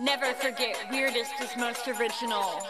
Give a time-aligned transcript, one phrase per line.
[0.00, 2.62] Never forget, weirdest is most original.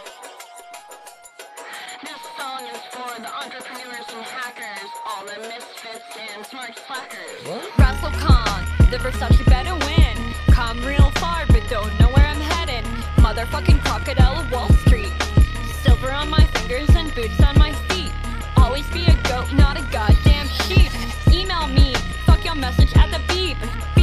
[2.02, 7.68] This song is for the entrepreneurs and hackers, all the misfits and smart slackers.
[7.78, 10.16] Russell Khan, the Versace better win.
[10.52, 12.84] Come real far, but don't know where I'm heading.
[13.16, 15.12] Motherfucking crocodile of Wall Street.
[15.82, 18.12] Silver on my fingers and boots on my feet.
[18.56, 20.90] Always be a goat, not a goddamn sheep.
[21.30, 21.92] Email me,
[22.24, 23.58] fuck your message at the beep.
[23.58, 23.97] Beep, beep,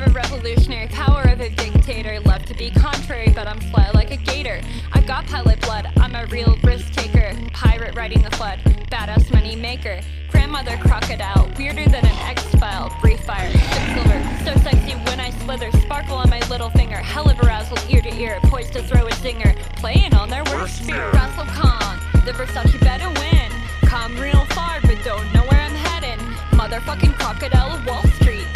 [0.00, 2.20] of a revolutionary, power of a dictator.
[2.20, 4.60] Love to be contrary, but I'm fly like a gator.
[4.92, 7.34] I got pilot blood, I'm a real risk taker.
[7.52, 10.00] Pirate riding the flood, badass money maker.
[10.30, 12.96] Grandmother crocodile, weirder than an X file.
[13.00, 13.50] Brief fire,
[13.94, 15.70] silver, so sexy when I slither.
[15.80, 18.38] Sparkle on my little finger, hell of arousal ear to ear.
[18.44, 21.10] Poised to throw a zinger, playing on their worst fear.
[21.10, 23.50] Russell Khan, the Versace better win.
[23.82, 26.24] Come real far, but don't know where I'm heading.
[26.50, 28.46] Motherfucking crocodile of Wall Street.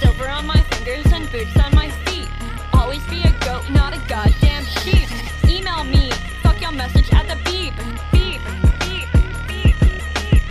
[0.00, 2.28] Silver on my fingers and boots on my feet.
[2.72, 5.08] Always be a goat, not a goddamn sheep.
[5.46, 6.10] Email me,
[6.42, 7.74] fuck your message at the beep.
[8.10, 8.40] Beep,
[8.80, 9.08] beep,
[9.46, 10.42] beep, beep.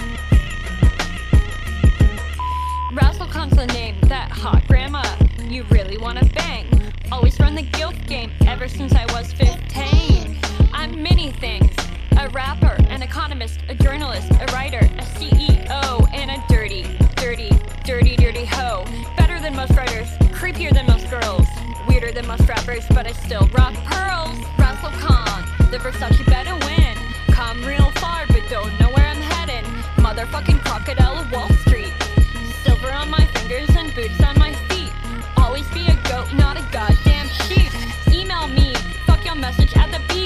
[2.93, 5.03] Russell Khan's the name, that hot grandma.
[5.39, 6.67] You really wanna bang?
[7.11, 10.37] Always run the guilt game ever since I was 15.
[10.73, 11.78] I'm many things
[12.19, 16.83] a rapper, an economist, a journalist, a writer, a CEO, and a dirty,
[17.15, 17.49] dirty,
[17.85, 18.83] dirty, dirty hoe.
[19.15, 21.47] Better than most writers, creepier than most girls,
[21.87, 24.37] weirder than most rappers, but I still rock pearls.
[24.57, 26.97] Russell Khan, the Versace better win.
[27.31, 29.63] Come real far, but don't know where I'm heading.
[30.03, 31.93] Motherfucking crocodile of Wall Street.
[32.65, 34.91] Silver on my fingers and boots on my feet.
[35.37, 37.71] Always be a goat, not a goddamn sheep.
[38.13, 38.73] Email me,
[39.07, 40.18] fuck your message at the beep.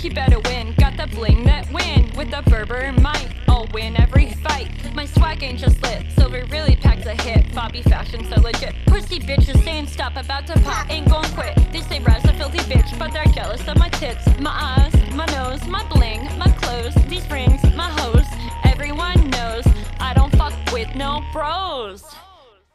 [0.00, 2.10] Versace better win, got the bling that win.
[2.16, 4.70] With the Berber might, I'll win every fight.
[4.94, 7.54] My swag ain't just lit, silver really packs a hit.
[7.54, 8.74] Bobby fashion so legit.
[8.86, 11.54] Pussy bitches saying stop, about to pop, ain't gon' quit.
[11.72, 14.26] They say Raz a filthy bitch, but they're jealous of my tits.
[14.38, 18.26] My eyes, my nose, my bling, my clothes, these rings, my hose.
[18.64, 19.66] Everyone knows
[19.98, 22.04] I don't fuck with no bros.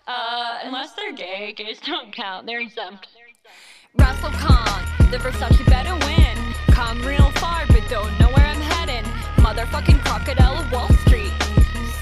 [0.08, 3.08] Uh, unless they're gay, gays don't count, they're exempt.
[3.98, 6.26] Russell Khan, the Versace better win.
[6.76, 9.10] Come real far, but don't know where I'm heading.
[9.38, 11.32] Motherfucking crocodile of Wall Street.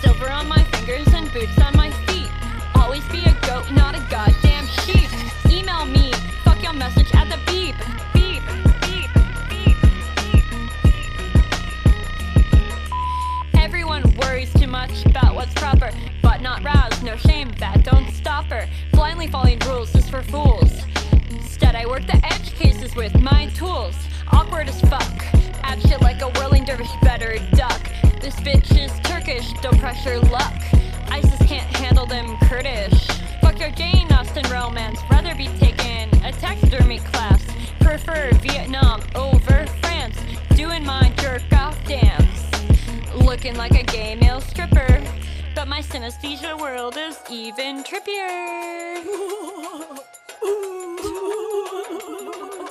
[0.01, 2.27] Silver on my fingers and boots on my feet.
[2.73, 5.11] Always be a goat, not a goddamn sheep.
[5.47, 6.11] Email me,
[6.43, 7.75] fuck your message at the beep.
[8.15, 8.41] Beep,
[8.81, 9.11] beep,
[9.47, 9.77] beep,
[10.31, 10.43] beep.
[13.53, 15.91] Everyone worries too much about what's proper,
[16.23, 18.67] but not Raz, no shame, that don't stop her.
[18.91, 20.71] Blindly following rules is for fools.
[21.29, 23.93] Instead, I work the edge cases with my tools.
[24.33, 25.25] Awkward as fuck.
[25.63, 27.81] Act shit like a whirling dervish, better duck.
[28.21, 30.53] This bitch is Turkish, don't pressure luck.
[31.09, 33.07] ISIS can't handle them Kurdish.
[33.41, 37.45] Fuck your Jane Austen romance, rather be taken a taxidermy class.
[37.79, 40.17] Prefer Vietnam over France,
[40.55, 42.41] doing my jerk off dance.
[43.15, 45.01] Looking like a gay male stripper,
[45.53, 49.03] but my synesthesia world is even trippier.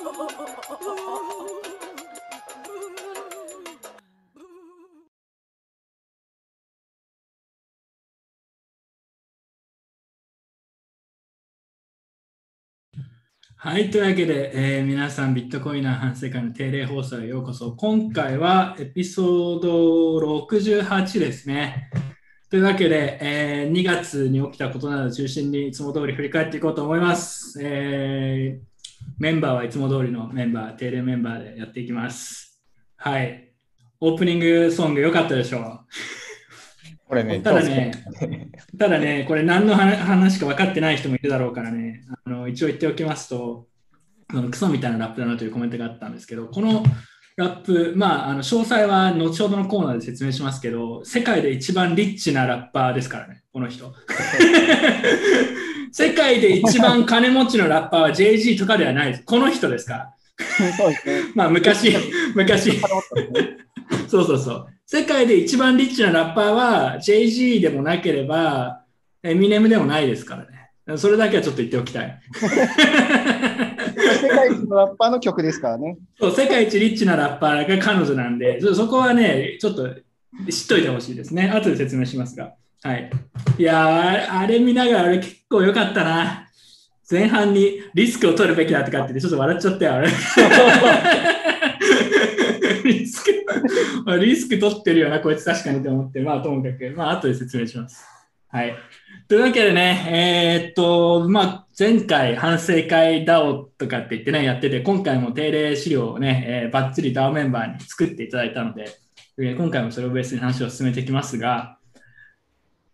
[13.57, 17.73] はい、というわけで、えー皆さん、ビットコインの反世界の定例放送へようこそ。
[17.77, 21.89] 今回はエピソード68ですね。
[22.51, 27.61] というわけで、えー2月に起きたことなど中心にいつも通り振り返っていこうと思います。
[27.63, 28.72] えー
[29.23, 32.61] メンバーはいつも通りのメンバー、定例メンバーでやっていきます。
[32.97, 33.53] はい。
[34.01, 35.81] オープニングソング良かったでしょう
[37.07, 37.93] これね、ただね、
[38.77, 43.69] ただね、これ何の話話か分かってない人もいるだろうからね、あの一応言っておきますと、
[44.51, 46.83] クソみたいなラップだなというコメントがあったんですけど、この
[47.37, 53.95] ラップ、まあ、あの詳細は後ほどのコーナーで説明しますけど、世界で一番リッチなラッパーですからね、この人。
[55.93, 59.23] 世界で一番金持ちのラッパーは JG とかではないです。
[59.25, 59.95] この人ですか？
[59.95, 60.15] ら。
[60.77, 61.21] そうですね。
[61.35, 61.95] まあ、昔、
[62.35, 62.81] 昔。
[64.09, 64.67] そうそうそう。
[64.87, 68.83] 世界で一番リッチなラッパーは JG でもなければ、
[69.23, 70.97] エミネムでもないですからね。
[70.99, 72.21] それだけはちょっと言っておきたい。
[72.35, 75.99] 世界一のラッパーの曲ですからね。
[76.19, 79.89] そう世界一リッチなラッパーが彼女なんで、そそこはね、ちょっと
[80.51, 81.51] 知っといてほしいですね。
[81.51, 82.55] 後で説明しますが。
[82.83, 83.11] はい。
[83.59, 86.49] いや、あれ見ながら俺結構良かったな。
[87.09, 90.09] 前半にリスクを取るべきだとかってちょっと笑っちゃったよ、あれ。
[92.85, 93.31] リスク、
[94.19, 98.05] リスク取ってるよな、こいつ確かにと思って、まあともかく、まあ後で説明します。
[98.49, 98.75] はい。
[99.29, 108.99] というわけでね、えーっと、まあ前回反省会 DAO とかって言ってね、やってて、今回も定例資料をね、えー、バッチリ DAO メンバーに作っていただいたので、
[109.39, 111.79] 今回もそれをベースに話を進めていきますが、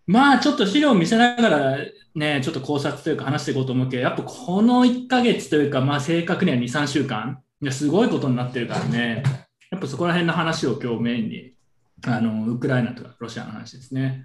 [0.08, 1.78] まあちょっと資料を見せながら
[2.14, 9.22] ね、ちょっと考察というか話していこうと思うけど、やっぱこの1ヶ月というか、まあ正確には2、3週間、いやすごいことになってるからね、
[9.70, 11.52] やっぱそこら辺の話を今日メインに、
[12.06, 14.24] あのウクライナとかロシアの話ですね。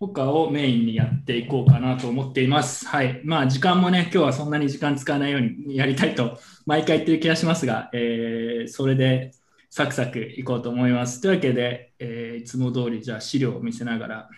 [0.00, 2.88] とかをメインにやっていこうかなと思っています。
[2.88, 3.20] はい。
[3.22, 9.30] まあ時間もね、今日はそんなに時間使わないようにやりたいと毎回言ってる気がしますが、えーそれで
[9.70, 11.20] サクサクいこうと思います。
[11.20, 14.28] というわけで、えーいつも通りじゃあ資料を見せながら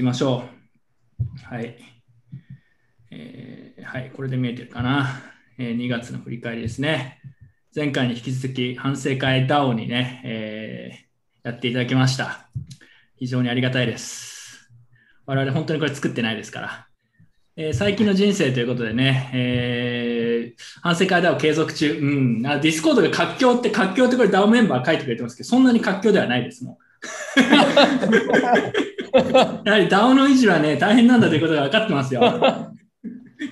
[0.00, 0.44] きましょ
[1.50, 1.54] う。
[1.54, 1.76] はい。
[3.10, 5.20] えーはい、これで見えてるかな。
[5.58, 7.20] えー2月の振り返りですね。
[7.74, 11.10] 前回に引き続き反省会 DAO にね、えー
[11.42, 12.48] やっていただきました。
[13.16, 14.70] 非常にありがたいです。
[15.26, 16.86] 我々本当にこれ作ってないですから。
[17.56, 21.98] えー最近の人生ということでね、えー反省会 DAO 継続中。
[21.98, 22.46] うん。
[22.46, 26.76] あ Discord が活況って、活況ってこれ DAO メンバー書いてくれてますけど、そんなに活況ではないですもん。
[29.64, 32.20] やはり DAO の維持はね、大変なんだということが分かってますよ。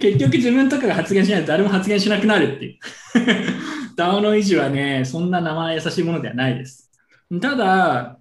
[0.00, 2.78] 結局自分とかが発言しないと誰も発言しなくなるっていう。
[3.96, 6.90] DAO の維持はね、そんな名前優しいものではないです。
[7.40, 8.18] ただ、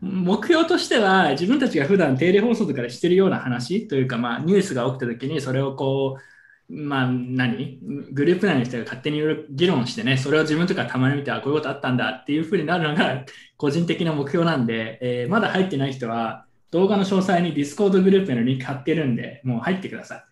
[0.00, 6.22] 目標としては自分たちが普段定例放送とかでしてるような話というか、まあ、ニュースが起きた時にそれをこう、
[6.68, 7.78] まあ、何？
[8.12, 13.24] グループ内の人が勝手にいろいろ議論してね、それを自分とかたまに見て、あ、こういうことあったんだっていうふうになるのが
[13.64, 20.24] 個人的な目標なんで、えーまだ入ってない人は動画の詳細に Discord グループへのリンク貼ってるんで、もう入ってください。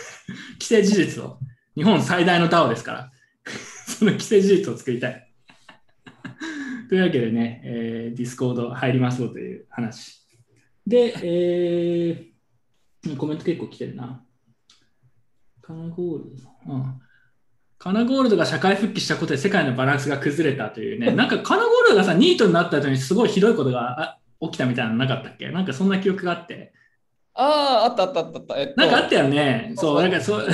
[0.58, 1.38] 既成事実を。
[1.76, 3.12] 日本最大の DAO ですから、
[3.44, 5.30] その既成事実を作りたい。
[6.88, 10.26] というわけでね、えー、ディスコード入りますよという話。
[10.86, 14.24] で、えー、コメント結構来てるな。
[15.60, 16.36] カナゴール
[16.66, 16.72] ド。
[16.72, 17.00] うん。
[17.78, 25.48] カナゴールドが社会復帰したことで世界のバランスが崩れたというね、なんかカナゴールドがさ、ニートになった後にすごいひどいことがあ起きたみたいなのなかったっけ？
[25.50, 26.72] なんかそんな記憶があって。
[27.34, 28.58] ああ、あったあったあった。
[28.58, 29.72] えっと、なんかあったよね。
[29.76, 30.46] そうなんかそう、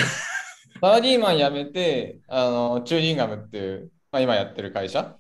[0.80, 5.16] サラリーマン辞めて、あの、チューリンガムっていう、まあ、今やってる会社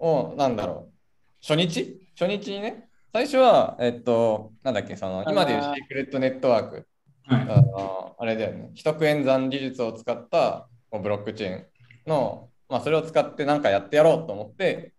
[0.00, 0.92] を、なんだろう、
[1.40, 2.00] 初日？
[2.18, 6.88] 初日にね、最初は、えっと、なんだっけ、その、今でいうシークレットネットワーク、
[7.26, 7.42] はい。
[7.42, 11.66] あの、あれだよね、秘匿演算技術を使ったこうブロックチェーン
[12.06, 14.92] の、まあ、それを使ってなんかやってやろうと思って、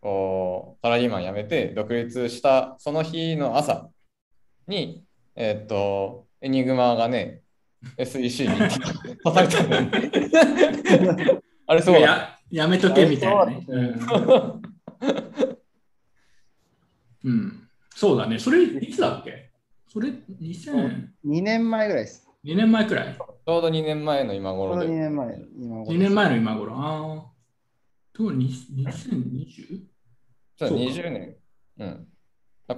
[0.00, 3.90] こう、サラリーマン辞めて独立したその日の朝
[4.66, 5.04] に、
[5.36, 7.42] えっと、エニグマがね、
[7.96, 8.70] SEC に刺
[9.34, 11.40] されたんだよね。
[11.66, 12.00] あれそうだ。
[12.00, 13.64] ややめとけみたいなね。
[13.66, 13.76] そ
[14.18, 14.60] う
[17.22, 18.38] うんうん、そうだね。
[18.38, 19.50] それいつだっけ？
[19.88, 20.08] それ
[20.40, 22.29] 2002 2年前ぐらいです。
[22.44, 23.14] 年前くらい？
[23.16, 24.88] ちょうど2年前の今ちょうど2頃で。
[24.88, 25.38] 年前。
[25.58, 26.74] 今頃 ?2 年前の今頃。
[26.74, 27.30] ああ。
[28.12, 29.80] とに 2020?
[30.58, 31.36] そうそうか20年。
[31.78, 32.06] うん。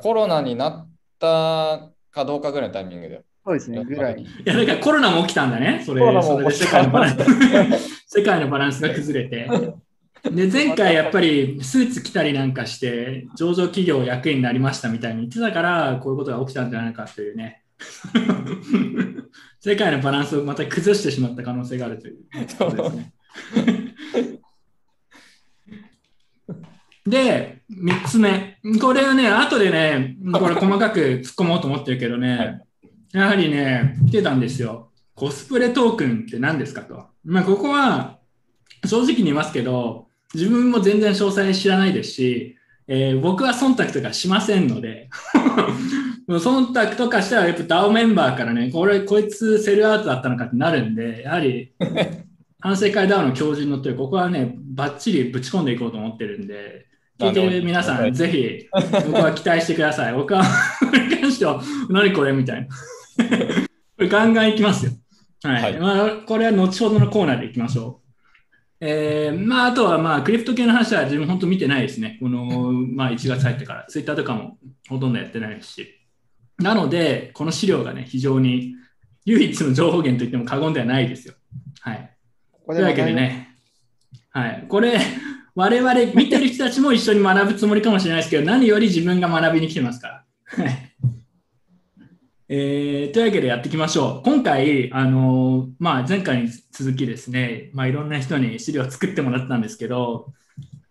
[0.00, 3.25] コロナになったかどうかぐらいのタイミングで。
[3.44, 4.23] そうですね、ぐらい。
[4.23, 5.83] いや、だからコロナも起きたんだね。
[5.85, 9.49] それコロナもそれで世起きた界のバランス世界のバランスが崩れて。
[10.31, 17.62] で、前回やっぱりスーツ着たりなんかして、上場企業役員になりましたみたいに言ってたから、こういうことが起きたんじゃないかというね。
[19.61, 22.17] 世界のバランスをまた崩してしまった可能性があるという
[22.59, 23.12] ことですね。
[27.07, 28.59] で、3つ目。
[28.81, 32.61] これはね、後でね、これ細かく突っ込もうと思ってるけどね、はい
[33.12, 34.91] やはりね、来てたんですよ。
[35.15, 37.09] コスプレトークンって何ですかと。
[37.25, 38.19] まあ、ここは、
[38.87, 42.57] 正直に言いますけど、自分も全然詳細知らないですし、
[42.89, 45.11] えー僕は忖度とかしませんので、
[46.29, 51.73] 忖度とかしたらやっぱ DAO メンバーからね、これ、こいつセルアウトだったのかってなるんで、やはり、
[52.61, 56.87] 反省会 DAO の教授に乗ってる、ここはね、ばっちりぶち込んでいこうと思ってるんで、
[57.19, 58.69] 聞いてる皆さん、ぜひ、
[59.07, 60.14] 僕は期待してください。
[60.14, 60.43] 僕は、
[60.81, 62.69] これに関しては、何これみたいな。
[63.97, 64.93] これガンガンいきますよ。
[65.43, 65.62] はい。
[65.62, 68.02] はいまあ、これは後ほどのコーナーでいきましょう。
[68.85, 72.19] えーまあ、あとは、まあ、クリプト系の話は自分本当見てないですね。
[72.21, 76.01] この、まあ、1月入ってから、ツイッターとかもほとんどやってないですし。
[76.59, 78.75] なので、この資料がね、非常に
[79.25, 81.35] 唯一の情報源といっても過言ではないですよ。
[81.80, 82.16] はい。
[82.66, 83.56] ことれいうわけでね、
[84.30, 84.99] はい、これ、
[85.54, 90.25] 我々見てる人たちも一緒に学ぶつもりかもしれないですけど、何より自分が学びに来てますから。
[90.64, 90.92] はい
[92.54, 94.23] えーというわけでやっていきましょう。
[94.25, 100.35] 今回、あのーまあ、前回に続きですね、まあ、いろんな人に資料を作ってもらったんですけど、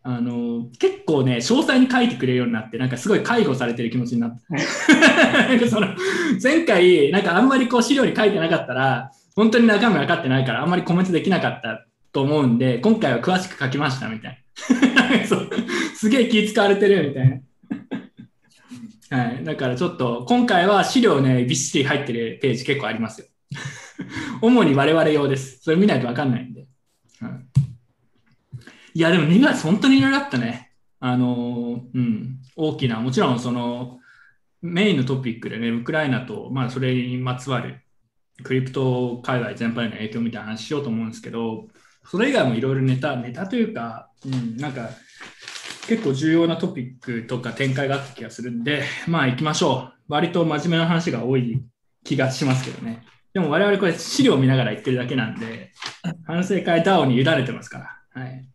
[0.03, 5.48] あの結構ね、詳細に書いてくれるようになって、なんかすごい介護されてる気持ちになった。
[5.48, 5.89] なんかその
[6.41, 14.43] 前回、なんかあんまりこう資料に書いてなかったら、本当に中身分かってないから、あんまりコメントできなかったと思うんで、今回は詳しく書きましたみたい
[15.20, 15.25] な。
[15.27, 15.50] そう
[15.96, 19.17] すげえ気使われてるみたいな。
[19.17, 23.27] はい、だからちょっと今回は資料ね、びっしり入ってるページ結構ありますよ。
[24.41, 25.62] 主に我々用です。
[25.62, 26.65] それ見ないと分かんないんで。
[27.20, 27.71] はい
[28.94, 30.72] いや、でも2月本当にいろいろあったね。
[31.00, 34.00] あの、うん、大きな、もちろんその
[34.62, 37.82] メインのトピックでね、ウクライナと、まあ、それにまつわる
[38.44, 41.68] クリプト界隈全般への影響みたいな話しようと思うんですけど、
[42.06, 44.90] それ以外もいろいろネタ、ネタというか、うん、なんか
[45.88, 49.94] 結構重要なトピックとか展開があった気がするんで、まあ行きましょう。
[50.08, 51.64] 割と真面目な話が多い
[52.04, 53.04] 気がしますけどね。
[53.34, 55.72] でも我々これ資料を見ながら言ってるだけなんで、
[56.26, 57.80] 反省会 DAO に委ねてますか
[58.14, 58.22] ら。
[58.22, 58.50] はい。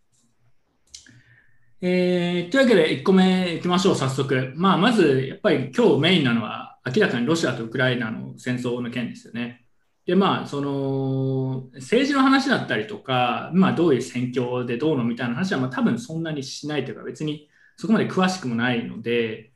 [1.83, 4.53] えー、というわけで1個目いきましょう、早速。
[4.57, 9.67] まあ、まず、やっぱり今日メインなのは、明らかにロシアとウクライナの戦争の件ですよね。
[10.07, 19.53] で、まあ、その、政治の話だったりとか、まあ、どういう戦況でどうのみたいな話は、まあ、多分そんなにしないというか、別にそこまで詳しくもないので、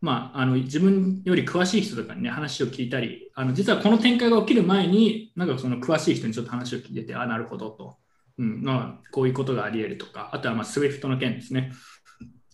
[0.00, 7.96] まあ、あの自分より詳しい人とかにね、話を聞いたり、あの実はこの展開が起きる前に、なんかその詳しい人にちょっと話を聞いてて、あ、なるほどと。
[8.38, 11.72] うんまあ、こういうことがあり得るとか、あとはまあ SWIFT の件ですね。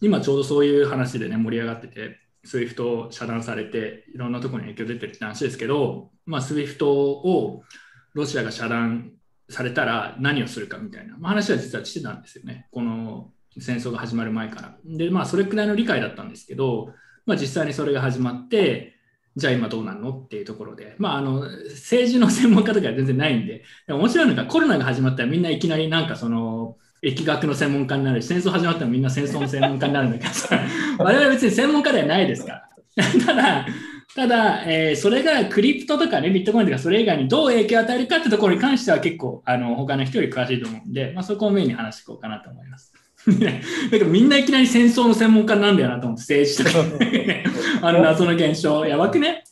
[0.02, 7.62] 今ちょうどそういう話でね、盛り上がってて、SWIFT を遮断されて、いろんなところに影響出てるって話ですけど、まあ、SWIFT を
[8.14, 9.12] ロシアが遮断
[9.48, 12.68] されたら何をするかみたいな、まあ、話は実はしてたんですよね。
[12.70, 14.76] この戦争が始まる前から。
[14.84, 16.92] で、まあ、それくらいの理解だったんですけど、
[17.26, 18.99] まあ、実際にそれが始まって、
[19.40, 30.60] じゃあ今どうなるのっていうところで、まあ、あの政治の専門家とかは全然ないんで、でも面白いのがコロナが始まったらみんないきなりなんかその疫学の専門家になるし、戦争始まったらみんな戦争の専門家になるんだけどさ、
[30.98, 32.68] 我々別に専門家ではないですから。
[33.24, 33.66] ただ、
[34.14, 42.92] ただ、えーそれがクリプトとかね、ビットコインとかそれ以外にどう影響を与えるかってところに関しては結構、あの、他の人より詳しいと思うんで、まあ、そこをメインに話していこうかなと思います。
[43.38, 49.44] ねだからみんないきなり戦争の専門家なんだよなと思って、政治とか、あの謎の現象、やばくね？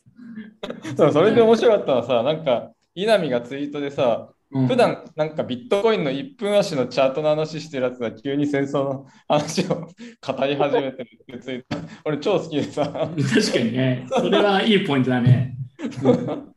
[0.97, 11.77] そうそれで面白かったのはさ、なんか、稲見がツイートでさ、うん普段なんかビットコインの1分足のチャートの話してるやつが急に戦争の話を語り始めてるってツイート。
[12.07, 12.85] 俺超好きでさ。
[12.87, 15.55] 確かにね、それはいいポイントだね。
[16.03, 16.55] う ん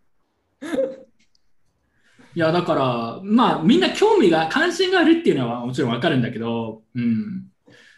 [2.33, 7.47] いや、だから、まあ、みんな興味が、関心があるっていうのはもちろんわかるんだけど、うん。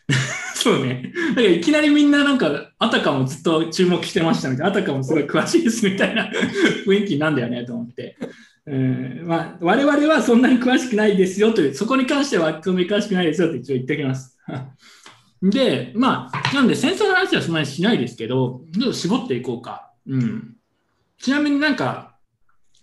[0.56, 1.14] そうね。
[1.30, 6.30] だからいきなりみんななんか、あたかもずっと注目してましたみたいな、あたかもすごい詳しいですみたいな
[6.88, 8.18] 雰囲気なんだよねと思って。
[8.66, 14.38] うんまあ、我々はそんなに詳しくないですよという、そこに関してはそんなに詳しくないですよと一応言っておきます。
[15.44, 19.92] で、まあ、なんで戦争の話はそんなにしないですけど、ちょっと絞っていこうか。
[20.08, 20.56] うん。
[21.18, 22.13] ちなみになんか、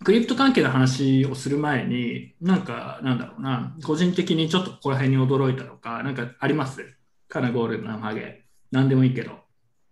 [0.03, 6.97] クリプト関係の話をする前に、なんか、なんだろうな、個人的にちょっとここら辺に驚いたとか、なんかあります？
[7.27, 8.43] カナゴールのハゲ。
[8.71, 9.39] なんでもいいけど、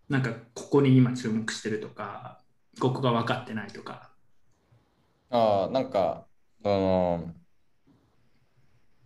[0.07, 2.41] なんかここに今注目してるとか、
[2.79, 4.09] ここが分かってないとか。
[5.29, 6.25] ああ、なんか、
[6.63, 7.33] その、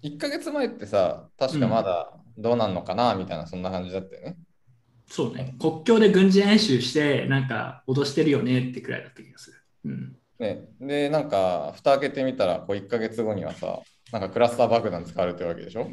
[0.03, 4.37] 1ヶ月前ってさ、確かまだどうなんのかなみたいな、そんな感じだったよね。
[5.07, 9.57] そうね、国境で軍事演習して、なんか脅してるよねってくらいだった気がする。
[9.85, 10.15] うん。
[10.43, 13.79] ね、で、なんか、蓋開けてみたら、こう1ヶ月後にはさ、
[14.11, 15.87] なんかクラスター爆弾使われてるわけでしょ？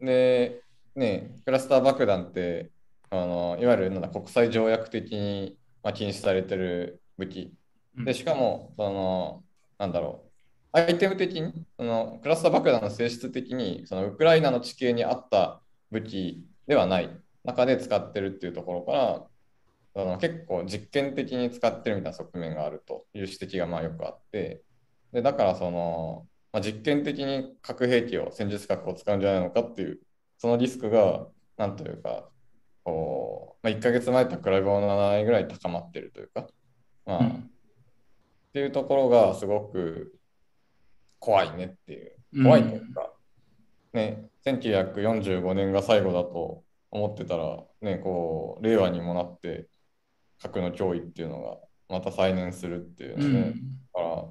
[0.00, 0.62] で、
[0.94, 2.70] ね、クラスター爆弾って、
[3.10, 7.54] あのいわゆるなんだ国際条約的に、まあ、禁止されてる武器。
[8.04, 9.42] で、しかも、その、
[9.78, 17.10] なんだろう、アイテム的に、そのクラスター爆弾の性質的に、そのウクライナの地形に合った武器ではない。
[17.44, 19.26] 中で使ってるっていうところから、
[19.94, 24.62] その結構実験的に使ってるみたいな側面があるという指摘がまあよくあって、
[25.12, 30.00] でだからその、まあ、実験的に核兵器を、戦術核を使うんじゃないのかっていう、
[30.38, 31.26] そのリスクが、
[31.56, 32.28] なんというか、
[32.84, 36.46] こうまあ、1ヶ月前と比べ物がないぐらい高まってるというか、
[37.04, 37.26] まあ、うん。
[37.28, 40.14] っていうところがすごく
[41.18, 43.12] 怖いねっていう、怖いというか、
[43.92, 49.66] ね、1945年が最後だと思ってたら、ね、こう、令和にもなって、
[50.40, 53.32] 核の脅威っていうのがまた再燃するっていううん。
[53.32, 53.54] ので、だ
[53.94, 54.24] から、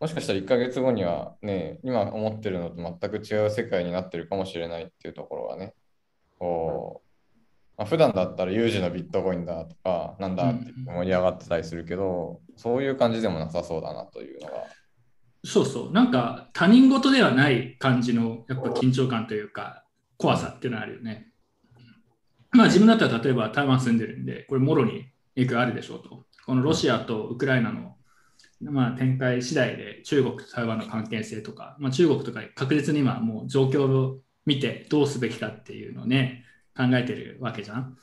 [0.00, 5.74] もしかしたら1ヶ月後にはね、今思ってるのと全く違う世界になってるかもしれないっていうところがね、
[6.38, 7.10] こう、
[7.76, 14.64] まあ、普段だったら有事のビットコインだとか、なんだって盛り上がってたりするけど、そういう感じでもなさそうだなというのが、
[15.44, 19.84] そうそう、なんか他人事ではない感じのやっぱ緊張感というか、
[20.18, 21.32] 怖さっていうのはあるよね。
[22.52, 25.06] まあ自分だったら例えば台湾住んでるんで、これもろに
[25.40, 26.24] 影響あるでしょうと。
[26.46, 27.96] このロシアとウクライナの、
[28.60, 36.44] まあ、展開次第で中国と台湾の関係性とか、まあ、中国とか確実に今もう状況を見てどうすべきかっていうのをね、
[36.76, 37.96] 考えてるわけじゃん。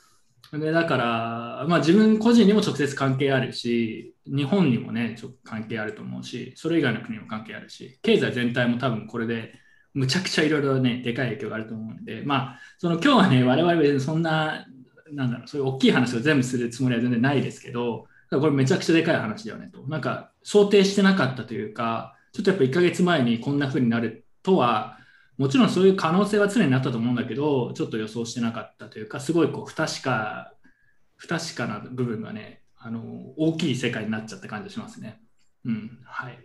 [0.52, 9.52] でだから、まあ、自分個人にも直接関係あるし、日本にもね、ちょ関係あると思うし、それ以外の国にも関係あるし、経済全体も多分これで
[9.92, 14.66] むちゃくちゃいろいろね、でかい影響があると思うんで、まあ、その今日はね、我々そんな、
[15.12, 19.82] なんだろう、そういう大きい話を全部するつもりは全然ないですけど、これめちゃくちゃでかい話だよねと。
[19.88, 24.98] なんか想定してなかったというか、ちょっとやっぱ1ヶ月前にこんな風になるとは、
[25.38, 30.52] もちろんそういう可能性は常になったと思うんだけど、ちょっと予想してなかったというか、すごいこう不確か、
[31.16, 33.02] 不確かな部分がね、あの
[33.36, 35.20] 大きい世界になっちゃった感じがしますね。
[35.64, 36.38] うん、はい。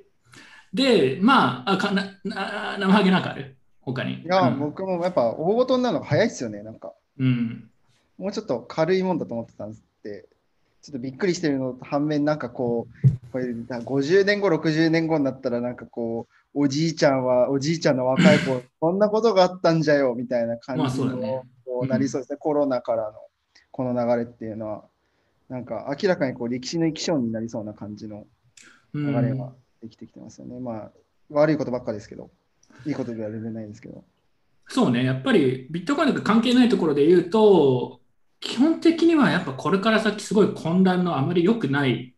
[0.73, 3.57] で、まあ、あかなな生ハゲなんかある？
[3.81, 4.21] 他に。
[4.23, 6.93] いや、うん僕もやっぱ大ごとになるのが早いですよね、なんか。
[7.19, 7.69] うん。
[8.17, 10.25] もうちょっと軽いもんだと思ってたんで、
[10.81, 23.13] ちょっとびっくりしてるのと反面、なんかこう、これ50年後、60年後になったら、なんかこう、おじいちゃんは、おじいちゃんの若い子、こんなことがあったんじゃよ、みたいな感まあじの、こうなりそうですね、コロナからの
[23.71, 24.83] この流れっていうのは、
[25.49, 28.25] なんか明らかにこう歴史の生き証になりそうな感じの
[28.93, 29.07] うん。
[29.07, 29.51] 流れが
[29.81, 30.59] できてきてますよね。
[30.59, 30.91] まあ、
[31.29, 32.29] 悪いことばっかですけど、
[32.85, 34.03] いいことでは全然ないですけど。
[34.67, 37.99] そうね、やっぱりビットコインとか関係ないところで言うと、
[38.43, 42.13] 基本的にはやっぱこれから先すごい混乱のあまり良くない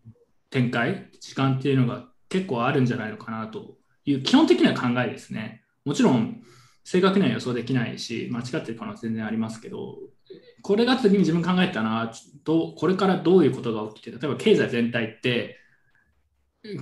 [0.49, 5.63] 展開、時間っていうのが結構あるんじゃないのかなという基本的な考えですね。
[5.85, 6.41] もちろん
[6.83, 9.97] 正確には予想できないし、間違ってる可能性全然ありますけど、
[10.61, 12.11] これが次に自分考えたのは、
[12.43, 15.59] どこれからどういうことが起きて、例えば経済全体って、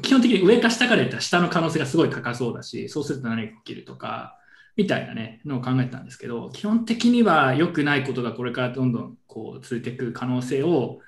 [0.01, 4.37] 基本的に上か下から言ったら下の可能性がすごい高そうだし、そうすると何が起きるとか、
[4.75, 10.99] みたいなね、のを考えたんですけど、基本的には良くないことがこれからどんどんこう続いていく可能性を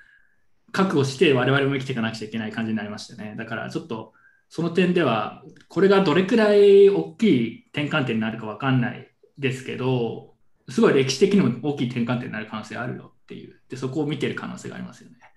[0.72, 3.34] 覚悟して我々も生きていかなくちゃいけない感じになりましたね。
[3.36, 4.12] だからちょっと
[4.48, 10.34] その点では、これがどれくらい大きい転換点になるか分かんないですけど、
[10.68, 15.16] すごい歴史的にも大きい転換点になる可能性あるよっていう、でそこを見てる可能性がありますよね。
[15.20, 15.32] だか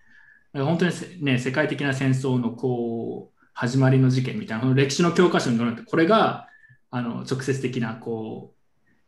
[0.60, 0.92] ら本当に
[1.24, 6.49] ね、世界的な戦争のこう始まりの事件みたいな、この歴史の教科書に載るって、これが
[6.92, 8.60] あの直接的なこう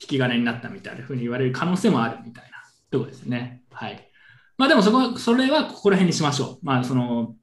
[0.02, 2.58] 引き金になったみたいなふうに言われる可能性もあるみたいな
[2.92, 3.64] ところですね。
[3.72, 4.08] はい。
[4.58, 6.66] まあでもそこそれはここら辺にしましょう。
[6.66, 7.36] まあその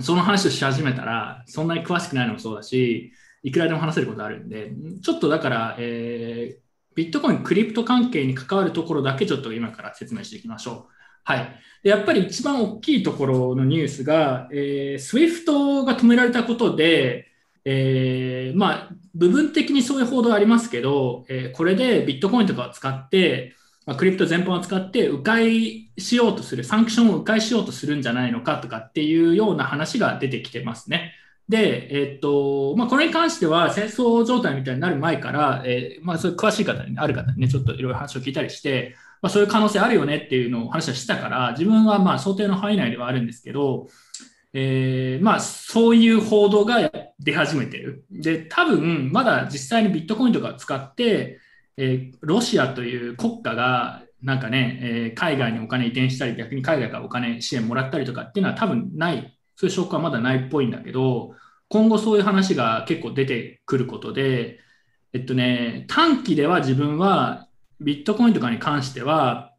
[0.00, 3.12] その話をし始めたら、そんなに詳しくないのもそうだし、
[3.44, 4.72] いくらでも話せることあるんで、
[5.02, 10.92] ちょっとだから、えービットコイン、クリプト関係に関わるところだけちょっと今から説明していきましょう。
[11.24, 11.60] はい。
[11.82, 17.32] でやっぱり一番大きいところのニュースが、えー、SWIFT が止められたことで、
[17.64, 23.54] えーまあ、部分的にそういう報道ありますけど、えーこれでビットコインとかを使って、
[23.86, 31.12] まあ、クリプト全般を使って迂回しようとする、サンクションを迂回しようとするんじゃないのかとかっていうような話が出てきてますね。
[31.48, 43.88] で、えっとまあ、これに関しては戦争状態みたいになる前から、えーまあ、そういう詳しい方に、ある方にね、ちょっといろいろ話を聞いたりして、まあ、そういう可能性あるよねっていうのを話はしたから、自分はまあ想定の範囲内ではあるんですけど、
[44.56, 48.06] えーまあ、そういう報道が出始めてる。
[48.10, 51.40] で、多分まだ実際にビットコインとかを使って、
[51.76, 61.34] えーロシアという国家がなんかね、えー海外にお金移転したり、逆に海外からお金支援もらったりとかっていうのは多分ない、そういう証拠はまだないっぽいんだけど、
[61.68, 64.60] 今後そういう話が結構出てくることで、
[65.12, 67.48] えっとね、短期では自分は
[67.80, 69.53] ビットコインとかに関しては、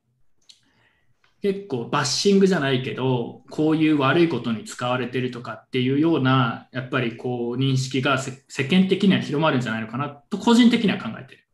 [1.46, 11.48] 結構バッシングじゃないけど、こういう悪いことに使われてるとかっていうような、やっぱりこう認識が世間的には広まるんじゃないのかなと個人的には考えてる。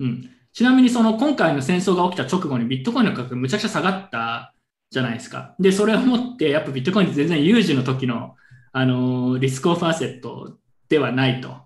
[0.00, 4.54] うん、ちなみにその今回の戦争が起きた直後にビットコインの価格むちゃくちゃ下がった
[4.90, 5.54] じゃないですか。
[5.60, 8.36] で、それをもってやっぱビットコインって全然有事の時の、
[8.72, 10.56] あのリスクオフアセット
[10.88, 11.63] ではないと。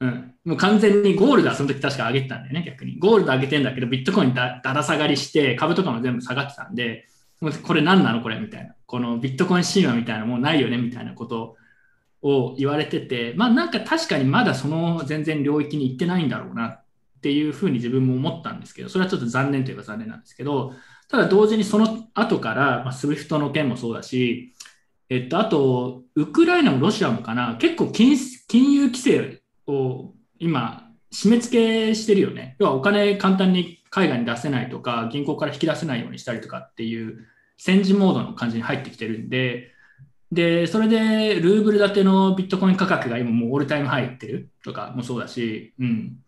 [0.00, 2.98] うん、もう完全にゴールドはその時確か上げてたんだよね、逆に。
[2.98, 7.08] ゴールド上げてんだけど、ビットコインだだら下がりして、株とかも全部下がってたんで、
[7.40, 8.74] もうこれ何なのこれみたいな。
[8.86, 11.56] このビットコイン神話みたいなもうないよねみたいなこと
[12.22, 16.84] を言われてて、まあなんか確かにまだその全然領域に行ってないんだろうなっ
[17.20, 20.74] ていうふうに自分も思ったんですけど、それはちょっと残念といえば残念なんですけど、
[21.08, 24.54] ただ同時にその後から、まあ、SWIFT の件もそうだし、
[25.10, 28.10] えっと、あと、ウクライナもロシアもかな、結構金
[28.72, 29.40] 融規制
[29.72, 32.56] を今、締め付けしてるよね。
[32.58, 37.26] 要はお金簡単に海外に出せないとか、銀行から引き出せないようにしたりとかっていう
[37.56, 39.72] 戦時モードの感じに入ってきてるんで、
[40.30, 46.18] で、それでルーブル建てのビットコイン価格が今もうオールタイムハイいってるとかもそうだし、うん。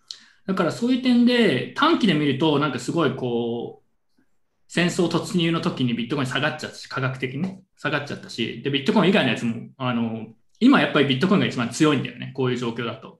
[0.47, 4.23] だからそういう点で短期で見るとなんかすごいこう
[4.67, 10.27] 戦争突入の時にビットコイン下がっちゃったし価格的に下がっちゃったしでビットコイン以外のやつもあの
[10.59, 13.20] 今やっぱりビットコインが一番強いんだよねこういう状況だと。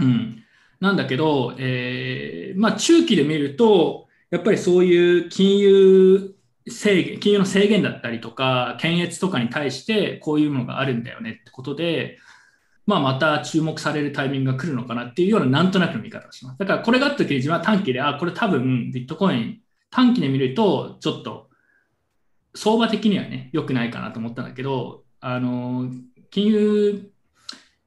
[0.00, 0.42] うん、
[0.80, 6.34] なんだけど、えーまあ、中期で見るとやっぱりそういう金融
[6.68, 12.18] 制限金融の制限だったりとか検閲とかに対してこういうものがあるんだよねってことで
[12.90, 16.58] まあ、また注目されるタイミングが来るのかなっていうようななんとなくの見方をします。
[16.58, 19.60] だからこれがあった時に自分は短期で、あ、これ多分ビットコイン
[19.90, 21.48] 短期で見るとちょっと
[22.56, 25.88] 相場的にはね、良くないかなと思ったんだけど、あの、
[26.30, 27.10] 金融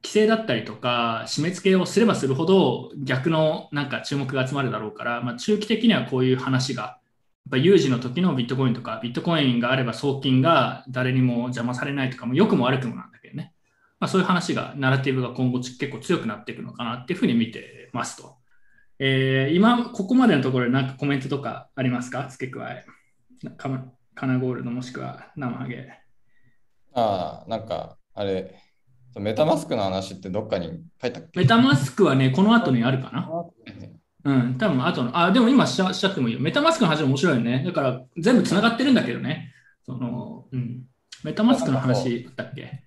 [0.04, 13.52] 規制だったりとか締め付けをすればするほど逆のなんか注目が集まるだろうから、まあ、中期的にはこういう話がやっぱ有事の時のビットコインとかビットコインがあれば送金が誰にも邪魔されないとかも良くも悪くもなんだけどね
[14.00, 18.36] まあ、そういう話が、ナラティブが今後結構強くなっていくのかなっていうふうに見てますと。
[18.98, 22.28] えー、今、ここまでのところで何かコメントとかありますか？
[22.28, 22.84] 付け加え。
[23.56, 25.88] カナゴールドもしくは生ハゲ。
[26.92, 28.60] ああ、なんか、あれ、
[29.16, 31.40] メタマスクの話ってどっかに書いたっけ？
[31.40, 33.30] メタマスクはね、この後にあるかな。
[34.24, 36.40] うん、多分後の、あ、でも今しちゃしちゃってもいいよ。
[36.40, 37.62] メタマスクの話面白いよね。
[37.64, 39.52] だから全部つながってるんだけどね。
[39.84, 40.84] その、うん。
[41.22, 42.82] メタマスクの話だっけ？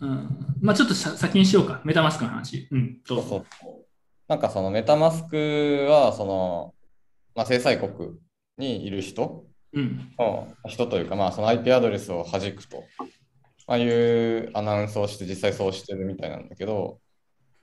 [0.00, 2.68] うん、まあちょっと先にしようか、メタマスクの話。
[2.70, 3.44] うん、そうそう
[4.26, 6.74] なんかそのメタマスクは、その、
[7.34, 8.12] まあ、制裁国
[8.56, 12.84] にいる人の人というか、まあ、その IP アドレスを弾くと、
[13.66, 16.98] まあ、いうアナウンスをして、実際そうしてるみたいなんだけど、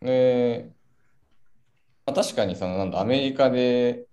[0.02, 0.72] で、
[2.06, 4.06] まあ、確かにそのなんだアメリカで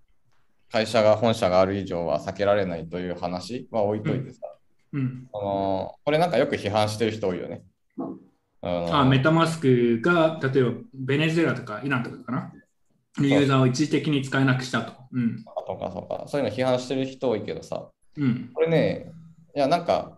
[0.70, 4.40] 会社が本社がある以上は避けられないという話は置いといてさ、
[4.92, 5.00] うん。
[5.00, 7.62] うん、あのこれなんかよく批判してる人多いよね。
[8.60, 12.52] あメタマスクが例えばベネズエラとかイランとかかな？
[13.20, 14.92] ユーザーを一時的に使えなくしたと。
[15.12, 16.24] うん、とかそうか。
[16.26, 19.12] そういうの批判してる人多いけどさ、うん、これね、
[19.56, 20.17] いやなんか、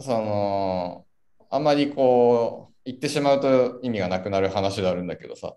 [0.00, 1.06] その、
[1.50, 5.56] あんまりこう、言ってしまうと意味がなくなる話であるんだけどさ、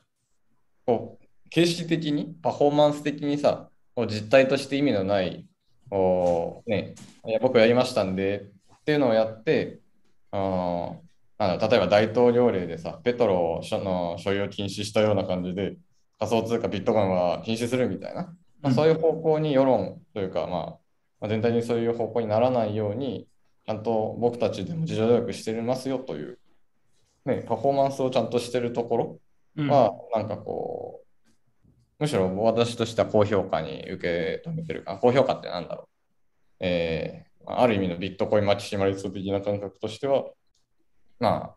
[0.85, 5.47] こう形式的に、パフォーマンス的にさ、こう実態として意味のない、
[5.89, 6.95] こうね、
[7.27, 8.49] いや僕やりましたんで
[8.81, 9.79] っていうのをやって、
[10.31, 10.97] あ
[11.37, 15.77] な例えば大統領令でさ、ペトロの所有を禁止したような感じで、
[16.19, 20.77] 仮想通貨ビットコインは禁止するみたいな、まあ、そういう方向に世論というか、ま
[21.21, 26.39] あ、全体にそういう方向にならないように、ちゃんと僕たちでも自助努力してますよという、
[27.25, 29.19] ね、パフォーマンスをちゃんとしてるところ
[29.67, 31.07] は、なんかこう、
[31.99, 35.85] むしろ私としては高評価に受け止めてるか、高評価ってなんだろう。
[36.61, 40.25] えー、ある意味のビットコインマキシマリスト的な感覚としては、
[41.19, 41.55] まあ、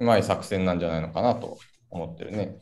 [0.00, 1.58] うまい作戦なんじゃないのかなと
[1.90, 2.58] 思ってるね。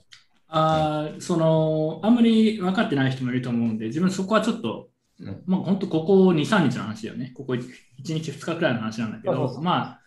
[0.50, 4.87] あそのあんまり分かってない人もいると思うんで、自分そこはちょっと、
[5.20, 7.32] うん、まあ本当ここ2、3日の話だよね。
[7.34, 7.60] ここ 1,
[8.04, 10.00] 1日、2日くらいの話なんだけど、まあ、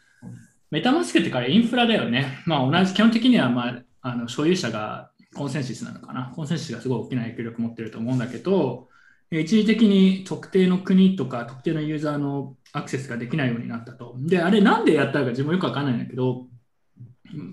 [0.70, 2.40] メタマスクってからインフラだよね。
[2.46, 6.32] まあ同じ、基本的には、まあ、あの所有者がコンセンシスなのかな。
[6.36, 8.90] コンセンシスがすごい大きな影響力を持ってると思うんだけど、
[9.32, 14.16] 一時的に特定の国とか特定のユーザーのアクセスができないようになったと。
[14.20, 16.48] で、あれなんでやったのか自分もよくわかんないんだけど、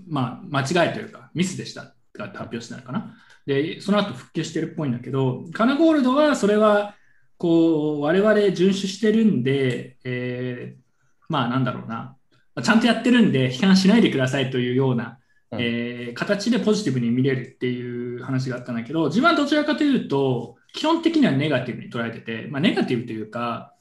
[0.08, 3.16] まあ間違いというかミスでしたって発表したのかな。
[3.46, 6.96] で、その後復旧してるっぽいんだけど、カナゴールドはそれは
[7.38, 10.82] こう我々遵守してるんで、えー、
[11.28, 12.16] まあなんだろうな、
[12.62, 15.18] ちゃんとやってるんで批判しないでくださいというような、
[15.52, 23.74] うん、えー、形でポジティブに見れるっていう話があったんだけど、自分はどちらかというと、基本的にはネガティブに捉えてて、まあ、ネガティブというか、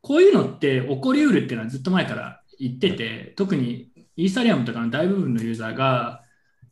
[0.00, 6.22] こういうのって起こりうるっていうのはずっと前から言ってて、特にイーサリアムとかの大部分のユーザーが、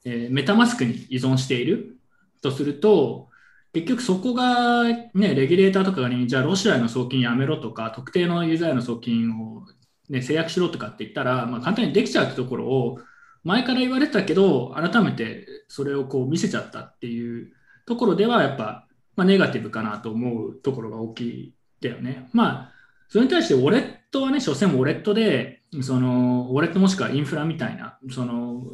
[0.05, 1.97] えー、メタマスクに依存している
[2.43, 3.30] とすると、
[3.73, 9.65] 結局そこが、ね、レギュレーターとかに、じゃあロシアへの送金やめろとか、特定のユーザーへの送金を、
[10.09, 12.99] ね、制約しろとかって言ったら、まあ、簡単にできちゃうってところを、
[13.45, 17.53] 前から言われてたけど、改めてそれをこう見せちゃったっていう
[17.87, 22.29] ところでは、やっぱ、まあ、ネガティブかなと思うところが大きいだよね。
[22.33, 22.73] まあ、
[23.09, 28.65] それに対してウォレットはね、所詮ウォレットで、そのウォレットもしくはインフラみたいな、その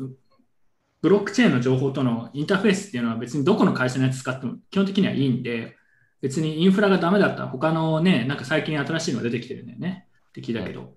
[1.07, 5.77] ブロックチェーンの情報とのインターフェースっていうのは別にどこの会社のやつ使っても基本的にはいいんで、
[6.21, 10.95] 別にインフラがダメだったら他のね、なんか最近新しいのが出てきてるんだよねって聞いたけど。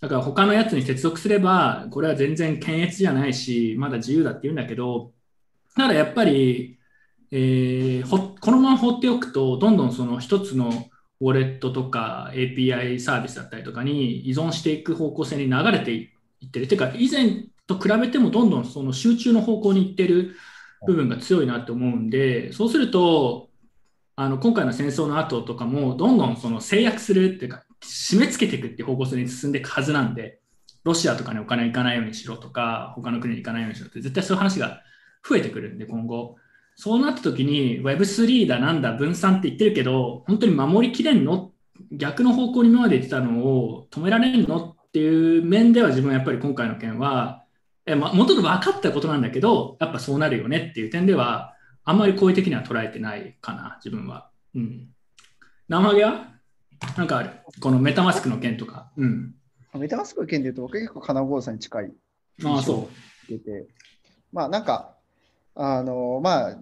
[0.00, 5.12] だから他のやつに接続すれば、これは全然検閲じゃないし、まだ自由だって言うんだけど、
[5.76, 6.78] ただやっぱり、
[7.30, 10.70] えー、ほこのまま放っておくと、どんどんその一つの
[11.20, 16.08] ウォレットとか API サービスだったりとかに依存していく方向性に流れてい
[16.46, 16.66] ってる。
[16.66, 20.34] てか、以前と比べてもどんどんその集中の方向に行ってる
[20.86, 23.48] 部分が強いなと思うんで、そうすると、
[24.16, 30.40] あの今回の戦争の後とかも、どんどんその制約するっていうか、締め付けていくっていう方向性に進んでいくはずなんで、
[30.84, 34.82] ロシアとかにお金行かないようにしろとか、他の国に行かないようにしろって、絶対そういう話が
[35.28, 36.36] 増えてくるんで、今後。
[36.76, 41.52] そうなった時に Web3 だなんだ分散って言ってるけど、本当に守りきれんの？
[41.92, 44.76] 逆の方向に今まで言ってたのを止められんの？
[44.88, 47.44] っていう面では自分はやっぱり今回の件は、
[47.86, 54.30] えま、元々分かったことなんだけど、やっぱそうなるよねっていう点では、あんまり好意的には捉えてないかな、自分は。
[54.54, 54.88] うん。
[55.68, 56.28] 生ハゲは
[56.96, 57.30] なんかある？
[57.60, 58.90] このメタマスクの件とか。
[58.96, 59.34] うん。
[59.74, 61.92] メタマスクの件で言うと、僕結構金剛さんに近い。
[62.44, 62.88] ああ、そ
[63.28, 63.38] う。
[63.38, 63.66] て
[64.32, 64.96] まあなんか、
[65.54, 66.58] あの、まあ、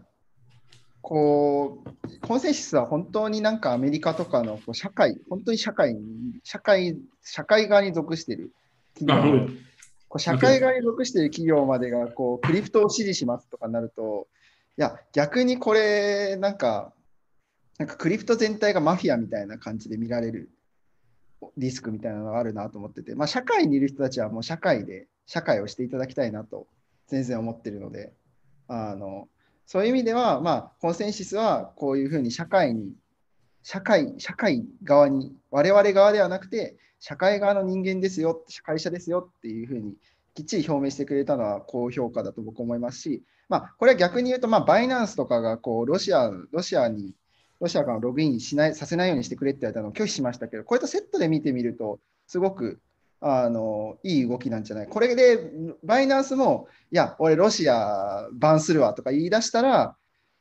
[1.01, 6.01] こう、コンセンシスは本当になんかアメリカとかのこう社会、本当に社会に、
[6.43, 8.53] 社会、社会側に属している
[8.99, 9.49] 企業
[10.09, 14.29] こう社会側に属している企業までがこうクリプトを支持しますとかなると、
[14.79, 16.93] いや、逆にこれ、なんか、
[17.79, 20.51] なんかクリプト全体がマフィアみたいな感じで見られる
[21.57, 26.67] リスクみたいなのがあるなと思ってて、まあ、社会にいる人たちはもう社会で、社会をしていただきたいなと
[27.09, 28.13] 全然思ってるので、
[28.69, 29.29] あの
[29.67, 32.95] そういう意味では、まあ、コンセンシスはこういうふうに社会に、
[33.63, 39.95] 社会、社会側に、我々側ではなくて、社会側の人間ですよ、会社ですよっていうふうに
[40.35, 47.15] きっちり表明してくれたのは高評価だと僕思いますし、まあ、これは逆に言うと、ま、バイナンスとかがこうロシアロシアに、
[47.61, 52.81] ロシアからログインしないさせないようにしてくれって言われたのを拒否しましたけど、こういったセットで見てみると、すごく
[53.21, 54.87] あのいい動きなんじゃない。
[54.87, 55.51] これで
[55.83, 59.97] バイナンスも、いや、俺ロシアバンするわとか言い出したら、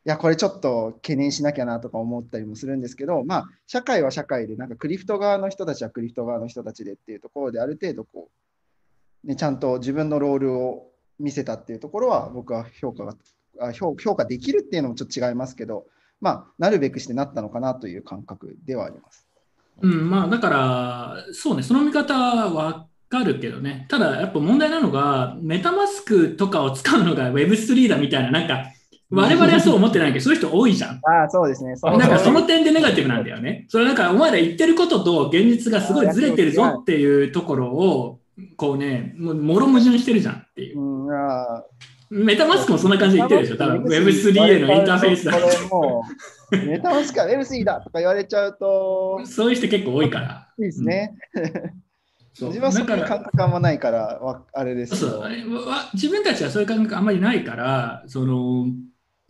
[0.08, 8.30] いや、これちょっと懸念しなきゃなとか思ったりもするんですけど、まあ、社会は社会で、なんかクリフト側の人たちはクリフト側の人たちでっていうところで、ある程度こ
[9.26, 15.88] う、ね、ちゃんと自分のロールを見せたっていうところは、僕は評価が評評価できるっていうのもちょっと違いますけど、
[16.22, 19.28] まあ、なるべくしてなったのかなという感覚ではあります。
[19.82, 23.88] うん、まあだから、そうね、その見方はわかるけどね。
[23.90, 28.72] ただ、やっぱ問題なのが、メタマスクとかを使うのが Web3 だみたいな、なんか、
[29.10, 31.00] 我々はそう思ってないけど、そういう人多いじゃん。
[31.04, 31.76] ああ、そうですね。
[31.82, 33.66] なんかその点でネガティブなんだよね。
[33.70, 38.20] それなんか、お前ら言ってることと現実がすごいずれてるぞっていうところを、
[38.58, 40.80] こうね、もうもろ矛盾してるじゃんっていう。
[40.80, 41.64] うん、あ
[42.10, 45.34] メタマスクもそんな感じで言ってるでしょ、多分 Web3 へのインターフェースだ。
[46.52, 49.26] メタマスクは Web3 だとか言われちゃうと。
[49.26, 50.48] そういう人結構多いから。
[50.60, 51.16] いいですね。
[52.40, 54.20] 自分はそ感覚あんまないから、
[54.54, 55.30] あれですそう
[55.96, 58.68] 自分たちはそういう感覚あんまりないから、その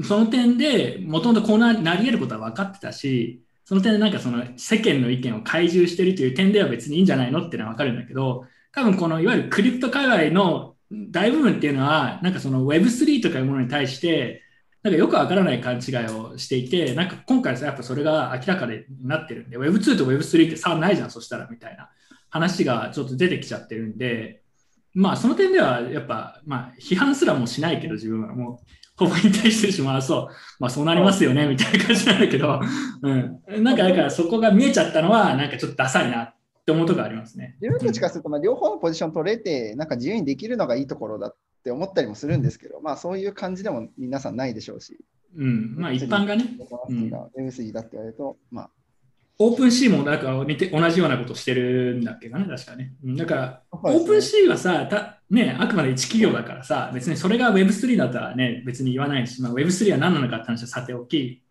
[0.04, 14.44] その点でもともとこうなり得ることは分かってたし、その点でなんかその世間の意見を懐柔してるという点では別にいいんじゃないのっていうのは分かるんだけど、多分このいわゆるクリプト界隈の大部分っていうのは、なんかその Web3 とかいうものに対して、
[14.84, 21.90] なんかよくわからない勘違いをしていて、なんか今回やっぱそれが明らかになってるんで、Web2 と Web3 って差はないじゃん、そしたらみたいな
[22.30, 24.44] 話がちょっと出てきちゃってるんで、
[24.94, 28.66] まあその点ではやっぱ、まあ批判すらもしないけど自分はもう、
[28.98, 30.28] ほぼ引退してしまうそう、
[30.60, 32.60] まあそうなりますよね、みたいな感じなんだけど、
[33.04, 33.64] うん。
[33.64, 37.56] なんかだからそこが見えちゃったのは、なんかちょっとダサいなって思うとこありますね。
[37.62, 44.98] 自分たちからすると、まあ、両方のポジション取れて、なんか自由にできるのがいいところだって思ったりもするんですけど、まあそういう感じでも皆さんないでしょうし。
[45.38, 46.46] うん、まあ一般がね。
[46.90, 48.70] M3 だって言われると、まあ。
[49.40, 52.94] オープンシーもなんか似て同じようなことしてるんだっけかな、確かね。
[53.04, 61.44] だから、オープンシーはさ、たね、あくまで一企業だからさ、別にそれが Web3 だったらね、別に言わないし、まあ、Web3 は何なのかって話はさておき、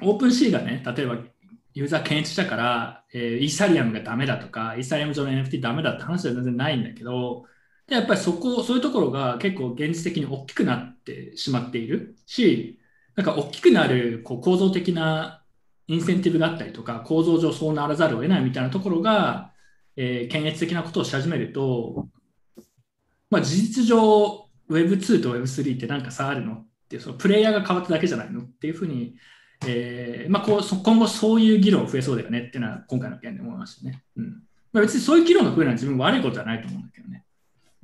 [0.00, 1.18] オープンシーがね、例えば
[1.74, 7.44] ユーザー検閲したから、えー、イーサリアムがダメだとか、イーサリアム上の NFT ダメだって話は全然ないんだけど、
[7.88, 12.78] でやっぱりそこ、そういうところが結構現実的に大きくなってしまっているし、
[13.16, 15.37] なんか大きくなるこう構造的な
[15.88, 19.52] インセンティブがあったりとか、構造上そうならざるを得ないみたいなところが、
[19.96, 22.06] えー、検閲的なことをし始めると、
[23.30, 29.16] まあ、事実上 Web2 と Web3 ってなんか差あるのっていう、そのプレイヤーが変わっただけじゃないのっていうふうに
[29.66, 34.02] えーまあ、こう今後そういう議論増えそうだよねっていうのは今回の件で思いましたね。
[34.16, 37.24] うんまあ、別にそういう議論が増えるのは自分悪いことはないと思うんだけどね。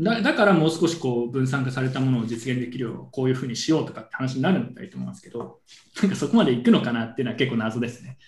[0.00, 5.60] だだからもう少しこう分散化されたものを実現できるようこういうふうにしようとかって話になるんだと思いますけど、
[6.02, 8.18] なんかそこまでいくのかなっていうのは結構謎ですね。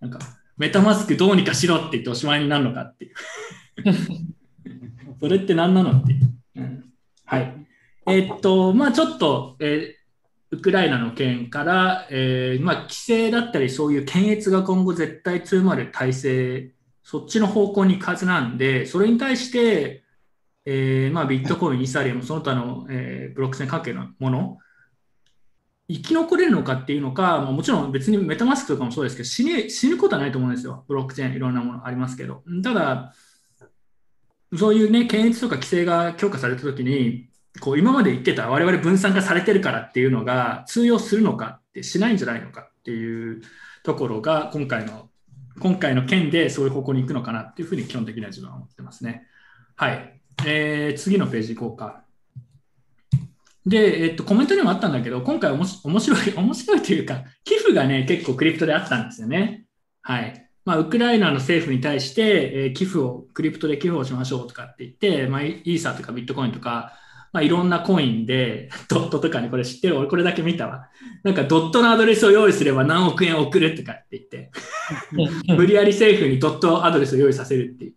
[0.00, 0.18] なんか
[0.56, 3.14] メタマスクどうにかしろって言っておしまいになるのかっていう。
[5.20, 6.34] それって何なのっていう。
[6.56, 6.84] うん、
[7.24, 7.66] はい。
[8.08, 10.02] えー、っと、まあちょっと、えー
[10.52, 20.01] ウクライナの件から、えーまあ、規制だったりそういう検閲が今後絶対強まる体制、そっちの方向に行くはずなんで、それに対して、
[20.64, 24.58] えーまあ、ビットコイン、イサリアム、その他の、えー、ブロックチェーン関係のもの
[25.88, 30.84] 生き残れるのかっていうのか、まあ、もちろん別にメタマスクとかもそうですけど死ぬ、死ぬことはないと思うんですよ。
[30.88, 32.42] ブロックチェーン、いろんなものありますけど。
[32.62, 33.12] ただ、
[34.56, 37.28] そういうね、検閲とか規制が強化されたときに、
[37.60, 43.42] こう今まで言ってた我々分散化されてるからっていうのが通用するのかってしないんじゃないのかっていう
[43.82, 45.10] ところが今回の
[45.60, 49.26] 今回の件でそういう方向に行くのかなっていうふうに基本的には自分は思ってますね。
[49.76, 50.21] はい。
[50.44, 52.04] えー次のページ行こうか。
[53.64, 59.66] で、えっと、コメントにもあったんだけど、今回おもし面白い、 面白いというか、寄付がね、結構クリプトであったんですよね。
[60.02, 60.48] はい。
[60.64, 66.92] まあ、ウクライナの政府に対して、えー寄付を、クリプトで寄付をしましょうとかって言って、まあ、イーサーとかビットコインとか、
[67.32, 69.96] まあ、いろんなコインで、 ドットとかにこれ知ってる？
[69.98, 70.88] 俺これだけ見たわ。
[71.22, 74.50] なんかドットのアドレスを用意すれば何億円送るとかって言って、
[75.56, 77.94] 無理やり政府にドットアドレスを用意させるっていう。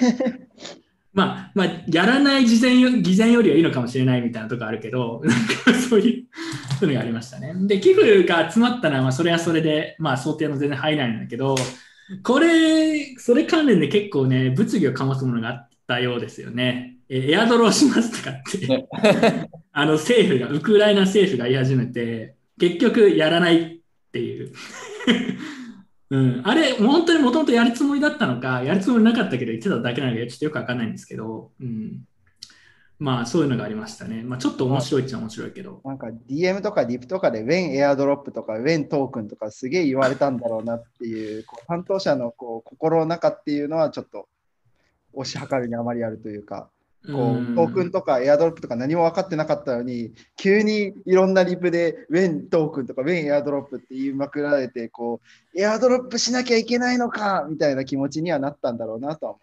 [1.12, 6.24] まあ、まあ、やらない事前よ偽善よりはいいのかもしれないみたいなとこあるけど、 なんかそういう、
[6.78, 7.52] そういうのがありましたね。
[7.66, 11.56] で、寄付が集まったのは、まあ、それはそれで、まあ、想定の全然入らないんだけど、
[12.22, 16.96] これ、それ関連で結構ね、物議を醸すものがあったようですよね。
[17.08, 18.86] えエアドローしますとかって、ね
[19.72, 23.78] あの政府が、ウクライナ政府が言い始めて、結局やらないっ
[24.12, 24.52] ていう。
[26.10, 32.04] うん、あれ、本当にもともとやるつもりだったのか、やるつもりなかったけど言ってただけなのか、ちょっとよくわかんないんですけど、うん、
[32.98, 34.22] まあそういうのがありましたね。
[34.22, 35.80] まあちょっと面白いっちゃ面白いけど。
[35.84, 44.28] なんか DM とかリプとかで When エアドロップとか When トークンとかすげえ言われたんだろうなっていう、こう担当者のこう心の中っていうのはちょっと
[45.14, 46.70] 推し量るにあまりあるというか、
[47.06, 55.20] こうトークンとかエアドロップとか何も分かってなかったのに、急にいろんなリプで When トークンとか When エアドロップって言いまくられて、こ
[55.54, 59.40] うエアドロップしなきゃいけないのかみたいな気持ちにはなったんだろうなとは思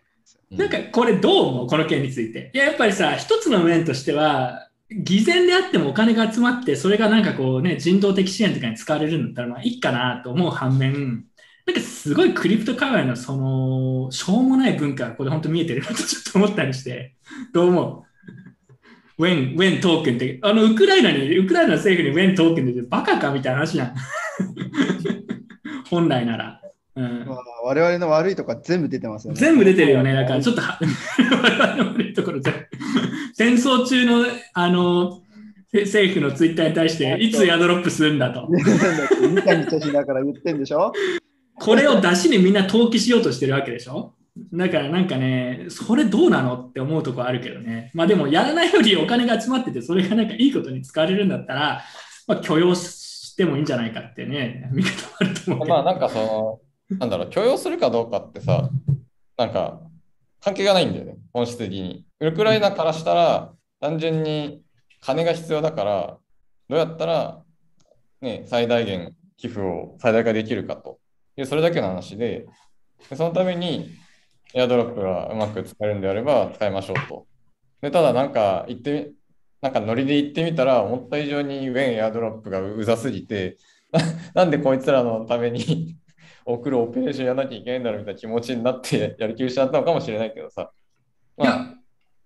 [0.52, 1.68] なんかこれどう思う？
[1.68, 2.52] この件について。
[2.54, 11.26] いや、やっぱりさ、一つの面としては、偽善であってもお金が集まって、それがなんかこうね、人道的支援とかに使われるんだったら、まあいいかなと思う反面、
[11.65, 17.15] なんかすごいクリプト界隈のその、しょうもない文化がここで本当見えてるなとちょっと思ったりして、
[17.54, 18.06] どう思
[19.17, 23.95] う ?When, when トークンって、あの、ウクライナに、ウクライナの政府に When トークンってバカかみたいな話じゃん。
[25.89, 26.62] 本来なら。
[26.95, 27.25] うんう。
[27.25, 29.39] まあ、我々の悪いとこは全部出てますよね。
[29.39, 30.13] 全部出てるよね。
[30.13, 30.78] だからちょっとは、
[31.41, 32.60] 我々の悪いところ全部
[33.34, 35.21] 戦争中のあの
[35.71, 38.47] せ政府のツイッターに対して、いつエアドロップするんだと。
[38.54, 40.93] 三谷女子だから言ってんでしょ？
[41.58, 44.13] これを出しにみんな投機しようとしてるわけでしょ？
[44.54, 47.91] だからなんかね、それどうなのって思うとこあるけどね。
[47.94, 51.82] まあでもやらないよりお金が集まってて、それがなんかいいことに使われるんだったら、
[52.28, 55.68] まあ許容してもいいんじゃないかってね、見方あると思う。
[55.68, 56.20] まあなんかそ
[56.89, 58.70] の、なんだろう、許容するかどうかってさ、
[59.38, 59.80] なんか
[60.41, 62.06] 関係がないんだよね、本質的に。
[62.20, 64.62] ウクライナからしたら、単純に
[65.00, 66.18] 金が必要だから、
[66.68, 67.41] どうやったら、
[68.22, 71.00] ね、最大限寄付を最大化できるかと
[71.38, 72.45] いう、それだけの話で、
[73.10, 73.91] でそのために
[74.54, 77.28] エアドロップがうまく使えるんであれば使いましょうと。
[77.82, 79.13] でただなんか言ってみ、
[79.62, 83.58] なんかノリで言ってみたら、思った以上にウェンエアドロップがうざすぎて、
[83.91, 84.02] な
[84.43, 85.98] なんでこいつらのために
[86.45, 90.71] 送るオペレーションやらなきゃいけないんだろうみたいな気持ちになってやる気を失ったのかもしれないけどさ。
[91.38, 91.76] まあ、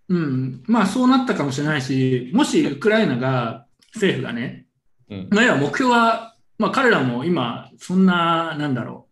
[0.09, 4.67] うん、まあそうなったかもしれないし、もしウクライナが、政府がね、
[5.09, 5.27] うん。
[5.31, 9.07] まあ、要は目標は、まあ、彼らも今、そんな、なんだろ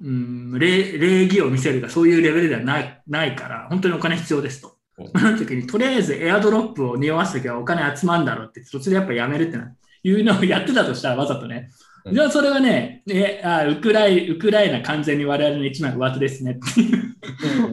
[0.00, 4.74] う、うん、礼礼儀を見せるか、そういうレベルではないないから、本当にお金必要ですと。
[4.98, 5.08] うん。
[5.08, 9.70] その時に、とりあえずエアドロップを匂わすときはお金集まるんだろうって、途中でやっぱやめるってな、
[10.02, 11.70] いうのをやってたとしたら、わざとね。
[12.06, 12.14] うん。
[12.14, 17.16] じゃあ、それはね、えあウクライウクライナ完全に我々の一枚上手ですねっていう、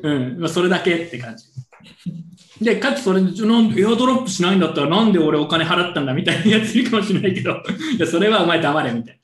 [0.03, 0.39] うん。
[0.41, 1.45] まあ、それだけって感じ。
[2.61, 3.31] で、かつそれ、なん
[3.77, 7.51] エアドロップしないんだったら、なんで俺お金払ったんだみたいなやついるかもしれないけど、
[7.97, 9.19] いや、それはお前黙れみたい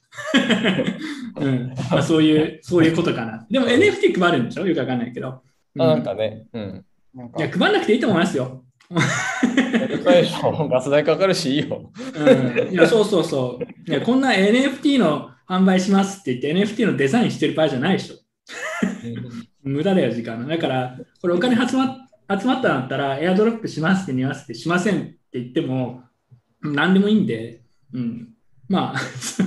[1.36, 1.42] な。
[1.46, 3.46] うんまあ、そういう、そういうことかな。
[3.50, 4.66] でも NFT 配るんでしょ？
[4.66, 5.42] よくわかんないけど。
[5.76, 6.86] うんあなんかね、うん。
[7.38, 8.64] いや、配んなくていいと思いますよ。
[10.72, 11.92] ガス代かかるしいいよ。
[12.16, 13.92] うん、いや、そうそうそう。
[13.92, 18.16] いや、こんな NFT の販売しますって言って NFT のデザインしてる場合じゃないでしょ。
[19.64, 20.48] 無駄だよ、時間。
[20.48, 26.04] だから、これお金集ま集まったんだったら、エアドロップしますって匂わせて、しませんって言っても、
[26.62, 27.62] 何でもいいんで、
[27.94, 28.30] うん。
[28.68, 29.00] まあ、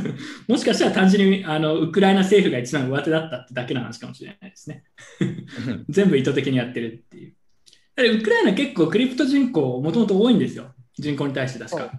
[0.46, 4.84] もしかしたら単純にあのウクライナ政府が一番上手だったってだけの話かもしれないですね。
[5.88, 7.34] 全部意図的にやってるっていう。
[8.20, 10.72] ウクライナ結構クリプト人口もともと多いんですよ。
[10.96, 11.92] 人口に対して確か。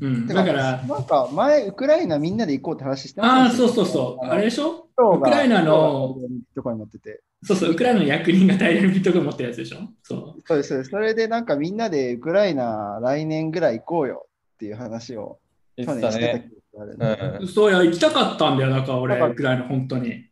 [0.00, 4.26] うん、てだから、なんか前、ウクライナみんなで行こうって話してああ、ましたそうそうそう。
[4.26, 4.88] あれでしょ？
[4.96, 6.16] ウウクライナの
[6.54, 7.22] とこに持ってて。
[7.42, 9.78] そうそう、ウクライナの役人が大量にビットコイン持ってるやつでしょ？
[10.02, 10.42] そう。
[10.46, 14.30] そうですそれでなんかみんなでウクライナ来年ぐらい行こうよっ
[14.60, 15.38] っていう話を
[15.78, 16.50] 言去年してたってたね。
[16.50, 17.38] 記憶があるね。
[17.40, 17.48] うん。
[17.48, 20.26] そうや、行きたかったんだよ、だから俺、だからウクライナ、本当に。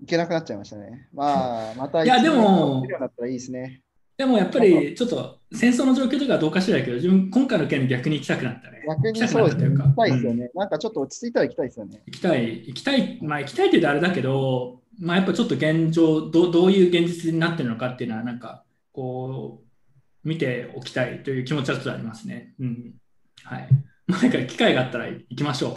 [0.00, 1.08] 行けなくなっちゃいましたね。
[1.14, 3.80] まあ、またいやでも行けるようになったらいいですね。
[4.16, 8.82] でもやっぱり、ちょっと戦争の状況とかはどうかしらけど、自分、今回の件逆に行きたくなったね。
[8.86, 9.68] 逆にそうですね。
[9.70, 10.50] 行きたいですようんね。
[10.54, 12.02] なんかちょっと落ち着いたら行きたいですよね。
[12.06, 22.54] 行きたい、行きたい、まあ行きたいって言うとあれだけど、まあやっぱちょっと現状、どうどういう現実になってるのかっていうのは、なんか、こう、見ておきたいという気持ちはちょっとありますね。
[22.60, 22.94] うん。
[23.42, 23.68] はい。
[24.06, 25.74] まあなんか機会があったら行きましょう。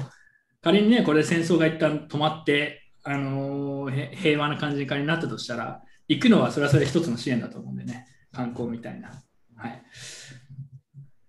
[0.61, 8.05] 仮にね、これで戦争が一旦止まって、あのーへ平和な感じになったとしたら、行くのはそれはそれで一つの支援だと思うんでね、
[8.37, 9.09] 観光みたいな。
[9.55, 9.81] はい。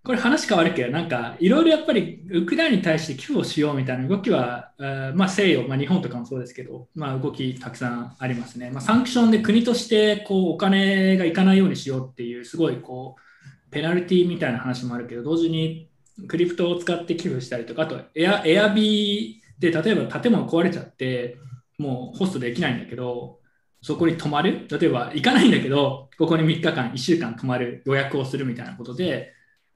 [0.05, 4.73] これ話変わるけど、なんかいろいろやっぱりウクライナに対して寄付をしようみたいな動きは、
[5.15, 8.71] まあ、西洋、まあ、日本とかもそうですけど、まあ、動きたくさんありますね。
[8.71, 15.91] まあ、サンクションで国としてこうお金がいかないようにしようっていう、すごいこうペナルティみたいな話もあるけど、同時に
[16.27, 21.37] クリプトを使って寄付したりとか、あとエアエアビーで例えば建物壊れちゃって、
[21.77, 23.38] もうホストできないんだけど、
[23.81, 29.33] そこに泊まる、例えば行かないんだけど、ここに3日間、1週間泊まる予約をするみたいなことで、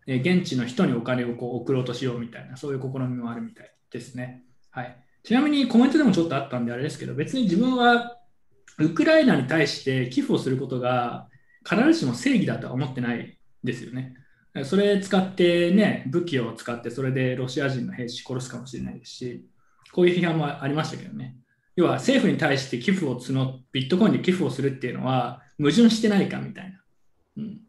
[0.06, 4.42] え現地の人にお金をこう送ろうとしようみたいな、そういう試みもあるみたいですね。
[4.70, 8.18] はい、ちなみにコメントでもちょっとあったんであれですけど、別に自分は
[8.78, 11.28] ウクライナに対して寄付をすることが
[11.68, 14.14] 必ずしも正義だとは思ってないですよね。
[14.64, 19.46] それ使ってね、武器を使って、それでロシア人の兵士殺すかもしれないですし、
[19.92, 21.36] こういう批判もありましたけどね。
[21.76, 26.82] 要は政府に対して寄付を募ってビットコインで寄付をするっていうのは矛盾してないかみたいな、
[27.38, 27.60] うん、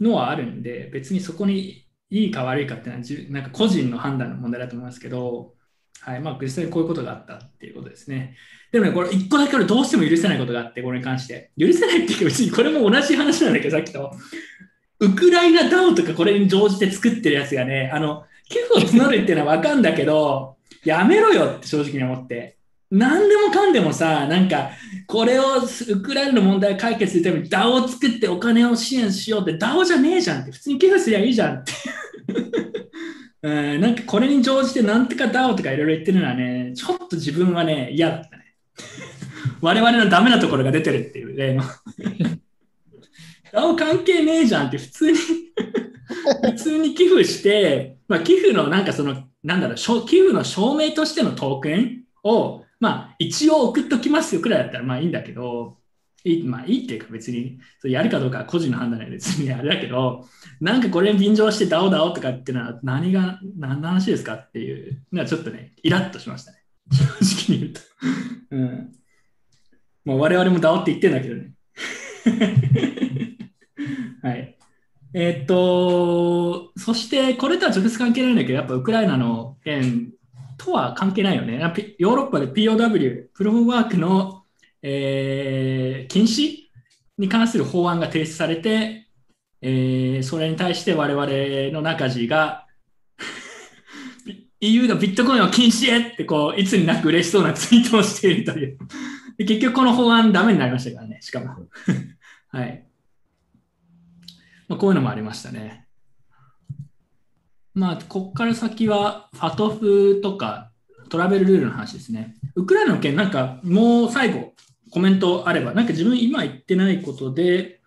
[0.00, 5.54] のはあるんで、別にそこにいいか悪いかっていうのはなんか個人の判断の問題だと思いますけど、
[6.00, 8.36] はいまあ、実際にこういうことがあったっていうことですね。
[8.72, 11.52] でもね、これ一個だけ俺どうしても許せないことがあって、これに関して。
[11.58, 14.10] 許せないっていうか、別にこれも同じ話なんだけど、さっきと。
[15.00, 22.58] ウクライナ DAO とかこれに乗じて作ってるやつがね、あの、寄付を募るっていうのはわかんだけど、やめろよって正直に思って。
[22.94, 24.70] 何でもかんでもさ、なんか、
[25.08, 25.44] これを
[25.88, 31.72] ウクライナの問題を解決するために DAO を作ってお金を支援しようって DAO じゃねえじゃんって、普通に寄付すりゃいいじゃんって。
[33.42, 38.54] うん、なんかこれに乗じてなんとか DAO とかいろいろ言ってるのはね、ちょっと自分はね、嫌だったね。
[39.60, 41.64] 我々のダメなところが出てるっていう例の。
[43.52, 45.18] DAO 関係ねえじゃんって普通に
[46.42, 55.78] 普通に寄付して、まあ、寄付のなんかその、なんだろう、寄付の証明としてのトークンを、まあ、一応送っときますよくらいだったらまあいいんだけど、
[56.24, 60.26] いいまあいいっていうか別に、それやるかどうかは個人の判断で別にあれだけど、
[60.60, 66.58] なんかこれに便乗してダオダオとかっていうのは何が、何の話ですかっていうのはちょっとね、イラッとしましたね。
[66.92, 67.80] 正直に言うと。
[68.52, 68.92] うん。
[70.04, 71.52] もう我々もダオって言ってんだけどね。
[74.22, 74.56] はい。
[75.12, 80.12] えーっと、そしてこれとは直接関係ないんだけど、やっぱウクライナの件
[80.56, 81.58] とは関係ないよね。
[81.98, 84.44] ヨーロッパで POW、プロフワークの、
[84.82, 86.64] えー禁止
[87.16, 89.08] に関する法案が提出されて、
[89.62, 92.66] えーそれに対して我々の中地が
[94.60, 98.78] EU がビットコインを禁止へってこういつになく嬉しそうなツイートをしているという。
[99.38, 101.46] で結局この法案ダメになりましたからね、しかも。
[102.48, 102.86] はい。
[104.68, 105.83] まあ、こういうのもありましたね。
[107.74, 110.70] まあ、ここから先は、ファトフとか
[111.08, 112.36] トラベルルールの話ですね。
[112.54, 114.52] ウクライナの件、なんかもう最後、
[114.90, 117.80] コメントあれば、なんか自分今言ってないことで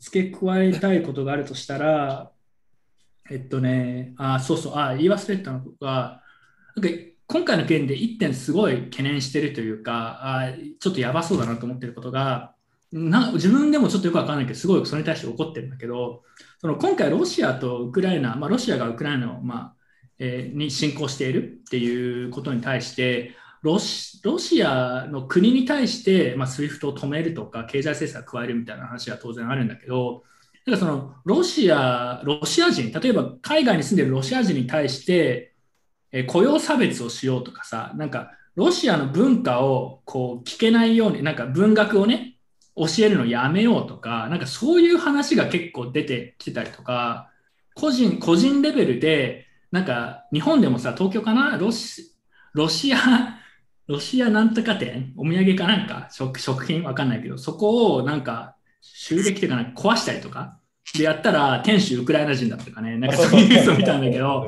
[0.00, 2.30] 付け加えたいことがあるとしたら、
[3.30, 6.22] えっとね、あ、そうそう、あ、言い忘れたのが、
[6.76, 6.90] なんか
[7.26, 12.54] 今回の件で1点すごい懸念してるというか、あちょっとやばそうだなと思ってることが、
[12.92, 16.22] な自分でもちょっとよくわかんないけど、すごいそれに対して怒ってるんだけど、
[16.62, 19.76] その今回ロシアとウクライナ、まあ、ロシアがウクライナを、まあ
[20.18, 30.22] えーに侵攻しているっていうことに対して、ロシアの国に対して、まあ、SWIFT を止めるとか、経済制裁を加えるみたいな話は当然あるんだけど、
[30.64, 35.54] なんかそのロシア、ロシア人、例えば海外に住んでるロシア人に対して、
[36.12, 42.31] えー雇用差別をしようとかさ、なんかロシアの文化をこう聞けないように、なんか文学をね、
[42.76, 47.30] 教えるのやめようとか、なんかそういう話が結構出てきてたりとか、
[47.74, 51.56] 個人、個人レベルで、なんか日本でもさ、東京かな？
[51.58, 52.12] ロシ
[52.54, 52.98] ロシア、
[53.86, 55.12] ロシアなんとか店？
[55.16, 56.08] お土産かなんか？
[56.10, 56.82] 食食品？
[56.82, 60.58] わかんないけど、そこをなんか襲撃っていうかなんか壊したりとか、
[60.94, 64.46] でやったら店主ウクライナ人だったかね、なんかそういうニュースを見たんだけど、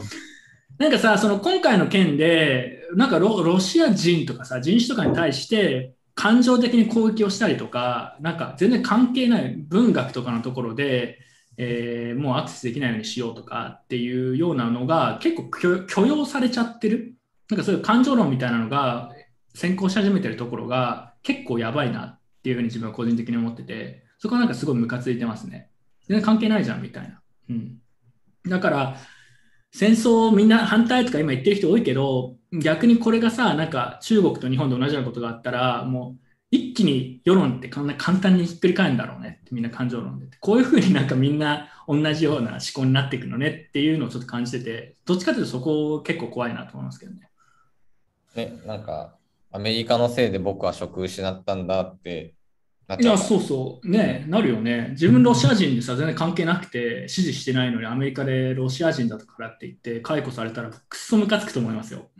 [0.76, 11.18] なんかさ、その今回の件で、なんかロロシア人とかさ、人種とかに対して、感情的に攻撃をしたりとか、なんか全然関係ない文学とかのところで、
[11.56, 17.14] えーもうアクセスできないようにしようとかっていうようなのが結構許許容されちゃってる。
[17.50, 19.10] なんかそういう感情論みたいなのが
[19.54, 25.70] 先行し始めてるところが結構やばいなっていうふうに自分は個人的に思ってて、そこはなんかすごいムカついてますね。
[26.08, 27.20] 全然関係ないじゃんみたいな。
[27.50, 27.78] うん。
[28.46, 28.96] だから、
[29.72, 40.26] 戦争みんな反対とか今言ってる人多いけど、逆にこれがさ、なんか中国と日本で同じようなことがあったら、もう一気に世論ってこんな簡単にひっくり返るんだろうねってみんな感情論で。
[40.40, 47.28] こういうふうになんかみんな同じような思考になっていくのねっていうのをちょっと感じてて、どっちかというとそこ結構怖いなと思いますけどね。
[48.36, 49.16] ね、なんか、
[49.50, 52.34] アメリカのせいで僕は職失ったんだって
[52.88, 53.88] なっいや、ちゃうからそうそう。
[53.88, 54.88] ね、なるよね。
[54.90, 62.10] 自分ロシア人でさ、全然関係なくて、支持してないのにアメリカでロシア人だからって言って解雇されたら、くっそムカつくと思いますよ。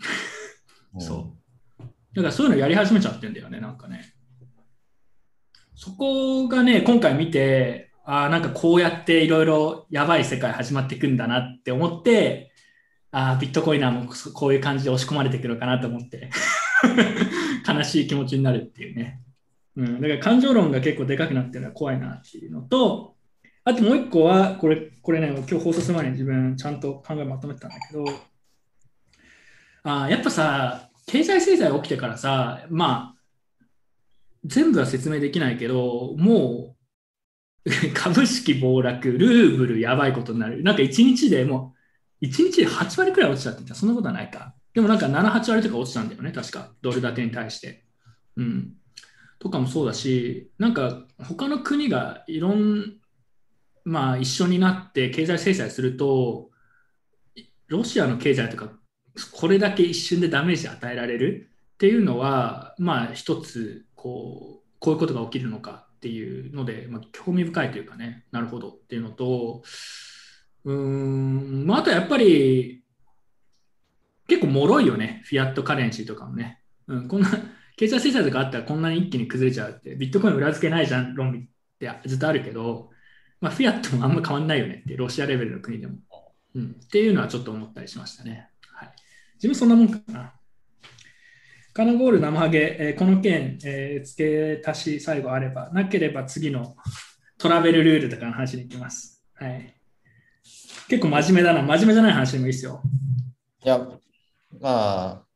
[0.95, 1.35] うんそ
[1.81, 1.85] う。
[2.15, 4.15] だからそういうのやり始めちゃってんだよね、なんかね。
[5.75, 12.53] そこがね、今回見て、ああ、なんかこうやっていろいろやばい世界始まっていくんだなって思って、
[13.11, 16.31] ああ、ビットコイナーもそこういう感じで押し込まれてくるのかなと思って、
[17.67, 19.21] 悲しい気持ちになるっていうね。
[19.77, 23.17] うん、だから感情論が結構でかくなってるのは怖いなっていうのと、
[23.65, 28.05] あともう一個は、これ、これね、今日放送する前に自分ちゃんと考えまとめてたんだけど、
[29.85, 33.23] あやっぱさ、経済制裁起きてからさ、まあ、
[34.45, 36.77] 全部は説明できないけど、も
[37.65, 40.63] う、 株式暴落、ルーブルやばいことになる。
[40.63, 41.75] なんか1日でも
[42.21, 44.55] う、1日で8割くらい落ちたって言ったらそんなことはないか。
[44.75, 46.73] でもなんか7、8割とか落ちたんだよね、確か。
[46.83, 47.85] ドル建てに対して。
[48.37, 48.75] うん。
[49.39, 52.95] とかもそうだし、なんか他の国がいろん、
[53.85, 56.51] まあ一緒になって経済制裁すると、
[57.69, 58.73] ロシアの経済とか、
[59.33, 69.63] これだけ一瞬でダメージ与えられるっていうのは、まあ一つ、こう、こういうことが起きるのかっていうので、まあ、興味深いというかね、なるほどっていうのと、
[70.65, 72.83] うーん、まああとやっぱり、
[74.27, 76.61] 結構脆いよね、フィアットカレンシーとかもね。
[76.87, 77.29] うん、こんな、
[77.77, 81.43] 経済制裁とかあったらこんなに一気に崩れちゃうって、ビットコイン裏付けないじゃん、論理っ
[81.79, 82.91] てずっとあるけど、
[83.41, 85.95] まあ、フィアットもあんま変わんないよねって、ロシアレベルの国でも。
[86.55, 88.49] うん、っていうのはちょっと思ったりしましたね。
[89.45, 90.33] はい、自分そんなもんかな。
[91.73, 96.77] カナゴール生ハゲ、えーこの件、えー付け足し最後あれば、なければ次の
[97.37, 99.25] トラベルルールとかの話に行きます。
[99.35, 99.75] はい、
[100.89, 102.81] 結構真面目だな、真面目じゃない話でもいいですよ。
[103.65, 103.79] いや、
[104.61, 105.27] まあ、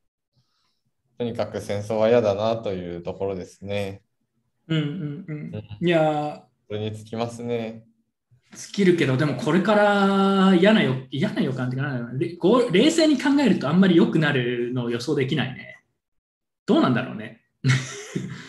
[1.19, 4.03] とにかく戦争は嫌だなというところですね。
[4.69, 5.87] うんうんうん。
[5.87, 7.88] いやー、それにつきますね。
[8.55, 15.83] 尽きるけど、でもこれから嫌なよ嫌な予感ってかな冷静に考えるとあんまり良くなるのを予想できないね。
[16.67, 17.43] どうなんだろうね。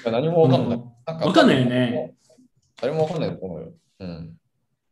[0.05, 0.77] 何もわかんない。
[0.77, 2.13] うんわかんないよね。
[2.79, 3.73] 誰もわかんないと思うよ。
[3.99, 4.37] うん。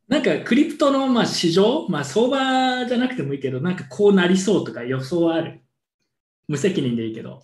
[0.07, 5.61] なんかクリプトのまあ市場、まあ、相場じゃなくてもいいけど、なんかこうなりそうとか予想はある。
[6.47, 7.43] 無責任でいいけど。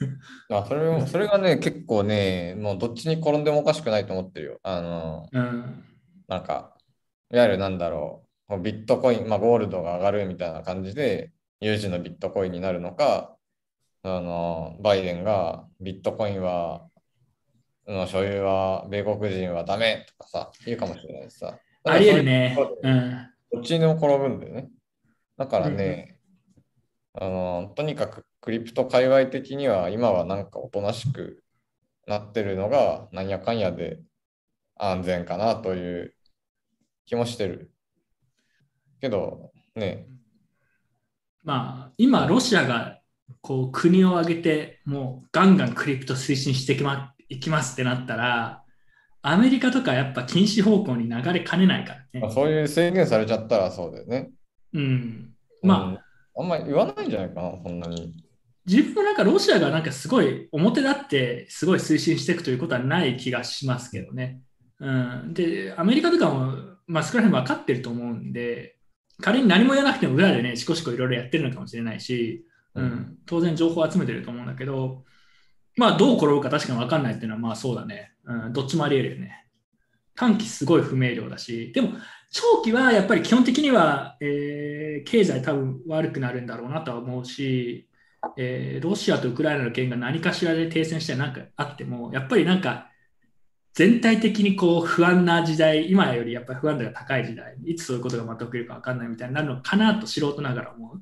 [0.50, 4.60] あそれもそれがね、結構ね、もうどっちに転んでもおかしくないと思ってるよ。
[4.62, 5.84] あの、うん。
[6.28, 6.77] なんか、
[7.30, 13.36] いわゆるなんだろう、ビットコイン、まあ、ゴールドが上がるみたいな感じで、有事のビットコインになるのか、
[14.02, 16.86] あの、バイデンがビットコインは、
[17.86, 21.58] の所有は米国人はダメとかさ、言うかもしれないしさ。
[21.84, 22.78] ありえるねそう。
[22.82, 23.28] うん。
[23.52, 24.68] どっちにでも転ぶんだよね。
[25.36, 26.18] だからね、
[27.14, 31.42] あの、とにかくクリプト界隈的には今はなんかおとなしく
[32.06, 34.00] なってるのがなんやかんやで
[34.76, 36.14] 安全かなという
[37.08, 37.72] 気もしてる。
[39.00, 40.06] けどね、
[41.42, 43.00] まあ、今、ロシアが
[43.40, 48.62] こう国を挙げて、もうガンガンクリプト推進していき,、ま、いきますってなったら、
[49.22, 52.20] アメリカとかやっぱ禁止方向に流れかねないからね。
[52.20, 54.30] まあそういう制限されちゃったらそうだよね。
[54.74, 55.34] うん。
[55.62, 55.98] まあ、うん
[56.40, 58.14] あんまり言わないんじゃないかな、そんなに。
[58.64, 64.40] 自分もなんかロシアがなんかすごい表立ってすごい推進していくということはない気がしますけどね。
[64.78, 68.76] うん、で、アメリカとかも、まあ、少なくとも分かってると思うんで、
[69.20, 75.04] 仮に何もやらなくても裏でね、しこしこいろいろやってるのかもしれないし、うん、当然情報を集めてると思うんだけど、
[75.76, 78.12] まあどう転ぶか確かに分かんないっていうのはまあそうだね。
[78.24, 79.46] うん、どっちもあり得るよね。
[80.14, 81.90] 短期すごい不明瞭だし、でも
[82.32, 87.88] 長期はやっぱり基本的には、えー経済多分悪くなるんだろうなとは思うし、
[88.36, 92.90] えーロシアとウクライナの件が何かしらで停戦してなんかあっても、やっぱりなんか
[93.78, 101.00] 全体的にこう不安な時代、今よりやっぱり不安度が高い時代、いつそういうことがまた起きるか分かんないみたいになるのかなと素人ながら思う。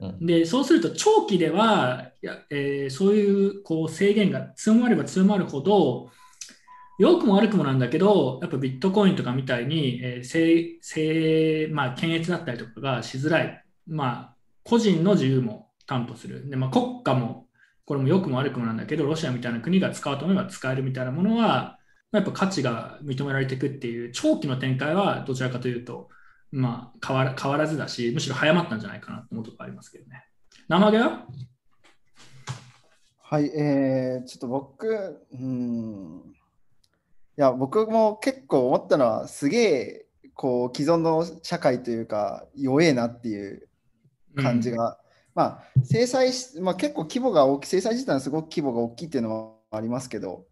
[0.00, 6.10] うんでそうすると長期では、いやえーそういうこう制限が強まれば強まるほど、
[6.98, 13.64] 良くも悪くもなんだけど、やっぱビットコインとかみたいに、えーせせまあ、検閲だったりとかがしづらい。
[13.86, 16.50] まあ、個人の自由も担保する。
[16.50, 17.46] で、まあ、国家も、
[17.86, 21.79] これも良くも悪くもなんだけど、ロシアみたいな国が使うと思えば使えるみたいなものは、まあ
[22.12, 26.08] やっぱ価値が認められていくっていう、長期の展開はどちらかというと、
[26.50, 30.24] まあ、変わら変わらずだし、むしろ早まったんじゃないかなと思うところありますけどね。
[30.68, 31.26] 生揚げは？
[33.22, 36.22] はい、えー、ちょっと僕、うん。
[37.38, 43.68] いや、僕も結構思ったのは、すげえ、こう、既存の社会というか、弱えなっていう
[44.34, 44.98] 感じが、
[45.32, 50.44] まあ、制裁し、まあ、結構規模が大きい、制裁自体はすごく規模が大きいっていうのはありますけど、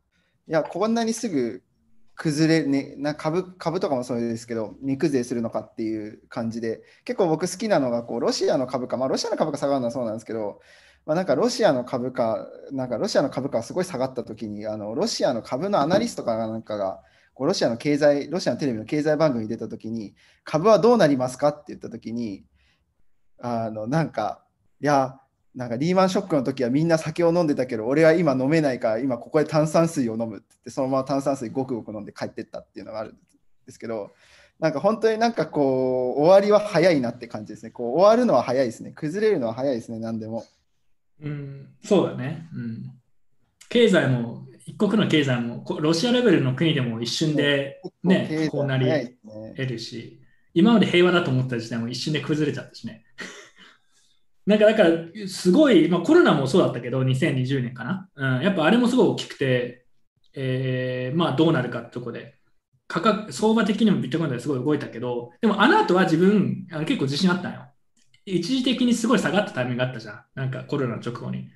[0.49, 1.63] いや、こんなにすぐ
[2.15, 10.61] 崩れ、ね、な株株とかもそうですけど、値崩れするのかっていう感じで、結構僕好きなのが、こうロシアの株価、まあ、ロシアの株価下がるのはそうなんですけど、
[11.07, 17.03] まあ、なんかロシアの株価、なんかロシアの株価がすごい下がったときに、あのロシアの株のアナリストかなんかが、
[17.35, 22.45] こうロシアの経済、ロシアのテレビの経済番組に出たときに、株はどうなりますかって言ったときに、
[23.39, 24.43] あのなんか、
[24.81, 25.21] いや、
[25.59, 33.17] なんかリーマンショックの時はみんな酒を飲んでたけど、俺は今飲めないから、今ここで炭酸水を飲むって言って、そのまま炭酸水ごくごく飲んで帰ってったっていうのがあるん
[33.67, 34.13] ですけど、
[34.61, 37.73] なんか本当になんかこう、終わりは早いなって感じですね。
[37.73, 38.93] こう終わるのは早いですね。
[38.93, 40.45] 崩れるのは早いですね、何でも。
[41.21, 42.47] うん、そうだね。
[42.55, 42.93] うん。
[43.69, 48.87] 経済も、一国の経済も、こロシアレベルの国でも一瞬でね経済こうなり。
[49.57, 50.21] 得るし、
[50.55, 53.05] 今まで平和だと思った時代も一瞬で崩れちゃったしね。
[54.49, 58.09] なんかだから、すごい、まあ、コロナもそうだったけど、2020年かな？
[58.17, 59.85] うん、やっぱあれもすごい大きくて、
[60.35, 62.35] えーまあどうなるかってとこで、
[62.87, 67.67] 価格、相場的にもビットコインですごい動いたけど、でもあの後は自分、あの結構自信あったのよ。
[68.25, 70.23] 一時的にすごい下がったタイミングがあったじゃん。
[70.35, 71.49] なんかコロナの直後に。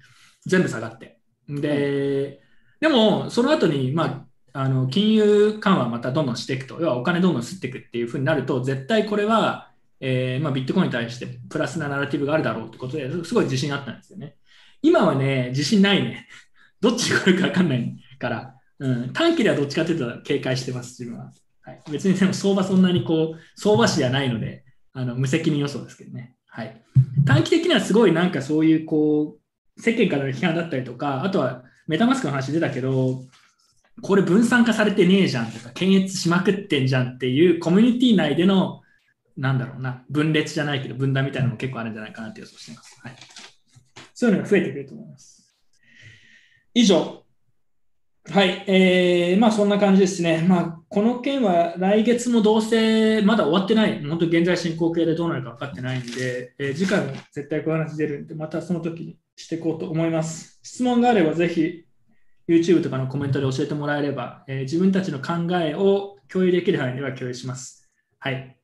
[0.45, 1.19] 全部下がって。
[1.49, 2.43] で、
[2.81, 9.72] でもその後に、まあ、あの金融緩和またどんどんしていくと、要はお金どんどん吸っていくっていうふうになると、絶対これは、
[10.05, 14.35] えーまあ、ビットコインに対してプラスなナラティブがあるだろうってことですごい自信あったんですよね。
[14.83, 16.27] 今はね、自信ないね。
[16.83, 21.33] どっちが来るか分かんないから、うん、短期ではどっちかというと警戒してます、自分は。
[21.61, 26.35] はい、別にでも相場そんなにこう、相場師じゃないので、あの無責任予想ですけどね。
[26.47, 26.83] はい、
[27.25, 33.23] 短期的にはすごいなんかそういうこう、世間からの批判だったりとか、あとはメタマスクの話出たけど、
[34.01, 38.82] これ分散化されてねえじゃんとか、検閲しまくってんじゃんっていうコミュニティ内での、
[39.37, 43.01] なんだろうな、分裂じゃないけど、分断みたいなのも結構あるんじゃないかなって予想しています。
[43.03, 43.17] はい、
[44.15, 45.57] そういうのが増えてくると思います。
[46.75, 47.23] 以上。
[48.31, 50.45] はい、えー、まあそんな感じですね。
[50.49, 60.61] まあこの件は来月もどうせまだ終わってない、本当現在進行形でどうなるか分かってないんで、えー次回も絶対こういう話出るんで、またその時にしていこうと思います。
[60.63, 61.85] 質問があればぜひ
[62.49, 67.91] YouTube とかのコメントで教えてもらえれば、えー自分たちの考えを共有できる範囲では共有します。
[68.21, 68.57] はい。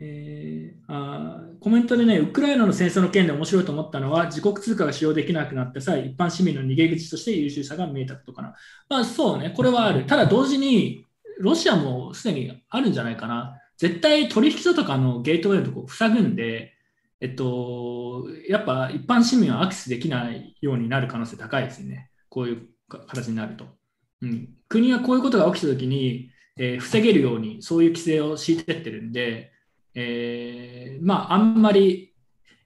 [0.00, 8.54] えーあコメントでね、ウクライナの戦争の件で面白いと思ったのは、自国通貨が使用できなくなった際、一般市民の逃げ口として優秀さが見えたことかな。
[8.88, 10.06] まあそうね、これはある。
[10.06, 11.04] ただ同時に、
[11.38, 13.60] ロシアもすでにあるんじゃないかな。
[13.76, 16.74] 絶対取引所とかのゲートウェイのとこ塞ぐんで、
[17.20, 22.10] えっと、やっぱ一般市民はアクセスできないようになる可能性高いですね。
[22.28, 23.66] こういう形になると。
[24.22, 29.52] うん、国がこういうことが起きたときに、えー防げるようにそういう規制を敷いてってるんで、
[29.94, 32.12] えーまああんまり、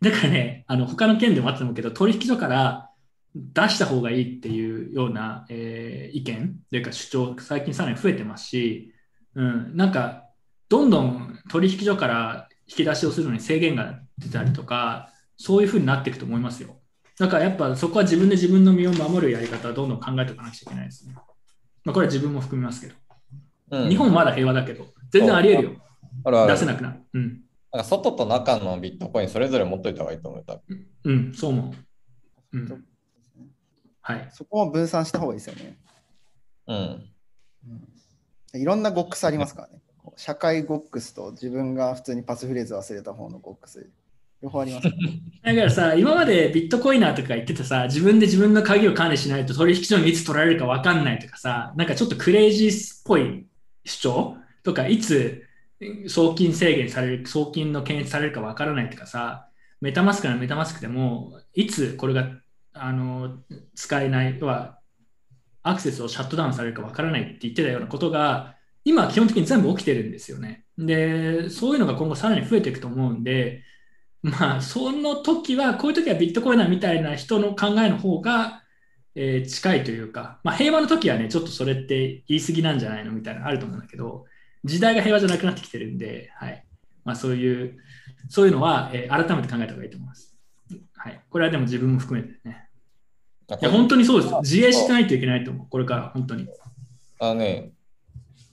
[0.01, 2.91] だからね、あの他の県でもあったと思うけど、取引所から
[3.35, 8.93] 出した方がいいっていうような、えー意見というか主張、最近さらに増えてますし、
[9.35, 10.25] うん、なんか
[10.68, 16.77] どんどん取引所から引き出しをするのに制限が出たりとか、そういうふうになっていくと思いますよ。
[17.18, 21.14] だからやっぱそこは自分で自分の身を守るやり方をどんどん考えておかなくちゃいけないですね。
[21.85, 22.95] まあ、これは自分も含みますけど。
[23.70, 25.84] うん日本まだ平和だけど、全然あり得るよ。
[26.25, 27.01] あるある出せなくなる。
[27.15, 27.41] うん。
[27.73, 30.45] なんか外と中のビットコインそれぞれ持っといた方がいいと思う。
[30.47, 31.75] 多分うん、そう思
[32.53, 32.59] う。
[32.59, 32.85] うん。
[34.01, 34.29] はい。
[34.33, 35.77] そこも分散した方がいいですよね。
[36.67, 38.61] うん。
[38.61, 39.81] いろんなゴックスありますからね。
[40.17, 43.91] 社会ゴックスと自分が普通にパスフレーズ忘れた方のゴックス。
[44.43, 44.95] 両方ありますね。
[45.43, 53.47] だからさ、今までビットコイナーとか言っててさ、自分で自分の鍵を管理しないと取引所にいつ取られるか分かんないとかさ、なんかちょっとクレイジーっぽい
[53.85, 55.45] 主張とか、いつ
[56.09, 59.49] 送金制限される、送金の検閲されるか分からないとかさ、
[59.80, 62.30] メタマスクならメタマスクでも、いつこれが
[62.72, 63.39] あの
[63.74, 64.78] 使えない、要は
[65.62, 70.64] アクセスをシャットダウンされるか分からないって言ってたようなことが、今基本的に全部起きてるんですよね。
[70.78, 73.62] で、そういうのが今後さらに増えていくと思うんで、
[74.22, 78.62] まあ、その時は、こういう時はビットコイナーみたいな人の考えの方が、
[79.14, 84.24] えー近いというか、まあ、平和の時はね、ちょっとそれって言い過ぎなんじゃないのみたいなのあると思うんだけど、
[84.65, 86.65] 時代が平和じゃなくなってきてるんで、はい
[87.05, 87.77] まあ、そういう、
[88.29, 90.35] そういうのは、えー改めて考えた方がいいと思います。
[90.97, 92.69] はい、これはでも自分も含めてね。
[93.51, 94.35] いや、本当にそうです。
[94.41, 95.67] 自衛しないといけないと思う。
[95.69, 96.49] これから、本当に。
[97.21, 97.73] あのね、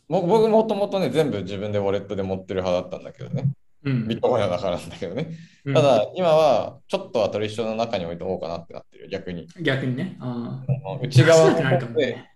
[0.10, 3.54] 僕僕もともとね、全部自分でウォレットで持ってる派だったんだけどね。
[3.84, 5.30] うんビットコインだからなんだけどね。
[5.66, 9.48] うんただ、今はちょっとは取引所の中に置いとこうかなってなってる、逆に。
[9.62, 10.18] 逆にね。
[10.20, 12.32] あー内側出したくなるかもでね。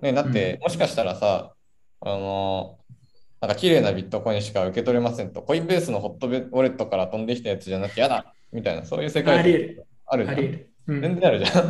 [0.00, 1.55] ね、だって、もしかしたらさ、
[2.00, 2.78] あの
[3.40, 9.86] なんか綺麗なビットコインしか受け取れませんと、コインベースのホットベウォレットから飛んできたやつじゃなきゃ嫌だみたいな、そういう世界ありえる。
[10.06, 10.38] あるじゃん。
[10.38, 10.42] う
[10.98, 11.52] ん全然あるじゃん。
[11.52, 11.60] だ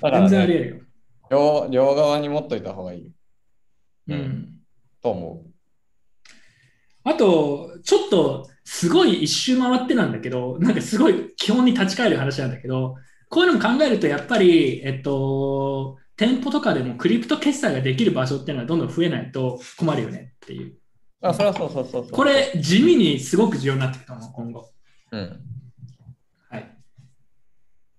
[0.00, 0.76] から、全然ありね、えるよ。
[1.30, 3.12] 両両側に持っといた方がいい
[4.08, 4.48] うん。
[5.02, 5.44] と思
[7.04, 12.96] あと、ちょっと、すごい一周回ってなんだけど、なんかすごい基本に立ち返る話なんだけど、
[13.28, 20.68] こういうのも考えると、やっぱり、えっと、店舗とかでもクリプト決済ができる場所っていうのはどんどん増えないと困るよねっていう。
[20.68, 20.78] う。
[21.20, 22.10] あ、それはそうそうそうそう。
[22.10, 24.70] これ、地味にすごく重要になってくると思う、今後。
[25.12, 25.40] うん。
[26.48, 26.78] はい。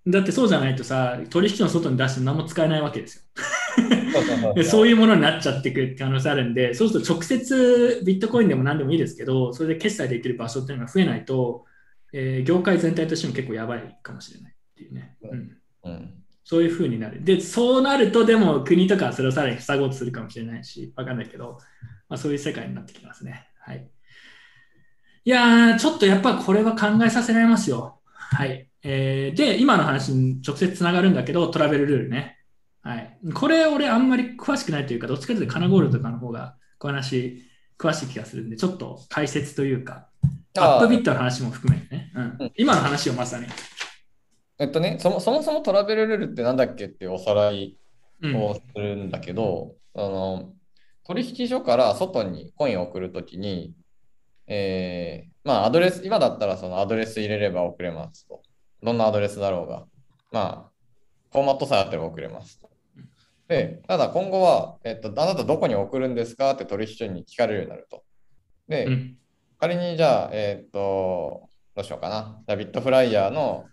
[0.08, 3.22] だってそうじゃないとさ、取引の外に出して何も使えないわけですよ。
[4.14, 11.66] そうそうそうで そういうものになっちゃっていく可能性あるんで、そうすると直接ビットコインでも何でもいいですけど、それで決済できる場所っていうのが増えないと、
[12.14, 15.18] えー業界全体としても結構やばいかもしれないっていうね。
[15.22, 16.17] うん、うん。
[16.50, 17.26] そういうふうになる。
[17.26, 21.58] で、そうなると、でも国とかはそれをさらに塞ごうとするかもしれないし、わかんないけど、
[22.08, 23.50] まあ、そういう世界になってきますね。
[23.60, 23.86] はい。
[25.26, 28.00] いやー、ちょっとやっぱこれは考えさせられますよ。
[28.14, 28.70] はい。
[28.82, 32.38] えーで、今の話に直接つながるんだけど、トラベルルールね。
[32.82, 33.20] はい。
[33.34, 37.44] これ、俺あんまり詳しくないというか、どっちかというとカナゴールドとかの方が、こう話、
[37.78, 40.08] 詳しい気がするんで、ちょっと解説というか、
[40.58, 42.12] アップビットの話も含めてね。
[42.16, 43.48] うんうん今の話をまさに。
[44.60, 47.78] えっとね、そもそもそもトラベルルールってなんだっけっていうおさらい
[48.22, 50.54] うんをするんだけど、あの
[51.06, 53.74] 取引所から外にコインを送るときに、
[54.48, 58.42] えーまあアドレス、今だったらそのアドレス入れれば送れますと。
[58.84, 59.86] どんなアドレスだろうが。
[60.32, 60.72] まあ、
[61.32, 62.70] フォーマットさえあっても送れますと。
[63.48, 68.04] で、ただ今後は、えっと、あなたどこに送るんですかって取引所に聞かれるようになると。
[68.68, 69.18] で、うん
[69.60, 72.44] 仮にじゃあ、えーっと、どうしようかな。
[72.48, 73.66] じビットフライヤーの、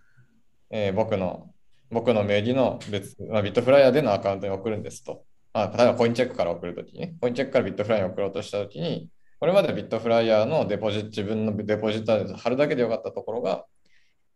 [0.75, 1.55] えー僕の、
[1.91, 5.25] 僕の名義の別、まあ、ビットフライヤーでのアカウントに送るんですと。
[5.53, 9.09] まあ、例えばコインチェックから送るときにね、コインチェックからビットフライヤーに送ろうとしたときに、
[9.39, 13.65] これまでビットフライヤーのデポジ自分のデポジットアドレス貼るだけでよかったところが、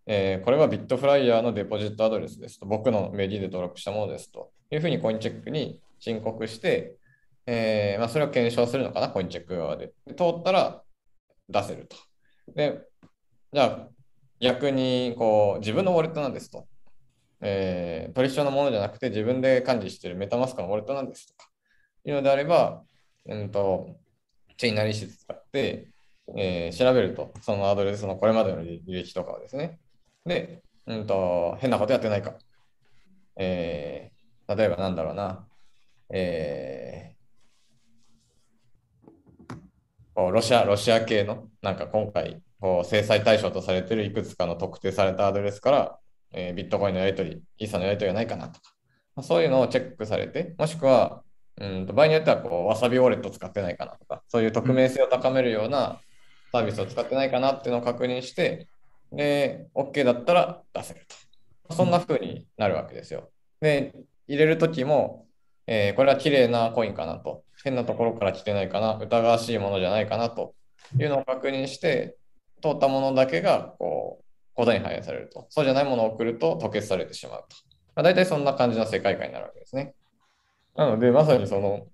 [0.06, 2.66] えーこれはビットフライヤーのデポジットアドレスですと。
[2.66, 6.94] 僕の名義で登録したものですというふうにコインチェックに申告して、
[7.46, 9.92] えーまあ、それを検証するのかな、コインチェック側で。
[10.06, 10.82] で通ったら
[11.48, 11.96] 出せると。
[12.54, 12.82] で、
[13.52, 13.88] じゃあ
[14.40, 16.66] 逆にこう自分のウォレットなんですと。
[17.40, 21.48] えー取引所のものじゃなくて自分で管理しているメタマスクのウォレットなんですとか
[22.04, 22.82] いうのであれば、
[23.26, 23.96] うんと、
[24.56, 25.88] チェイナリシス使って、
[26.36, 29.78] えー調べると、そのアドレスのこれまでの履歴とかをですね。
[30.26, 32.34] で、うんと、変なことやってないか。
[33.36, 34.18] えー
[34.56, 35.46] 例えばなんだろうな。
[36.10, 37.18] えー
[40.32, 45.98] ロシア、ロシア系の、なんか今回、こう制裁対象とされているいくつかの特定されたアドレスから、
[46.32, 48.74] えービットコインのやり取り、イーサのやり取りはないかなとか、
[49.16, 51.22] まあそういうのをチェックされて、もしくは、
[51.60, 56.00] うんと場合によってはこう、わさびウォレット使ってないかなとか、そういう匿名性を高めるような
[56.52, 58.68] サービスを使ってないかなっていうのを確認して、
[59.12, 61.00] で、OK だったら出せる
[61.68, 61.74] と。
[61.74, 63.30] そんな風になるわけですよ。
[63.60, 63.94] で、
[64.26, 65.26] 入れるときも、
[65.66, 67.44] えーこれは綺麗なコインかなと。
[67.64, 68.94] 変なところから来てないかな。
[68.94, 70.54] 疑わしいものじゃないかなと
[70.98, 72.16] いうのを確認して、
[72.60, 75.46] 通ったものだけが、こう、口座に反映されると。
[75.50, 77.56] そうじゃないものを送ると凍結されてしまうと。
[77.94, 79.94] まあ、大体そんな感じの世界観になるわけですね。
[80.76, 81.86] なので、まさにその、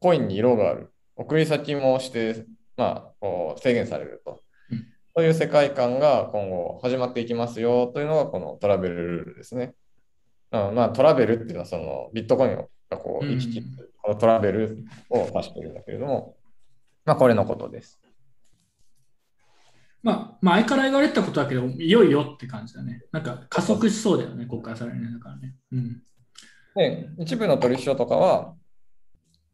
[0.00, 0.92] コインに色がある。
[1.16, 2.46] 送り先もして、
[2.76, 4.40] まあ、こう制限されると
[4.70, 4.86] うん。
[5.16, 9.74] そういう世界観が今後始まっていきますよというのがこのトラベルルールですね。
[10.52, 13.62] あまあ、トラベルっていうのはそのビットコインがこううん行き来
[14.00, 16.36] このトラベルを指しているんだけれども、
[17.04, 18.00] まあ、これのことです。
[20.02, 23.02] まあ、前から言われてたことだけど、いよいよって感じだね。
[23.12, 25.12] なんか加速しそうだよね、ここからさらにね。
[25.12, 25.56] だからね。
[25.72, 26.02] うん。
[26.76, 28.54] で、一部の取引所とかは、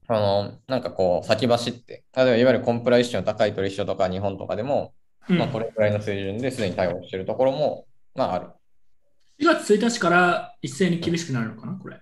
[0.07, 4.93] あの、なんかこう、先走って、例えばいわゆるコンプライションの高い取引所とか日本とかでも、
[5.29, 8.49] うんまあ、これくらいの水準ですでに対応しているところも、まあ、ある。
[9.41, 12.01] 4月1日から一斉に厳しくなるのかな、これ。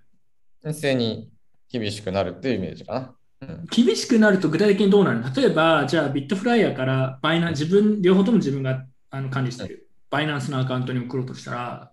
[0.64, 1.30] 一斉に
[1.70, 3.14] 厳しくなるっていうイメージかな。
[3.42, 5.20] うん、厳しくなると具体的にどうなる？
[5.20, 11.92] の例えば、じゃあビットフライヤーからバイナン自分、両方とも自分があの管理しているバイナンスのアカウントに送ろうとしたら、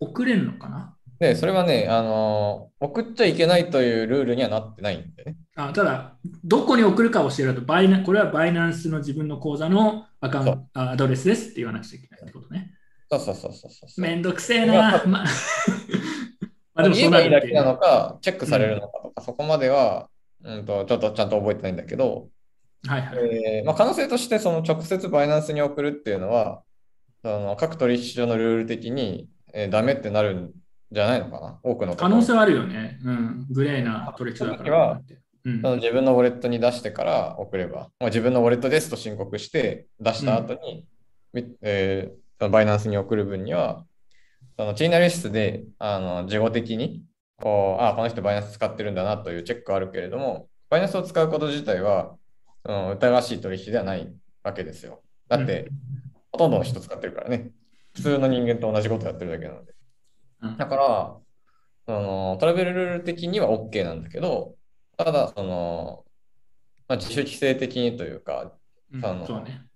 [0.00, 0.96] 送れるのかな？
[1.18, 5.36] で、それはね、あのー送っちゃいけないというルールにはなってないんでね。
[5.54, 6.14] あただ、
[6.44, 12.72] どこに送るかを教えるとバイナ、これはバイナンスの自分の口座のアカウンそトあアドレスですって言わなくちゃいけないってことね。
[13.08, 14.00] そうそうそうそうそう。
[14.00, 14.72] めんどくせえな。
[14.74, 15.24] まあ、ま
[16.74, 20.08] あでもそうなるだけなのか、チェックされるのかとか、そこまでは、
[20.44, 22.28] うんと、ちょっとちゃんと覚えてないんだけど、
[22.86, 23.18] はいはい。
[23.58, 26.62] えーまあ、可能性としてその直接バイナンスに送るっていうのは、
[27.22, 30.52] その各取引所のルール的に、えーダメってなるん
[30.90, 32.98] じゃないのかな、多くの可能性はあるよね。
[33.04, 33.46] うん。
[33.50, 34.92] グレーな取引所だから。
[34.92, 40.86] うん自分のウォレットに出してから送れば、まあ、自分のウォレットですと申告して出した後に、
[41.32, 43.84] みえーそのバイナンスに送る分には、
[44.56, 47.02] そのチーナリストであの事後的に
[47.42, 52.14] こうあ、この人バイナンス使ってるんだなというチェックはあるけれども、バイナンスを使うこと自体は、
[52.64, 54.14] うん、疑わしい取引ではない
[54.44, 55.02] わけですよ。
[55.28, 55.68] だって、
[56.30, 57.50] ほとんどの人使ってるからね。
[57.94, 59.74] 普通の人間と同じことやってるだけなので。
[60.42, 61.16] うんだから、
[61.86, 64.54] そのトラベルルール的には OK なんだけど、
[64.96, 66.04] ただ、その、
[66.86, 68.52] まあ、自主規制的にというか、
[69.26, 69.66] そうね。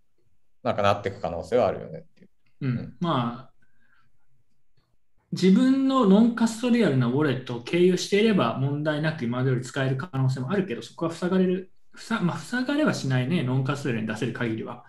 [0.62, 2.28] なんかなっていく可能性はあるよねっていう。
[2.60, 3.55] うん、まあ、
[5.32, 14.84] 自分のノンカストリアルなウォレットを経由していれば問題なく今までより使える可能性もあるけど、そこは塞がれる、塞,、まあ、塞がれはしないね、ノンカストリアルに出せる限りは。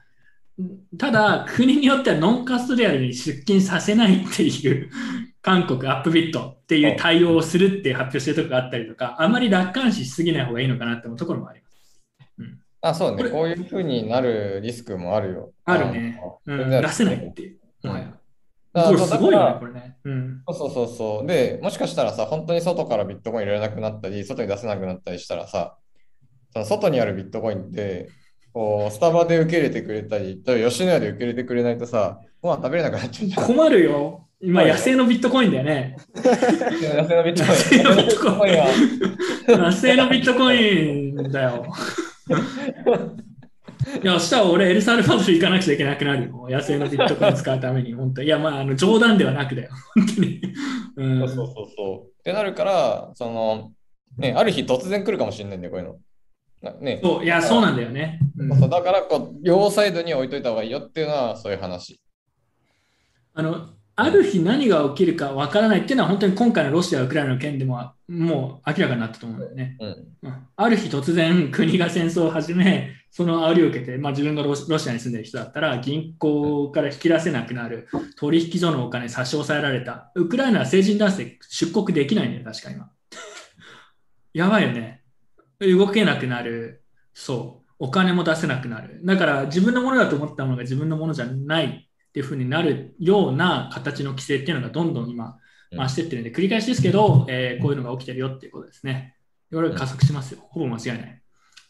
[0.97, 4.89] ただ、国によってはノンカストリアルに出金させないっていう、
[5.41, 12.01] 韓国アップビットっていう対応をするって発表してるところがあったりとか、あまり楽観視しすぎない方がいいのかなって思うところもあります。
[12.81, 13.23] あ、そうね。
[13.29, 15.51] こういうふうになるリスクもあるよ。
[15.65, 16.21] あるね。
[16.45, 17.59] うん、出せないっていう。
[17.83, 18.26] もはやだ
[18.85, 19.97] これすごいよね、これね。
[20.03, 20.43] うん。
[20.51, 21.27] そうそうそう。
[21.27, 25.77] で、もしかしたらさ、本当に外からビットコイン入れなくなったり、外に出せなくなったりしたらさ、
[26.53, 28.09] その外にあるビットコインって、
[28.53, 33.45] こうスタバで受け入れてくれたり、例えば吉野家で受け入れてくれないとさ、ご飯食べれなくなっちゃうんじゃん。
[33.45, 34.27] 困るよ。
[34.39, 35.97] 今、はい野生のビットコインだよね。
[36.15, 36.23] 野
[37.07, 37.43] 生のビット
[38.31, 39.57] コイン。
[39.59, 41.65] 野生のビットコインだよ。
[44.03, 46.47] いや、そしたら俺、エルサルバドル行かなくちゃいけなくなるよ。
[46.49, 49.71] 野生のビットコイン使うために、本当いや、まあ、あの冗談ではなくだよ。
[49.95, 50.41] 本当に。
[50.97, 52.19] うんそうそうそうそう。
[52.19, 53.71] ってなるから、その、
[54.17, 55.99] ね、ある日突然来るかもしれないんだよ、こういうの。
[56.61, 58.19] なね、そういや、そうなんだよね。
[58.37, 61.99] うんだからこう、両サイドに置いといた方がいいよっていうのは、そういう話。
[63.33, 63.69] あの
[63.99, 69.75] ある日何が起きるかわからないっていうのは、本当に今回のロシア・ウクライナの件でももう明らかになったと思うんだよね。
[69.79, 69.89] うん。
[70.21, 77.87] うんある日突然国が戦争を始め、その煽りを受けて、まあ、自分がロシロシアに住んでる人だったら、銀行から引き出せなくなる、
[78.17, 82.91] 取引所のお金差し押さえられた、ウクライナは成人男性出国できないんだよ、確か今。
[84.33, 85.01] やばいよね。
[85.59, 86.83] 動けなくなる、
[87.15, 89.01] そう、お金も出せなくなる。
[89.03, 95.37] だから自分のものだと思ったものが自分のものじゃないっていうふうになるような形の規制っていうのがどんどん今、
[95.71, 99.15] 増してってるんで、繰り返しですけど、えーこういうのが起きてるよっていうことですね。
[99.51, 100.39] これが加速しますよ。
[100.49, 101.21] ほぼ間違いない。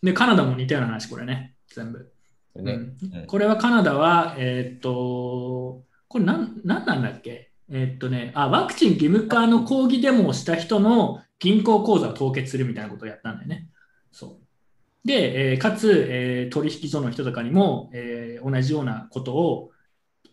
[0.03, 2.11] で、カナダも似たような話、これね、全部。
[2.55, 7.51] ねうんうんこれはカナダは、えーっと、これなん、なんなんだっけ？
[7.69, 13.67] えーっとね、あ、ワクチン義務化の抗議デモをした人の銀行口座を凍結するみたいなことをやったんだよね。
[14.11, 15.07] そう。
[15.07, 19.71] で、えーかつ、えー取引所の人とかにも、えー同じようなことを、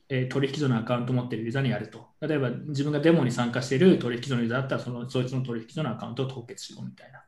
[0.09, 2.09] え取引所のアカウントを持っているユーザーにやると。
[2.21, 7.25] 例えば自分がデモに参加している取引所のユーザーだったら、そのそいつの取引所のアカウントを凍結しろみたいな。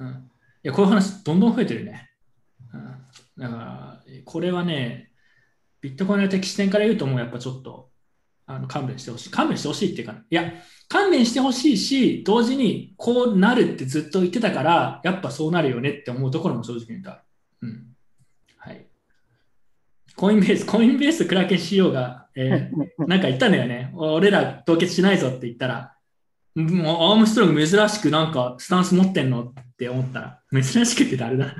[0.00, 0.14] うん、い
[0.62, 2.10] や、こういう話どんどん増えてるね。
[2.72, 5.12] うん、だから、これはね、
[5.80, 7.90] ビットコインの敵視点から言うと、もうやっぱちょっと
[8.48, 9.30] あの勘弁してほしい。
[9.30, 10.52] 勘弁してほしいっていうか、いや、
[10.88, 17.20] 勘弁してほしいし、同時にこうなるってずっと言ってたから、やっぱそうなるよねって思うところも正直言うとある。
[17.62, 17.86] うん。
[18.56, 18.86] はい。
[20.16, 23.90] コインベース、コインベースクラケン CEO が、えーなんか言ったんだよね。
[23.96, 25.94] 俺ら凍結しないぞって言ったら、
[26.54, 30.20] もうアームストロング珍しくなんかスタンス持ってんのって思った
[30.52, 31.46] ら、珍しくって誰だ？
[31.46, 31.54] ちょ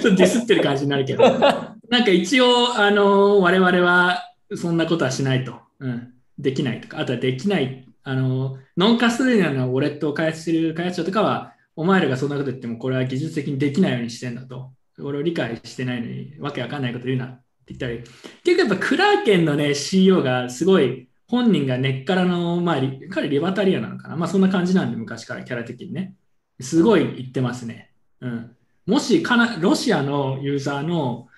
[0.00, 4.24] っとディスってる感じになるけど、なんか一応、あの我々は
[4.56, 14.72] そんなことはしないと、うん、できないとか、あとはできない、あのノンカストリアルなウォレットを開発している開発者とかは、お前らがそんなこと言っても、これは技術的にできないようにしてんだと。
[15.00, 17.38] 俺を理解してないのに、わけわかんないこと言うな。
[17.72, 18.10] って言ったり、
[18.44, 24.16] 結構やっぱクラーケンのね、CEO がすごい、本人が根っからの、まあ、彼リバタリアなのかな。
[24.16, 26.14] まあそんな感じなんで、昔からキャラ的にね。
[26.60, 27.92] すごい言ってますね。
[28.20, 28.56] うん。
[28.86, 31.28] もしかな、ロシアのユーザーの、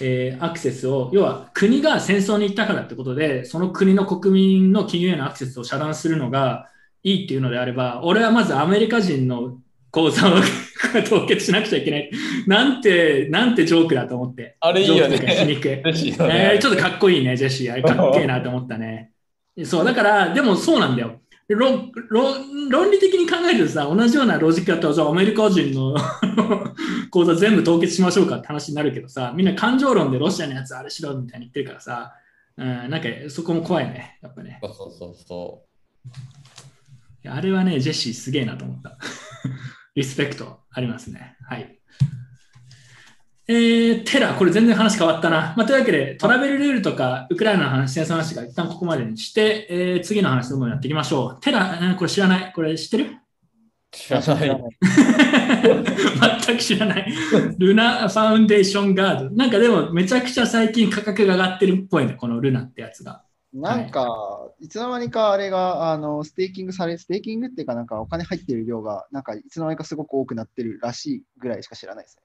[0.00, 6.70] えーアクセスを、要は国が戦争に行ったからってことで、その国の国民の金融へのアクセスを遮断するのが
[7.02, 9.58] いいっていうのであれば、俺はまずアメリカ人の
[9.90, 10.34] 口座を
[11.08, 12.10] 凍結しなくちゃいけない。
[12.46, 14.56] なんて、なんてジョークだと思って。
[14.60, 17.72] あれいいよねしいよねえーちょっとかっこいいね、ジェシー。
[17.72, 19.12] あれかっけえなと思ったね。
[19.64, 21.20] そう、だから、でもそうなんだよ。
[21.48, 25.96] 論論論理的に考えるとさ、同じようなロジックだったら、じゃあアメリカ人の
[27.10, 32.12] 口座全部凍結しましょうかって話になるけどさ、みんな感情論でロシアのやつあれしろみたいに言ってるからさ、
[32.58, 34.60] うん、なんかそこも怖いね、やっぱね。
[34.62, 35.68] そうそうそう
[37.30, 38.98] あれはね、ジェシーすげえなと思った。
[39.94, 41.36] リスペクトありますね。
[41.48, 41.74] はい。
[43.50, 45.54] えー、テラ、これ全然話変わったな。
[45.56, 51.40] まあ、というわけで、トラベルルールとか、ウクライナの話、戦争の話が一旦ここまでにして、えー次の話どんどんやっていきましょう。
[51.40, 52.52] テラ、うんこれ知らない？
[52.54, 53.04] これ知ってる？
[53.04, 53.08] う。
[53.90, 54.62] 知らない。
[56.46, 57.12] 全く知らない。
[57.58, 59.34] ルナファウンデーションガード。
[59.34, 63.24] なんかでも、めちゃくちゃ最近価格が上がってるっぽいね、このルナってやつが。
[63.52, 72.22] なんか、いつの間にかあれが、あの、ステーキングされ、ステーキングっていうか、なんかお金入ってる量が、なんかいつの間にかすごく多くなってるらしいぐらいしか知らないですね。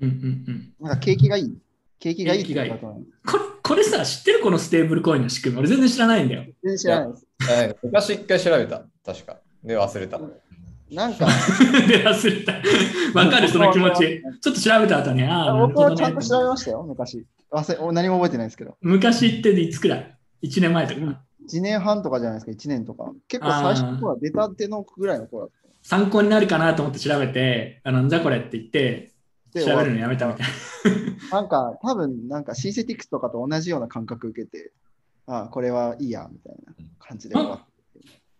[0.00, 0.74] うんうんうん。
[0.80, 1.58] なんか景気がいい。
[1.98, 5.60] 景気がいいって景気がいい言うかと思うこれ、これさ、知ってるこのステーブルコインの仕組み。
[5.60, 6.44] 俺全然知らないんだよ。
[6.44, 7.26] 全然知らないです。
[7.40, 8.82] 知らない昔一回調べた。
[9.04, 9.40] 確か。
[9.62, 10.20] で、忘れた。
[10.90, 11.26] なんか、
[11.88, 12.52] で忘れた。
[13.18, 14.22] わかる、その気持ち。
[14.40, 16.20] ちょっと調べた後に、ああ、僕はちゃんと。
[16.22, 17.26] 調べましたよ、昔。
[17.50, 18.76] 忘れお何も覚えてないですけど。
[18.80, 20.13] 昔っていつくらい
[20.44, 21.00] ?1 年前とか。
[21.48, 23.12] 1年半とかじゃないですか、1年とか。
[23.28, 29.12] 結構最初の頃は出たてのぐらいの頃だっ参考になるかなと思って調べて、あのなんじゃこれって言って、
[29.52, 29.60] た。
[29.60, 30.46] 調べるのやめたみたい
[31.30, 31.40] な。
[31.40, 34.72] なんか、多分なんかシンセティクスとかと同じような感覚受けて、
[35.26, 37.66] ああ、これはいいや、みたいな感じで終わった。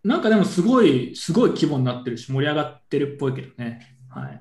[0.08, 3.96] なんかでもすごい、すごい規模になってるし、盛り上がってるっぽいけどね。
[4.08, 4.38] はい。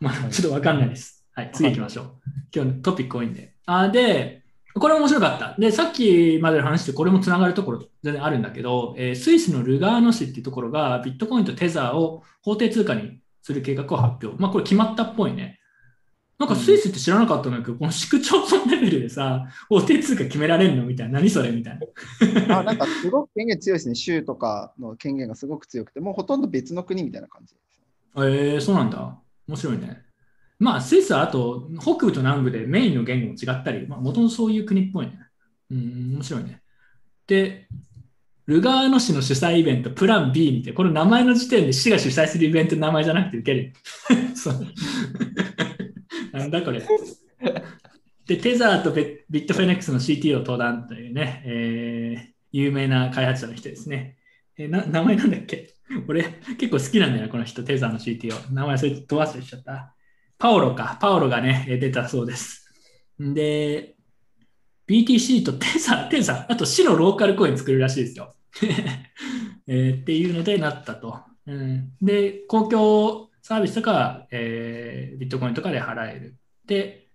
[0.00, 1.24] まあ、ちょっとわかんないです。
[1.34, 2.06] はい、次行きましょう。
[2.54, 3.54] 今日のトピック多いんで。
[3.66, 4.39] あ、で、
[4.74, 5.56] これ面白かった。
[5.58, 14.40] で、さっきまでの話でこれもつながるところ全然あるんだけど、えースイスのルガーノ市っていうところがビットコインとテザーを法定通貨にする計画を発表。
[14.40, 15.60] まあこれ決まったっぽいね。
[16.38, 21.20] なんかスイスって知らなかったんだけど、この市区町村レベルでさ、法定通貨決められるのみたいな。
[21.20, 21.78] 何それみたい
[22.48, 22.60] な。
[22.60, 23.94] あなんかすごく権限強いですね。
[23.94, 27.82] 州とかの権限がすごく強くて、もうほとんど別の国みたいな感じです。
[28.16, 29.18] えー、そうなんだ。
[29.48, 30.02] 面白いね。
[30.60, 35.18] まあ、スイスはあと、北部と南部でメインの言語も違ったり、まあ、もともとそういう国っぽいね。
[35.70, 36.60] うん、面白いね。
[37.26, 37.66] で、
[38.46, 43.72] ルガーノ市の主催イベント、プラン B にて、この名前の時点で市が主催するイベントの名前じゃなくて受ける。
[44.36, 44.66] そう
[46.36, 46.82] なんだこれ。
[48.26, 49.02] で、テザーとビ
[49.42, 54.16] ットフェネックスの CTO 登壇というね、えー有名な開発者の人ですね。
[54.58, 55.72] えーな名前なんだっけ？
[56.08, 56.24] 俺、
[56.58, 58.52] 結構好きなんだよ、この人、テザーの CTO。
[58.52, 59.94] 名前それ飛ばしてしちゃった。
[60.40, 62.72] パオロか、パオロがね、出たそうです。
[63.18, 63.94] で、
[64.88, 68.34] BTC とテザー、テザー、あと市のローカルコイン作るらしいですよ。
[69.68, 71.20] えーっていうのでなったと。
[71.46, 76.36] うん、で、公共サービスとか、えービットコインとかで払える。
[76.64, 77.08] で、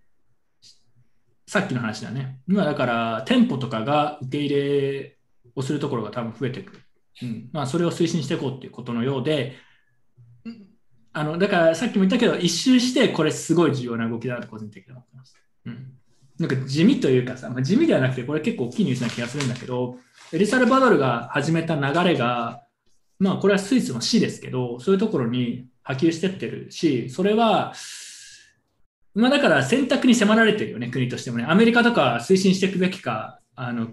[1.48, 2.38] さっきの話だね。
[2.46, 5.18] 今だから、店舗とかが受け入れ
[5.56, 6.82] をするところが多分増えてくる。
[7.22, 9.56] うんまあ、それを推進していこうっていうことのようで、
[11.18, 15.34] あのだからさっきも言ったけど、一周してこれすごい重要な動きだなと個人的に思ってます。
[15.64, 15.94] うん、
[16.38, 19.96] なんか地味というかさ、まあ、地味ではなくて、これ結構大きいニュースな気がするんだけど、
[20.34, 22.64] エリサルバドルが始めた流れが、
[23.18, 27.72] まあこれはスイスの市ですけど、そういうところに波及してってるし、それは、
[29.14, 31.46] まあだから選択に迫られてるよね、国としてもね。
[31.48, 33.88] アメリカとか推進していくべきか、あの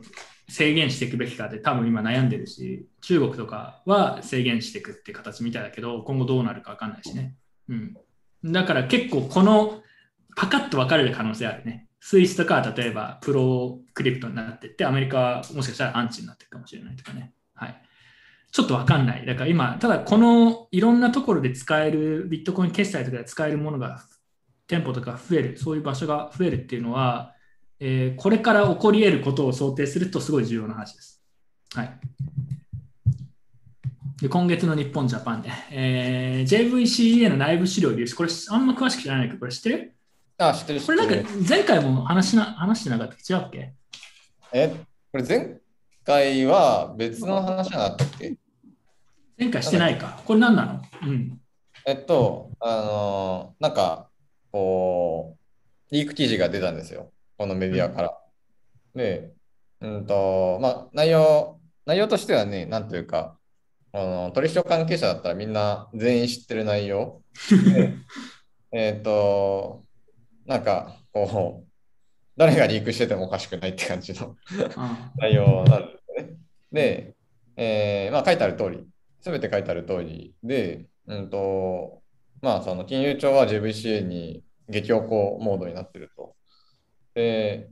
[0.50, 7.36] 制限していくべきかで多分今悩んでるし、中国とかは制限していくって形みたいだけど、今後どうなるか分かんないしね。
[7.70, 7.98] うん。
[8.46, 9.82] だから結構この
[10.36, 11.88] パカッと分かれる可能性あるね。
[12.00, 17.34] スイスとかは例えばプロクリプトになってって、アメリカはもしかしたらアンチになってるかもしれないとかね。
[17.56, 17.82] はい。
[18.52, 19.26] ちょっと分かんない。
[19.26, 24.04] だから今、ただこのいろんなところで使える、ビットコイン決済とかで使えるものが、
[24.68, 27.34] 店舗とか増える、そういう場所が増えるっていうのは、
[27.86, 31.22] えーこれから起こり得ることを想定するとすごい重要な話です。
[31.76, 32.00] はい。
[34.22, 39.94] で今月の日本、ジャパンね、えー JVCA の内部資料流出、これあんま詳しく知らないけど、これ知ってる？
[40.38, 41.30] あ、知ってる知これなんか。
[41.50, 43.74] 前回も話しな話してなかった違うっけ？
[44.54, 44.70] え、
[45.12, 45.58] これ前
[46.06, 48.38] 回は別の話じゃなかったっけ？
[49.38, 50.22] 前回してないか。
[50.24, 50.82] これ何なの？
[51.06, 51.42] うん。
[51.86, 54.08] えっと、あのーなんか、
[54.54, 55.36] こ
[55.92, 57.12] う、リーク記事が出たんですよ。
[57.38, 58.18] このメディアから。
[58.96, 59.34] で、
[59.82, 63.38] うんと、まあ、内容、内容としてはね、なんというか、
[63.92, 67.22] あの取引所関係者だったらみんな全員知ってる内容。
[67.74, 67.94] で
[68.74, 69.84] えっと、
[70.46, 71.68] なんか、こう、
[72.36, 74.36] 誰がリークしててもおかしくないって感じの
[74.76, 76.38] あ内容なんですよね。
[76.72, 77.16] で、
[77.56, 78.88] えーまあ、書いてある通り、
[79.22, 82.02] すべて書いてある通りで、うんと、
[82.42, 86.36] まあ、その金融庁は JVCA に激おこモードになってると。
[87.14, 87.70] で、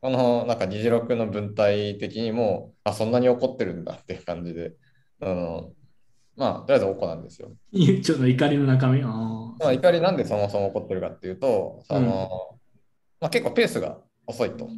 [0.00, 4.72] このなんか議事録の文体的にも、あ、そんなに怒ってるんだっていう感じで、
[5.20, 5.72] あの
[6.36, 7.52] まあ、とりあえずおこなんですよ。
[7.72, 9.02] ちょっと怒りの中身？
[9.02, 9.06] あ
[9.58, 12.58] まあ、怒りなんでそもそも怒ってるかっていうと、その
[13.20, 14.68] まあ、結構ペースが遅いと。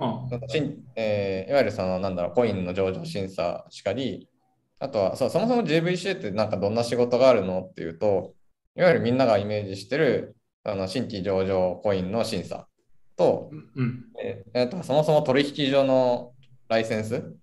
[0.00, 4.28] あしんえーいわゆるそのなんだろうコインの上場審査しかり、
[4.78, 8.34] あとはそうそもそも JVCA ってなんかどんな仕事があるのっていうと、
[8.76, 12.67] いわゆるみんながイメージしてるあの新規上場コインの審査
[13.18, 14.04] と、うん。
[14.22, 16.32] えーえーとそもそも取引所の
[16.68, 17.34] ライセンス。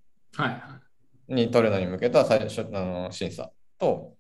[1.27, 4.13] に取るのに向けた最初あの審査と、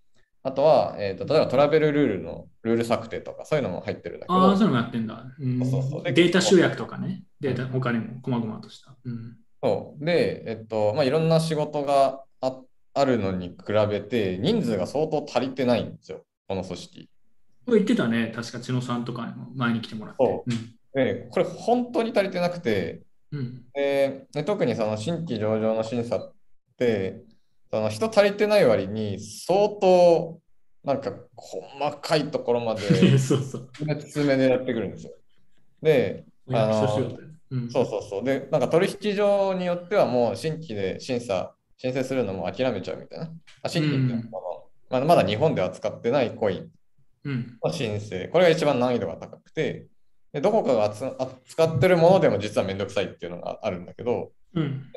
[0.43, 5.23] あとは、えーと例えばトラベルルールのルール策定とかそういうのも入ってるんだけああ、どそういうのもやってんだ。
[5.39, 7.23] うんそうそうデータ集約とかね。
[7.39, 8.95] データ、他にも、こまごまとした。
[9.03, 9.37] うん。
[9.61, 12.59] そうで、えっとまあ、いろんな仕事があ
[12.93, 17.09] あるのに比べて人数が相当足りてないんですよ、この組織。
[17.67, 18.31] 言ってたね。
[18.35, 20.23] 確か、千野さんとかにも前に来てもらって。
[20.23, 20.45] そ
[20.95, 23.39] で、これ本当に足りてなくて、うん。
[23.39, 23.65] うん。
[23.73, 26.33] でで特にその新規上場の審査っ
[26.77, 27.21] て、
[27.69, 30.39] その人足りてない割に相当
[30.85, 32.81] なんか細かいところまで。
[33.19, 35.11] 詰め詰めでやってくるんですよ。
[35.81, 37.17] で、あの
[37.51, 37.69] うん。
[37.69, 38.23] そうそうそう。
[38.23, 43.31] で、なんか取引所によってはもう新規で審査、申請するのも諦めちゃうみたいな。
[43.63, 46.71] あ新規っていうのはまだまだ日本では使ってないコイン
[47.25, 47.57] うん。
[47.61, 48.29] の申請。
[48.29, 49.87] これが一番難易度が高くて、
[50.35, 54.91] でどこかが扱扱ってるものでも実はめんどくさいっていうのがあるんだけど、うん。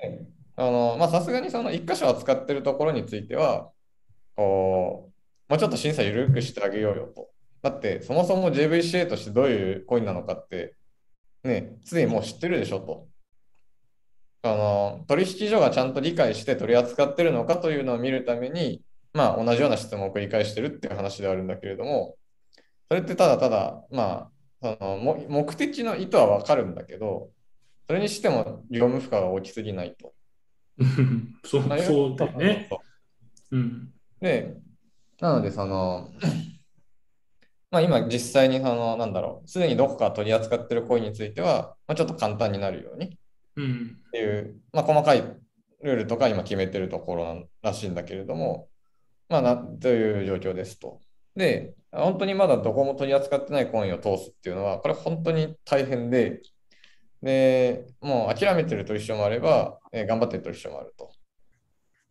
[0.56, 3.70] あのまあさすがにその1箇所扱ってるところについては、
[4.34, 5.12] こ
[5.48, 7.28] うもうちょっと審査緩くしてあげようよと。
[7.62, 10.74] だって、そもそも JVCA としてどういうコインなのかって、
[11.44, 13.06] ね、すでにもう知ってるでしょと。
[14.42, 18.82] あの取引所がちゃんと理解して取り扱ってるのかというのを見るために、
[19.12, 22.16] まあ、同じような質問を繰り返してるっていう話ではあるんだけれども、
[22.88, 24.30] それってただただ、まあ、
[24.60, 27.30] そのも目的の意図はわかるんだけど、
[27.86, 30.14] それにしても業務負荷が大きすぎないと。
[31.44, 32.66] そうまあそうだよね。
[32.70, 32.76] そ
[33.52, 33.92] ううん。
[34.20, 34.56] で、
[35.20, 36.10] なので、その、
[37.70, 43.10] まあ今実際にその、なんだろう、すでにどこか取り扱ってるコインについては、まあ、ちょっと簡単になるようにっ
[43.56, 43.98] うん。
[44.12, 45.22] ていう、まあ細かい
[45.82, 48.68] ルールとか今決めてるところらしいんだけれども、
[49.28, 51.00] まあな、という状況ですと。
[51.38, 56.42] で、本当にまだどこも取り扱ってないコインを通すっていうのは、これ本当に大変で、
[57.22, 61.10] で、もう諦めてる取引所もあれば、えー頑張ってる取引所もあると。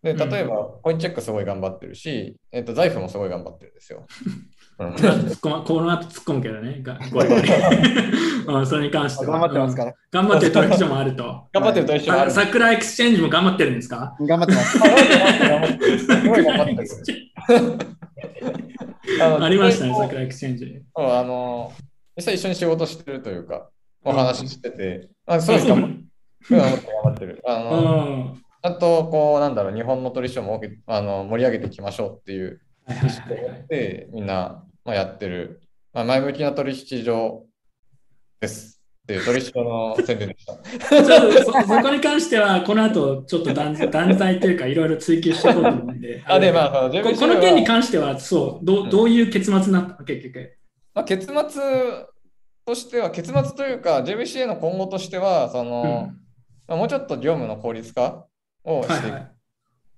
[0.02, 4.06] で、例えば、コインチェックすごい頑張ってるし、えっと、財布もすごい頑張ってるんですよ。
[4.78, 4.92] この
[5.92, 6.84] 後突っ込むけどね。
[8.48, 9.32] うんそれに関しては。
[9.34, 9.92] 頑張ってますから。
[9.92, 11.24] うん頑張ってる取引所もあると。
[11.52, 12.30] 頑張ってる取引所もある。
[12.30, 14.16] あ桜エクスチェンジも頑張ってるんですか？
[14.22, 14.80] 頑張ってます。
[14.80, 14.90] 頑
[15.62, 16.78] 張ってるすごい頑張ってる。
[17.50, 17.78] の
[19.22, 20.82] ありましたね、そう桜エクスチェンジ。
[20.96, 21.72] あの、
[22.16, 23.70] 実際一緒に仕事してるというか、
[24.04, 26.58] お話ししてて、あすごい頑張ってる。
[26.58, 27.44] 頑張ってる。
[27.46, 28.44] あうの、ん。
[28.62, 35.62] あと、こう、なんだろう、日本の取引所もあの盛り上げていきましょうっていう意識を持って、みんな、まあ、やってる、
[35.94, 37.46] まあ、前向きな取引所
[38.40, 38.77] です。
[39.08, 40.54] っていう取引所の宣伝でした。
[40.54, 46.22] ちょっとそそこに関しては、この後ちょっと断断罪というか、いろいろ追求していこうと思うんで。
[46.26, 50.58] あ、で、まあ、ここの件に関しては、そう、どうんうどういう結末になったの、結局。
[50.94, 51.34] まあ、結末
[52.66, 56.18] としては、結末というか、JVCA の今後としては、その、うん
[56.68, 58.26] まあ、もうちょっと業務の効率化
[58.66, 59.32] をしてはいはい。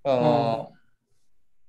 [0.03, 0.71] あの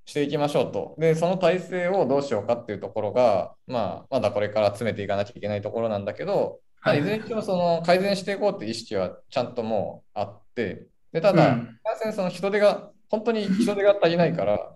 [0.05, 0.95] していきましょうと。
[0.99, 11.77] で、その体制をどうしようかっていうところが、まあ、まだこれから詰めていかなきゃいけないところなんだけど、まあ、いずれにしてもその改善していこうっていう意識はちゃんともうあって、でただ、うん
[12.13, 14.75] その人手が、本当に人手が足りないから、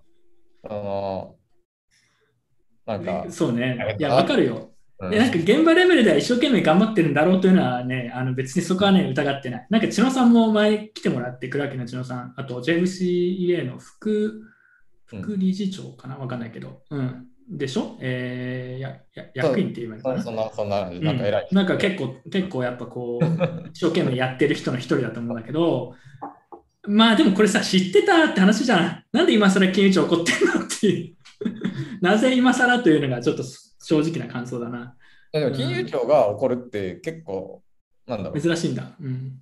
[0.64, 1.36] あの
[2.86, 3.90] なんか、そうねあ。
[3.90, 4.56] いや、わかるよ。
[4.56, 4.76] うん
[5.10, 9.66] でなんか現場レベルでは一生懸命頑張ってるんだろうというのはね、あの別にそこはね、疑ってない。
[9.68, 14.40] なんか千野さんも前来てもらって、倉木の千野さん、あと JMCA の副
[15.04, 16.16] 副理事長かな？
[16.16, 16.82] わかんないけど。
[16.90, 17.26] うん。
[17.48, 17.96] でしょ？
[18.00, 20.22] えー、やや役員って言えばいいのかな？
[20.22, 21.48] そんな、そんななんか偉い。
[21.50, 23.24] うんなんか結構、結構やっぱこう、
[23.72, 25.94] 一生懸命やってる人の一人だと思うんだけど、
[26.88, 29.04] まあでもこれさ、知ってたって話じゃん。
[29.12, 31.16] なんで今更金融庁怒ってんのっていう。
[32.02, 33.42] なぜ今更というのがちょっと
[33.80, 34.96] 正直な感想だな。
[35.32, 37.62] でも金融庁が起こるって結構、
[38.06, 38.92] なんだろう、珍しいんだ。
[39.00, 39.38] うん。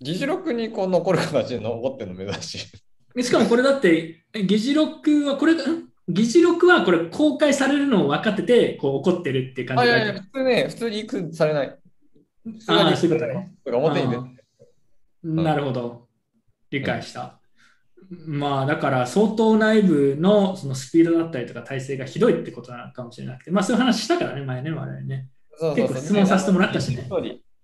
[0.00, 2.68] 議事録にこう残る形で残ってるの珍し
[3.16, 3.22] い。
[3.22, 5.56] しかもこれだって、え議事録は、これ、ん？
[6.08, 11.78] 議事録はこれ公開されるのを分かってて、こう怒ってるっていう感あ、じだいやいや、普通ね、普通にリークされない。
[12.68, 13.54] ああ、そういうことね。
[13.64, 14.22] とか表に出て
[15.22, 16.06] なるほど。
[16.70, 17.40] 理解した。
[18.08, 25.28] まあだから相当内部のそのスピードだったりとか体制がひどいってことなのかもしれなくて、まあそういう話したからね、前ね、我々ね。
[25.58, 27.08] そうそうそう結構質問させてもらったしね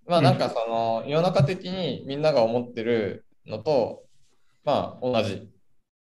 [0.07, 4.03] まあなんかその世の中的にみんなが思ってるのと、
[4.65, 5.52] まあ同じ。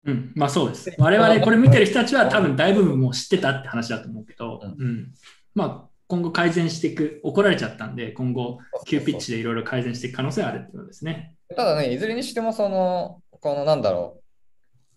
[0.05, 0.93] うん、まあそうです。
[0.97, 5.11] 我々これ見てる人たちは多分大部分もう知ってたって話だと思うけど、ううん、
[5.53, 11.35] まあ今後改善していく、怒られちゃったんで、今後急ピッチでいろいろ改善していく可能性はあるってことですね。
[11.55, 14.21] ただね、いずれにしてもその、このなんだろ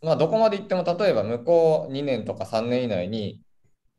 [0.02, 3.40] う、まあどこまで行っても例えば向こう2年とか3年以内に、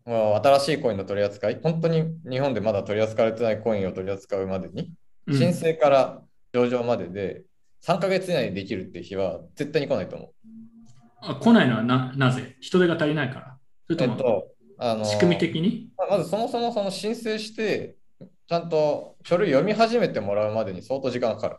[0.06, 4.91] もう新しいコインの取り扱い、本当に日本でまだ取り扱われてないコインを取り扱うまでに、
[5.27, 6.22] うん申請から
[6.53, 7.41] 上場までで
[7.84, 10.30] 3ヶ月以内にできるっていう日は絶対に来ないと思う。
[11.26, 12.56] あ来ないのはななぜ？
[12.60, 13.57] 人手が足りないから
[13.88, 14.47] それともえっと、
[14.80, 17.95] あの仕組み的に、まあまずそもそもその申請して、
[18.47, 21.57] ちゃんと書類読み始めてもらうまでに相当時間がかかる。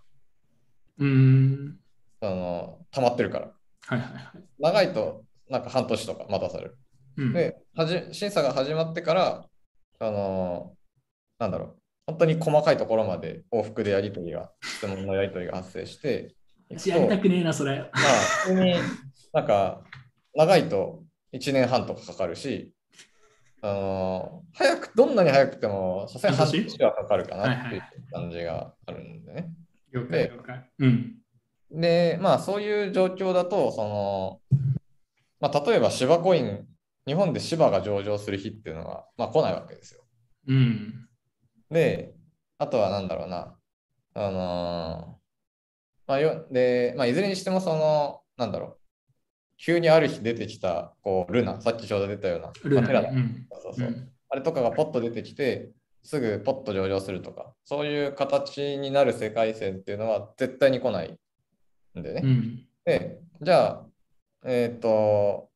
[0.98, 1.76] うーん、
[2.20, 3.52] あの溜まってるから。
[3.88, 4.22] はいはいはい。
[4.58, 6.78] 長いとなんか半年とか待たされる。
[7.18, 9.44] うん、で、はじ審査が始まってから、
[10.00, 10.74] あの
[11.38, 11.76] なんだろう、
[12.06, 16.34] 本当に細かいところまで往復でやり取りが、質問のやり取りが発生して、
[16.68, 17.78] やりたとくねえな、それ。
[17.78, 17.96] まあ、
[18.44, 18.74] 普通に
[19.36, 19.82] なんか、
[20.34, 21.02] 長いと
[21.34, 22.72] 1年半とかかかるし、
[23.60, 26.64] あの早く、どんなに早くても、さすがに半半年？
[26.64, 29.50] 年はかかるかなっていうはい感じがあるんでね。
[29.92, 30.70] 了解で了解。
[30.78, 31.16] うん。
[31.70, 34.40] で、まあ、そういう状況だと、その、
[35.38, 36.66] まあ、例えば芝コイン、
[37.06, 40.00] 日本で芝が上場する日っていうのは、まあ、来ないわけですよ。
[40.48, 41.08] うん。
[41.70, 42.14] で、
[42.56, 43.54] あとはなんだろうな、
[44.14, 48.78] あのーまあ、よで、まあ、いずれにしても、その、なんだろう、
[49.58, 53.10] 急にある日出てきた、こう、ルナ、さっきちょうど出たような、ルナね。
[53.12, 53.46] うん。
[53.50, 55.70] そうそうう、んあれとかがポッと出てきて、
[56.02, 61.16] すぐポッと上場するとか、そういう形になる世界線っていうのは絶対に来ない
[61.98, 62.20] んでね。
[62.24, 62.66] うん。
[62.84, 63.86] で、じゃあ、
[64.44, 65.48] えっ、と、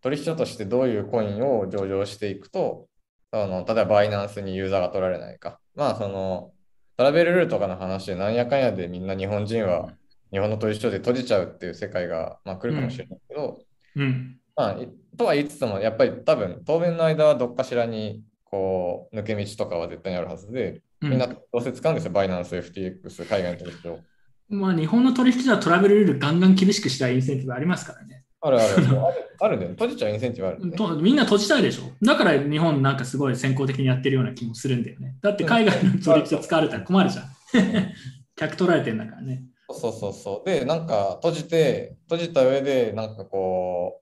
[0.00, 2.86] 取引所としてどういうコインを上場していくと、
[3.30, 5.58] あの例えばバイナンスにユーザーが取られないか。
[5.74, 6.52] まあ、その、
[6.96, 9.90] トラベルルールとかの話でなんやかんやでみんな日本人は
[10.32, 13.60] 日本の取引所で閉じちゃうっていう世界が、まあ、来るかもしれないけど、
[13.96, 14.38] うん。
[14.56, 24.00] まあ、いとは言いつつも、やっぱり多分、当面の間はどっかしらに、こう、抜け道とかは絶対にあるはずで、うんみんなどうせ使うんですよ、バイナンス、FTX、海外の取引所。
[24.48, 28.24] まあ、日本の取引所はトラベルルールガンガン厳しくしたいインセンティブありますからね。
[28.40, 29.76] あるある、 あるあるんだよね。
[29.76, 30.76] 閉じちゃうインセンティブあるね。
[30.76, 31.92] とみんな閉じたいでしょ。
[32.04, 35.16] だから日本なんかすごい先行的にやってるような気もするんだよね。
[35.22, 37.24] だって海外の取引所使われたら困るじゃん。
[38.36, 39.42] 客取られてんだからね。
[39.70, 40.48] そうそうそう。
[40.48, 44.00] で、なんか閉じて、閉じた上で、なんかこ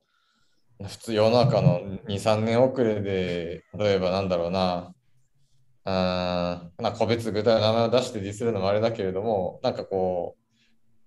[0.80, 4.94] う、普通世の中の2、3年遅れで、例えばなんだろうな、
[5.84, 10.43] うーん、な個別具体の名前を出してディスるのもあれだけれども、なんかこう、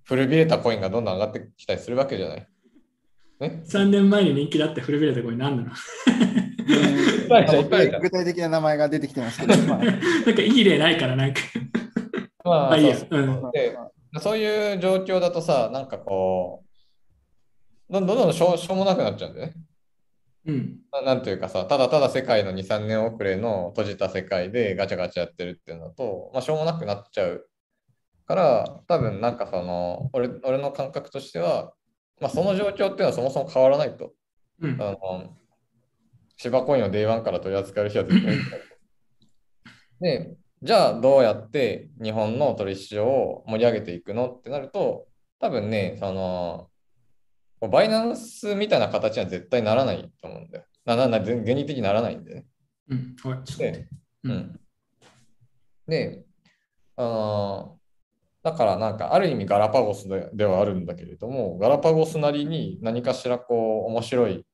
[0.06, 2.48] 古びれたコインがどんどん上がってきたりするわけじゃない？
[3.40, 5.70] ね？3年前に人気だって古びれた声何なの
[7.30, 11.40] ぱ いじゃんいっぱいじゃん具体的な名前が出てきてますけど、まあ なんかいい例ないからなんか。
[12.44, 13.78] まあ、まあいいやそうそううんで
[14.20, 16.64] そういう状況だとさ、なんかこ
[17.90, 19.54] う、どんどんどんどんしょうしょうもなくなっちゃうんだよね。
[20.46, 20.80] うん。
[20.92, 27.48] ななんていうかさ、ただただ世界の2、3年遅れの閉じた世界でガチャガチャやってるっていうのだと、まあ、しょうもなくなっちゃう
[28.26, 31.74] から、多分なんかその、俺俺の感覚としては、
[32.20, 34.14] まあ、その状況っていうのはそもそも変わらないと。
[34.62, 34.82] うん。
[34.82, 35.36] あの
[36.38, 38.40] 芝コインを Day1 から取り扱える日は絶対い
[40.00, 45.08] で、じゃあどうやって日本の取引所を盛り上げていくのってなると、
[45.40, 46.70] 多分ね、その、
[47.70, 50.66] バイナンスみたいな形には絶対ならないと思うんだよ。
[50.86, 52.46] な、な、原理的にならないんでね。
[52.90, 53.16] うん。
[53.26, 53.88] おいちょっと待って
[54.24, 54.30] う。
[54.30, 54.60] うんん。
[55.88, 56.26] で、
[56.96, 57.80] あの
[58.44, 64.46] だからなんかある意味ガラパゴスでではあるんだけれども、ガラパゴスなりに何かしらこう面白い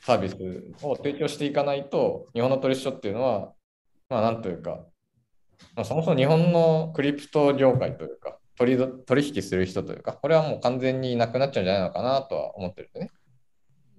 [0.00, 0.36] サービス
[0.82, 3.52] を提供していかないと、日本の取引所っていうのは、
[4.08, 4.84] まあなんというか、
[5.74, 13.10] まあ、そもそも日本のクリプト業界というか、取り取引する人というか、これはもう完全にいなくなっちゃうんじゃないのかなとは思ってるんでね。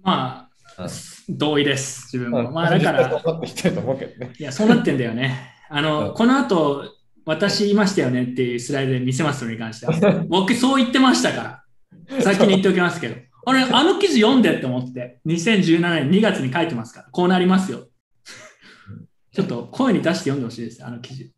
[0.02, 0.88] まあ、うん
[1.28, 2.48] 同意です、自分も。
[2.48, 3.08] うんまあだから。
[4.38, 5.54] いや、そうなってんだよね。
[5.68, 6.84] あの、うんこの後、
[7.26, 9.94] 私言いましたよねっていうスライドで見せますのに関しては。
[10.28, 11.64] 僕、そう言ってましたか
[12.08, 12.22] ら。
[12.22, 13.16] 先に言っておきますけど。
[13.46, 17.88] あれ、あの記事読んでって思って、2017年2月に書いてますから、こうなりますよ。
[19.32, 21.32] ちょっと声に出して読んでほしいです、あの記事。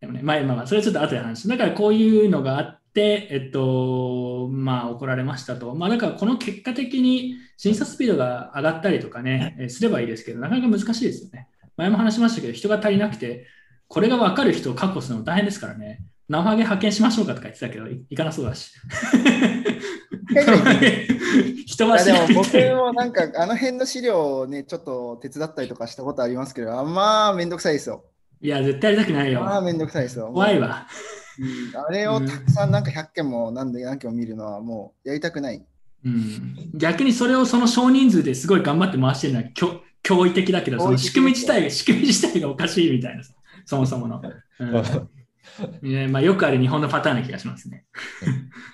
[0.00, 1.48] でもね、まあまあまあ、それはちょっと後で話す。
[1.48, 5.74] だからこういうのがあって、えっと、まあ怒られましたと。
[5.74, 11.48] まあだからこの結果的に審査スピードが上がったりとかね、えすればいいですけど、なかなか難しいですよね。
[11.76, 13.46] 前も話しましたけど、人が足りなくて、
[13.88, 16.02] これが分かる人を確保するの大変ですからね。
[16.28, 18.72] 生ハゲ派遣しましょうかとか言ってたけど、いいかなそうだし。
[21.66, 28.04] 人いはでも僕もなんかあの辺の資料をね、ちょっと手伝ったりとかしたことありますけど、あまあめんどくさいですよ。
[28.40, 29.40] いや、絶対やりたくないよ。
[29.40, 30.30] まあめんどくさいですよ。
[30.32, 30.86] 怖いわ。
[30.88, 31.10] うん
[31.74, 35.64] あれをたくさんなんか100件も何で何件も見るのはもうやりたくない。
[36.04, 43.34] うん、逆にそれをその少人数ですごい頑張って回してるのはきょ驚異的だけど、その仕組み自体が、仕組み自体がおかしいみたいなさ、
[43.64, 44.22] そもそもの。
[44.58, 45.08] うん
[45.82, 47.84] ねまあ、よくある日本のパターンな気がしますね。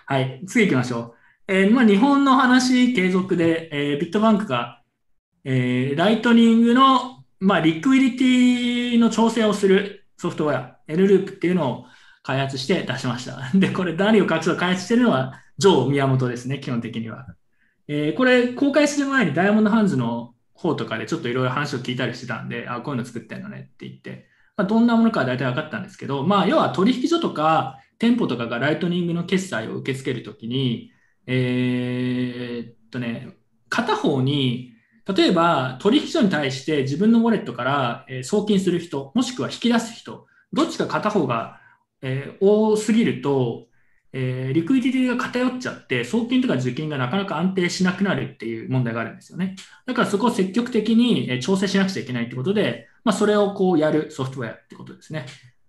[0.07, 1.13] はい、次行きましょう。
[1.49, 4.83] えーまあ、日本の話継続で、えービットバンクが、
[5.45, 11.85] えーライトニングの、まあ、リクイリティの調整をするソフトウェア、L ループっていうのを
[12.23, 13.39] 開発して出しました。
[13.59, 17.27] で、これ何を隠そう開発してるのは、ジョー宮本ですね、基本的には。
[17.89, 30.91] えーこれ公開する前にダイヤモンドハンズの方とかでちょっといろいろ話を聞いたりしてたんで、あ、こういうの作ってんのねって言って、まあ、どんなものか大体分かったんですけど、まあ、要は取引所とか店舗とかがライトニングの決済を受け付けるときに、
[31.27, 33.37] えーっとね、
[33.69, 34.73] 片方に、
[35.15, 41.61] 例えば取引所に対して自分のウォレットから送金する人、もしくは引き出す人、どっちか片方が、
[42.41, 43.67] 多すぎると、
[44.13, 49.57] リクイディティが偏っちゃって、送金とか受金がなかなか安定しなくなるっていう問題があるんですよね。
[49.85, 55.27] だからそこを積極的に調整しなくちゃいけないってことで、まあ、それをこうやるソフトウェアってことですね。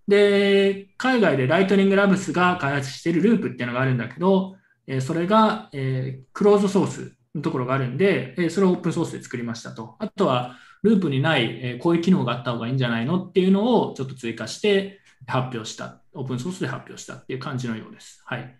[0.07, 4.55] で、海外でライトニングラブスが開発しているループっていうのがあるんだけど、
[5.01, 9.95] それが、クローズソースところがあるんで、えそれをオープンソースで作りましたと。
[9.99, 16.01] あとは、ループにない、えこういう機能があった方がいいんじゃないのっていうのをちょっと追加して発表した。
[16.13, 18.21] オープンソースで発表したっていう感じのようです。
[18.25, 18.57] はい。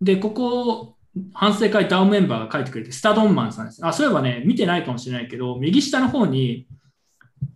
[0.00, 0.96] で、ここ、
[1.34, 3.84] 反省会ダウンメンバーが書いてくれて、スタドンマンさんです。
[3.84, 6.66] あ、そういえばね、見てないかもしれないけど、右下の方に、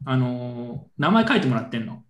[0.05, 2.03] あの名前書いてもらってんの。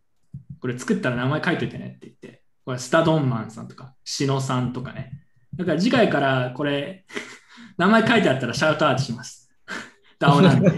[0.61, 2.43] これ作ったら名前書いといてねって言って。
[2.65, 5.13] これ、スタドンマンさんとか、シノさんとかね。
[5.57, 7.05] だから次回からこれ、
[7.83, 9.51] 名前書いてあったらシャウトアウトします。
[10.21, 10.71] ダオなんで。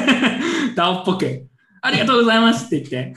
[0.74, 1.46] ダオっぽく。
[1.82, 3.14] ありがとうございますって言って。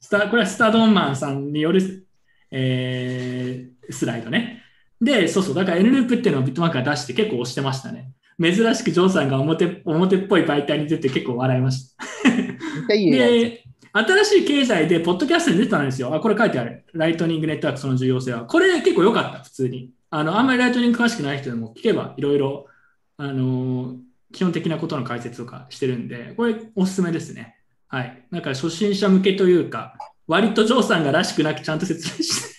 [0.00, 2.06] スタこれはスタドンマンさんによる、
[2.50, 4.62] えースライドね。
[5.02, 8.12] で、そうそう、だから N ループっていうのをビットマークが出して結構押してましたね。
[8.40, 12.04] 珍しくジョーさんが表表っぽい媒体に出て結構笑いました。
[12.88, 16.14] で、新しい経済で、ポッドキャストに出てたんですよ。
[16.14, 16.86] あ、これ書いてある。
[16.94, 18.46] ライトニングネットワークその重要性は。
[18.46, 19.90] これ結構良かった、普通に。
[20.16, 22.66] あの、あんまりライトニング詳しくない人でも聞けば、いろいろ、
[23.16, 23.96] あのー
[24.32, 27.56] 基本的なことの解説とかしてるんで、これおすすめですね。
[27.86, 28.26] はい。
[28.32, 29.96] なんか初心者向けというか、
[30.26, 32.54] 割とジョーさんがらしくなくちゃんと説明して。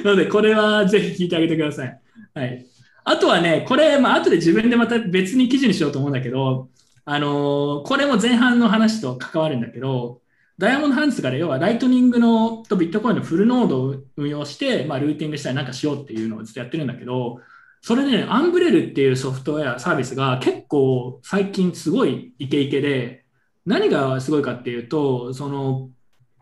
[0.04, 2.00] なので、これはぜひ聞いてあげてください。
[2.34, 2.66] はい。
[3.04, 6.70] あとはね、これ、まあ、後で自分でまた別に記事にしようと思うんだけど、
[7.04, 10.19] あのーこれも前半の話と関わるんだけど、
[10.60, 17.40] ダイヤモンドハンズがね、要はライトニングのとビットコインのフルノードを運用して、まあ、ルーティングしたりなんかしようっていうのをずっとやってるんだけど、
[17.80, 23.24] それでね、アンブレルっていうソフトウェアサービスが結構最近すごいイケイケで、
[23.64, 25.88] 何がすごいかっていうと、その、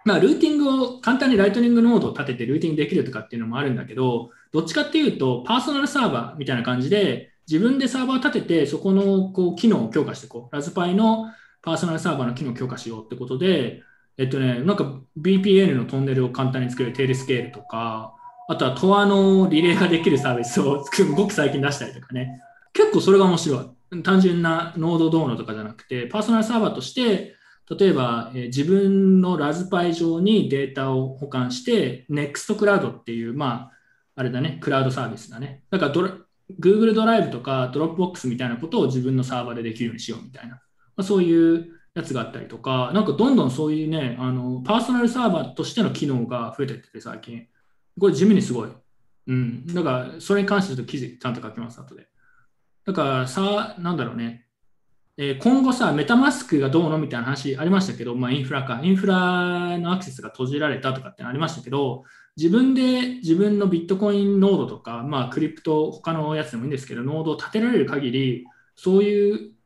[0.05, 10.57] まあ、ルーティングを簡単にライトニングノードを立ててルーティングできるとかっていうのもあるんだけど、どっちかっていうと、パーソナルサーバーみたいな感じで、自分でサーバー立てて、そこのこう機能を強化していこう。
[10.57, 11.31] ラズパイの
[11.62, 13.85] パーソナルサーバーの機能を強化しようってことで、
[14.19, 18.15] えっとね、なんか BPN のトンネルを簡単に作るテールスケールとか、
[18.49, 20.85] あとは TOA のリレーができるサービスを
[21.15, 22.40] ごく 最近出したりとかね。
[22.73, 24.03] 結構それが面白い。
[24.03, 27.36] 単純なノードどうのとかじゃなくて、パーソナルサーバーとして、
[27.78, 33.73] 例えば、え自分のラズパイ上にデータを保管して、Nextcloud っていう、まあ、
[34.16, 35.62] あれだね、クラウドサービスだね。
[35.70, 36.16] だからドラ、
[36.59, 40.55] Google ドライブとか Dropbox みたいなことを自分のサーバーでできるようにしようみたいな。
[40.55, 40.61] ま
[40.99, 47.47] あ、そういうやつがあったりとか、なんかどんどんそういうね、あの、パーソナルサーバーとしての機能が増えてってて、最近。
[47.99, 48.69] これ地味にすごい。
[49.27, 49.66] うん。
[49.66, 52.07] だから、それに関してちょっと記事ちゃんと書きます、後で。
[52.87, 54.47] だからさ、なんだろうね。
[55.20, 62.05] えー今後さ、メタマスクがどうのみたいな話ありましたけど、まあ、インフラか、インフラのアクセスが閉じられたとかってありましたけど、
[62.37, 68.47] 自分で自分のビットコインノードとか、まあ、クリプト、他のやつでもいいんですけど、ノードを立てられる限り、
[68.77, 69.57] そういう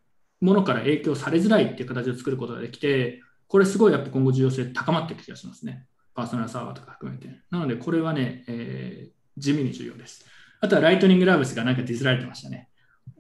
[0.43, 5.86] ものから影響されづらいっていう形を作ることができて、これすごいやっぱ今後重要性高まっていく気がしますね。
[6.14, 7.28] パーソナルサーバーとか含めて。
[7.51, 10.27] なので、これはね、えー地味に重要です。
[10.60, 12.69] あとはライトニングラブスがなんかディスられてましたね。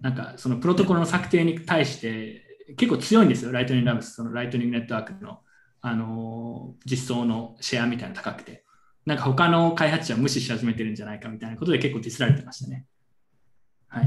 [0.02, 2.44] なんかそのプロトコルの策定に対して
[2.76, 5.40] 結構強いんですよ、ライトニングラブス、そのライトニングネットワークの、
[5.80, 8.64] あのー実装のシェアみたいな高くて、
[9.06, 12.84] なんか他の開発者を無視し始めてるんじゃないかみたいなことで結構ディスられてましたね。
[13.88, 14.06] はい。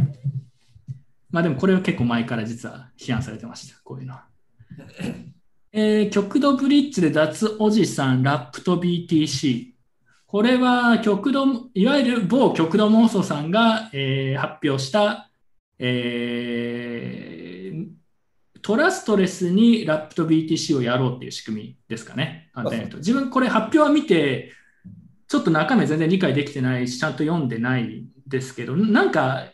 [1.35, 4.23] まあでもこれは結構前から実は批判されてました、こういうのは。
[5.73, 9.73] えー極度ブリッジで脱おじさん、ラップと BTC。
[10.27, 15.29] これは極度、いわゆる某極度妄想さんが、えー発表した、
[15.77, 17.87] えー
[18.61, 22.49] トラストレスにラップと BTC をやろうっていう仕組みですかね。
[22.53, 24.53] 簡単に言うと自分これ発表は見て、
[25.27, 29.49] ちょっと中身全然理解できてないし、ちゃんと読んでないですけど、なんか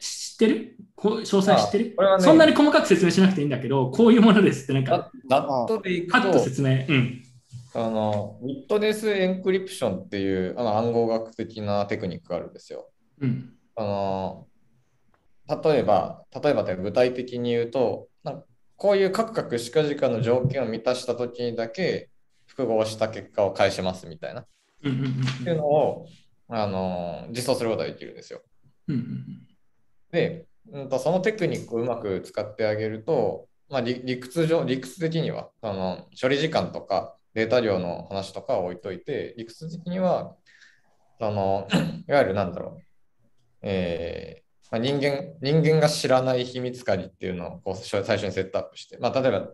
[0.48, 0.78] ってる？
[0.96, 6.86] こう詳細知ってる、あこれはねそんなに細かく説明しなくていいんだけど、こういうものですって、なんか、ダットでいくとと、説明。
[6.88, 7.24] うん。
[7.74, 12.90] あの、ウィットネスエンクリプションっていうあの暗号学的なテクニックがあるんですよ。
[13.20, 13.54] うん。
[13.76, 14.48] あの、
[15.64, 18.10] 例えば、例えばで具体的に言うと、
[18.76, 22.10] こういうカクカクしかじかの条件を満たしたときにだけ
[22.46, 24.42] 複合した結果を返しますみたいな。
[24.42, 24.48] っ
[24.84, 26.08] うんうんうんていうのを、
[26.50, 28.42] あの、実装することができるんですよ。
[28.88, 29.48] うんうん
[30.12, 40.36] で、うんと、そのテクニックをうまく使ってあげると、まあ、理理屈上、理屈的にはあの処理時間とかデータ量の話とかは置いといて、理屈的には、
[41.20, 41.68] その
[42.08, 42.82] いわゆるなんだろう、
[43.62, 49.50] えーまあ、人間、人間が知らない秘密鍵っていうのをこう最初にセットアップして、まあ、例えば、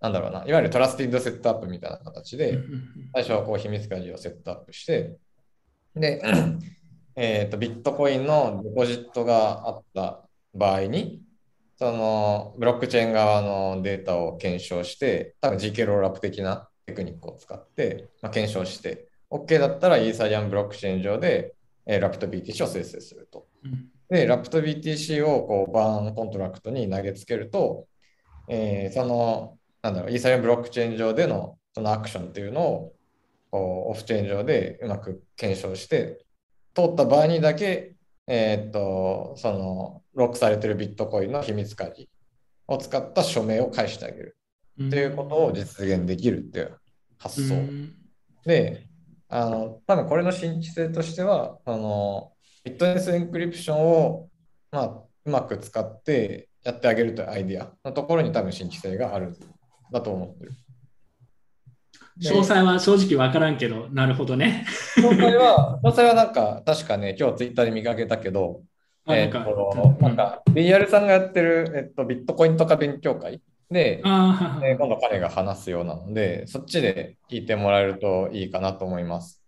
[0.00, 2.58] なんだろうな、いわゆるトラスティッドセットアップみたいな形で、
[3.12, 5.16] 最初はこう秘密鍵をセットアップして、
[5.94, 6.22] で、
[7.16, 10.22] えーと、ビットコインのデポジットがあった
[10.54, 11.22] 場合に、
[11.76, 21.54] そのブロックチェーン側のデータを検証して、多分 GK ロールアップ的なテクニックを使って、まあ、検証して、OK だったらイーサリアムブロックチェーン上で、
[21.86, 23.46] えー、ラプト BTC を生成すると。
[23.64, 27.86] うんで、ラプト BTC をこうバーンコントラクトに投げつけると、
[28.46, 32.92] えーその、なんだろう、イーサリアムブロックチェーン上でのそのアクションっていうのを、
[33.50, 36.21] こうオフチェーン上でうまく検証して、
[36.74, 37.94] 通った場合にだけ、
[38.26, 42.08] えーっと、その、ロックされてるビットコインの秘密鍵
[42.66, 44.36] を使った署名を返してあげる
[44.78, 46.78] うんっていうことを実現できるっていう
[47.18, 47.54] 発想。
[47.54, 47.94] うん
[48.44, 48.88] で、
[49.28, 52.32] あの、多分これの新規性としては、あの、
[52.64, 54.28] ビットネスエンクリプションを、
[54.70, 54.86] まあ、
[55.24, 59.36] うまく使ってやってあげるというアイディアのところに多分新規性があるん
[59.92, 60.52] だと思ってる。
[62.22, 64.64] 詳細は正直わからんけど、なるほどね。
[64.96, 68.62] 詳細は、詳細はなんか、確かね、今日ツイッターで見かけたけど、
[69.08, 79.42] えっあなんかと、うんなんか、BR さんがやってる、えっと、ビットコインとか勉強会で、今度彼が話すようなので、そっちで聞いてもらえるといいかなと思います。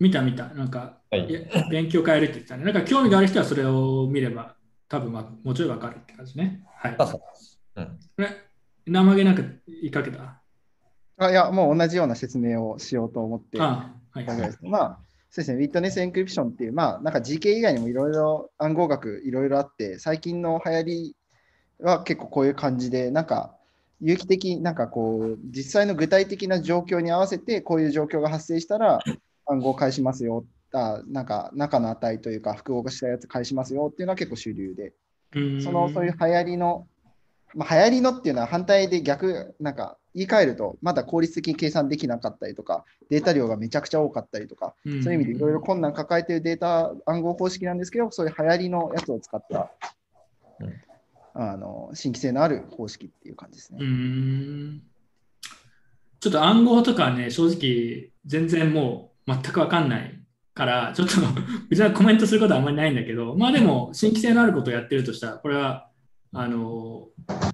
[0.00, 0.48] 見た見た。
[0.48, 1.26] なんか、はい
[1.70, 2.64] 勉強会やるって言ってたね。
[2.64, 4.56] なんか興味がある人はそれを見れば、
[4.88, 6.62] 多分まあもうちょいわかるって感じね。
[6.76, 6.96] はい。
[6.98, 7.20] そうそう
[7.76, 7.86] うん
[8.16, 8.28] これ、
[8.86, 10.37] 生げなく言いかけた？
[11.18, 13.60] あいや、もう同じような説明をしようと思って。
[13.60, 14.98] あはいたぐらいですまあ、
[15.30, 21.16] そうですね、ウィットネスエンクリプションっていう、まあ、なんか GK 以外にもいろいろ暗号学いろいろあって、最近の流行り
[21.80, 23.54] は結構こういう感じで、なんか
[24.00, 29.00] 有機的、なんかこう、実際の具体的な状況に合わせて、こういう状況が発生したら
[29.46, 30.44] 暗号返しますよ。
[30.72, 34.92] あなんか中の値というか複合化したやつ返しますよっていうのは結構主流で、
[35.34, 36.86] うんそのそういう流行りの、
[37.54, 49.70] まあ、流行りのっていうのは反対で逆、なんか言い換えると、まだ効率的に計算できなかったりとか、データ量がめちゃくちゃ多かったりとか、うんそういう意味でいろいろ困難抱えているデータ暗号方式なんですけど、そういう流行りのやつを使った、
[50.60, 50.72] うん
[51.34, 53.78] あの新規性のある方式っていう感じですね。
[53.80, 54.82] うーん
[56.18, 60.20] ちょっと暗号とかはね、正直全然もう全くわかんない
[60.52, 61.14] から、ちょっと
[61.68, 65.88] 別にコメントすることはあんまりないんだけど、まあでも新規性のあることをやってるとしたら、これは、
[66.32, 67.06] あの、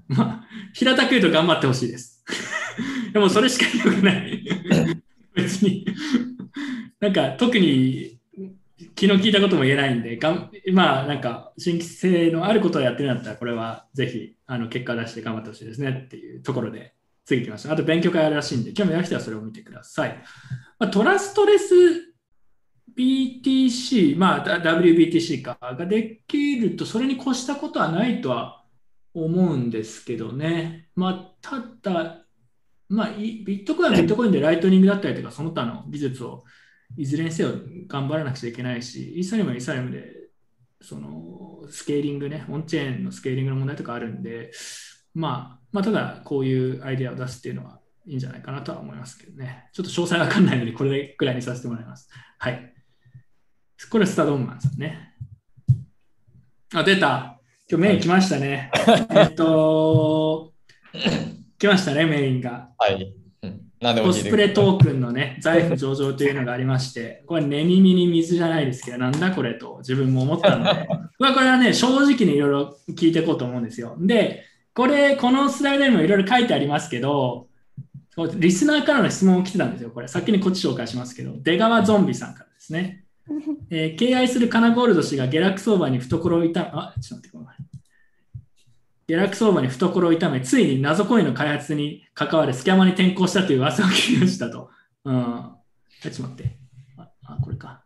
[0.08, 2.24] まあ、平たく言うと頑張ってほしいです。
[3.12, 4.44] でもそれしか言いようがない。
[5.34, 5.86] 別に。
[7.01, 8.18] なんか特に
[8.96, 16.94] 昨日聞いたことも言えないんで、がんまあなんか新規性のあることをやってるんだったら、これはぜひあの結果を出して頑張ってほしいですねっていうところで、
[17.24, 17.72] 次行きましょう。
[17.72, 20.22] あと勉強会あるらしいんで、興味ある人はそれを見てください。
[20.78, 21.74] まあ、トラストレス
[22.96, 28.64] BTC、まあ WBTC かができると、それに越したことはないとは
[29.14, 30.88] 思うんですけどね。
[30.94, 32.23] まあ、ただ、
[32.89, 36.44] まあ、ビットコインはビットコインでライトニングだったりとか、その他の技術を
[36.97, 37.51] いずれにせよ
[37.86, 40.12] 頑張らなくちゃいけないし、イーサリアムはイーサリアムで、
[40.81, 44.51] そのスケーリングね、オンチェーンのスケーリングの問題とかあるんで、
[45.15, 49.69] まあ、まあ、ただこういうアイデアを出すっていうのはいいんじゃないかなとは思いますけどね。
[49.73, 52.09] ちょっと詳細わかんないので、これくらいにさせてもらいます。
[52.39, 52.74] はい。
[53.90, 55.15] これスタドンマンさんね。
[56.74, 57.40] あ、出た。
[57.70, 58.70] 今日メイン来ましたね。
[59.11, 60.52] えっと、
[61.59, 62.70] 来ましたね、メインが。
[62.78, 63.14] はい。
[63.43, 73.97] うん、何でもコスプレトークンのね、財布上場というのがありまして、これ、寝耳に水じゃないですけど、なんだこれと自分も思ったので、 まあこれはね、正直にいろいろ聞いていこうと思うんですよ。
[74.01, 74.44] で、
[74.74, 77.47] これ、このスライドにもいろいろ書いてありますけど、
[78.36, 79.90] リスナーからの質問を来てたんですよ。
[79.90, 83.05] これ、先にこっち紹介しますけど、出川ゾンビさんからですね。
[83.70, 87.48] えー敬愛するカナゴールド氏が下落相場に懐を痛む、あ、ちょっと待って、ごめん。
[89.06, 94.70] 下落相場に懐を痛め、ついに謎コインの開発に関わるスキャマに転向したという噂を聞きましたと。
[95.05, 95.52] うん。
[96.02, 96.59] ちょっと待って。
[96.97, 97.82] あ、あこれか。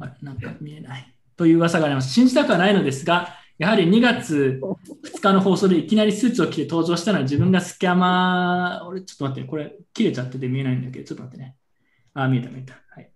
[0.00, 1.14] あれ、なんか見えない。
[1.36, 2.12] という噂があります。
[2.12, 3.28] 信じたくはないのですが、
[3.58, 4.60] やはり2月
[5.04, 11.54] 2日の放送でいきなりスーツを着て登場したのは自分がスキャマー、俺ちょっと待って、これ切れちゃってて見えないんだけど、ちょっと待ってね。
[12.14, 12.74] あ、見えた見えた。
[12.90, 13.10] はい。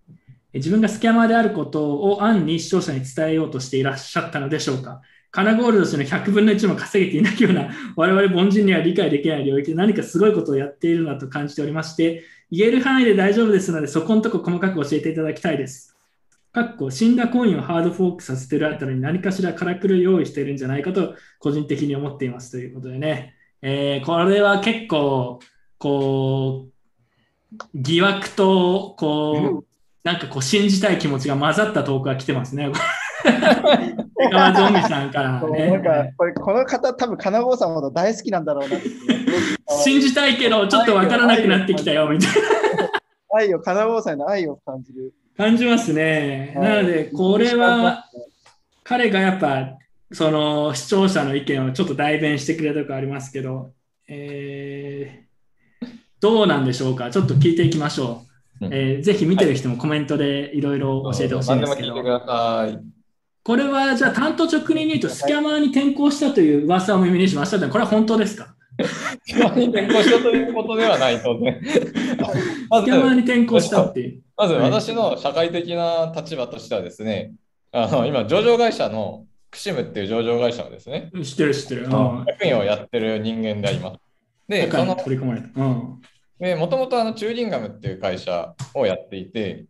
[0.54, 5.02] 自分がスキャマーであることを暗に視聴者に伝えようとしていらっしゃったのでしょうか？
[5.30, 15.94] カナゴールド氏の100分の1も稼げていないような我々凡人には理解できない領域で何かすごいことをやっているなと感じておりまして、言える範囲で大丈夫ですので、そこのとこ細かく教えていただきたいです。
[16.50, 25.40] かっこ死んだコインをハードフォークさせてるあたりに何かしらからくりを用意しているんじゃないかと個人的に思っていますということでね、えーこれは結構
[25.78, 29.64] こう疑惑とこう
[30.04, 32.72] なんかこう信じたい気持ちが混ざった投稿が来てますね。
[34.20, 35.70] 江川ゾンビさんからね。
[35.70, 38.86] なんかこれこの方、多分金郷さんのこと大好きなんだろうなって。
[39.84, 42.38] 信じたいけどちょっとわからなくなってきたよみたいな
[43.34, 45.12] 愛を、金郷さんへの愛を感じる。
[45.36, 46.52] 感じますね。
[46.56, 48.04] なのでこれは
[48.82, 49.78] 彼がやっぱ
[50.10, 53.70] その視聴者の意見をちょっと代弁してくれたとこありますけど、
[54.08, 55.28] えー
[56.20, 57.10] どうなんでしょうか？
[57.10, 58.22] ちょっと聞いていきましょ
[58.60, 58.66] う。
[58.66, 61.94] うんえーぜひ見てる人もコメントでいろいろ教えてほしいんですけど。
[63.48, 68.54] これはじゃあ担当直入に言うとスキャマーに転向したという噂を耳にしましたが、これは本当ですか？
[69.24, 71.58] スキャマに転向したということではない当然。
[72.68, 74.22] まスキャマーず、に転向したっていう。
[74.36, 77.32] まずはい私の社会的な立場としてはですね、
[77.72, 81.84] あの今、上場会社のクシムっていう上場会社のですね、知ってる知ってる。
[81.86, 82.24] うん。
[82.26, 83.98] 役員をやってる人間であります。
[84.46, 85.48] で、その取り込まれた。
[85.56, 86.02] うん。
[86.38, 89.64] で、もともとあのチューリンガムっていう会社をやっていて、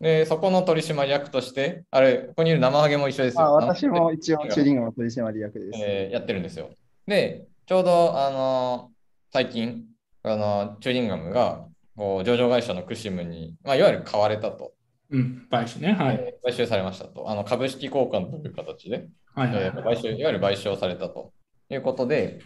[0.00, 3.44] で、そこの取締役として、あれ、ここにいる生ハゲも一緒ですよ。
[3.44, 5.80] あ私も一応、チューリングの取締役です。
[5.82, 6.70] えーやってるんですよ。
[7.06, 8.90] で、ちょうど、あの
[9.32, 9.84] 最近、
[10.22, 11.66] あのチューリンガムが
[11.96, 14.72] こう上場会社のクシムに、まあ、いわゆる買われたと、
[15.10, 15.46] うん。
[15.50, 15.92] 買収ね。
[15.92, 16.16] はい。
[16.16, 21.32] えー買収されましたと、あの株式交換という形で、はいはいえー買収、いわゆる買収されたと
[21.70, 22.40] いうことで、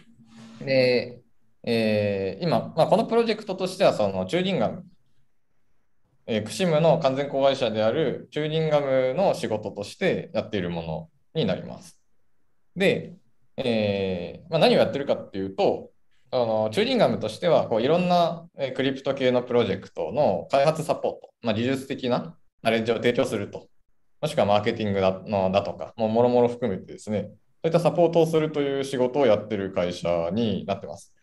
[0.63, 1.19] で、
[1.63, 4.85] えー今、まあ、このプロジェクトとしては、そのチューリンガム、
[6.33, 11.99] えークシムの完全子会社であるチューリンガムの仕事としてやっているものになります。
[12.73, 13.15] で、
[13.57, 15.89] えーまあ、何をやってるかっていうと、
[16.31, 18.45] あのチューリンガムとしてはこういろんな
[18.77, 23.67] クリプト系のプロジェクトの開発サポート、まあ、技術的なナレッジを提供すると、
[24.21, 27.27] もしくはマーケティングだのだとか、もろもろ含めてですね、そ
[27.65, 31.13] ういったサポートをするという仕事をやってる会社になってます。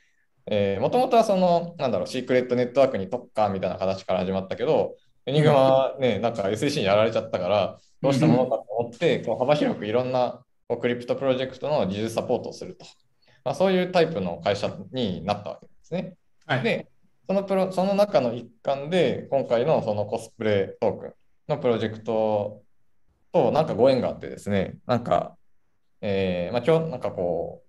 [0.80, 4.96] もともとはその、なんだろう、シークレットネットワークに特化みたいな形から始まったけど、
[5.26, 12.86] エニグマはね、なんか SEC にやられちゃったから、どうしたものかと思って、こう幅広くいろんなこうクリプトプロジェクトの技術サポートをすると。
[13.44, 16.14] まあ、そういうタイプの会社になったわけですね。
[16.46, 16.62] はい。
[16.62, 16.88] で、
[17.26, 21.12] そのプロその中の一環で、今回のそのコスプレトークン
[21.48, 22.62] のプロジェクト
[23.32, 25.36] となんかご縁があってですね、なんか、
[26.00, 27.62] えーまあ、今日なんかこ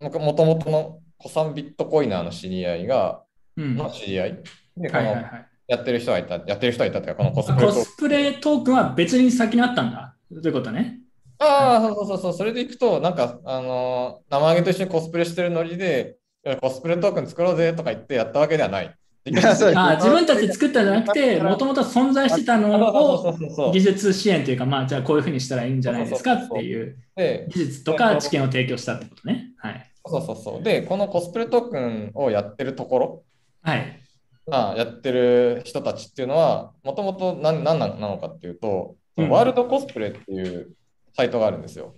[0.00, 3.22] う、ももともとの古参ビットコイナーの知り合いが、
[3.56, 3.76] うん。
[3.76, 4.42] のはい知り合い
[4.76, 5.46] で、このはいはい。
[5.68, 10.16] やってる人がいた、やってる人がいたっていうか、このコスプレコトークンスプレトークンは別に先にあったんだ。
[10.42, 10.98] ということね？
[11.38, 16.16] ああ、そうそうそうそう、それでいくと、なんか、あのー生揚げと一緒にコスプレしてるノリで、
[16.60, 18.94] コスプレトークン作ろうぜとか言ってやったわけではない。
[19.76, 29.50] あ自分たちで作ったんじゃなくて、もともと存在してたのをそうそうそうそう技術支援というか、まあ、じゃあこういうふうにしたらいいんじゃないですかっていうで、技術とか知見を提供したってことね。
[29.58, 29.91] はい。
[30.06, 30.62] そうそうそう。
[30.62, 33.22] で、このコスプレトークンをやってるところ、
[33.62, 34.00] はい。
[34.46, 40.74] まあ、やってる人たちっていうのは、もともと何何なのかっていうと、うんワールドコスプレっていう
[41.14, 41.94] サイトがあるんですよ。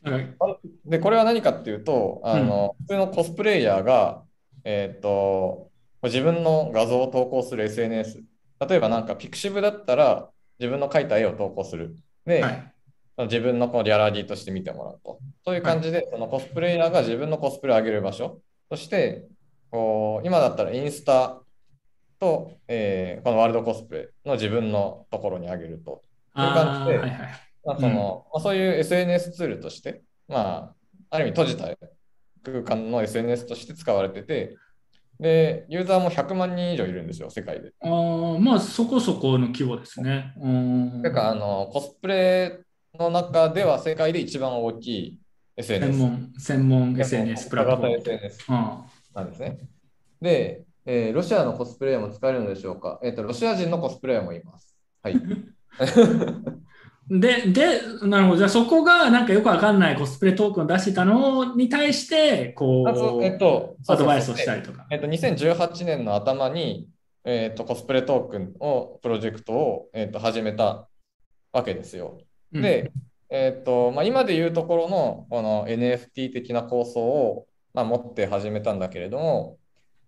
[0.00, 4.22] なんかで、これは何かっていうと、あの、普通のコスプレイヤーが、
[4.64, 5.70] えっと、
[6.02, 8.22] 自分の画像を投稿する SNS。
[8.66, 11.96] 例えばなんか、ピクシブだったら、自分の描いた絵を投稿する。
[12.24, 12.72] で、はい。
[13.18, 15.18] 自分のこのギャラリーとして見てもらうと。
[15.44, 18.40] そういう感じで、そのコスプレイヤーが自分のコスプレを上げる場所
[18.70, 19.26] として、
[19.70, 21.40] こう今だったらインスタ
[22.18, 26.02] と、えーこのワールドコスプレの自分のところに上げると。
[26.34, 26.98] そういう感じで。
[27.64, 30.74] まあそのまあ、そういう SNS ツールとして、まあ、
[31.10, 31.68] ある意味閉じた
[32.42, 34.56] 空間の SNS として使われてて、
[35.20, 37.72] で、ユーザーも100万人以上いるんですよ、世界で。
[37.80, 40.34] あーまあ、そこそこの規模ですね。
[40.40, 42.60] うんてか、あの、コスプレ
[42.98, 45.18] の中では世界で一番大きい
[45.56, 45.98] SNS。
[45.98, 47.96] 専門、専門 SNS プラットフォーム。
[47.96, 48.78] SNS うん
[49.14, 49.58] なんですね。
[50.20, 53.00] で、えーロシアのコスプレイヤーも使えるのでしょうか？
[53.02, 54.76] えっ、と、ロシア人のコスプレイヤーもいます。
[55.02, 55.16] はい。
[57.08, 58.36] で、で、なるほど。
[58.36, 64.86] じゃあそこがなんかよくわかんないコスプレトークンを出してたのに対して、こうう、えっと、アドバイスをしたりとか。
[64.90, 66.88] えっと、2018年の頭に、
[67.24, 70.88] えっと、コスプレトークンを、プロジェクトを、えっと、始めた
[71.52, 72.18] わけですよ。
[72.52, 72.92] で、
[73.30, 79.58] えっと、まあ、今でいうところの、この NFT 的な構想を、まあ、持って始めたんだけれども、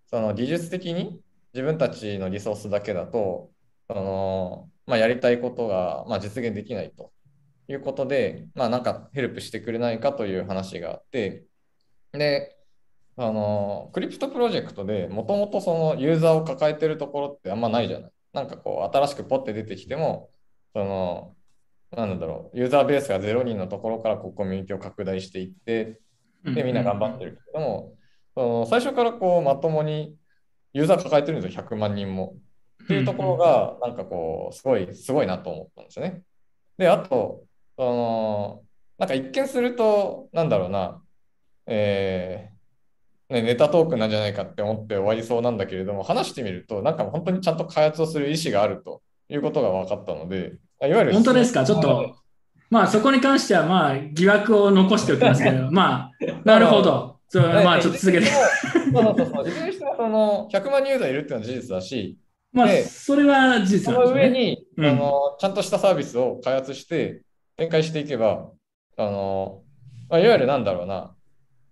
[0.07, 1.19] その技術的に
[1.53, 3.51] 自分たちのリソースだけだと、
[3.89, 7.11] その、まあ、やりたいことが、ま、実現できないと
[7.67, 11.45] いうことで、まあ、なんかヘルプしてくれないかという話があって、
[12.11, 12.55] で、
[13.17, 18.11] あの、クリプトプロジェクトでもともとそのユーザーを抱えてるところってあんまないじゃない。
[18.33, 20.29] なんかこう、新しくポッて出てきても、
[20.73, 21.35] その、
[21.95, 25.99] なんだろう、ユーザーベースが0人のところからこうコミュニティを拡大していって、
[26.43, 27.93] で、みんな頑張ってるけれども、
[28.35, 30.15] その最初からこう、まともに
[30.73, 32.35] ユーザー抱えてるんですよ、100万人も。
[32.83, 36.21] っていうところが、なんかこう、すごい、すごいなと思ったんですよね。
[36.77, 37.43] で、あと、
[37.77, 38.63] その、
[38.97, 41.01] なんか一見すると、なんだろうな、
[41.65, 51.63] えーね、ネタトークンなんじゃないかって思って終わりそうなんだけれども、話してみると、なんか本当にちゃんと開発をする意思があるということが分かったので、いわゆる本当ですか？
[51.65, 52.15] ちょっと、
[52.69, 56.11] まあそこに関してはまあ疑惑を残しておきますけど、 まあ、
[56.43, 57.15] なるほど。
[57.27, 58.25] そうまあちょっと続けて。
[58.27, 59.47] そうそうそう。
[59.47, 62.17] いずれにしてもその100万人ユーザーいるっていうのは事実だし、
[62.53, 63.99] まあでそれは事そ実ね。
[63.99, 67.21] の上に、うんあのちゃんとしたサービスを開発して
[67.57, 68.49] 展開していけば、
[68.97, 69.61] あの
[70.09, 71.15] まあ、いわゆるなんだろうな、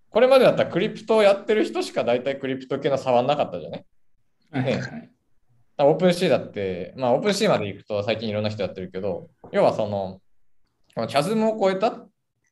[0.09, 3.85] これまでだったらクリプトをやってる人しか大体クリプト系の触んなかったじゃね。
[4.51, 4.59] は
[5.77, 10.21] いはいはいオープンシーだって、まあ、オープンシーまで行くと最近いろんな人やってるけど、要はその、
[10.93, 12.05] このチャズムを超えた、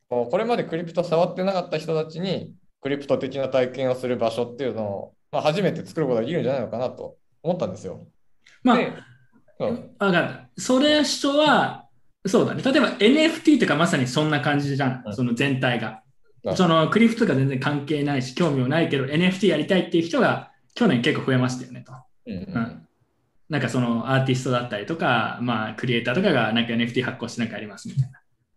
[0.09, 8.07] これまでクリプト触ってなかった人たちに、クリプト的な体験をする場所っていうのを、まあ、初めて作ることができるんじゃないのかなと思ったんですよ。
[8.63, 8.91] まあ、で
[9.59, 10.49] そうわかった。
[10.57, 11.87] それ主張は、
[12.25, 12.63] そうだね。
[12.63, 15.03] 例えば NFT とかまさにそんな感じじゃん。
[15.05, 16.01] うんその全体が
[16.43, 16.51] う。
[16.51, 21.93] んそのクリプトとか全然関係ないし、興味もないけど NFT やりたいっていう人が去年結構増えましたよねと。
[22.25, 22.87] うんうんうん
[23.51, 28.11] なんかそのアーティストだったりとか、まあクリエイターとかがなんか NFT 発行してなんかやりますみたい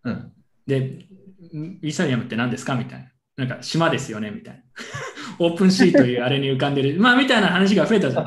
[0.04, 0.12] な。
[0.12, 0.32] うん
[0.68, 3.44] で、んイーサリアムって何ですかみたいな。
[3.44, 4.62] なんか島ですよねみたいな。
[5.44, 6.94] オープンシーというあれに浮かんでる。
[7.02, 8.24] まあみたいな話が増えたじゃん。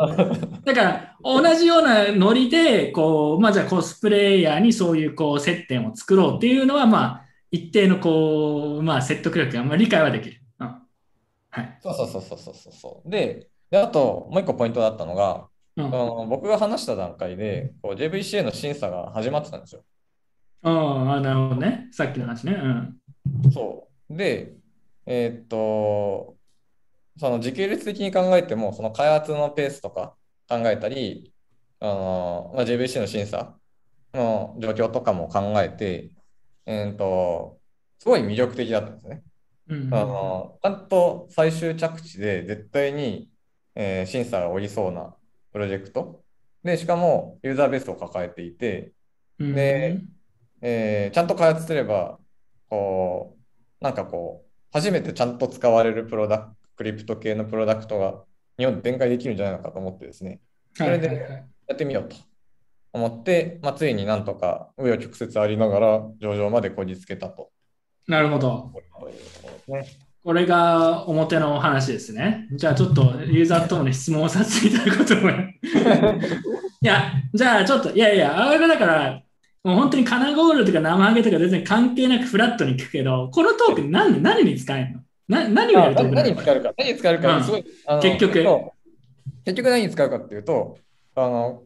[0.66, 10.42] だから同じようなノリで、こう、まあじゃあコスプレイヤーにそういうこう接点を作ろうっていうのは、まあ一定のこう、まあ説得力がまあ理解はできる。
[10.60, 10.68] うん
[11.50, 11.78] はい。
[11.80, 13.10] そうそうそうそうそうそうそう。
[13.10, 19.84] で、であともう一個ポイントだったのが、うんあの僕が話した段階でこう JVCA の審査が始まってたんですよ。
[20.64, 21.88] ああ、なるほどね。
[21.92, 22.54] さっきの話ね。
[22.54, 23.52] うん。
[23.52, 24.18] そう。
[24.18, 24.54] で、
[25.06, 26.36] えーっと、
[27.20, 30.16] その時系列的に考えても、その開発のペースとか
[30.50, 31.34] 考えたり、
[31.80, 33.56] あのまあ、JVC の審査
[34.14, 36.12] の状況とかも考えて、
[36.66, 37.60] えーっと、
[38.00, 39.24] すごい魅力的だったんですね。
[39.70, 43.30] うんあのちゃんと最終着地で絶対に、
[43.76, 45.14] えー審査が下りそうな
[45.52, 46.24] プロジェクト？
[46.64, 48.92] で、しかもユーザーベースを抱えていて、
[49.40, 50.00] うんで
[50.62, 52.18] えーちゃんと開発すれば、
[52.70, 53.38] こ
[53.82, 58.24] う、なんかこう、初めてちゃんと使われるプロダククリプト系のプロダクトが
[58.60, 60.40] 日本で展開できるんじゃないのかと思ってですね、
[60.78, 61.18] はいはいはい
[61.68, 62.16] やってみようと
[62.94, 67.50] 思って、まあ、ついになんとか紆余曲折ありながら上場までこじつけたと。
[68.08, 68.72] なるほど。
[68.74, 70.07] というところですね。
[70.28, 72.50] これが表のお話ですね。
[72.52, 75.30] じゃあちょっとユーザーともに質問をさせていただくことも。
[75.32, 79.22] いや、じゃあちょっと、いやいや、あれだから、
[79.64, 85.00] もう本当にカナゴールとか生ハゲとか全然関係なくフラットに聞くけど、このトークン何何に使える
[85.30, 85.44] の？
[85.44, 86.36] な何をやるトークンなの？
[86.36, 88.46] これ何に使えるか、何に使えるか、すごい、あの結局。
[89.46, 90.78] 結局何に使うかっていうと、
[91.16, 91.64] あの、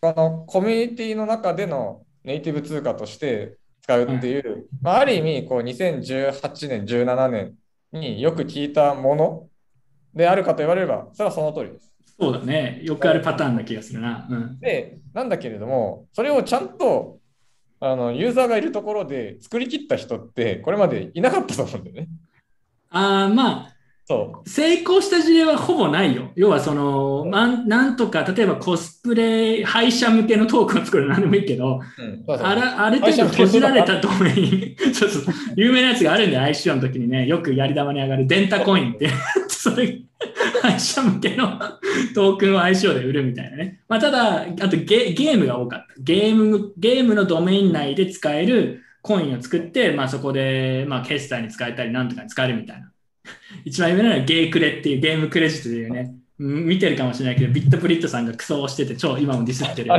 [0.00, 7.54] このコミュニティの中でのネイティブ通貨として使うっていう、まあ、ある意味、こう、2018年、17年
[7.92, 9.48] によく聞いたもの
[10.14, 11.94] であるかと言われれば、それはその通りです。
[12.18, 12.80] そうだね。
[12.82, 14.26] よくあるパターンな気がするな。
[14.30, 14.58] うん。
[14.58, 17.18] で、なんだけれども、それをちゃんと、
[17.78, 22.08] あの、ユーザーがいるところで作り切った人って、これまでいなかったと思うんだよね。
[22.88, 23.75] ああ、まあ、
[24.08, 24.48] そう。
[24.48, 26.30] 成功した事例はほぼないよ。
[26.36, 39.10] 要はその、なんなんとか、例えばコスプレ、配車向けのトークンを作るのなんでもいいけど、うん、そうそうあらある程度閉じられたドメイン、 そうそう、有名なやつがあるんで、ICO の時にね、よくやり玉に上がるデンタコインって、
[39.48, 39.98] それ、
[40.62, 41.58] 配車向けの
[42.14, 43.80] トークンを ICO で売るみたいなね。
[43.88, 45.86] まあ、ただ、あとゲゲームが多かった。
[45.98, 52.92] ゲーム、ゲームのドメイン内で使えるコインを作って、まあ、そこで、まあ、決済に使えたり、なんとかに使えるみたいな。
[53.64, 59.90] 一番有名なのはゲークレっていうゲームクレジットというね、うん見てるかもしれないけど、ビットプリットさんがクソをしてて、超今もディスってる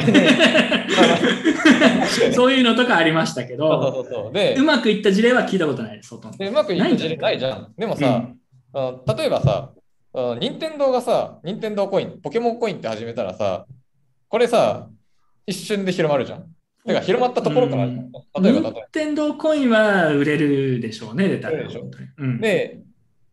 [2.33, 4.33] そういうのとかありましたけど、そう
[4.63, 6.37] まくいった事例は聞いたことないです、ほとんど。
[6.37, 7.73] でうまくいく事例ないじゃん。
[7.75, 8.29] でもさ、
[8.73, 9.71] あの例えばさ、
[10.39, 13.65] 任天堂がさ、任天堂コイン、ポケモンコインって始めたらさ、
[14.29, 14.89] これさ、
[15.47, 16.45] 一瞬で広まるじゃん。
[16.85, 18.11] てか、広まったところから、うん。
[18.41, 18.71] 例えば。
[18.71, 21.57] 任天堂コインは売れるでしょうね、出たら。
[22.39, 22.81] で、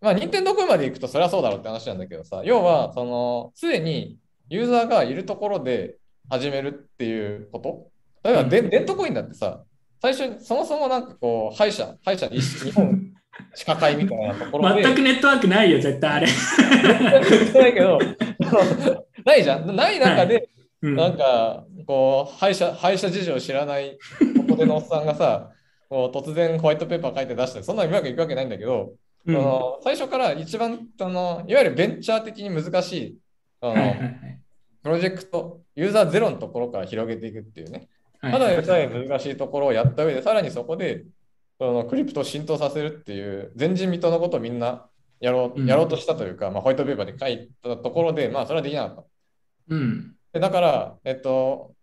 [0.04, 4.18] まあ、任天堂コインまで行くとそれはそうだろうって話なんだけどさ、要は、その、すでに
[4.50, 5.96] ユーザーがいるところで
[6.28, 7.88] 始めるっていうこと？
[8.22, 9.62] 例えば、でデントコインだってさ、
[10.02, 13.12] 最初にそもそもなんかこう、歯医者、歯医者、日本
[13.54, 16.26] 歯科会みたいなところで、全くネットワークないよ、絶対あれ。
[17.54, 17.98] ないけど、
[19.24, 19.74] ないじゃん。
[19.74, 20.50] ない中で、
[20.82, 20.96] うん。
[20.96, 23.98] なんか、こう、歯医者、歯医者事情を知らない
[24.48, 25.50] ここでのおっさんがさ、
[25.88, 28.92] こう突然ホワイトペーパー書いて出して、そんなにうまくいくわけないんだけど、
[29.26, 33.18] うんその最初から一番その、いわゆるベンチャー的に難しい
[33.60, 34.40] あの、はいはいはい
[34.82, 37.88] プロジェクト、ユーザーゼロのところから広げていくっていうね、
[38.20, 41.06] はいただでさえ難しいところをやった上で、さらにそこで
[41.58, 44.86] そのクリプトを浸透させるっていう、前人未到のことをみんな
[45.20, 49.04] やろううんやろうとしたというか、まあ、ホワイトペーパーで書いたところで、まあ、それはできなかった。
[49.68, 50.14] うん。
[50.32, 51.74] でだから、えっと、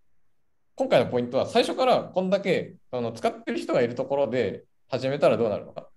[0.75, 5.90] 今回のポイントは、最初からこんだけあの使ってる人がいるところで始めたらどうなるのか。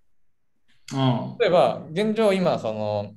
[0.92, 3.14] あ例えば、現状、今、その、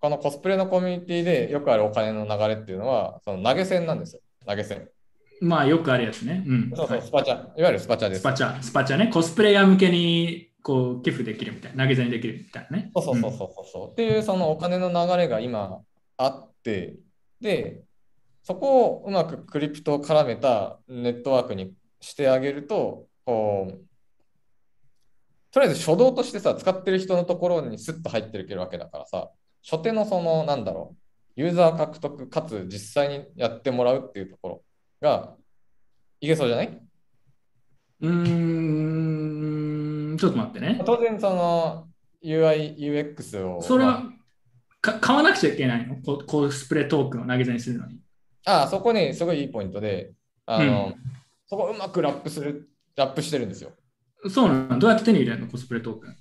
[0.00, 4.22] このコスプレのコミュニティでよくあるお金の流れっていうのは、その投げ銭なんですよ。
[4.46, 4.78] 投げ銭。
[4.78, 4.84] あ
[5.42, 6.44] まあ、よくあるやつね。
[6.46, 6.72] うん。
[6.74, 7.34] そうそう、はいスパチャ。
[7.34, 8.20] いわゆるスパチャです。
[8.20, 9.10] スパチャ、スパチャね。
[9.12, 11.84] コスプレイヤー向けにこう寄付できるみたいな。
[11.84, 12.90] 投げ銭できるみたいなね。
[12.94, 13.92] そうそうそうそうそう。
[13.92, 15.80] っていうそのお金の流れが今
[16.16, 16.96] あって、
[17.40, 17.82] で、
[18.42, 23.78] そこをうまくクリプトを絡めたネットワークにしてあげると、こう、
[25.52, 29.30] とりあえず初動としてさ、使ってる人のところにスッと入ってるけるわけだからさ、
[29.68, 30.96] 初手のその、なんだろ
[31.36, 34.62] う、ユーザー獲得かつ実際にやってもらうっていうところ
[35.00, 35.34] が
[36.20, 36.80] いけそうじゃない？
[38.02, 38.12] うー
[40.14, 40.82] ん、ちょっと待ってね。
[40.86, 41.88] 当然その
[42.24, 44.10] UI、UX を、それはまあ
[44.80, 45.96] か買わなくちゃいけないの？
[45.96, 47.98] ココスプレトークンを投げ銭するのに。
[48.46, 50.12] ああ、そこね、すごいいいポイントで、
[50.46, 50.94] あの、うん
[51.46, 53.72] そこうまくラップする、ラップしてるんですよ。
[54.28, 55.46] そうなのどうやって手に入れるの？
[55.46, 56.16] コスプレトークン。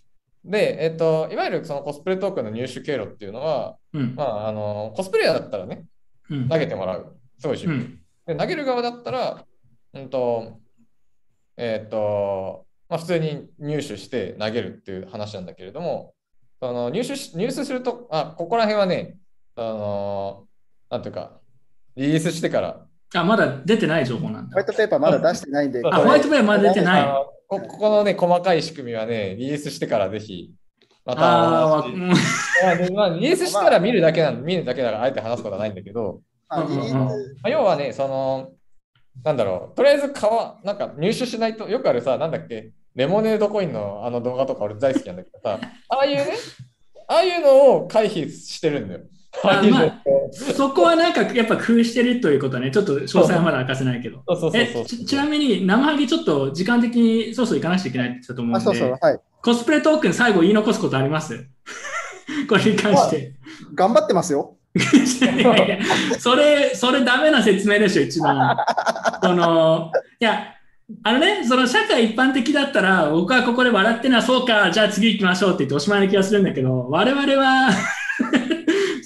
[0.46, 4.24] で、えっと、いわゆるそのコスプレトークンの入手経路っていうのは、うんま。
[4.24, 5.86] あ、あの、コスプレイヤーだったらね、
[6.30, 7.18] うん投げてもらう。
[7.38, 7.80] すごいシンプル。
[7.82, 8.00] うん。
[8.26, 9.44] で、投げる側だったら、
[9.94, 10.60] うんと、
[11.58, 16.14] えっと、まあ、普通に入手して投げるっていう話なんだけれども、
[16.62, 19.18] その入手し入手すると、あ、ここら辺はね、
[19.56, 20.46] あの、
[20.90, 21.40] なんていうか、
[21.96, 24.66] リリースしてから、あ、まだ出てない情報なんだホワイ。
[24.66, 27.04] トペーパーまだ出してないんで、ああ、ホワイトペーパーまだ出てない。
[27.50, 30.52] こここのね、細かい仕組みはね、リリースしてからぜひ、
[31.04, 31.22] また
[31.80, 32.10] あうん。
[32.94, 37.10] まあリリースしたら見るだけなん見るだけだから、あえて話すことはないんだけど、ま
[37.44, 38.52] あ、要はね、その、
[39.24, 45.60] なんだろう、とりあえず川、なんか入手しないと、よくあるさ、なんだっけ、レモネードコインのあの動画とか俺大好きなんだけどさ、
[45.90, 46.34] ああいうね、
[47.08, 49.02] ああいうのを回避してるんだよ。
[49.44, 49.94] まあ
[50.56, 54.24] そこはなんかやっぱ工夫してるということはね、ちょっと詳細はまだ明かせないけど。
[54.86, 59.20] ちちなみに、生ハゲちょっと時間的にそろそろ行かなくちゃいけないって言ってたと思うんあ、で、そうそう、はい。
[59.42, 61.46] コスプレトークン最後言い残すことあります？
[62.48, 63.34] これに関して。
[63.74, 64.56] 頑張ってますよ。
[64.76, 65.80] いやいや
[66.20, 68.56] それ、それダメな説明でしょ、一番。
[69.24, 70.54] その、いや、
[71.04, 77.72] あのね、その社会一般的だったら、僕はここで笑ってな、そうか、じゃあ次行きましょうって言っておしまいな気がするんだけど、我々は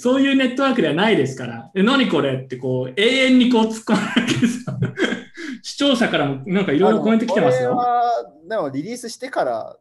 [0.04, 4.78] そういうネットワークではないですから、え何これってこう、永遠にこう突っ込むわけですよ。
[5.64, 7.78] 視聴者からもなんかいろいろコメント来てますこれよ。
[7.78, 8.04] は
[8.50, 9.78] でもリリースしてから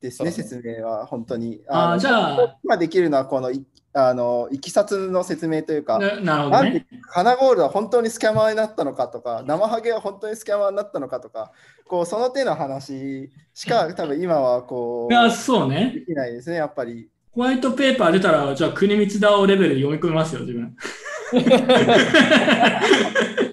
[0.00, 1.60] ですね、説明は本当に。
[1.68, 6.86] あーのじゃあ今できるのはこのいあのいきさつの説明というか、ななるほどね。
[7.10, 11.52] 花ゴールドは本当にスキャマーになったのかとか、生ハゲは本当にスキャマーになったのかとか、
[11.86, 15.92] こうその手の話しか多分今はこいや、うそうね。
[15.94, 17.10] できないですね、やっぱり。
[17.34, 20.76] ホワイトペーパー出たら、じゃあ国光ダオレベルで読み込みますよ、自分。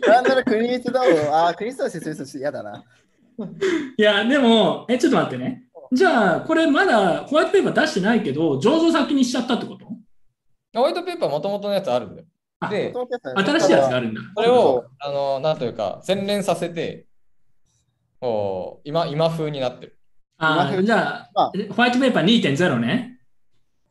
[0.07, 2.83] なんなら国光だを、ああ、国光だを説明するのちょっと嫌だな。
[3.97, 5.63] いや、でも、え、ちょっと待ってね。
[5.91, 9.87] じゃあ、これまだホワイトペーパー出してないけど、醸造先にしちゃったってこと？
[10.73, 12.27] ホワイトペーパーもともとのやつあるんだよ。
[12.59, 12.93] あで、
[13.35, 14.21] 新しいやつがあるんだ。
[14.35, 17.07] それを、あの、なんというか、洗練させて、
[18.19, 19.97] こう今、今風になってる。
[20.37, 23.17] あーじゃあまあ、ホワイトペーパー2.0ね。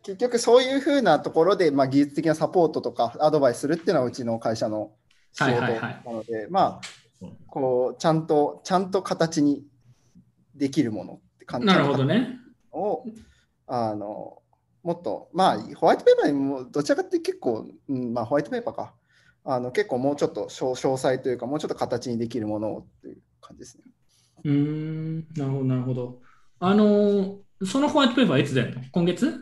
[0.03, 4.93] 結局そういうふうなところで、まあ、技術的なサポートとかアドバイスするっていうのはうちの会社の
[5.33, 6.81] 仕事はいなので、ま
[7.23, 9.65] あ、こう、ちゃんと、ちゃんと形に
[10.55, 12.39] できるものって感じなるほどね。
[12.73, 13.05] を、
[13.67, 14.43] あの、
[14.83, 18.95] もっと、まあ、ホワイトペーパーにもどちらかって結構、うん、まあ、ホワイトペーパーか。
[19.43, 23.85] あの結構もうちょっと詳詳細というか、もうちょっと形にできるものをっていう感じですね。
[24.45, 26.19] うーん、なるほど、なるほど。
[26.59, 28.83] あのーそのホワイトペーパーはいつ出るの？
[28.93, 29.35] 今月？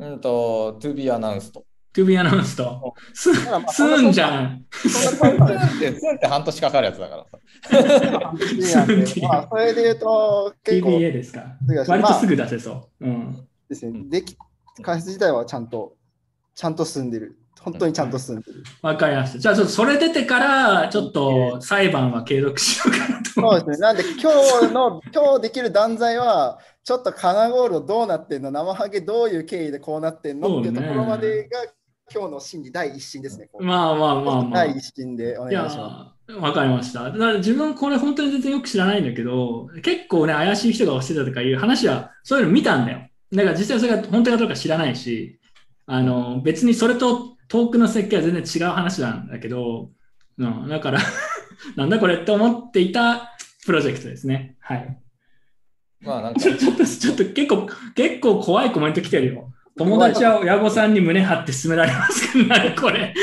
[0.00, 1.60] うんと、to be announced。
[1.94, 2.64] ?To be announced.
[3.12, 3.30] す、
[3.74, 4.64] すんじゃん。
[4.70, 7.38] そん って、ツンって半年かかるやつだからさ。
[9.28, 11.56] まあ、それで言うと、結構 TBA ですか
[11.86, 13.06] 割とすぐ出せそう。
[13.06, 13.48] うん。
[13.68, 14.36] ですね、でき、
[14.82, 15.96] 開発自体はちゃんと、
[16.54, 17.38] ちゃんと進んでる。
[17.62, 18.64] 本当にちゃんと進んでる。
[18.80, 19.38] わかりました。
[19.38, 23.30] じゃあ、ちょっとそれ出てから、ちょっと裁判は継続しようかなと。
[23.32, 23.86] そうですね。
[23.86, 31.58] なんで今日の、 今日できる断罪は、ちょっとカナゴールドどうなってんの生ハゲどういう経緯でこうなってんの、ねっていうところまでが
[32.12, 33.48] 今日の審理第一審ですね。
[33.60, 34.64] まあまあまあまあ。
[34.66, 37.04] 第一審でお願いしまわかりました。
[37.04, 43.00] だから自分これ本当に全然よく知らないんだけど、結構ね、怪しい人が押してたとかいう話は、そういうの見たんだよ。
[43.32, 45.38] だから実際それが本当かどうか知らないし、
[45.86, 49.90] あの、別にそれとトークの設計は全然違う話なんだけど、
[50.38, 51.00] うん、だから、
[51.76, 53.36] なんだこれって思っていた
[53.66, 54.56] プロジェクトですね。
[54.60, 54.98] はい。
[56.00, 59.52] まあなんかち、ょちょっと、ちょっと結構、結構怖いコメント来てるよ。
[59.76, 63.12] 友達は親御さんに胸張って勧められますけど、何これ。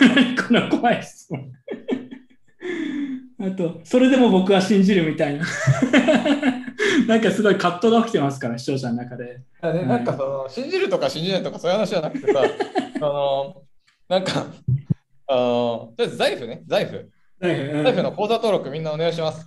[0.00, 1.52] 何この怖い質問。
[3.40, 5.44] あと、それでも僕は信じるみたいな。
[7.06, 9.40] なんかすごい葛藤が起きてますから、視聴者の中で。
[9.62, 12.42] ねなんかその、信じるとか信じないとかそういう話じゃなくてさ、
[12.96, 13.62] あの、
[14.08, 14.46] なんか、
[15.28, 17.10] あの、とりあえず財布ね、財布。
[17.40, 19.46] 財布の口座登録みんなお願いします。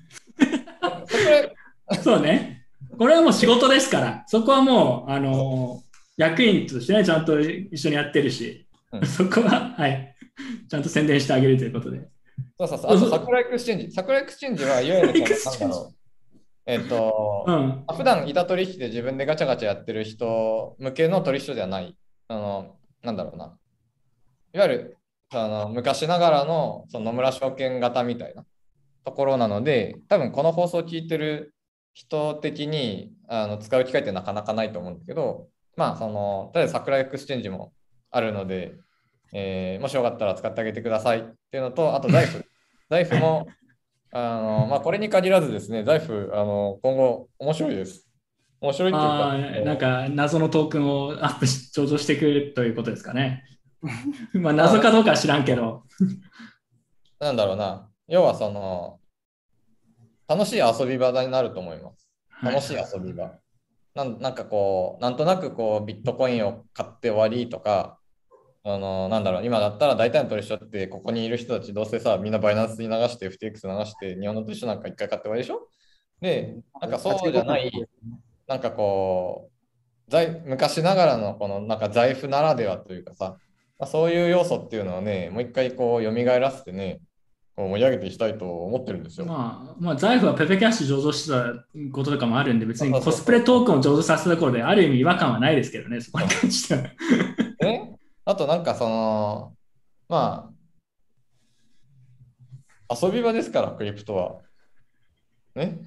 [2.02, 2.66] そうね。
[2.98, 5.84] これはもう仕事ですから、そこはもう、あの、
[6.16, 10.16] 役員としてね、ちゃんと一緒にやってるし、うんそこは、はい、
[10.70, 12.02] ちゃんと宣伝してあげるということで。
[12.58, 12.98] そうそうそう。
[12.98, 13.92] あと、桜エクスチェンジ。
[13.92, 15.24] 桜エクスチェンジはいわゆるなん
[15.60, 15.96] だろう。
[16.66, 17.86] えっと、うん。
[17.96, 21.96] 普段板取引で自分でガチャガチャやってる人向けの取引所ではない。
[22.28, 23.58] あの、なんだろうな。
[24.54, 24.98] いわゆる、
[25.34, 28.46] あの昔ながらのその野村証券型みたいな
[29.06, 31.56] ところなので、多分この放送を聞いてる
[31.94, 37.74] 人的にあの使う機会ってなかなかないと思うんだけど、まあ、その、とりあえず桜エクスチェンジも
[38.12, 38.76] あるので、
[39.34, 41.22] えーもしよかったら使ってあげてくださいっ
[41.52, 42.46] ていうのと、あと財布。
[42.90, 43.48] 財布も、
[44.12, 48.08] あの、まあ、これに限らずですね、財布、あの、今後面白いです。
[48.60, 53.44] 面白いっていうあか、ーなんか謎のトークンをアップし、上場してくれるということですかね。
[54.34, 55.84] まあ謎かどうかは知らんけど。
[57.20, 59.00] なんだろうな、要はその、
[60.28, 62.08] 楽しい遊び場になると思います。
[62.30, 63.32] はい楽しい遊び場。
[63.94, 68.00] なんなんかこう、なんとなくこう、ビットコインを買って終わりとか、
[68.64, 75.68] あの、なんだろう、今だったら大体の取引所って、ここにいる人たち、どうせさ、みんなバイナンスに流して、FTX 流して、日本の取引所なんか一回買って終わりでしょ？
[76.22, 77.72] で、なんかそうじゃない、
[78.48, 79.50] なんかこ
[80.08, 83.38] う、財昔ながらのこのなんか財布ならではというかさ、
[83.80, 87.00] まあ、そういう要素っていうのをね、もう一回こう蘇らせてね、
[87.56, 89.26] こう盛り上げていきたいと思ってるんですよ。
[89.26, 96.82] まあ、まあ、財布はペペキャッシュ上場してたこととかもあるんで、別にコスプレトークンを上場させたところで、ある意味違和感はないですけどね、そこに関しては。
[97.62, 97.96] ね、
[98.26, 99.54] あとなんかその、
[100.08, 100.52] ま
[102.90, 104.36] あ、遊び場ですから、クリプトは。
[105.56, 105.80] ね？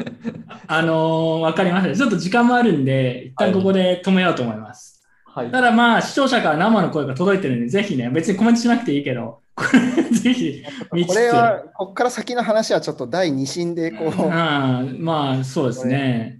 [0.66, 1.96] あのーわかりました。
[1.96, 5.02] ちょっと時間もあるんで、一旦ここで止めようと思います。
[5.24, 10.62] はいただまあ、視聴者から生の声が届いてるんで、ぜひね、別にコメントしなくていいけど、こ れぜひ
[10.92, 16.39] 見つつこれは、ここから先の話はちょっと第二審でこう、うんまあ、そうですね。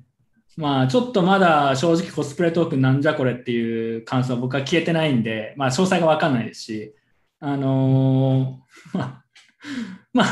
[0.61, 6.95] まあ、ちょっとまだ正直コスプレトークンなんじゃこれっていう感想は僕は消えてないんで、まあ、詳細がわかんないですし、
[7.41, 9.24] あのーまあ、
[10.12, 10.27] まあ、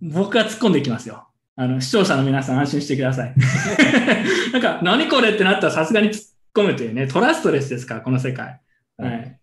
[0.00, 1.26] 僕は突っ込んでいきますよ。
[1.56, 3.34] あの視聴者の皆さん安心してください。
[4.52, 8.60] なんか、何これってなったらさすがに突っ込むというね、トラストレスですから、この世界。
[8.98, 9.40] はい。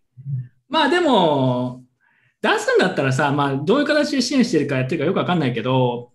[0.70, 1.84] まあでも、
[2.42, 6.12] 出すんだったらさ、まあどういう形で支援してるかやってるかよくわかんないけど、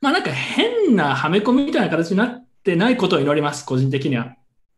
[0.00, 4.34] まあなんか変なはめ込みみたいな形になってないことを祈ります、個人的には。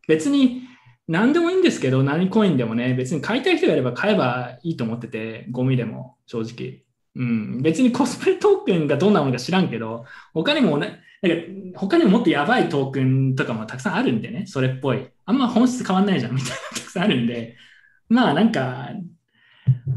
[0.07, 0.63] 別に
[1.07, 6.83] 何でもいいんですけど、何コインでもね、別に買いたい人がいれば買えばいいと思ってて、ゴミでも正直。
[7.13, 15.07] うん、別にコスプレトークンがどんなものか知らんけど、他にもね、なんか他にももっとやばいトークンとかもたくさんあるんでね、それっぽい。
[15.25, 17.57] あんま本質変わんないじゃんみたいなたくさんあるんで、
[18.07, 18.91] まあなんか、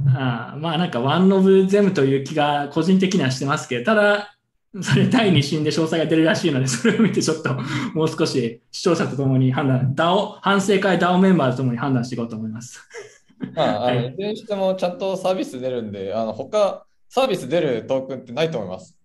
[0.08, 4.33] あまあなんかワンオブゼムという気が個人的にはしてますけど、ただ、
[4.82, 7.54] それ第2審で詳細が出るらしいので、それを見てちょっと
[7.94, 12.80] もう少し視聴者とともに判断、DAO、反省会 DAO メンバーとともに判断していこうと思います。
[13.54, 14.08] まあ、あの、はい。
[14.08, 18.98] いずれにしてもちゃんとサービス出るんで、あの、他、サービス出るトークンってないと思います。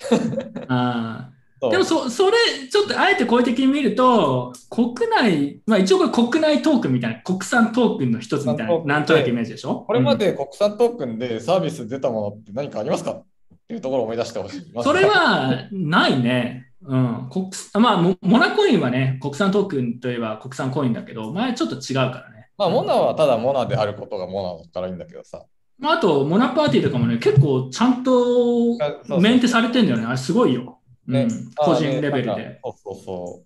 [0.68, 1.30] あ
[1.70, 2.36] でもそ、それ、
[2.68, 9.84] ちょっとあえて好意的に見ると、国内、まあ一応これ国内トークンみたいな、国産トークンの一つみたいな、なんとなくイメージでしょ？
[9.86, 10.18] これまうん。
[10.18, 13.22] で国産トークンでサービス出たものって何かありますか？
[13.64, 14.72] っていうところを思い出してほしい。
[14.82, 16.68] それはないね。
[16.82, 17.28] うん。
[17.30, 22.48] 国まあ、モモナコインはね、国産トークンといえば国産コインだけど、前ちょっと違うからね。
[22.58, 25.44] まあ、モナはただモナであることがモナだからいいんだけどさ。
[25.78, 28.78] まあ、あと、モナパーティーとかもね、結構ちゃんと
[29.20, 30.06] メンテされてんだよね。
[30.06, 30.78] あれすごいよ。
[31.06, 32.60] ねうん、個人レベルで。
[32.62, 33.42] そうそうそ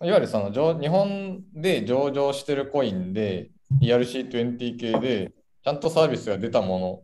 [0.00, 0.06] う。
[0.06, 3.50] いわゆるその上日本で上場してるコインで
[3.82, 5.32] ERC20 系で
[5.62, 7.02] ちゃんとサービスが出たもの、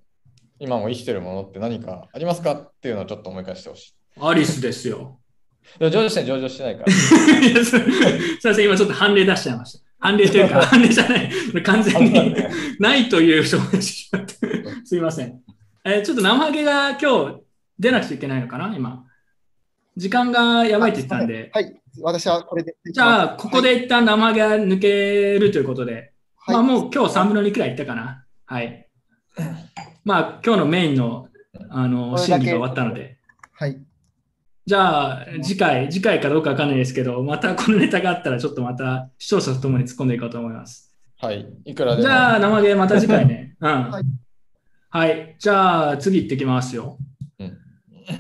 [0.58, 2.52] 今も生きてるものって何かありますか？
[2.52, 5.20] っていうのをちょっと思い返してほしアリスですよ。
[5.76, 5.78] い。
[5.80, 6.92] でも上場してない、上場してないから。
[6.92, 7.82] す すい
[8.44, 9.84] ません、今ちょっと判例出しちゃいました。
[9.98, 11.30] 判例というか、 判例じゃない。
[11.64, 12.36] 完全に
[12.78, 14.34] ないという証明してしまって。
[14.84, 15.40] すいません。
[15.84, 17.40] えーちょっと生ハゲが今日
[17.78, 18.74] 出なくちゃいけないのかな？
[18.74, 19.04] 今。
[19.96, 21.50] 時間がやばいって言ったんで。
[21.54, 22.76] はい、私はこれで。
[22.92, 26.12] じゃあ、ここで一旦生ハゲが抜けるということで。
[26.36, 28.24] はい、まあもう今日3分の2くらいいったかな。
[28.44, 28.88] はい。
[30.06, 31.26] まあ今日のメインの
[31.68, 33.18] あの審議が終わったので。
[33.52, 33.76] はい。
[34.64, 40.94] じゃあ、次回、次回かどうかわかんないですけど、またこのネタがあったら、ちょっとまた視聴者と共に突っ込んでいこうと思います。
[41.18, 41.46] はい。
[41.64, 42.02] いくらでも。
[42.02, 43.56] じゃあ、生ゲーまた次回ね。
[43.60, 43.90] うん。
[43.90, 44.04] はい
[44.88, 45.36] はい。
[45.40, 46.98] じゃあ、次行ってきますよ。
[47.40, 47.58] うん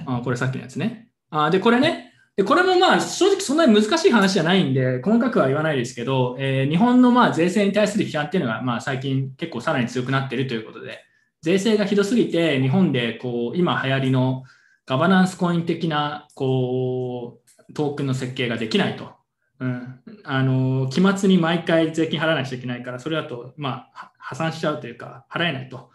[0.06, 1.08] あこれさっきのやつね。
[1.30, 2.12] あで、これね。
[2.36, 11.05] で、これもまあ、正直そんなに難しい話じゃないんで、細かくは言わないですけど、えー日本のまあ税制に対する批判っていうのが、まあ最近結構さらに強くなっているということで、
[11.42, 14.44] 税制がひどすぎて、日本でこう、今流行りの
[14.86, 19.12] ガバナンスコイン的な、こう、トークンの設計ができないと。
[19.60, 20.00] うん。
[20.24, 25.90] あの、期末に毎回税金払わなくちゃいけないから、それだと、まあ、破産しちゃうというか、払えないと。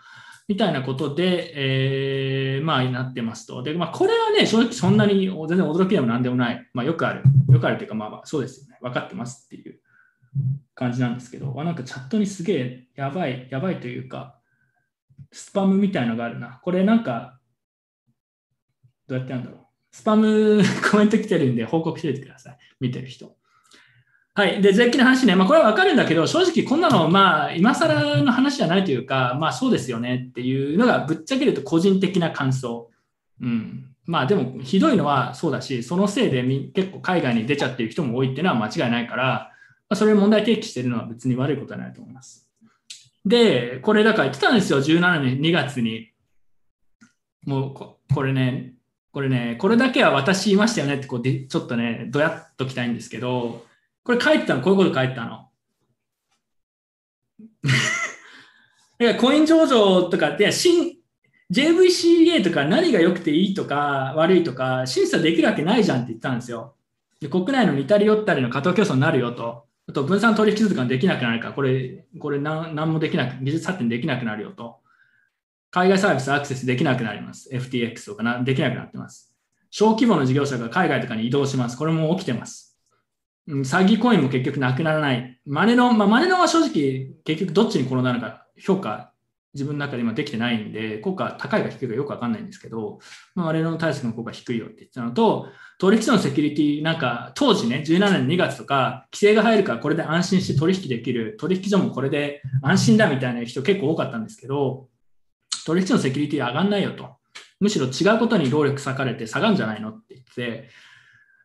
[0.48, 1.54] みたいなことで、
[2.58, 3.64] えーまあ、なってますと。
[3.64, 6.68] で、まあ、これはね、正直そんなに全然驚きでもなんでもない。
[6.74, 7.24] まあ、よくある。
[7.50, 8.78] よくあるというか、まあ、そうですよね。
[8.82, 9.80] 分かってますっていう
[10.76, 14.41] 感じなんですけど、あなんかチャットにすげえやばい、やばいというか、
[15.32, 16.60] スパムみたいのがあるな。
[16.62, 17.40] これなんか、
[19.08, 19.62] どうやってやるんだろう。
[19.92, 22.58] スパムコメント来てるんで報告しておいてください。
[22.80, 23.36] 見てる人。
[24.34, 24.62] はい。
[24.62, 25.36] で、税金の話ね。
[25.36, 32.90] まあ、これはわかるんだけど、正直こんなの、まあ、今更の話じゃないというか、まあ、そうですよねっていうのが、ぶっちゃけると個人的な感想。
[33.42, 33.94] うん。
[34.06, 36.44] まあ、でも、ひどいのはそうだし、そのせいで
[36.74, 39.50] 結構海外に出ちゃってる人も多いっていうのは間違いないから、ま
[39.90, 42.50] あ、それを問題提起してるのは別に悪いことはないと思います。
[43.26, 46.12] で、これだから言ってたんですよ、17年2月に。
[47.46, 48.74] もうこ、これね、
[49.12, 53.66] これね、これだけは私言いましたよねってこうで、ちょっとね、どやっときたいんですけど、
[54.04, 55.50] これ書いてたの、こういうこと書いてたの。
[59.00, 61.02] いや、コイン上場とかって、新
[61.52, 66.76] JVCA とか何が良くていいとか悪いとか審査できるわけないじゃんって言ったんですよ。
[67.20, 69.66] で国内の似たり寄ったりの過当競争になるよと。
[69.92, 74.80] あと分散取引通貨できなくなるから、これ、これ何何もできなく、技術発展できなくなるよと。
[75.70, 77.50] 海外サービスアクセスできなくなります。
[77.52, 79.34] FTX とかなできなくなってます。
[79.70, 81.78] 小規模の事業者が海外とかに移動します。
[81.78, 82.78] これも起きてます。
[83.50, 85.40] 詐欺コインも結局なくならない。
[85.46, 89.11] マネの、まあ、マネのは正直結局どっちに転んだのか評価
[89.54, 93.00] 自分の中で今できてないんで、効果高いか低いかよくわかんないんですけど、
[93.36, 95.48] まあ、マネの対策の効果低いよって言ってたのと、
[95.78, 104.88] 取引所のセキュリティ、なんか当時ね、17年2月とか、規制が入るからこれで安心して取引できる、取引所もこれで安心だみたいな人結構多かったんですけど、
[105.66, 107.18] 取引所のセキュリティ上がんないよと。
[107.60, 110.70] むしろ違うことに労力割かれて下がるんじゃないのって言って、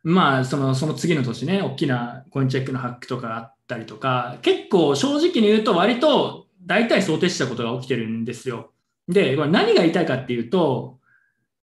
[0.03, 8.71] まあ、そのその次の年ね、大きなコインチェックのハックとかあったりとか、結構正直に言うと、割と大体想定したことが起きてるんですよ。
[9.07, 10.99] で、これ何が言いたいかっていうと、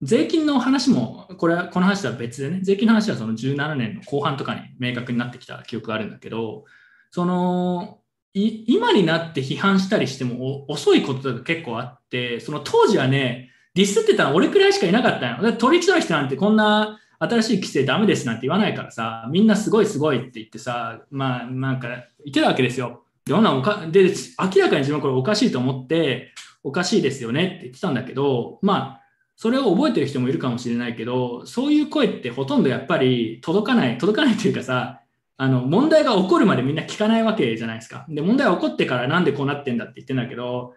[0.02, 6.66] 税金の話も、これはこの話とは別でね、税金の話はその17年の後半とかに明確になってきた記憶があるんだけど、
[7.10, 8.00] その、
[8.34, 15.42] 今になって批判したりしても遅いことが結構あって、その当時はね、ディスってたの俺くらいしかいなかったの。
[15.42, 23.03] だって取引所の人なんてこんな新しい規制ダメですなんて言わないからさ、みんなすごいすごいって言ってさ、まあなんか言ってたわけですよ。
[23.26, 26.34] で、ほなおかで明らかに自分これおかしいと思って、
[26.64, 29.02] おかしいですよねって言ってたんだけど、まあ、
[29.36, 35.02] それを覚えてる人もいるかもしれないけど、そういう声ってほとんどやっぱり届かない、届かないというかさ、
[35.36, 38.06] あの問題が起こるまでみんな聞かないわけじゃないですか。
[38.08, 40.74] で、問題が起こってからなんでこうなってんだって言ってんだけど、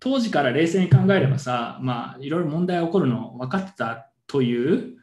[0.00, 4.96] 当時から冷静に考えればさ、まあ、いろいろ問題が起こるの分かってたという、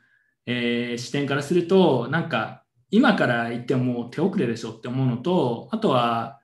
[0.45, 6.36] えー視点からすると、なんか、今から言っても手遅れでしょって思うのと、あとは、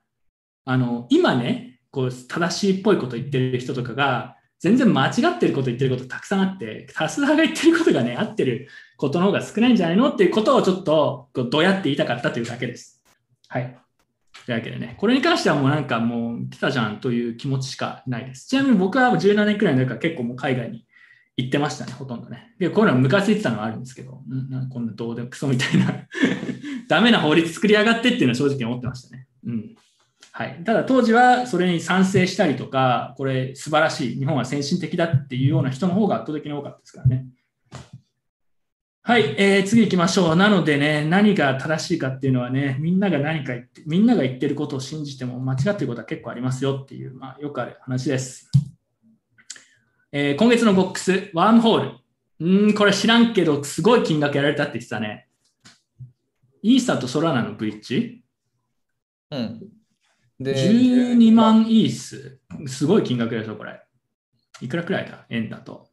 [0.66, 13.04] あの、今ね、こう、正しいっぽいこと言ってる人とかが、全然間違ってること言ってることたくさんあって、多数派が言ってることがね、合ってることの方が少ないんじゃないのっていうことをちょっとこうどうやって言いたかったというだけです。
[13.50, 13.78] はい。
[14.46, 18.48] というわけでね、これに関してはもうなんかもう来たじゃんという気持ちしかないです。
[18.48, 20.86] ちなみに僕は17年くらいの時から結構もう海外に
[21.36, 22.54] 行ってましたね、ほとんどね。
[22.58, 25.94] で、こういうのはムカついてたのはあるんですけど、んなんこんなどうでもクソみたいな、
[26.88, 29.28] ダメな法律作りやがってっていうのは正直思ってましたね。
[29.46, 29.76] うん。
[30.36, 30.64] はい。
[30.66, 37.28] ただ当時はそれに賛成したりとか、これ素晴らしい、日本は先進的だっていうような人の方が圧倒的に多かったですからね。
[39.04, 40.36] はい、えー次行きましょう。
[40.36, 48.50] なのでね、何が正しいかっていうのはね、みんなが何か言って、みんなが言ってることを信じても間違ってることは結構ありますよっていう、まあ、よくある話です。
[50.12, 51.92] えー今月のボックス、ワームホール。
[52.40, 55.28] うん、これ知らんけど、すごい金額やられたって言ってたね。
[56.64, 58.24] イーサとソラナのブリッジ？
[59.30, 59.62] うん。
[60.44, 62.40] で、12万イース。
[62.68, 63.82] すごい金額でしょ、これ。
[64.62, 65.26] いくらくらいだ？
[65.30, 65.90] 円だと。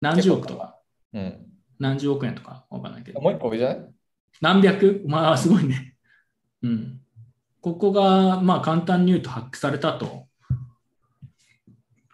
[0.00, 0.78] 何十億とか、
[1.12, 1.46] うん。
[1.78, 2.66] 何十億円とか？
[2.70, 3.20] わかんないけど。
[3.20, 3.92] もう一個上じゃない？
[4.40, 5.02] 何百？
[5.06, 5.96] まあ、すごいね。
[6.62, 7.00] うん。
[7.60, 10.26] ここが、まあ、簡単に言うとハックされたと。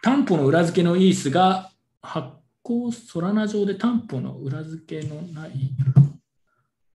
[0.01, 1.71] 担保の裏付けのイースが
[2.01, 2.29] 発
[2.63, 5.51] 行ソラナ上で担保の裏付けのない。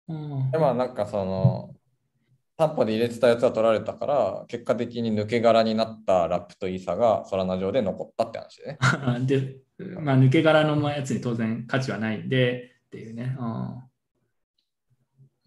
[0.08, 1.74] うんで、まあなんかその、
[2.62, 8.78] 担保で入れてたやつは取られたから、結果的に抜け殻になったラップとイーサがソラナ上で残ったって話でね。
[9.26, 13.36] で、まあ、抜け殻のやつに当然価値はないんで、っていうね。
[13.40, 13.84] うん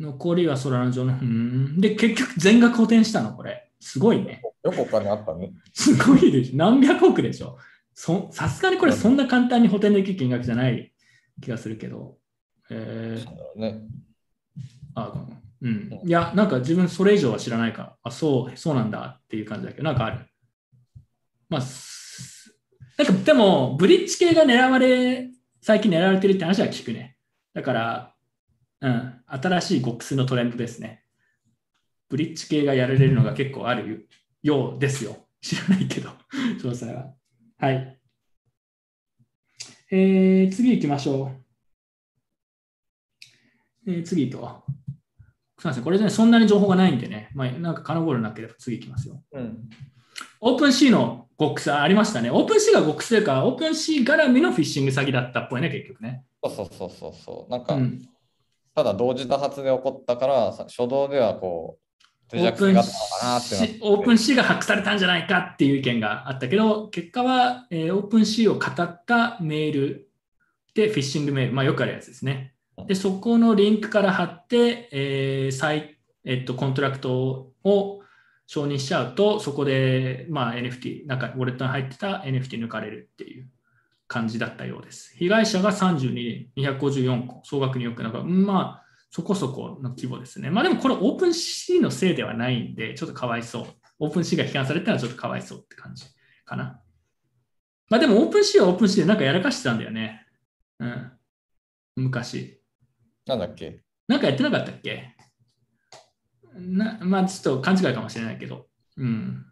[0.00, 1.12] 残りはソラナ上の。
[1.12, 3.70] うんで、結局全額補填したの、これ。
[3.78, 4.42] すごいね。
[4.64, 5.52] よくお金あったね。
[5.72, 6.56] すごいでしょ。
[6.56, 7.58] 何百億でしょ。
[7.94, 10.92] そさすがにこれそんな簡単に補填できる金額じゃない
[11.40, 12.18] 気がするけど。
[12.70, 13.82] えーなんだろうね。
[14.96, 15.26] あ
[15.64, 16.00] うん。
[16.04, 20.26] いや、なんか自分それ以上は知らないか、あ、そう、そうなんだっていう感じだけど、なんかある。
[21.48, 21.62] まあ、
[22.98, 25.30] なんかでも、ブリッジ系が狙われ、
[25.62, 27.16] 最近狙われてるって話は聞くね。
[27.54, 28.14] だから、
[28.82, 31.02] うん、新しいゴックスのトレンドですね。
[32.10, 34.08] ブリッジ系がやられるのが結構ある
[34.42, 35.16] ようですよ。
[35.40, 36.10] 知らないけど、
[36.60, 37.14] 詳細は。
[37.56, 37.98] はい。
[39.90, 41.32] えー、次行きましょ
[43.86, 43.90] う。
[43.90, 44.64] えー次と。
[45.64, 49.22] すみません、これで、ね、そんなに情報がないんでね、まあ、なんかカナゴールドなければ次行きますよ。
[49.32, 49.70] うん。
[50.40, 52.30] オープンシーのゴックスありましたね。
[52.30, 56.22] オープンシーがゴックスというか、オープンシー絡みのフィッシング詐欺だったっぽいね、結局ね。
[56.44, 57.50] そうそうそうそうそう。
[57.50, 58.06] なんか、うん、
[58.74, 61.78] ただ同時多発で起こったから、さ初動ではこ
[62.30, 70.10] う、オ脆弱ープンシ性があったのかなってなってーオープンシーがハックされたんじゃないかっていう意見があったけど、結果は、えーオープンシーを騙ったメール
[70.74, 72.53] でフィッシングメール、まあ、よくあるやつですね。
[72.86, 78.00] で、そこのリンクから貼って、えー再えっと、コントラクトを
[78.46, 83.48] 承認しちゃうと、そこで、まあ、NFT、なんかウォレットに入ってた NFT 抜かれるっていう
[84.06, 85.14] 感じだったようです。
[85.16, 90.50] 被害者が32人、254個、総額2億円だか、まあ、そこそこの規模ですね。
[90.50, 93.66] まあでもこれ OpenSea のせいではないんで、ちょっとかわいそう。
[94.00, 96.04] OpenSea が批判されたのはちょっとかわいそうって感じ
[96.44, 96.80] かな。
[97.88, 100.26] まあでも OpenSea は OpenSea でなんかやらかしてたんだよね。
[100.80, 101.12] うん。
[101.94, 102.60] 昔。
[103.26, 103.80] なんだっけ？
[104.08, 105.14] なんかやってなかったっけ？
[106.56, 108.66] なまあちょっと勘違いかもしれないけど。
[108.96, 109.46] うん。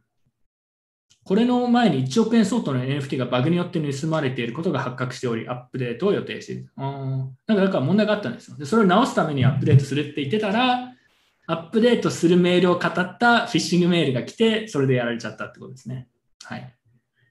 [1.25, 6.73] これの前に1億円相当の NFT がバグによって盗まれていることが発覚しており、アップデートを予定している。
[6.77, 8.57] うんなんかだから問題があったんですよ。
[8.57, 10.93] で、それを直すためにアップデートするって言ってたら、
[11.47, 16.09] アップデートするメールを語ったフィッシングメールが来て、それでやられちゃったってことですね。
[16.45, 16.75] はい。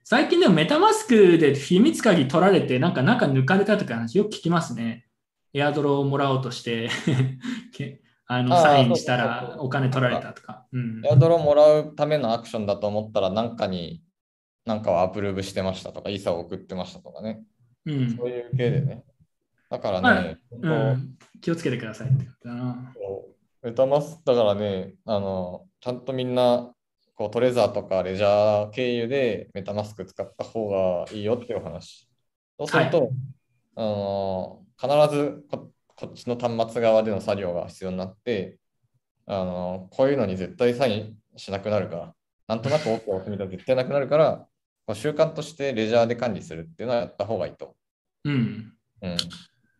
[0.04, 5.06] 最近でもメタマスクで秘密鍵取られて、なんか中抜かれたとか話よく聞きますね。
[5.54, 6.88] エアドロをもらおうとして
[7.72, 10.66] けあのサインしたらお金取られたとか。
[10.72, 14.02] うんエアドロもらうためのアクションだと思ったら、なんかに、
[14.64, 17.42] なんかをアプローブしてましたとか、イーサを送ってましたとかね。
[17.84, 19.04] うんそういう系でね。
[19.68, 22.94] だからまあね、う本ん、気をつけてくださいってことだな。
[22.94, 26.72] 当メタマスだからね、あの、ちゃんとみんな、
[27.14, 32.08] こうトレザーとかレジャー経由でメタマスク使った方がいいよっていうお話。
[32.58, 33.10] そうすると、
[33.76, 38.58] あの必ずここっちの端末側での作業が必要になって、
[39.26, 42.14] あのこういうのに絶対サインしなくなるから、
[42.48, 44.46] なんとなく OK を押すみたいな絶対なくなるから、
[44.84, 47.76] こう習慣としてレジャーで管理するっていうのはやった方がいいと。
[48.24, 48.72] うん。
[49.02, 49.16] うん。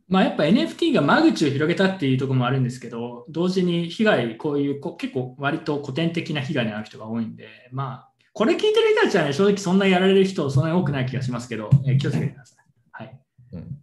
[0.07, 12.65] まあやっぱ NFT が間口を広げたっていうところもあるんですけど、同時に被害、こういうこ結構割と古典的な被害に遭う人が多いんで、まあ、これ聞いてる人たちはね、正直そんなやられる人、そんなに多くない気がしますけど、えー気をつけてください。
[12.93, 13.21] はい。
[13.55, 13.82] うん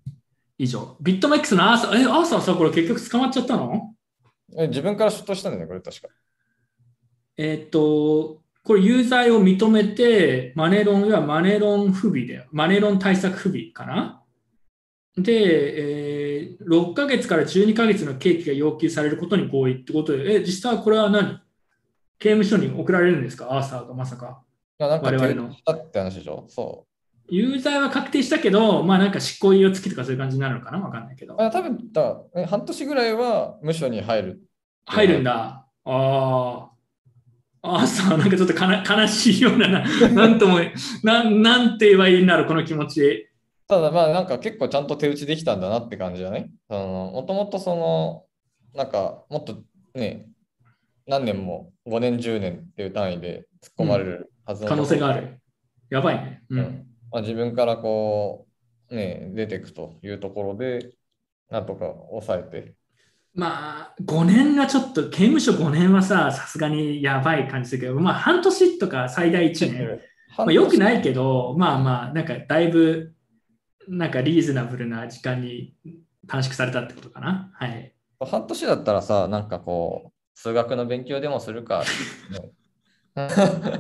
[0.60, 0.98] 以上。
[1.02, 3.96] ビットマックスのアーサー、え、アーサーさ、これ結局捕まっちゃったの？
[4.58, 6.10] え自分から出頭したんだよね、これ確か。
[7.38, 14.22] えーっと、これ有罪を認めて、マネロンはマネロン不備で、マネロン対策不備かな？
[15.18, 21.40] で、えー6ヶ月から12ヶ月の刑期が要求されることに合意ってことで、え、実際はこれは何？
[22.20, 23.48] 刑務所に送られるんですか？
[23.50, 24.44] アーサーがまさか。
[24.78, 25.50] いやなんか我々の。
[25.50, 26.46] って話でしょ？
[26.50, 26.86] そ
[27.32, 30.80] 有罪は確定したけど、まあなんか執行猶予付きとかそういう感じになるのかな？
[30.80, 31.42] わかんないけどう。。
[31.42, 34.42] あ多分だえ半年ぐらいは無所に入る。
[34.86, 35.66] 入るんだ。
[35.86, 36.70] ああ。
[37.62, 40.60] アーサーなんかちょっとかな悲しいようなな、なんとも、
[41.04, 43.28] なんなんて言えばいいんだろう、この気持ち。
[43.68, 46.50] ただまあなんか結構ちゃんと手打ちできたんだなって感じだね。
[46.70, 48.24] もともとその、
[48.74, 49.62] なんかもっと
[49.94, 50.28] ね、
[51.06, 55.40] 何年も5年、10年っていう単位で突っ込まれるはずの可能性がある。
[55.90, 56.44] やばいね。
[56.50, 56.89] ううんん。
[57.12, 58.48] まあ、自分からこ
[58.90, 60.92] う、ね、出ていくというところで、
[61.50, 62.76] なんとか抑えて。
[63.34, 70.00] まあ、5年はちょっと、刑務所5年はさ、さすがにやばい感じするけど、まあ、半年とか最大1年。
[70.38, 73.14] まあ、よくないけど、まあまあ、なんかだいぶ、
[73.88, 75.76] なんかリーズナブルな時間に
[76.28, 77.52] 短縮されたってことかな。
[77.56, 77.94] はい。
[78.20, 81.84] 半年だったらさ、なんかこう、数学の勉強でもするか。
[82.32, 82.52] ね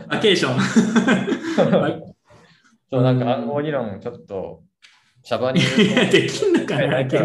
[0.09, 2.08] バケーション。
[2.91, 4.63] そうなんか暗号理論ちょっと
[5.23, 7.05] シャバにできんのかな。
[7.05, 7.21] ちょ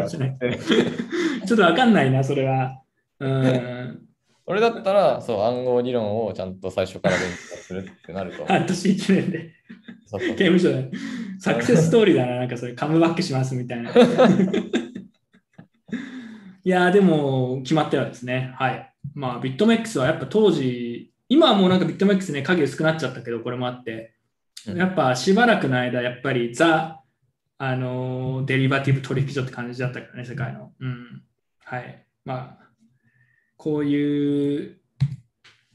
[1.55, 2.83] っとわかんないな、それは。
[3.21, 4.01] うん。
[4.47, 8.45] 俺だったらそう暗号理論をちゃんと最初から勉強するってなると。
[8.53, 9.53] 半年1年で。
[10.07, 10.91] そうそう刑務所で。
[11.39, 13.91] サクセスストーリーだな、なんかそれ、カムバックしますみたいな。
[16.65, 18.53] いやー、でも、決まってるんですね。
[18.57, 18.93] はい。
[19.15, 24.14] まあ、ビットメックスはやっぱ当時、今はもうなんかビットメックスね、影薄くなっちゃったけど、これもあって、うん
[24.67, 27.03] やっぱしばらくの間、やっぱりザ、
[27.59, 30.73] あのーデリバティブ取引所って感じだったからね、世界の。
[30.81, 31.23] うん。
[31.65, 32.07] はい。
[32.25, 32.69] まあ、
[33.57, 34.81] こういう、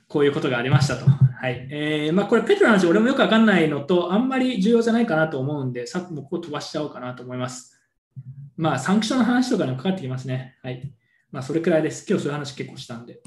[0.07, 1.05] こういうことがありましたと。
[1.05, 1.67] はい。
[1.71, 7.79] えーまあ、これ、ペトロの話、俺もよくわかんないのと、あんまり重要じゃないかなと思うんで、さっきもここ飛ばしちゃおうかなと思います。
[8.57, 10.57] まあ、サンクションの話とかにもかかってきますね。
[10.63, 10.93] はい。
[11.31, 12.05] まあ、それくらいです。
[12.09, 13.21] 今日そういう話結構したんで。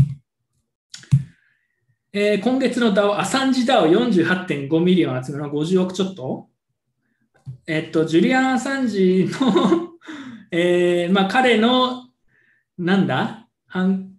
[2.15, 6.49] えー今月の DAO、アサンジ DAO48.5 million 集めるのは50億ちょっと
[7.67, 9.93] えっと、ジュリアン・アサンジの、
[10.53, 12.09] えーまあ、彼の、
[12.79, 13.49] なんだ？
[13.67, 14.11] 判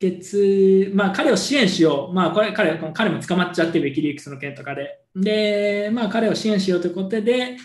[0.00, 2.14] 決、まあ、彼を支援しよう。
[2.14, 5.00] まあ、これ、彼、彼も捕まっちゃって、ウィキリークスの件とかで。
[5.14, 7.56] で、まあ、彼を支援しようということで、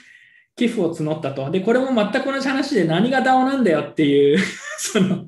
[0.56, 1.50] 寄付を募ったと。
[1.50, 4.38] で、これも全く同じ話で何が DAO なんだよっていう、
[4.78, 5.26] その、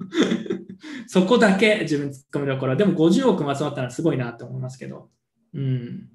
[1.12, 2.78] そこだけ自分突っ込みどころ。
[2.78, 5.10] でも50億も集まったのはすごいなと思いますけど。
[5.54, 6.08] うん。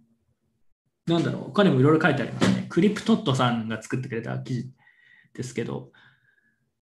[1.06, 2.64] なんだろう、他にもいろいろ書いてありますね。
[2.70, 4.70] クリプトットさんが作ってくれた記事
[5.34, 5.90] ですけど、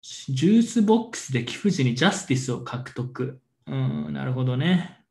[0.02, 3.42] ジュースボックスで寄付時にジャスティスを獲得。
[3.66, 5.02] うん、なるほどね。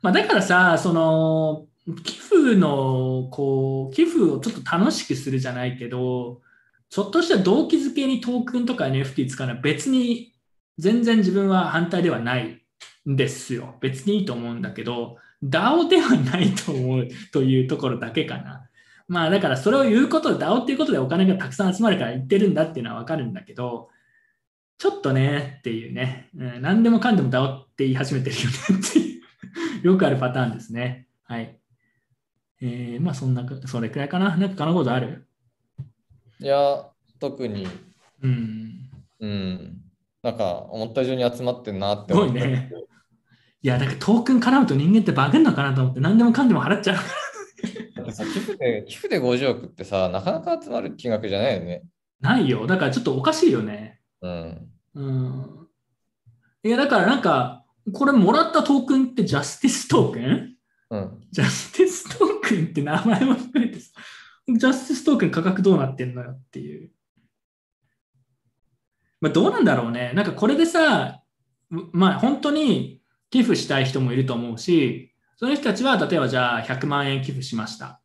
[0.00, 1.66] まあ、だからさ、その、
[2.04, 6.42] 寄付の、こう、寄付をちょっと楽しくするじゃないけど、
[6.90, 10.35] ちょっとした動機づけにトークンとか NFT 使うのは別に
[10.78, 12.62] 全然自分は反対ではない
[13.08, 13.76] んですよ。
[13.80, 18.68] 別にいいと思うんだけど、DAO ではないと思うというところだけかな。
[19.08, 23.88] まあだからそれを言うことで DAO っていうことでお金がたくさん集まるから言ってるんだっていうのはわかるんだけど、
[24.78, 28.48] ちょっとねっていうね、うん、何でもかんでも DAO って言い始めてるよね
[28.78, 29.20] ってい
[29.82, 31.06] う、よくあるパターンですね。
[31.22, 31.58] はい。
[32.60, 34.36] えー、まあそんな、それくらいかな。
[34.36, 35.26] なんか金ことある？
[36.40, 36.86] いや、
[37.20, 37.66] 特に、
[38.22, 38.90] うん。
[39.20, 39.82] うん、
[40.26, 42.72] なんか思った以上に集まってんなって思ったいね。
[43.62, 46.96] いや、だからトークン絡むと人間ってバグんのかなと思って何でもかんでも払っちゃう。
[48.12, 51.84] 寄付で寄付で50億ってさ、なかなか集まる金額じゃないよね。
[52.20, 52.66] ないよ。
[52.66, 54.00] だからちょっとおかしいよね。
[54.20, 54.68] うん。
[54.94, 55.68] うん。
[56.64, 60.56] いや、だからなんか、これもらったトークンってジャスティストークン？
[60.90, 61.20] うん。
[61.30, 63.92] ジャスティストークンって名前も含めてさ、
[64.48, 66.90] ジャスティストークン価格どうなってんのよっていう。
[69.20, 70.12] まあ、どうなんだろうね。
[70.14, 71.22] なんかこれでさ、
[71.70, 78.00] まあ本当に寄付したい人もいると思うし、その人たちは例えばじゃあ100万円寄付しました。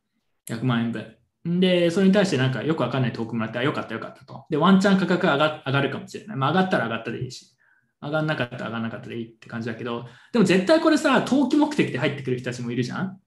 [0.48, 1.16] 100万円分。
[1.44, 4.46] で、それに対してなんかよくわかんないトークもらって、あよかったよかったと。
[4.50, 6.36] で、ワンチャン価格上が上がるかもしれない。
[6.36, 7.56] まあ上がったら上がったでいいし、
[8.00, 13.20] 上がんなかったら上がんなかったでいいって感じだけど、でも絶対これさ、投機目的で入ってくる人たちもいるじゃん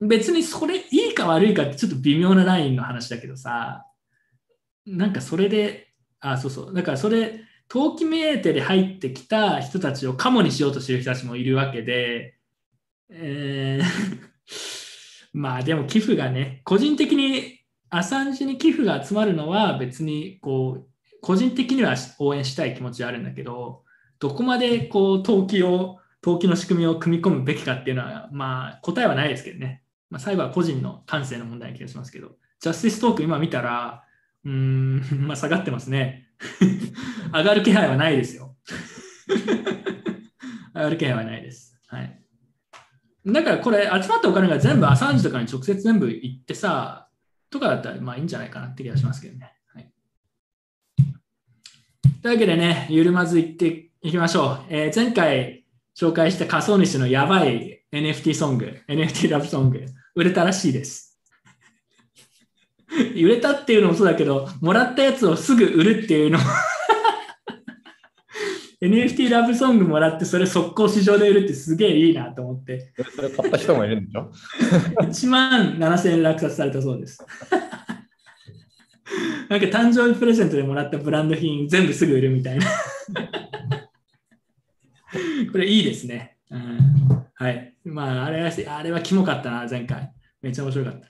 [0.00, 3.86] 別にそれいいか悪いかってちょっと微妙なラインの話だけどさ、
[4.86, 5.89] なんかそれで、
[6.20, 6.74] あ、そうそう。
[6.74, 12.36] だからそれ、投機目当てで入ってきた人たちをカモにしようとしてる人たちもいるわけで、
[13.10, 14.30] えー
[15.32, 20.90] まあでも寄付がね、個人的にアサンジに寄付が集まるのは別にこう、
[21.22, 23.84] 個人的には応援したい気持ちはあるんだけど、
[24.18, 29.82] どこまでこう投機を投機の仕組みを組み込むべきかっていうのは、まあ、答えはないですけどね。
[30.10, 34.04] まあ、最後は個人の感性の問題な気がしますけど、ジャスティストーク今見たら、
[34.44, 36.28] うん、まあ、下がってますね。
[37.32, 38.56] 上がる気配はないですよ。
[40.74, 41.78] 上がる気配はないです。
[41.88, 42.20] はい。
[43.26, 47.08] だからこれ、集まったお金が全部アサンジとかに直接全部行ってさ、
[47.50, 49.52] とかだったらまあいいんじゃないかなって気がしますけどね。
[49.74, 49.92] はい、
[52.22, 54.64] というわけでね、ゆるまずいっていきましょう。
[54.70, 55.60] えー前回
[55.98, 59.84] 紹介した仮想主のやばい NFT ソング、NFT ラブソング、
[60.14, 61.09] 売れたらしいです。
[63.14, 66.44] 売れたっていうのもそうだけど、もらったやつをすぐ売るっていうのも
[68.82, 72.92] NFT ラブソングもらってそれ速攻市場で売るってすげえいいなと思って。
[73.14, 74.30] それ買った人もいるんでしょ
[75.02, 77.18] ？1万7000円落札されたそうです。
[79.48, 82.66] なんか誕生日プレゼントでもらったブランド品全部すぐ売るみたいな。
[85.52, 86.36] これいいですね。
[86.50, 86.78] うん、
[87.34, 87.74] はい。
[87.84, 90.12] まあ、あれは、あれはキモかったな、前回。
[90.40, 91.08] めっちゃ面白かった。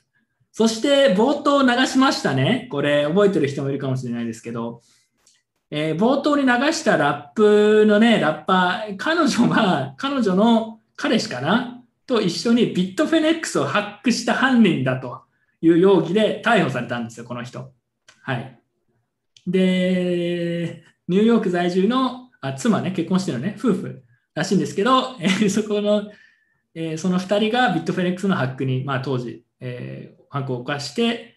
[0.53, 2.69] そして、冒頭流しましたね。
[2.71, 4.83] これ、覚えてる人もいるかもしれないですけど、
[5.71, 11.83] えー冒頭に流したラップのね、ラッパー、彼女は、彼女の彼氏かな？
[12.07, 15.23] と一緒にビットフェネックスをハックした犯人だと
[15.61, 17.73] いう容疑で逮捕されたんですよ、この人。
[18.23, 18.59] はい。
[19.47, 24.03] で、ニューヨーク在住のあ妻ね、結婚してるね、夫婦
[24.35, 26.11] らしいんですけど、えーそこの、
[26.75, 31.35] えーその2人がビットフェネックスのハックに、まあ、当時、えー犯行を犯して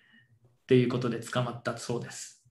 [0.64, 2.46] っていうことで捕まったそうです。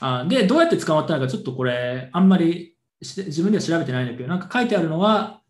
[0.00, 5.42] あで、どうやって捕まったのか、ちょっとこれ、あんまり自分では調べてないんだけど、なんか書いてあるのは、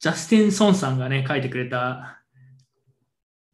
[0.00, 2.22] ジャスティン・ソンさんがね、書いてくれた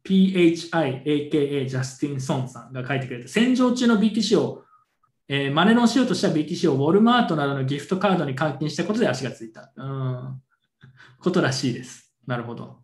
[0.03, 4.63] PHI、AKA ジャスティン・ソンさんが書いてくれた戦場中の BTC を、
[5.27, 9.71] えー真似のしようとした BTC をウォルマートなどのギフトカードに換金したことで足がついた。
[9.75, 10.41] うん。
[11.19, 12.15] ことらしいです。
[12.25, 12.78] なるほど。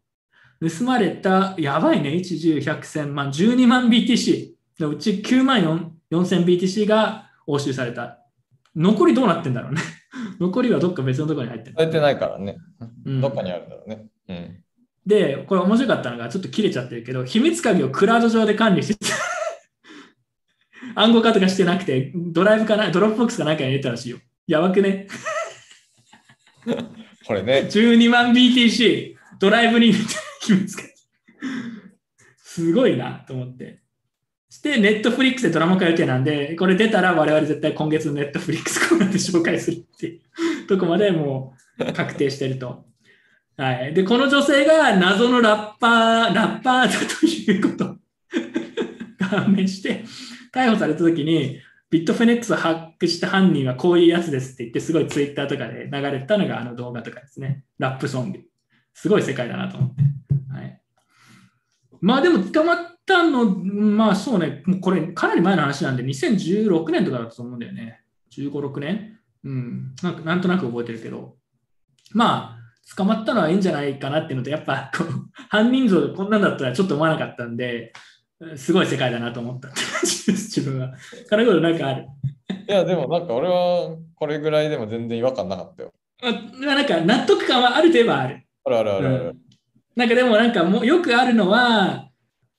[0.61, 5.61] 盗まれた、やばいね、1、10、100、1000万、12万 BTC のうち9万
[6.11, 8.19] 4000 BTC が押収された。
[8.75, 9.81] 残りどうなってんだろうね。
[10.39, 11.75] 残りはどっか別のところに入ってる。
[11.75, 12.57] されてないからね。
[13.05, 14.05] うんどっかにあるんだろうね。
[14.29, 14.63] うん。
[15.05, 19.15] で、これ面白かったのが、ちょっと切れちゃってるけど、秘密鍵をクラウド上で管理してた
[21.01, 24.17] 暗号化とかしてなくて、ドライブかな、 Dropbox かなんかに入れたらしいよ。
[24.47, 25.07] やばくね。
[27.25, 30.13] これね、12万 BTC、ドライブに入れて
[32.37, 33.81] すごいなと思って。
[34.49, 40.21] して、ネットフリックスでドラマ化予定なんで、これ出たら我々絶対今月のネットフリックスこうやって紹介するってい
[40.63, 42.85] うとこまでもう確定してると。
[43.57, 43.93] はい。
[43.93, 47.85] で、この女性が謎のラッパー、ラッパーだということ
[49.19, 50.03] が判明して、
[50.53, 51.59] 逮捕された時に、
[51.89, 57.63] ビットフェネックスをハックした犯人はこういうやつですって言って、すごいツイッターとかで流れたのがあの動画とかですね。
[57.77, 58.39] ラップソング。
[58.93, 60.03] すごい世界だなと思って。
[62.05, 62.15] はい。
[62.15, 68.01] まあでも捕まったの、まあそうね、もうこれかなり前の話なんで、2016年とかだったと思うんだよね。
[68.31, 69.95] 15、6年うん。
[70.01, 71.35] なんかなんとなく覚えてるけど。
[72.13, 75.07] まあ、捕まったのはいいんじゃないかなっていうのと、やっぱこう
[75.49, 77.93] 犯人像でこんなんだったらちょっと思わなかったんで、
[78.55, 80.93] すごい世界だなと思った自分は。
[81.29, 82.07] 金子なんかある。
[82.67, 85.93] いや、でもなんか俺はこれぐらいでも全然違和感なかったよ。
[86.21, 86.29] ま
[86.73, 88.45] あ、なんか納得感はあるといえばある。
[88.65, 89.37] あるあるあるある。
[89.95, 92.09] なんかでもなんかもうよくあるのは、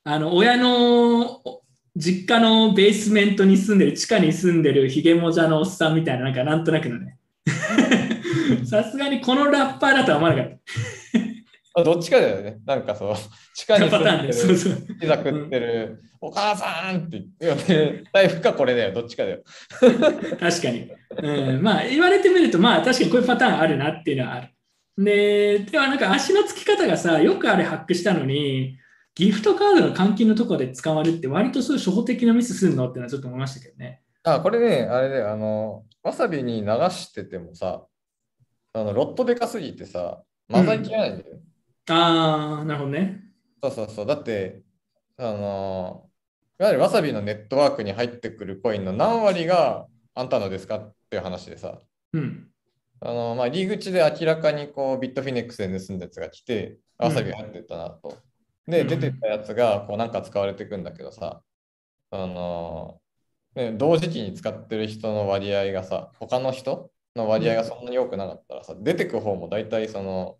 [0.03, 1.61] あの親のお
[1.95, 7.17] 実家のベースメントに住んでる、地下に住んでるヒゲモジャのおっさんみたいな、なんかなんとなくのね。
[8.65, 10.59] さすがにこのラッパーだとは思わなかっ
[11.75, 12.57] あどっちかだよね。
[12.65, 13.15] なんかそう、
[13.53, 13.83] 地下た。
[13.83, 14.97] に住んでる、そう。
[14.99, 19.43] ピザ食ってる、お母さんって言って、財布かこれだよ、どっちかだよ。
[20.39, 20.91] 確かに。
[21.21, 24.49] うん、まあ言われてみると、まあ確かにこういうパターンあるなっていうのはある。
[24.97, 28.77] で、ではなんか足のつき方がさ、よくあれハックしたのに、
[29.15, 34.01] ギフトカードの換金のところで捕まるって割とそういう初歩的なミスするのってのはちょっと思いましたけどね。
[34.23, 37.85] あ、これね、あれだよ、あの、わさびに流しててもさ、
[38.73, 41.39] あのロットでかすぎてさ、混ざりきらないんだよ。
[41.89, 43.23] あー、なるほどね。
[43.63, 44.05] そうそうそう。
[44.05, 44.61] だって、
[45.17, 46.09] あの、
[46.59, 51.79] いわゆるわさびのネットワークに入ってくるコインの何割があんたのですかっていう話でさ、
[52.13, 52.49] うん。
[52.99, 58.17] あの、まあ、入り口で明らかにこうビットフィネックスで盗んだやつが来て、わさびが入ってったなと。
[58.67, 58.87] で、うん。
[58.87, 61.41] 出てったやつがこうなんか使われていくんだけどさ、
[62.11, 63.01] あの、
[63.55, 70.37] ね、同時期に使ってる人の割合がさ、他の人の割合がそんなに多くなかったらさ、出てく方も大体その、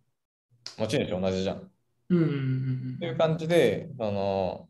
[0.78, 1.72] 持ち主同じじゃん。
[2.10, 4.70] うんっていう感じで、あの、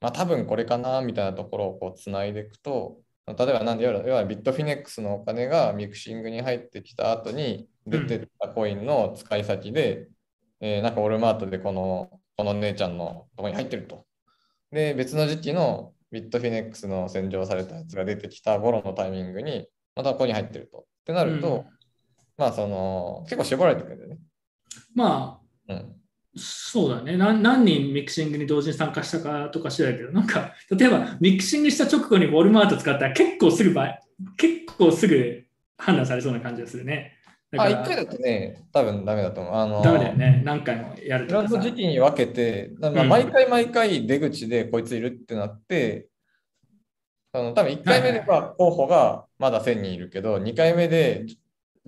[0.00, 10.08] まあ多分これかなみたいなところをこうつないでいくと、例えばなんで、要は要は Bitfinex のお金がミクシングに入ってきた後に出てったコインの使い先で、
[10.60, 14.06] えーなんかウォルマートでこの、この姉ちゃんのとこに入ってると。
[14.72, 20.78] で、別の時期の Bitfinex の洗浄されたやつが出てきた頃のタイミングに、またここに入ってると。
[20.78, 21.80] ってなると、うん
[22.40, 24.18] まあその、結構絞られてくるんだよね。
[24.94, 25.99] まあ、うん。
[26.36, 27.42] そうだね何。
[27.42, 33.98] 何人ミクシングに同時に参加したかとか知らないけど、なんか、例えばミクシングした直後にウォルマート使ったら結構すぐば
[34.36, 35.44] 結構すぐ
[35.76, 37.16] 判断されそうな感じがするね。
[37.50, 39.54] だあ、から1回だとね、多分ダメだと思う。
[39.54, 40.42] あのダメだよね。
[40.44, 41.58] 何回もやるとかさ。
[41.58, 46.06] 時期に分けて、毎回毎回出口でこいついるってなって、
[47.32, 51.26] あの多分1回目では候補がまだ1000人いるけど、2回目で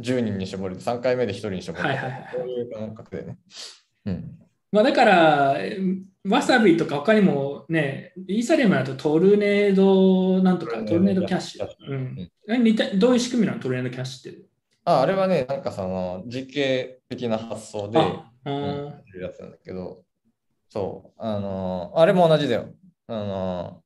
[0.00, 3.38] 10人に絞れて、3回目で1人に絞れて、はいはいはいそういう感覚でね。
[4.06, 4.38] うん。
[4.70, 5.56] まあだから、
[6.24, 11.66] わさびとか他にもね、イーサリアムだとトルネードなんとか、トルネードキャッシュ。
[11.88, 13.60] うんえ似たどういう仕組みなの？
[13.60, 14.42] トルネードキャッシュって。
[14.84, 20.02] ああれはね、なんかその時系列的な発想で、あううんやつなんだけど、
[20.68, 22.68] そう、あのあれも同じだよ。
[23.06, 23.82] あの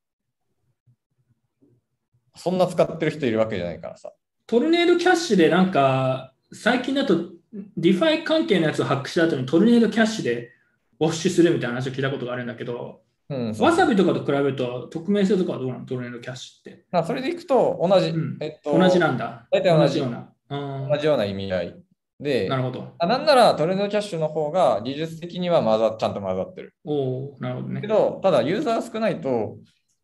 [2.35, 4.13] そんな使ってる人いるわけじゃないからさ。
[4.47, 7.15] Tornado Cash でなんか、最近だと
[7.53, 10.53] DeFi 関係のやつをハックした後に Tornado Cash で
[11.01, 15.87] wash するみたいな話を聞いたことがあるんだけど、うん、わさびとかと比べると匿名性とかはどうなの？
[15.87, 16.85] Tornado Cash って。
[16.91, 19.47] まあそれでいくと同じ、うんえっと、同じなんだ。
[19.51, 20.19] 大体同じような。
[20.49, 20.57] う
[20.87, 21.77] ん同じような意味合い
[22.21, 22.95] で、なるほど。
[22.99, 26.75] あなんならトレードキャッシュの方が技術的には混ざちゃんと混ざってる。
[26.85, 27.87] おおなるほどねけ。
[27.89, 29.57] ど、ただユーザー少ないと、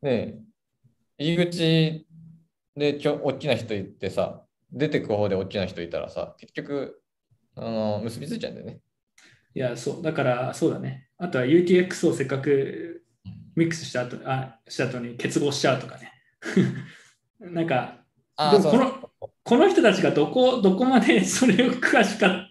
[0.03, 0.35] ね、
[1.17, 2.07] 入り口
[2.77, 4.43] できょ大きな人いてさ、
[4.73, 7.02] 出てく方で大きな人いたらさ、結局、
[7.57, 8.81] あの結びついちゃうんだよね。
[9.55, 11.09] いや、そう、だから、そうだね。
[11.19, 13.05] あとは UTX をせっかく
[13.55, 16.13] ミックスした後あした後に結合しちゃうとかね。
[17.41, 17.99] なんか、
[18.53, 19.11] でもこの
[19.45, 22.49] この人たちがどこどこまで それを詳しか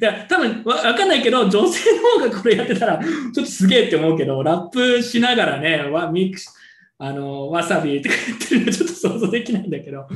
[0.00, 6.54] いや、多分わわかんないけど、女性の方がこれやってたら、ちょっとすげえって思うけど、ラップしながらね、わミックス、
[6.98, 10.06] あの、わさびとか言ってるのちょっと想像できないんだけど、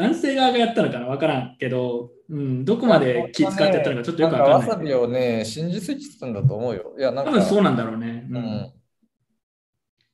[0.00, 4.68] 男性側がやったのかなわからんけど、うん、どこまで気使ってやったのかちょっとよくわかんない。
[4.68, 6.94] わさびをね、信じすぎてたんだと思うよ。
[6.98, 8.26] いや、なんか、多分そうなんだろうね。
[8.30, 8.72] うんうん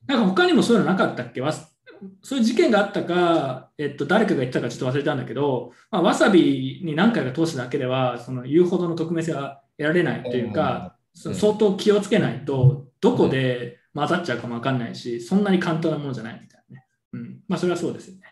[0.07, 1.41] なんか他にもそういうのなかったっけ？
[1.41, 16.85] わそういう事件があったか、えっと、誰かが言ってたかちょっと忘れたんだけど、まあ、わさびに何回か通すだけでは、その言うほどの匿名性は得られないというか、そ相当気をつけないと、どこで混ざっちゃうかもわかんないし、そんなに簡単なものじゃないみたいなね。
[17.11, 17.39] うん。
[17.49, 18.26] まあ、それはそうですよね。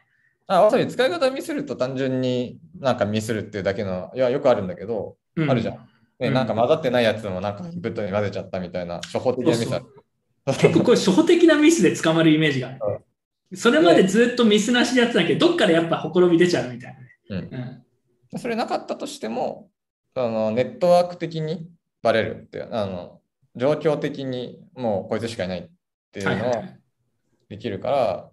[0.47, 5.75] あわさび使い方ミスると単純になんかミスるっていうだけの、いや、よくあるんだけど、うん、あるじゃん。
[6.19, 9.85] ね、うんなんか混ざってないやつもなんかインプットに混ぜちゃったみたいな、初歩的なミスある。
[10.45, 12.79] 結構これ初歩的なミスで捕まるイメージがある。
[13.53, 16.97] それまでずっとミスなしでやってたけど、どっかでやっぱほころび出ちゃうみたい
[17.29, 17.49] なね。
[17.51, 17.81] うん
[18.37, 19.69] それなかったとしても、
[20.13, 21.69] あのネットワーク的に
[22.01, 23.21] バレるっていう、あの
[23.55, 25.69] 状況的にもうこいつしかいないっ
[26.11, 26.79] ていうのははいはいはい。
[27.49, 28.29] できるから、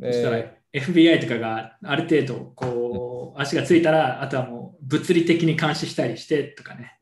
[0.00, 6.98] そしたらで FBI とかがある程度こう足がついたら、あとはもう物理的に監視したりしてとかね。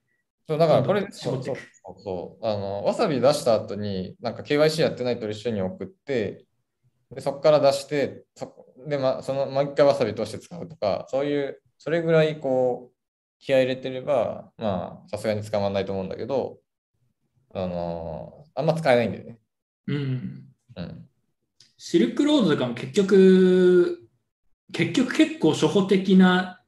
[0.49, 1.57] そうだからこれそうそう
[2.05, 6.44] そうあの、わさび出した後に、なんか KYC やってないと一緒に送って、
[7.15, 12.97] でそこから出して、そで、まあ、そのもう一回わさび通して使うとか、そういう、それぐらいこう、
[13.39, 16.59] 気合い入れてれば、まあ、さすがに捕まらないと思うんだけど、
[17.55, 19.39] あのあんま使えないんだよね。
[19.89, 20.44] うん。
[20.77, 21.09] うん。
[21.85, 24.09] シルクロードとかも結局、
[24.73, 26.61] 結局結構初歩的な、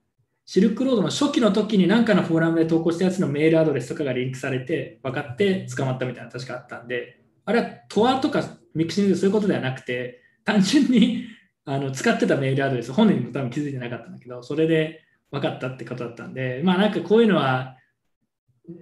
[0.45, 8.43] Silk Road の初期の時に何かのフォーラムで投稿したやつのメールアドレスとかがリンクされて分かって捕まったみたいな確かあったんで、あれは Tor とか
[8.75, 11.27] ミクシングそういうことではなくて、単純に
[11.65, 17.77] あの使ってたメールアドレス、本人も多分気づいてなかったんだけど、それで分かったってことだったんで、まあなんかこういうのは、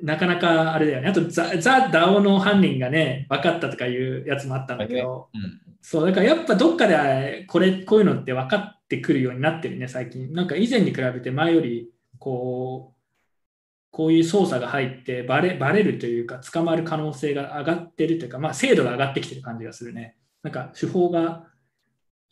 [0.02, 1.08] なかなかあれだよね。
[1.08, 10.32] あと The、The DAO の犯人がね、分かったとかいうやつもあったんだけど、うんそう、だからやっぱどっかでこれ、こういうのって分かってくるようになってるね、最近。
[10.32, 13.02] なんか以前に比べて前より、こう、
[13.90, 20.16] こういう操作が入ってバレ、バレるというか、捕まる可能性が上がってるというか、まあ精度が上がってきてる感じがするね。
[20.44, 21.48] なんか手法が、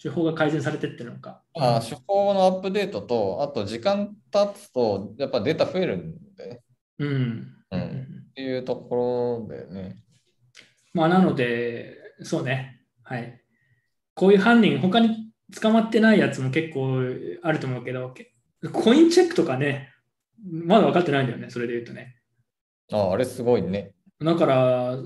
[0.01, 1.43] 手法が改善されてってるのか。
[1.55, 6.61] まあ、手法のアップデートと、あと時間経つと、やっぱデータ増えるんでね。
[7.01, 7.57] うん。
[7.73, 9.97] うんっていうところだよね。
[10.95, 12.81] まあ、なので、そうね。
[13.03, 13.41] はい。
[14.15, 17.01] こういう犯人、他に捕まってないやつも結構
[17.43, 18.33] あると思うけど、け
[18.73, 19.91] コインチェックとかね、
[20.45, 22.17] まだ分かってないんだよね、それで言うとね。
[22.93, 23.95] ああれすごいね。
[24.21, 24.97] だから、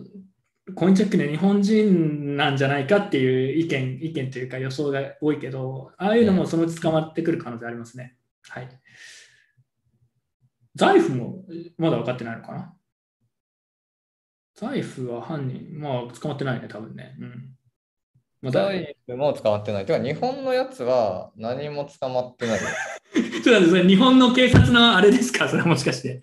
[0.75, 8.17] コインチェックで日本人なんじゃないかっていう意見、意見というか予想が多いけど、ああいうのもそのうち捕まってくる可能性ありますね。
[8.49, 8.69] はい。
[10.75, 11.45] 財布も
[11.79, 12.75] まだ分かってないのかな？
[14.57, 17.17] 財布は犯人、まあ捕まってないね、多分ね。
[17.21, 17.51] うん。
[18.43, 19.87] まだ財布も捕まってない。
[19.87, 22.61] てか、日本のやつは何も捕まってない。
[22.63, 22.69] ちょ
[23.41, 25.49] っと待ってそれ日本の警察のあれですか？
[25.49, 26.21] それはもしかして。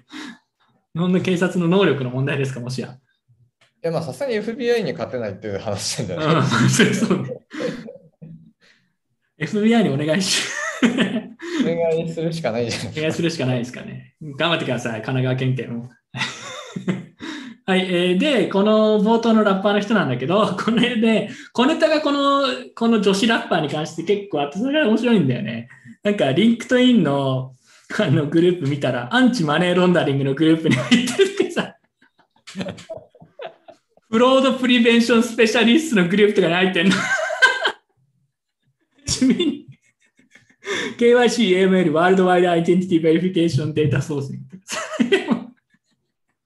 [0.94, 2.60] 日本の警察の能力の問題ですか？
[2.60, 2.90] もしや。
[2.90, 6.36] いや、まあ、さすがに FBI に勝てないっていう話なんじゃない？
[6.36, 7.38] うん、 そうそうね。
[9.40, 10.44] FBI にお願いし、
[11.62, 14.16] お願いするしかないじゃないお願いするしかないですかね。
[14.38, 15.90] 頑張ってください、神奈川県警も。
[17.66, 22.44] はい、えーで、この冒頭のラッパーの人なんだけど、これで、小ネタがこの、
[22.76, 25.70] この女子ラッパーに関して結構あって、それが面白いんだよね。
[26.04, 27.54] なんか、 LinkedIn の
[28.00, 31.76] あのグループ見たら、 anti-money laundering のグループに入ってるってさ、
[34.10, 36.96] fraud prevention specialist のグループとかに入ってんの。
[39.06, 39.68] 地味に
[40.98, 44.40] KYC、AML、 worldwide identity verification data source に。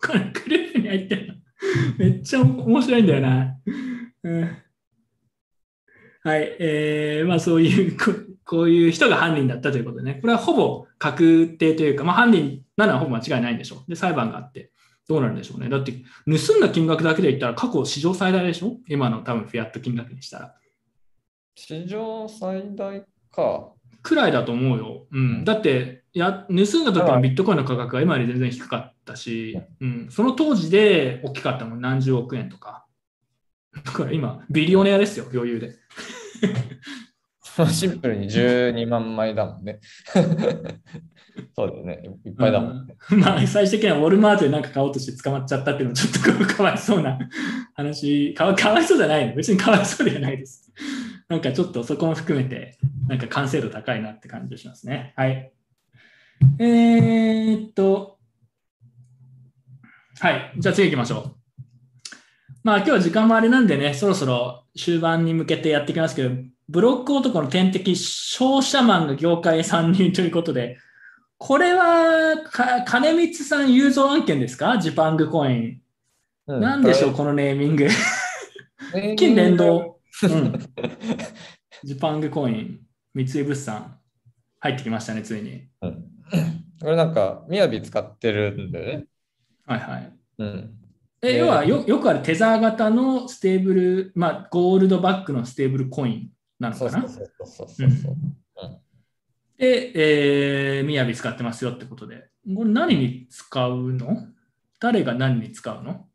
[0.02, 1.34] このグループに入ってるの。
[1.98, 3.58] めっちゃ面白いんだよな。
[6.24, 8.12] はい、えー、まあそういうこ、
[8.46, 13.90] こういう人が犯人だったということでね、これはほぼ確定というか、まあ犯人なのはほぼ間違いないんでしょう。
[13.90, 14.72] で、裁判があって、
[15.08, 15.70] どうなるんでしょうね。
[15.70, 15.92] だって、
[16.26, 18.78] 盗んだ金額だけで言ったら過去史上最大でしょ？
[18.88, 20.56] 今の多分フィアット金額にしたら。
[21.56, 23.75] 史上最大か。
[24.06, 25.08] くらいだと思うよ。
[25.12, 32.86] うん、だってや、盗んだ時のビットコインの価格は今より全然低かったし、うん、その当時で大きかったもん、何十億円とか。
[33.84, 35.76] だから今、ビリオネアですよ、余裕で。
[37.72, 39.80] シンプルに12万枚だもんね。
[41.56, 42.02] そうだよね。
[42.26, 42.96] いっぱいだもんね。
[43.12, 47.18] うんまあ、最終的にはウォルマートで何か買おうとして捕まっちゃったっていうのはちょっとかわいそうな
[47.74, 49.36] 話かわ、かわいそうじゃないの。
[49.36, 50.72] 別にかわいそうではないです。
[51.28, 52.78] なんかちょっとそこも含めて、
[53.08, 55.14] なんか完成度高いなって感じがしますね。
[55.16, 55.52] はい。
[56.60, 58.20] えー、っと、
[60.20, 60.54] はい。
[60.58, 61.36] じゃあ次行きましょう。
[62.64, 66.32] まあ今日は時間もあれなんでね、そろそろ終盤に向けてやっていきますけど、
[66.70, 70.78] ブロック男の天敵、商社マンが業界へ参入ということで、
[71.38, 74.78] これはか金光さん雄三案件ですか？
[74.78, 75.82] ジパングコイン。
[76.48, 77.88] うなんでしょう、このネーミング。
[78.94, 79.58] れ金連。
[79.58, 79.95] 動。
[80.24, 80.60] うん。
[81.84, 82.80] ジパングコイン、
[83.14, 84.00] 三井物産、
[84.60, 85.68] 入ってきましたね、ついに。
[85.82, 86.06] うん
[86.82, 89.06] これなんか、みやび使ってるんだよね。
[89.66, 90.14] はいはい。
[90.40, 90.78] うん。
[91.22, 96.92] え、ね要はよよくあるテザー型のステーブル、まあ、 gold-backed のステーブルコインなのかな？
[96.92, 98.82] そうそうそうそうそうそう。
[99.58, 102.28] で、えー、みやび使ってますよってことで。
[102.54, 104.28] これ何に使うの？
[104.82, 106.10] 誰が何に使うの？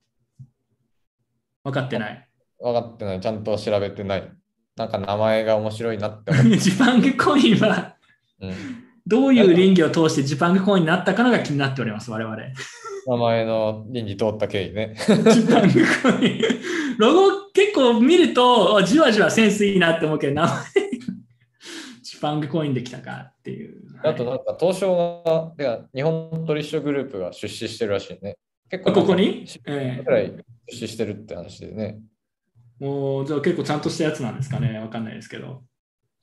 [1.65, 2.30] 分かってない。
[2.61, 3.21] 分かってない。
[3.21, 4.33] ちゃんと調べてない。
[4.77, 6.57] なんか名前が面白いなって思って。
[6.59, 7.97] ジパングコインは
[8.41, 8.53] うん、
[9.07, 12.37] どういう倫理を通してジパングコインになったかのが気になっております、我々。
[13.07, 14.95] 名前の倫理通った経緯ね。
[14.97, 16.43] ジパングコイン。
[16.99, 20.51] ロゴ結構見ると、あじわじわセンスいいなって思うけど、名前、
[22.03, 23.83] ジパングコインできたかっていう。
[24.03, 28.37] あとなんか東証が、てか日本取引所グループが出資してるらしいね。
[28.71, 30.35] 結構ここに？10え
[30.69, 31.99] い出資してるって話でね。
[32.81, 34.79] えもう、じゃあ結構ちゃんとしたやつなんですかね？
[34.79, 35.63] わかんないですけど。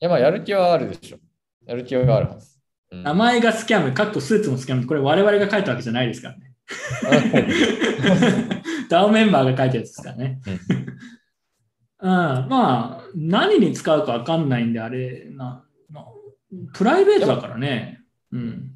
[0.00, 1.18] いやまあやる気はあるでしょ。
[1.66, 2.56] やる気はあるはず。
[2.90, 6.54] うん名前がスキャム、かっこスーツもスキャム、これ我々が書いたわけじゃないですからね。
[8.88, 10.40] ダオメンバーが書いたやつですからね。
[12.00, 16.06] うん、まあ、何に使うかわかんないんで、あれなな、
[16.72, 18.00] プライベートだからね。
[18.32, 18.70] うん。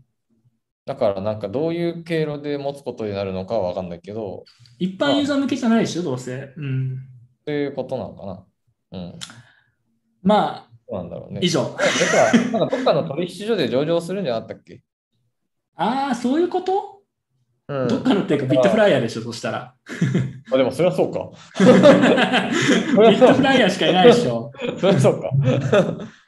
[0.84, 4.44] だからなんかどういう経路で持つことになるのかは分かんないけど、
[4.78, 6.52] 一般ユーザー向けじゃないでしょ、どうせ。
[6.54, 6.98] うん。
[7.46, 8.46] そういうことなのかな。
[8.92, 9.18] うん。
[10.22, 11.40] まあ、なんだろうね。
[11.42, 11.76] 以上。
[12.52, 14.82] なんかどっかの取引所で上場するんじゃなかったっけ？
[15.74, 17.00] ああ、そういうこと、
[17.68, 17.88] うん。
[17.88, 19.74] どっかのっていうか、ビットフライヤーでしょ、そしたら。
[20.52, 21.30] あでもそれは そうか。
[21.58, 24.52] ビットフライヤーしかいないでしょ。
[24.78, 25.30] それはそうか。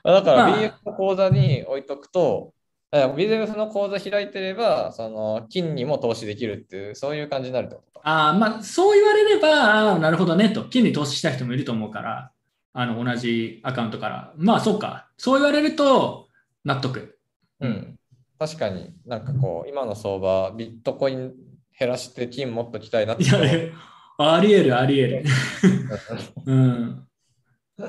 [0.05, 2.53] あだからまあ BF の口座に置いとくと、
[2.95, 8.09] あ BF の口座開いてれば、その金にも投資できるっていう、そういう感じになるってことか。
[8.09, 10.65] ああ、まあ、そう言われれば、なるほどねと。
[10.65, 12.31] 金に投資した人もいると思うから、
[12.73, 14.33] あの、同じアカウントから。
[14.37, 15.09] まあ、そうか。
[15.17, 16.29] そう言われると、
[16.65, 17.19] 納得。
[17.61, 17.99] うん。
[18.39, 21.33] 確かになんかこう、今の相場、ビットコイン
[21.79, 23.39] 減らして金もっときたいなっていや、
[24.19, 25.25] あり得る、あり得る。
[26.47, 27.07] うん。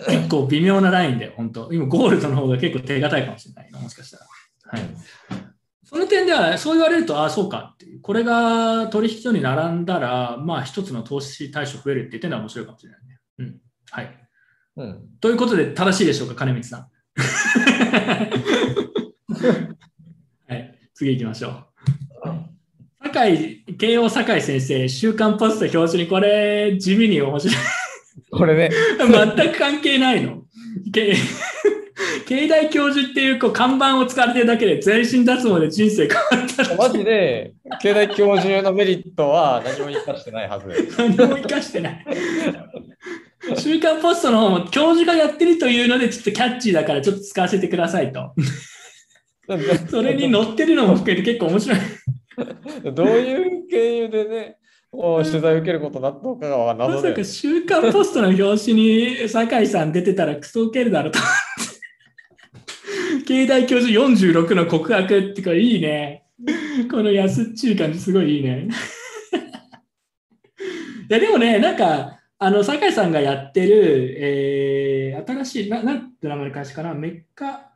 [0.08, 4.26] 結構微妙なラインで、本当今、ゴールドの方が結構手堅いかもしれないな、もしかしたら。
[4.76, 4.84] はい。
[5.84, 8.02] その点では、そう言われると、ああ、そうかっていう。
[8.02, 13.20] これが取引所に並んだら、まあ、一つの投資対象増えるって言ってるのは面白いかもしれないね。
[13.40, 13.58] うん。
[13.92, 14.28] はい。
[14.78, 15.08] うん。
[15.22, 16.88] ということで、正しいでしょうか、金光さん。
[20.48, 20.80] はい。
[20.94, 21.66] 次行きましょう。
[23.04, 27.58] 酒井、慶応酒井先生、週刊ポスト表紙にこれ、地味に面白い。
[28.32, 30.44] これね、 全く関係ないの。
[32.26, 40.68] け経大教授っていうこう看板を使われてるだけで全身脱毛で人生変わったらマジで、経済教授のメリットは何も生かしてないはず。
[40.98, 42.06] 何も生かしてない。
[43.58, 48.34] 週刊ポストの方も教授がやってるというのでちょっとキャッチーだからちょっと使わせてくださいと。
[49.90, 51.80] それに載ってるのも含めて結構面白い。
[52.94, 54.58] どういう経由でね、
[54.92, 57.10] 取材を受けることになったのかがま謎で。
[57.10, 61.20] さか週刊ポストの表紙に酒井さん出てたらクソ受けるだろうと。
[63.26, 66.26] 経大教授46の告白ってかいいね。
[66.90, 68.68] この安っちい感じすごいいいね。
[71.10, 77.72] いやでもね、なんか、あの、酒井さんがやってる、えー、新しい、ななんて名前の会社かな、メッカ、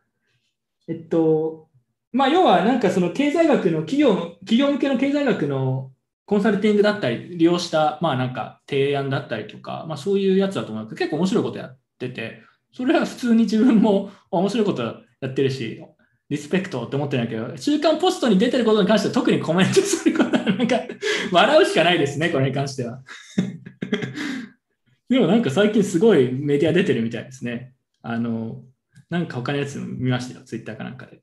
[0.88, 1.70] えっと、
[2.12, 5.92] まあ、要はなんかその経済学の企業の、企業向けの経済学の
[6.26, 14.84] コンサルティングだったり、利用した、まあなんか提案だったりとか、まあそういうやつだと思うけど、結構面白いことやってて、それは普通に自分もあ面白いこと
[15.22, 15.84] やってるし、
[16.30, 20.80] リスペクトって思ってないけど、週刊ポストに出てることに関しては特にコメントすることはなんか
[21.32, 23.02] 笑うしかないですね、これに関しては。
[25.10, 27.74] でもなんか最近すごいメディア出てるみたいですね。
[28.04, 28.62] あの、
[29.10, 31.22] なんか他のやつ見ましたよ、ツイッターかなんかで。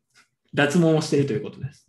[0.53, 1.87] 脱毛もしてるということです。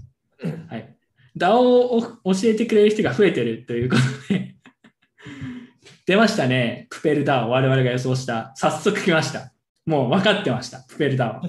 [0.70, 0.96] はい。
[1.36, 2.12] DAO を教
[2.44, 3.96] えてくれる人が増えてるというこ
[4.28, 4.56] とで、
[6.06, 8.54] 出ましたね、プペル DAO、我々が予想した。
[8.56, 9.54] 早速来ました。
[9.86, 11.42] もう分かってました、プペル DAO。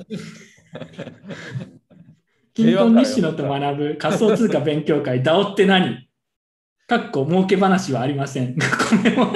[2.54, 6.08] キントン西野と学ぶ仮想通貨勉強会、DAO って何？
[6.86, 8.54] かっこ儲け話はありません。
[8.54, 8.64] こ
[9.04, 9.32] れも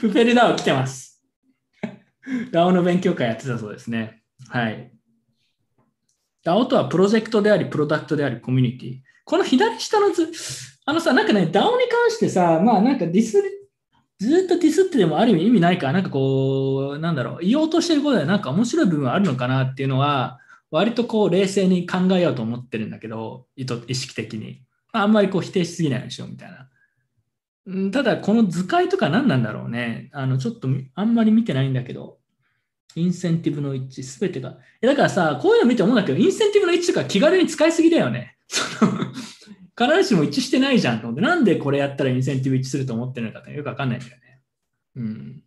[0.00, 1.24] プペル DAO 来てます。
[2.52, 4.22] DAO の勉強会やってたそうですね。
[4.48, 4.92] はい。
[6.44, 8.98] DAO とはプロジェクトであり、プロダクトであり、コミュニティ。
[9.24, 10.30] この左下の図、
[10.84, 13.42] あのさ、なんかね、DAO に関してさ、まあなんかディス、
[14.18, 20.38] ずっとディスってでもある意味意味ないから、なんかこう、なんだろう、言おうとしてることでなんか面白い部分はあるのかなっていうのは、
[20.70, 24.62] 割とこう冷静に考えようと思ってるんだけど、意図意識的に。
[24.92, 27.90] あんまりこう否定しすぎないでしょ、みたいな。
[27.90, 30.08] ただ、この図解とか何なんだろうね。
[30.12, 32.18] あの、ちょっとあんまり見てないんだけど、
[32.94, 34.56] インセンティブの一致、すべてが。
[34.80, 38.38] えだからさ、こういうの見て思うんだけど、インセンティブの一致とか気軽に使いすぎだよね。
[39.78, 44.40] 必ずしも一致してないじゃんと思って、なんでこれやったらインセンティブ一致すると思ってるのかってよくわかんないんだよね。
[44.96, 45.42] うん。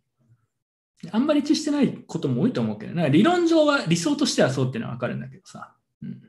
[1.10, 5.74] あんまり一致してないことも多いと思うけど、なんか理論上は理想としてはそうっていうのはわかるんだけどさ。
[6.02, 6.20] うん。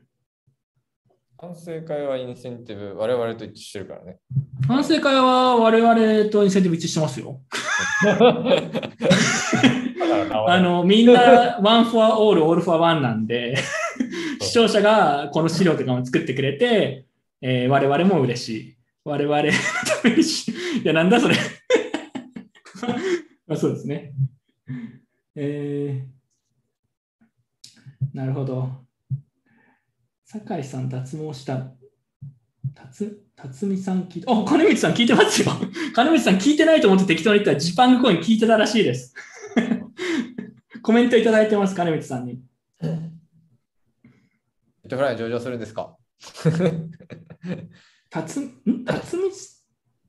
[1.38, 4.18] 反省会はインセンティブ、我々と一致してるからね。
[4.66, 7.40] 反省会は我々とインセンティブ一致してますよ。
[10.46, 13.56] あの、みんな one for all, all for one なんで、
[14.40, 17.06] 視聴者がこの資料とかも作ってくれて、
[17.42, 18.76] えー我々も嬉しい。
[19.04, 19.56] 我々のた
[20.08, 20.50] めにし、
[20.82, 21.36] いや、なんだそれ。
[23.46, 24.14] まあ、そうですね。
[25.34, 26.12] えー
[28.14, 28.84] なるほど。
[30.24, 31.72] 酒井さん、脱毛した。
[32.74, 35.48] 辰辰巳さん聞いて、あ、金光さん聞いてますよ。
[35.94, 39.14] 金光さん聞いてないと思って適当に言ったらジパングコイン聞いてたらしいです。
[40.82, 42.34] コメントいただいてます、金光さんに。
[42.82, 43.10] ビッ
[44.88, 45.96] トフライ上場するんですか？
[48.10, 48.84] たつ、ん？
[48.84, 49.30] 辰巳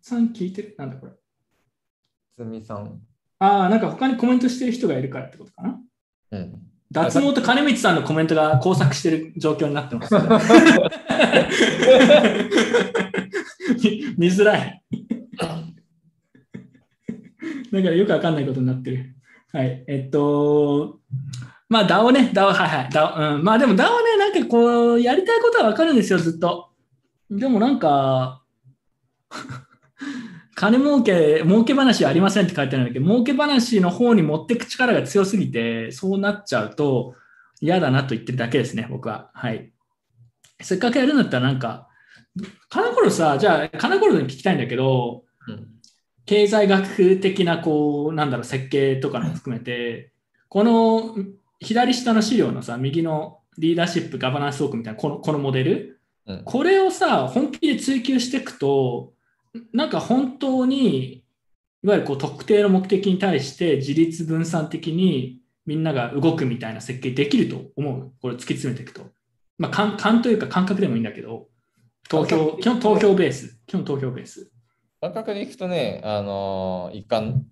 [0.02, 0.76] さん聞いてる？
[0.78, 1.14] なんだこれ。
[2.36, 3.02] つみさん。
[3.40, 5.80] ああ、なんか他にコメントしてる人がいるからってことかな。
[6.32, 6.62] うん。
[6.92, 10.14] 脱毛と金光さんのコメントが交錯してる状況になってます。
[13.82, 14.84] 見見づらい。
[17.72, 19.16] だからよくわかんないことになってる。
[19.52, 19.84] はい。
[19.88, 21.00] えっと、
[21.68, 22.90] まあ DAO ね、DAO、はいはい。
[22.90, 26.73] DAO、うん、まあでも DAO ね、なんかこう、やりたいことはわかるんですよ、ずっと。
[27.38, 28.44] でもなんか、
[30.56, 37.16] 金儲け、儲け話ありませんって書いてあるんだけど、儲け話の方に持っていく力が強すぎて、そうなっちゃうと
[37.60, 39.32] 嫌だなと言ってるだけですね、僕は。
[39.34, 39.72] はい。
[40.62, 41.88] せっかくやるんだったらなんか、
[42.70, 45.74] 金頃さ、じゃあ、金頃に聞きたいんだけど、うん
[46.26, 50.14] 経済学的な、こう、なんだろう、設計とかも含めて、
[50.48, 51.16] この
[51.60, 59.14] 左下の資料のさ、右のリーダーシップ、ガバナンスウォークみたいな、このこのモデル、うんこれをさ、本気で追求していくと、
[59.74, 61.24] なんか本当に、
[61.84, 68.14] いわゆるこう特定の目的に対して自立分散的にみんなが動くみたいな設計できると思う。
[68.22, 69.08] これ突き詰めていくと。
[69.58, 71.48] まあ、感感というか感覚でもいいんだけど、
[72.10, 73.60] 投票、基本投票ベース。
[73.68, 74.52] 基本投票ベース。
[75.02, 77.45] 感覚でいくとね、あのー、いかん、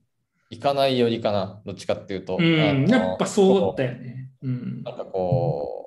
[0.49, 2.37] いかないよりかな、どっちかっていうと。
[2.39, 4.29] うん、あのーやっぱそうだよね。
[4.41, 5.80] うんなんかこう、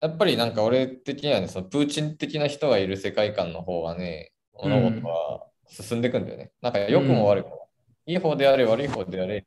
[0.00, 6.52] やっぱりなんか俺的にはね、そのプーチン的な人がいる世界観の方がね、物事は進んでいくんだよね。
[6.62, 7.68] なんか良くも悪くも、
[8.06, 9.44] いい方であれ悪い方であれ、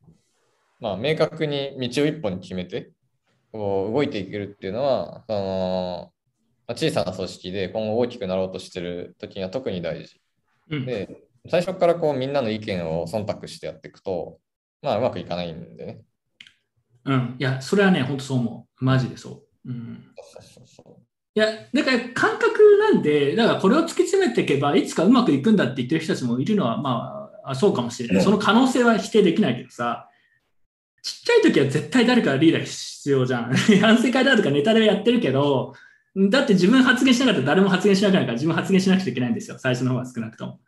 [0.80, 2.92] まあ明確に道を一本に決めて、
[3.52, 6.14] こう動いていけるっていうのは、その
[6.68, 10.22] まあ小さな組織で今後大きくなろうとしてる時には特に大事。
[10.70, 14.40] うんで、最初からこうみんなの意見を忖度してやっていくと、
[14.82, 16.02] まあうまくいかないんでね。
[17.06, 17.36] うん。
[17.40, 18.86] いや、それはね、本当そう思う。
[18.86, 19.51] マジでそう。
[19.66, 20.06] うん。
[21.34, 28.24] いや、だから感覚なんで、だからこれを突き詰めていけば、いつかうまくいくんだって言ってる人たちもいるのは、まあ、あそうかもしれない。
[28.24, 30.10] その可能性は否定できないけどさ、
[31.02, 33.54] ちっちゃい時は絶対誰かリーダー必要じゃん。
[33.82, 35.74] 反省会だとかネタでやってるけど、
[36.30, 39.58] だって自分発言しなかったら誰も発言しなくなるから自分発言しなくちゃいけないんですよ。
[39.58, 40.60] 最初の方は少なくとも。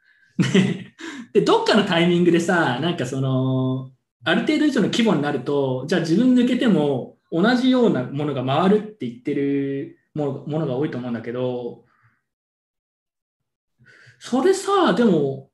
[0.54, 0.94] で
[1.34, 3.92] で、どっかのタイミングでさ、なんかその、
[4.24, 11.86] ある程度以上の規模になると、じゃあ自分抜けても同じようなものが回るって言ってるものが多いと思うんだけど、
[14.20, 15.50] それさ、でも、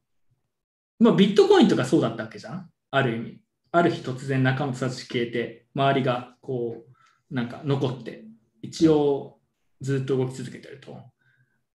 [1.00, 2.70] まあ、ビットコインとかそうだったわけじゃん？
[2.92, 3.42] ある意味。
[3.72, 6.84] ある日突然仲間たち消えて、周りがこ
[7.32, 8.26] う、なんか残って、
[8.62, 9.40] 一応
[9.80, 11.00] ずっと動き続けてると。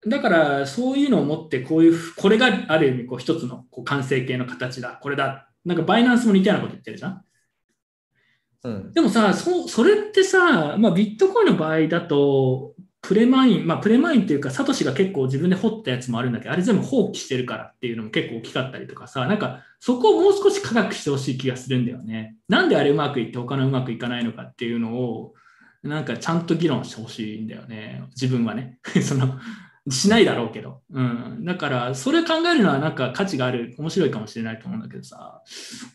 [0.08, 5.48] だから、そういうのを持って、こういう、これがある意味、こう一つのこう完成形の形だ、これだ。
[5.64, 7.24] なんかバイナンスも似たようなこと言ってるじゃん？
[8.64, 8.92] うん。
[8.92, 22.36] でもさ、そそれってさ、まあ、ビットコインの場合だと、プレマイン、まあ、プレマインっていうか、サトシが結構自分で掘ったやつもあるんだけど、あれ全部放棄してるからっていうのも結構大きかったりとかさ、なんかそこをもう少し科学してほしい気がするんだよね。
[22.48, 25.34] なんであれうまくいって他のうまくいかないのかっていうのを、
[25.82, 28.04] なんかちゃんと議論してほしいんだよね。
[28.10, 28.78] 自分はね。
[29.02, 29.36] その、
[29.90, 30.80] しないだろうけど。
[30.92, 31.44] うん。
[31.44, 35.42] だから、それ考えるのはなんか価値がある、面白いかもしれないと思うんだけどさ、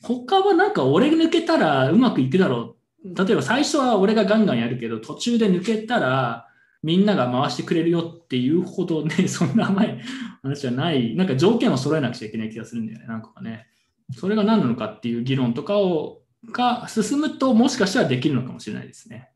[0.02, 2.78] 他はなんか俺抜けたらうまくいくだろう
[3.16, 6.48] 例えば最初は俺がガンガンやるけど、途中で抜けたら
[6.84, 10.00] みんなが回してくれるよっていうほどね、 そんな甘い
[10.44, 13.68] 話じゃない、なんか条件を揃えなくちゃいけない気がするんだよね、なんかね。
[14.14, 19.30] それが何なのかっていう議論とかをが進むと、もしかしたらできるのかもしれないですね。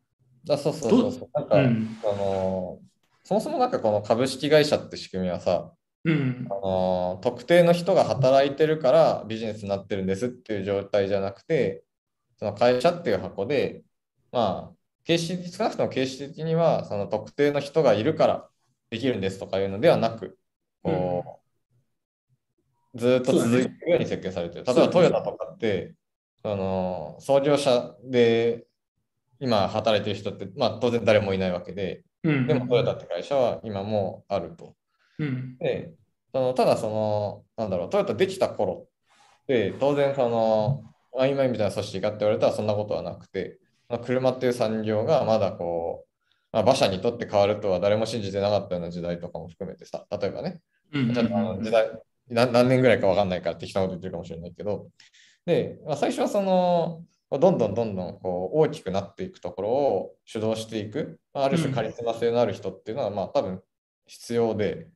[0.50, 1.30] あそうそうそうそう。
[1.34, 1.98] なんか、うん。
[2.04, 2.80] あの
[3.32, 5.72] そもそもなんかこの株式会社って仕組みはさ、
[6.04, 6.54] うんあ。
[6.54, 11.86] の特定の人が働いてるからビジネスになってるんですっていう状態じゃなくて、
[12.38, 13.84] その会社っていう箱で、
[14.34, 18.50] まあ、形式少なくとも形式的にはその特定の人がいるから
[18.90, 20.38] できるんですとかいうのではなく、
[20.84, 21.40] こ
[22.94, 24.66] うずーっと続いていくように設計されてる。
[24.66, 25.94] 例えばトヨタとかって、
[26.44, 28.66] あの創業者で
[29.42, 32.48] 今働いてる人って、まあ、当然誰もいないわけで、うん。
[32.48, 34.76] でもトヨタって会社は今もあると。
[35.18, 35.58] うん。
[35.58, 35.92] で、
[36.32, 38.88] そのただその、なんだろう、トヨタできた頃
[39.44, 40.84] って、当然その、
[41.18, 46.08] あ今みたいな組織かって言われたらそんなことはなくて、まあ、車っていう産業がまだこう、
[46.54, 50.62] まあ、馬車にとって変わるとは誰も信じてなかったような時代とかも含めてさ、例えばね、
[50.94, 51.14] うん。
[51.14, 51.90] ちょっとあの時代
[52.30, 54.88] な何年ぐらいか分かんないから適当なこと言ってるかもしれないけど、
[55.46, 57.04] で、まあ、最初はその、
[57.40, 63.62] どんどんどんどんこう大きくなっていくところを主導していく、まあある種カリスマ性のある人っていうのは、まあ多分
[64.06, 64.90] 必要で、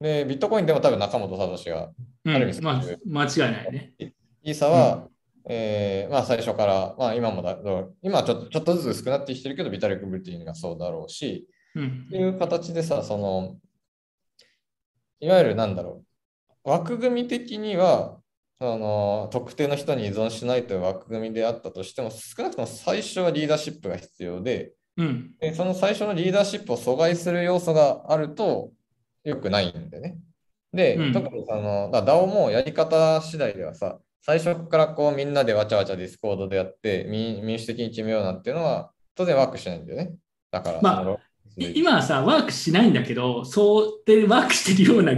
[0.00, 1.90] で、ビットコインでも多分中本聡が、
[2.24, 2.34] うん。
[2.34, 3.94] ある意味まあ、間違いないね。
[4.42, 5.08] イーサは、
[5.48, 7.56] えーまあ最初から、まあ今もだ、
[8.02, 12.04] 今はちょっとちょっとずつ薄くなってきてるけど、ビタリック・ブルティンがそうだろうし、うん。
[12.08, 13.56] っていう形でさ、その、
[15.20, 16.02] いわゆるなんだろ
[16.64, 18.15] う、枠組み的には、
[18.58, 25.32] あの特定の人に依存しないという枠組みであったとしても、少なくとも最初はリーダーシップが必要で、うん。
[25.38, 28.70] でその最初のリーダーシップを阻害する要素があると
[29.24, 30.16] 良くないんでね。
[30.72, 40.14] で、うん特にその、だ DAO もやり方次第ではさ、最初からこうみんなでわちゃわちゃ Discord でやって民民主的に決めようなんていうのは当然ワークしないんだよね。
[40.50, 41.16] だから、まあ
[41.58, 45.12] 今はさ、ワークしないんだけど、そうでワークしてるような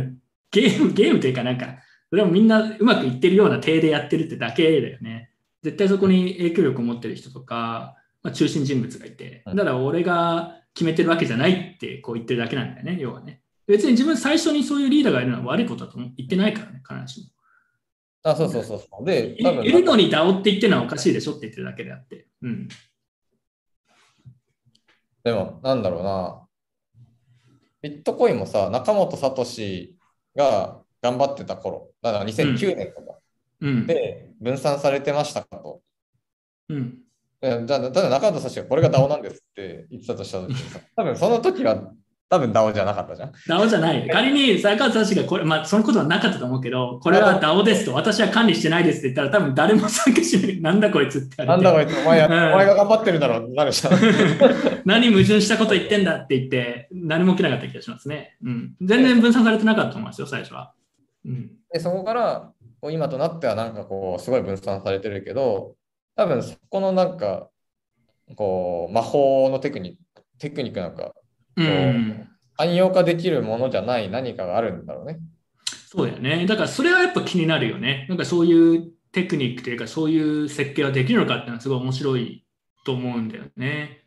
[0.51, 1.79] ゲーム、ゲームというかなんか、
[2.11, 5.31] それもみんなうまくいってるような体でやってるってだけだよね。
[5.63, 13.43] 絶対そこに影響力を持ってる人とか、まあ、中心人物がいて、うんだから俺が決めてるわけじゃないってこう言ってるだけなんだよね、要はね。
[13.67, 17.33] 別に自分最初にそういうリーダーがいるのは悪いことだと言ってないからね、必ずし
[18.25, 18.31] も。
[18.31, 19.05] あ、そうそうそうそう。
[19.05, 22.27] で、い多分いるのに DAO って言ってるのはおかしいでしょって言ってるだけであって。
[22.43, 22.69] うん。
[25.25, 26.47] でも、なんだろうな。
[27.83, 29.45] ビットコインもさ、中本聡
[30.35, 33.19] が頑張ってた頃、だから2009年とか
[33.61, 33.87] うん。
[33.87, 35.81] で分散されてましたかと。
[36.69, 36.99] うん。
[37.41, 41.93] えじゃあ、例えば中畑さんがこれが DAO なんですって言ってたとした時にさ、多分その時は
[42.31, 43.33] 多分 DAO じゃなかったじゃん。
[43.49, 44.09] DAO じゃない。
[44.09, 50.61] 仮に坂田氏がこれ、まあ、そのことはなかったと思うけど、これは DAO ですと、私は管理してないですって言ったら、多分誰も参加しない。
[50.61, 51.45] なんだこいつって。
[51.45, 53.95] なんだこいつ、お前や、うんお前が頑張ってるだろう、なるじゃん。
[54.85, 58.37] 何矛盾したこと言ってんだって言って、何も起きなかった気がしますね。
[58.45, 58.75] うん。
[58.83, 60.73] 全然分散されてなかったと思いますよ、最初は。
[61.25, 61.51] うん。
[61.73, 65.77] で、そこから、こう今となってはなんかこう、すごい分散されてるけど、
[66.17, 67.49] 多分そこのなんか、
[68.37, 71.15] こう、魔法のテクニック、テクニックなんか、
[71.57, 72.29] うん。
[72.57, 75.21] 汎用化できるものじゃない何かがあるんだろうね。
[75.87, 76.45] そうだよね。
[76.47, 78.07] だからそれはやっぱ気になるよね。
[78.09, 82.45] なんかそういうテクニックというか、そういう設計はできるのかっていうのはすごい面白い
[82.85, 84.05] と思うんだよね。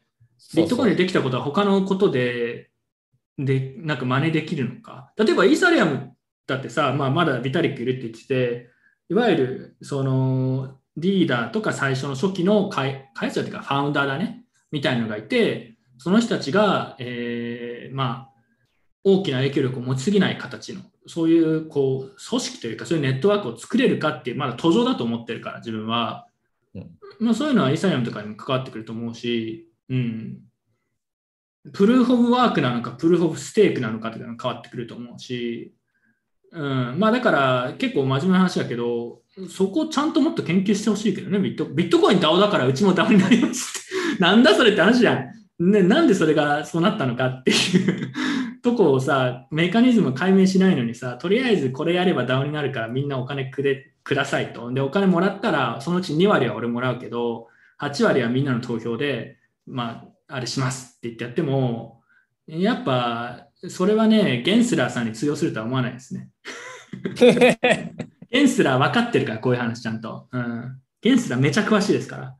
[0.55, 2.69] ビットコインでできたことは他のことで、
[3.37, 5.13] で、なんか真似できるのか。
[5.17, 6.10] 例えばイーサリアム
[6.51, 8.69] だってさ、まあ、まだビタリックいるって言ってて、
[9.09, 18.29] いわゆるそのリーダーとか最初の初期の開開発者というかファウンダーだね、みたいなのがいて、その人たちが、えーまあ、
[19.03, 26.27] 大きな影響力を持ちすぎない形の、そういうこう組織というか、そういうネットワークを作れるかっていう、まだ途上だと思ってるから、自分は。
[26.75, 26.89] うん
[27.19, 30.39] まあ、そういうのはイーサリアムとかにも関わってくると思うし、うん。
[31.73, 35.75] プルーフ・オブ・ワークなのか、プルーフ・オブ・ステークなのかっていうのが変わってくると思うし、
[36.51, 44.19] うん、まあだから結構真面目な話だけど、そこちゃんともっと研究してほしいけどね、ビットビットコイン DAO だからうちも DAO になりますって。
[44.21, 45.15] なんだそれって話じゃ
[45.59, 45.71] ん。
[45.71, 48.11] ね、なんでそれがそうなったのかっていう
[48.61, 54.71] とこをさ、メカニズム解明しないのにさ、とりあえずこれやれば DAO になるからみんなお金くれくださいと。
[54.71, 57.47] で、お金もらったら、そのうち2割は俺もらうけど、
[57.79, 62.01] 8割はみんなの投票で、まあ、あれしますって言ってやっても、
[62.47, 66.29] やっぱ、それはね、ゲンスラーさんに通用するとは思わないですね。
[68.31, 70.27] ゲンスラー分かってるから、こういう話ちゃんと。
[70.31, 70.81] うん。
[71.01, 72.35] ゲンスラーめちゃ詳しいですから。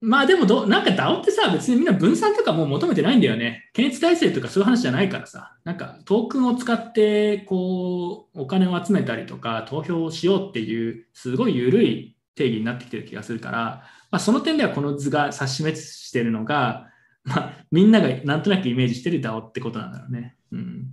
[0.00, 3.68] まあでもど、なんか DAO ってさ、別にみんな分散とかもう求めてないんだよね。
[3.74, 5.56] 検閲体制とかそういう話じゃないからさ。
[5.64, 16.89] なんかトークンを使って、こう、お金を集めたりとか、投票をしようっていう、すごい緩い定義になってきてる気がするから、まあ、その点ではこの図が指し示してるのが、
[17.24, 20.36] まあ、みんながなんとなくイメージしてる DAO ってことなんだろうね。
[20.52, 20.86] うん。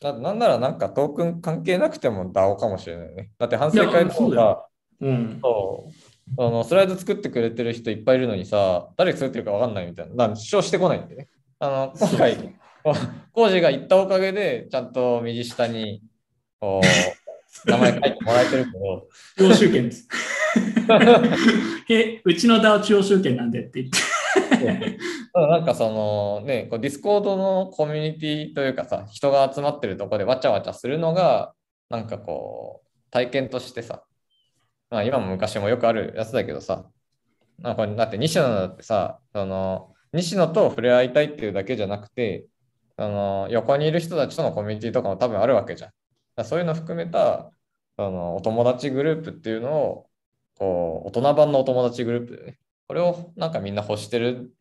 [0.00, 3.30] ななんならなんかトークン関係なくても DAO かもしれないね。
[3.38, 4.66] だって反省会とそうだよか、
[5.00, 5.38] うん。
[5.42, 5.92] そう
[6.38, 10.14] あのスライド作ってくれてる人いっぱいいるのにさ、誰が作ってるか分かんないみたいな。
[10.14, 11.28] なんか主張してこないんでね。
[11.58, 12.94] あの今回、こう
[13.32, 16.02] コージが言ったおかげで、ちゃんと右下に
[16.60, 16.80] こ
[17.66, 20.08] う名前書いてもらえてるけど、 中央集権です。
[21.90, 23.98] え、うちの DAO 中央集権なんでって言って。
[25.34, 31.54] ただなんかそのね、こう Discord のコミュニティというかさ、人が集まってるとこでわちゃわちゃするのが、
[31.90, 34.04] なんかこう、体験としてさ、
[34.90, 36.86] まあ今も昔もよくあるやつだけどさ、
[37.58, 42.46] なんかだって西野だってさ、その西野と触れ合いたいっていうだけじゃなくて、
[42.98, 45.90] その横にいる人たちとのコミュニティとかも多分あるわけじゃん。
[46.36, 47.50] だそういうの含めた
[47.96, 50.06] そのお友達グループっていうのを、
[50.58, 52.58] こう大人版のお友達グループでね、
[52.92, 54.52] これをなんかみんな欲してる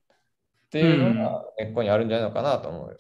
[0.68, 2.98] っていうのが根っこにあるんじゃないのかなと思うよ。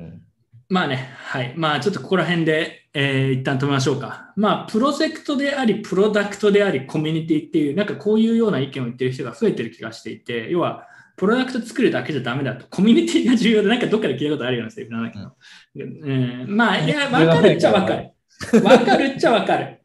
[0.00, 0.22] うん
[0.68, 1.52] まあね、はい。
[1.56, 4.32] まあちょっとここら辺で、えー一旦止めましょうか。
[4.36, 12.66] まあプロジェクトであり、プロダクトであり、コミュニティっていう、なんかこういうような意見を言ってる人が増えてる気がしていて、要は、プロダクト作るだけじゃダメだと。
[12.68, 15.36] コミュニティが重要で、なんかどっかで聞いたことあるようなセリフなんだけど。
[15.76, 18.10] うん、まあ、いや、 わかるっちゃわかる。
[18.62, 19.78] わかるっちゃわかる。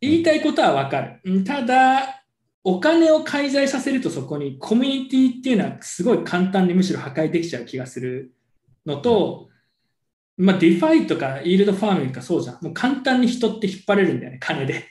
[0.00, 1.20] 言いたいことはわかる。
[1.24, 2.23] うんただ、
[2.66, 8.32] お金を介在させるとそこにコミュニティっていうのはすごい簡単にむしろ破壊できちゃう気がする
[8.86, 9.50] のと、
[10.38, 12.58] まあ、 DeFi とか yield farming とかそうじゃん。
[12.62, 14.86] もう簡単に人って引っ張れるんだよね、金で。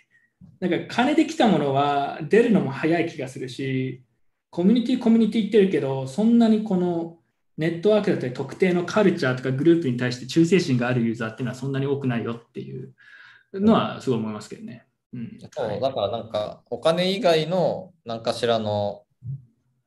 [0.60, 4.04] だから金で来たものは出るのも早い気がするし、
[4.52, 7.18] コミュニティコミュニティ言ってるけど、そんなにこの
[7.58, 12.94] ネットワークだったり特定のカルチャーとかグループに対して忠誠心があるユーザーっていうのはそんなに多くないよっていう
[13.54, 14.86] のはすごい思いますけどね。
[15.14, 19.04] うん、そうだからなんかお金以外の何かしらの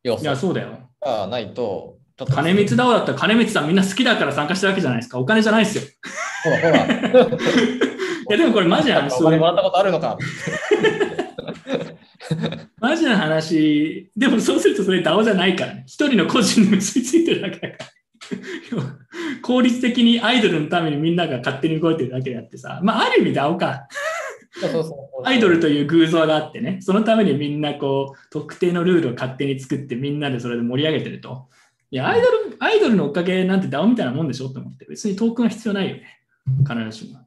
[0.02, 0.88] 要いや、素そうだよ。
[1.00, 5.18] がないと、金光だおだったら金光さんみんな好きだから参加してるわけじゃないですか。
[5.18, 5.82] お金じゃないですよ。
[6.44, 6.86] ほらほら。
[8.28, 9.20] いや、でもこれマジな話。
[9.20, 10.16] お金もらったことあるのか。
[12.80, 15.84] マジな話、でもそうするとそれ DAO じゃないからね。
[15.86, 17.90] 一人の個人に結びついてるだけだから。
[19.42, 23.86] 効率的にアイドルのためにみんなが勝手に動いてるだけであってさ、まあ、ある意味 DAO か。
[24.60, 31.48] そうそうそうアイドルという偶像があってね、そのためにみんなこう、特定のルールを勝手に作ってみんなでそれで盛り上げてると。
[31.90, 36.20] いや、アイドル、アイドルのおかげなんて DAO みたいなもんでしょって思って、別にトークンは必要ないよね。
[36.66, 37.20] 必ずしも。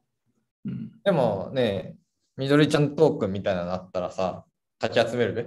[0.65, 0.91] うん。
[1.03, 1.95] でもね、
[2.37, 4.45] みどりちゃんトークンみたいなのあったらさ、
[4.79, 5.33] かき集める？
[5.33, 5.45] べ。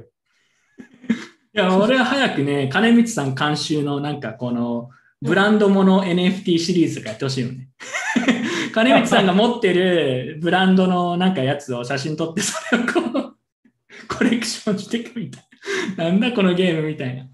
[1.52, 7.68] や、俺は早くね、金光さん監修のなんかこのブランドもの NFT シリーズとかやってほしいよね。
[8.72, 13.36] 金光さんが持ってるブランドのなんかやつを写真撮って、それをこう、
[14.08, 15.42] コレクションしていくみたい
[15.96, 16.04] な。
[16.04, 17.26] なんだこのゲームみたいな。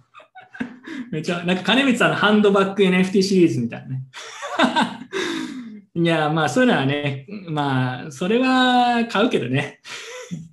[1.10, 4.02] めちゃ、なんか金光さんのハンドバッグ NFT シリーズみたいなね。
[5.94, 9.80] いや、まあそういうのはね、まあ、それは買うけどね。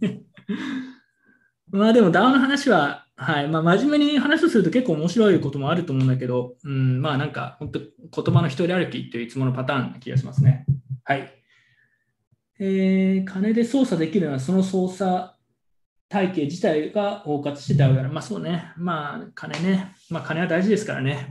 [1.72, 10.65] まあでも DAO の話は、はい、まあ真面目に話をすると結構面白いこともあると思うんだけど、うん、まあなんか本当言葉の一人歩きっていういつものパターンな気がしますね。
[11.03, 11.31] はい。
[12.59, 15.31] えー、金で操作できるのはその操作
[16.09, 18.09] 体系自体が包括してたわけだ。
[18.09, 18.73] まあそうね。
[18.77, 19.95] まあ金ね。
[20.09, 21.29] まあ金は大事ですからね。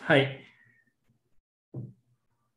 [0.00, 0.40] はい。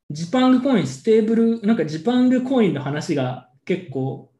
[0.09, 4.31] ジパングコイン、ステーブル、なんかジパングコインの話が結構、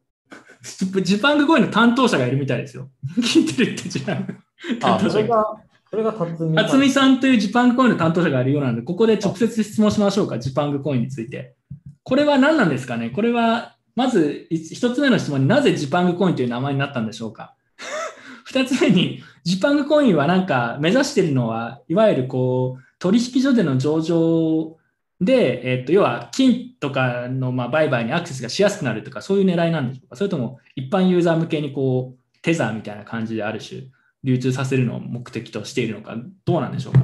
[1.03, 2.89] ジパングコインの担当者がいるみたいですよ。
[3.19, 4.35] 聞いてるってジパング。
[4.79, 5.45] 担あ、当者が。
[5.89, 11.55] それが、辰巳辰巳さんというジパングコインの担当者がいるようなので、ここで直接質問しましょうか、ジパングコインについて。
[12.03, 13.09] これは何なんですかね？
[13.09, 17.53] これは、まずい一つ目の質問になぜジパングコインという名前になったんでしょうか？
[18.45, 24.77] 二つ目に、ジパングコインはなんか目指しているのは、いわゆるこう、取引所での上場
[25.19, 33.83] で、えっと、要は金とかのまあ売買にアクセスがしやすくなるとか、そういう狙いなんでしょうかそれとも一般ユーザー向けにこう、テザーみたいな感じである種、
[34.23, 36.15] 流通させるのを目的としているのか、
[36.45, 36.99] どうなんでしょうか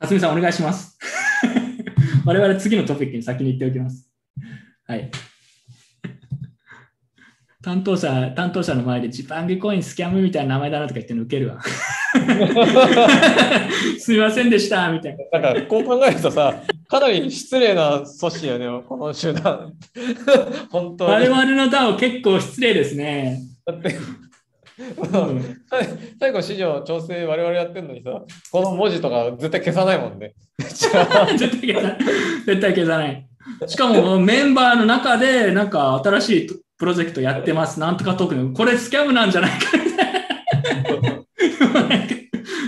[0.00, 0.98] 辰巳さん、お願いします。
[2.26, 4.10] 我々次のトピックに先に言っておきます。
[4.86, 5.10] はい。
[7.66, 11.60] 担当者、担当者の前でジパングコインスキャムみたいな名前だなとか言ってるの受けるわ。
[13.98, 15.40] すみませんでした、みたいな。
[15.40, 19.72] なんかこう考えるとさ、かなり失礼な組織よね、この集団。
[20.70, 21.10] 本当に。
[21.10, 23.40] 我々の DAO 結構失礼ですね。
[23.64, 23.92] だって、う
[25.16, 25.56] ん
[26.20, 28.22] 最後、市場調整我々やってるのにさ、
[28.52, 30.34] この文字とか絶対消さないもんね。
[30.62, 31.36] 絶対消
[31.80, 31.98] さない。
[32.46, 33.26] 絶対消さない。
[33.66, 37.80] しかもメンバーの中で、なんか新しいプロジェクトやってます。
[37.80, 38.52] なんとかトークン。
[38.54, 41.24] これスキャムなんじゃないかみたいな。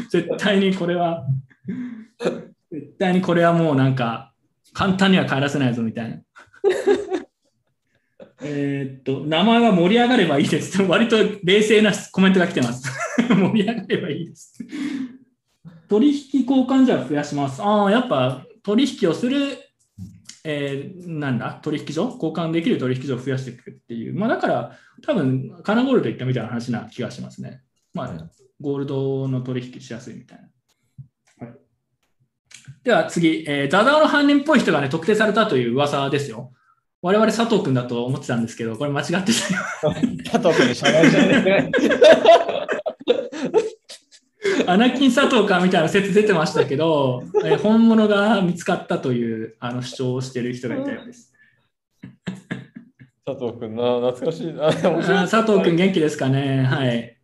[0.11, 1.27] 絶対にこれは、
[2.70, 4.33] 絶対にこれはもうなんか、
[4.73, 6.19] 簡単には帰らせないぞみたいな。
[8.41, 10.81] えっと、名前は盛り上がればいいです。
[10.83, 12.89] 割と冷静なコメントが来てます。
[13.28, 14.65] 盛り上がればいいです。
[15.89, 17.61] 取引交換じゃ増やします。
[17.62, 19.59] ああ、やっぱ取引をする、
[20.51, 22.05] えーなんだ、取引所？
[22.15, 24.15] 交換できる取引所を増やしていくっていう。
[24.15, 27.60] まあだから、多分、カナゴールド言ったみたいな話な気がしますね。
[27.93, 30.39] まあ、ゴールドの取引しやすいみたい
[31.41, 31.47] な。
[31.47, 31.57] はい、
[32.83, 36.55] では次、えーザダオの犯人っぽい人がね、特定されたという噂ですよ。
[37.02, 39.27] 我々佐藤君だと思ってたんですけど、これ間違ってたよ。
[40.25, 41.70] 佐藤君に社外じゃね
[44.71, 51.33] アナキン佐藤かみたいな説出てましたけど、えー本物が見つかったというあの主張をしている人がいたようです。
[53.25, 54.71] 佐藤君な、懐かしいな。
[55.27, 56.65] 佐藤君元気ですかね？
[56.65, 57.17] はい。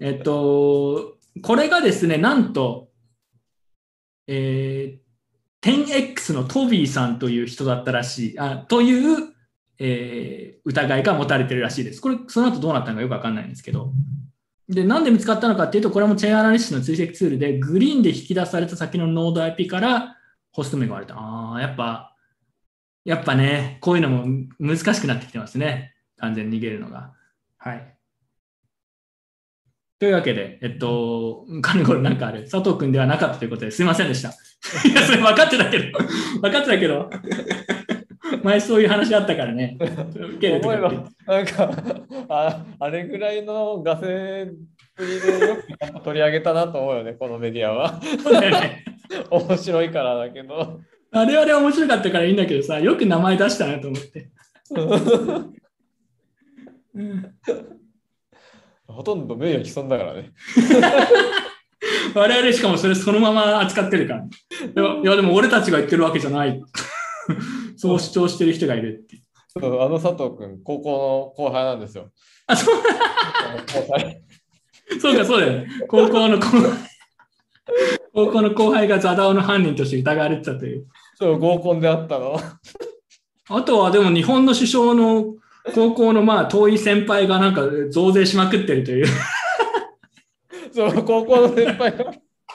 [0.00, 2.88] えっと、これがですね、なんと、
[4.26, 5.04] えー
[5.62, 9.32] 10X のトビーさんという人だったらしい、あという、
[9.78, 12.00] えー疑いが持たれてるらしいです。
[12.00, 13.92] これ、その後どうなったのかよくわかんないんですけど。
[14.68, 20.16] で、なんで見つかったのかっていうと、これもチェーンアナリスの追跡ツールで、グリーンで引き出された先のノード IP から
[20.52, 21.18] ホスト名が割れた。
[21.18, 22.14] ああ、やっぱ、
[23.04, 24.26] やっぱね、こういうのも
[24.58, 25.94] 難しくなってきてますね。
[26.16, 27.12] 完全に逃げるのが。
[27.58, 27.94] はい。
[29.98, 32.48] というわけで、えっと、カルゴルなんかある。
[32.48, 34.30] 佐藤君ではなかったということですいませんでした。
[34.88, 35.98] いや、それ分かってたけど、
[36.40, 37.10] 分かってたけど、
[38.42, 39.76] 前そういう話あったからね。
[39.78, 41.70] 受けると思えばかなんか
[42.28, 44.50] あ、あれぐらいの画勢
[44.96, 48.00] ぶりでよく取り上げたなと思うよね、 このメディアは。
[48.40, 48.84] ね。
[49.30, 50.80] 面白いからだけど。
[51.10, 54.28] あれあれ面白かったからいいんだけどさ、よく名前出したなと思って。
[56.94, 57.34] うん
[58.86, 60.32] ほとんど名誉毀損だからね。
[62.14, 64.20] 我々しかもそれそのまま扱ってるから。
[64.22, 66.62] いやでも俺たちが言ってるわけじゃない。
[67.76, 69.22] そう主張してる人がいるって。
[69.48, 72.10] そうあの佐藤君、高校の後輩なんですよ。
[72.46, 72.82] あ、そう後
[73.92, 74.22] 輩
[75.00, 75.68] そうか、そうだよね。
[75.88, 76.94] 高校の後輩。
[78.12, 80.86] 高校の後輩がザダオの犯人として疑われてたという。
[81.16, 82.38] そう合コンであったの。
[83.48, 85.34] あとはでも日本の首相の
[85.74, 89.06] 高校のまあ遠い先輩がなんか増税しまくってるという。
[90.72, 92.12] そう、高校の先輩が。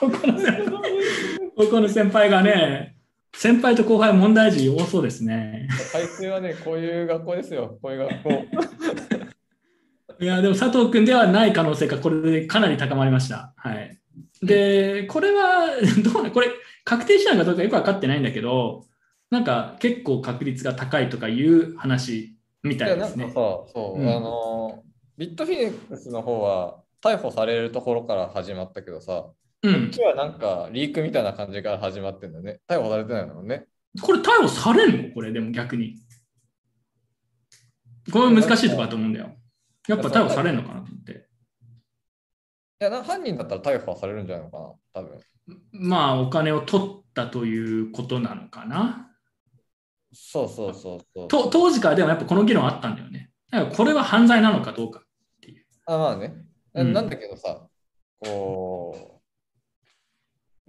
[1.56, 2.96] 高校の先輩がね、
[3.32, 5.68] 先輩と後輩問題児多そうですね。
[5.92, 7.78] 改正はね、こういう学校ですよ。
[7.80, 8.30] こういう学校。
[10.20, 13.54] いや、でも佐藤君ではない可能性がこれでかなり高まりました。
[13.56, 13.98] はい。
[14.42, 15.68] で、これは、
[16.04, 16.48] どうなこれ、
[16.84, 18.84] 確定したのかどうかよく分かってないんだけど、
[19.30, 23.32] なんか結構確率が高いとかいう話みたいや、なんかさ、いですね。
[23.34, 24.82] そう、うんあの、
[25.16, 29.26] ビットフィニックスの方は逮捕されるところから始まったけどさ、
[29.62, 30.00] うんこっち。
[30.02, 32.60] はなんかリークみたいな感じから始まってんだよね。
[32.68, 33.66] 逮捕されてないのね。
[34.00, 35.14] これ逮捕されんの？
[35.14, 35.96] これ、でも逆に。
[38.12, 39.36] これ難しいとこだと思うんだよ。
[39.88, 41.12] やっぱ逮捕されんのかなと思って。
[41.12, 45.18] いやな、犯人だったら逮捕はされるんじゃないのかな、多分。
[45.72, 49.10] まあ、お金を取ったということなのかな。
[50.12, 51.28] そうそうそうそう。
[51.28, 53.30] と当時からでもやっぱこの議論あったんだよね。
[53.50, 55.02] だからこれは犯罪なのかどうか。
[55.86, 56.34] あ、まあね。
[56.74, 57.66] うんなんだけどさ、
[58.20, 59.09] こう、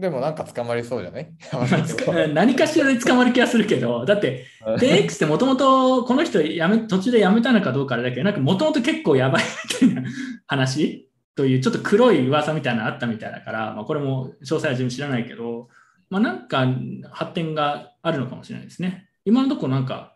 [0.01, 1.31] でもなんか捕まりそうじゃない？
[2.33, 9.43] 何かしらで捕まる気がするけど、だって、10X ってもともとこの人やめ途中で辞めたのかどうかあれだけど、なんかもともと結構やばい
[9.83, 10.09] みたいな
[10.47, 11.07] 話？
[11.35, 15.69] というちょっと黒い噂みたいなのあったみたいだから、まあ、これも詳細は自分知らないけど、
[16.09, 16.67] まあ、なんか
[17.11, 19.07] 発展があるのかもしれないですね。
[19.23, 20.15] 今のところなんか、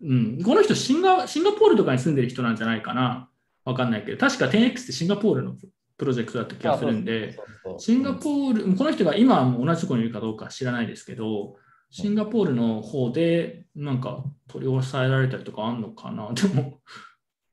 [0.00, 3.28] うん、この人シンガ、シンガポールとかに住んでる人なんじゃないかな？
[3.64, 5.54] わかんないけど、確か 10X ってシンガポールの
[6.00, 7.38] プロジェクトだった気がするんで、
[7.78, 11.56] シンガポール、この人が今はもう同じところにいるかどうか知らないですけど、
[11.90, 16.32] シンガポールの方でなんか取り押さえられたりとかあんのかな？
[16.32, 16.80] でも、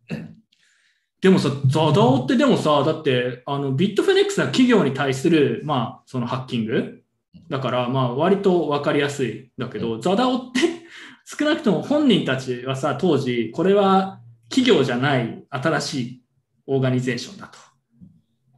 [1.19, 7.03] でもさ、 The DAO ってでもさ、だってあのビットフィネックスは企業に対する、まあ、そのハッキング？
[7.49, 10.61] だから、まあ、割と分かりやすいんだけど、 The DAO って
[11.25, 16.21] 少なくとも本人たちはさ、当時、これは企業じゃない新しい
[16.65, 17.66] organization だと。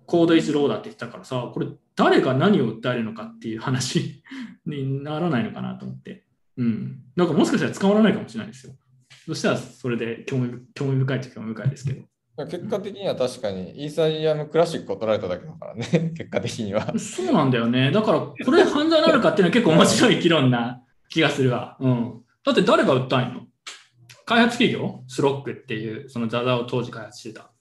[0.10, 4.24] Code is Law だって言ってたからさ、これ誰が何を訴えるのかっていう話
[4.66, 6.26] にならないのかなと思って。
[6.58, 7.02] うん。
[7.16, 8.74] なんかもしかしたら捕まらないかもしれないですよ。
[9.28, 12.02] そしたらそれで興味興味深いっちゃ興味深いですけど。
[12.46, 15.86] 結果的には確かにイーサリアムクラシックを取られただけだからね、
[16.18, 16.98] 結果的には。
[16.98, 17.92] そうなんだよね。
[17.92, 21.78] だから、これ犯罪なのかっていうのは結構面白い議論な気がするわ。
[21.80, 22.22] うん。
[22.44, 23.42] だって誰が訴えんの？
[24.26, 25.04] 開発企業？
[25.08, 27.52] スロックっていう、そのザザを当時開発してた。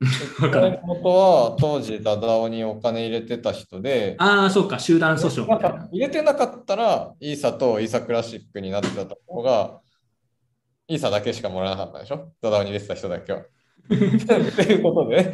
[0.42, 5.78] わかんない元は当時ダダオにお金入れてた人で、ああ、そうか、集団訴訟みたいな。
[5.80, 9.80] か入れてなかったらイーサとイーサクラシックになってたところが、
[10.88, 12.32] イーサだけしかもらえなかったでしょ？
[12.42, 13.40] ダダオに入れてた人だけは。
[13.86, 15.32] っていうことで、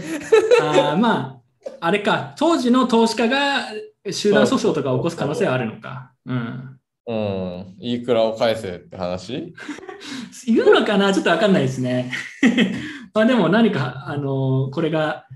[0.60, 1.40] あーまあ、
[1.80, 3.66] あれか、当時の投資家が
[4.10, 6.12] 集団訴訟とかを起こす可能性はあるのか。
[6.26, 6.76] うん。
[7.06, 9.52] うん、いいくらを返せって話？
[10.46, 11.12] 言うのかな？
[11.12, 12.12] ちょっとわかんないですね。
[13.14, 15.26] まあでも何か、あのこれが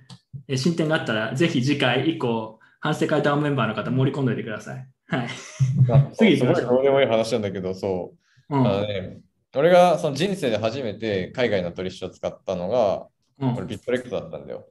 [0.48, 4.86] え進展があったら、ぜひ次回以降、反省会ダウンメンバーの方盛り込んでおいてください。
[5.06, 5.28] はい。
[6.14, 8.14] 次すごいどうでもいい話なんだけど、そ
[8.50, 8.60] うう。
[8.60, 8.66] ん。
[8.66, 9.20] あのね、
[9.56, 13.06] 俺がその人生で初めて海外の取引所を使ったのが、
[13.38, 14.66] うん、俺ビットレックスだったんだよ。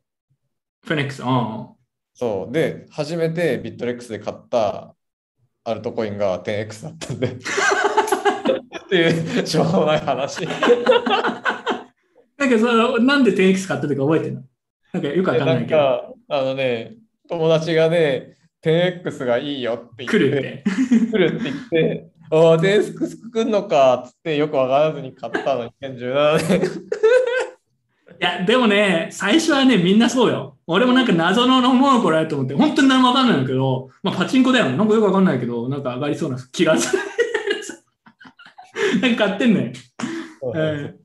[0.86, 1.68] フェネックス、うん。
[2.14, 2.54] そう。
[2.54, 4.94] で、初めてビットレックスで買った
[5.64, 7.28] アルトコインが 10X だったんで。
[8.86, 10.46] っていうしょうもない話。
[12.44, 14.42] なんかその、なんで 10X 買ったとか覚えてるの？
[14.94, 15.60] なんかよくわでかんなけど。
[15.60, 16.96] ないんか、あのね、
[17.30, 20.64] 友達がね、10X がいいよって言って、来るって。
[21.12, 26.62] 来るって言って、ああ、10X 来んのかっつってよくわからずに買ったの、2017年。
[26.62, 30.58] いや、でもね、最初はね、みんなそうよ。
[30.68, 34.78] 俺もなんか謎のものこれと思って、本当に何もわかんないんだけど、まあパチンコだよね。
[34.78, 37.02] なんかよくわかんないけど、なんか上がりそうな気がする。
[39.02, 39.72] なんか買ってんのよ。
[40.42, 41.03] うん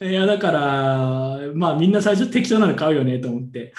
[0.00, 3.74] いや、だから、まあみんな最初適当なの買うよねと思って。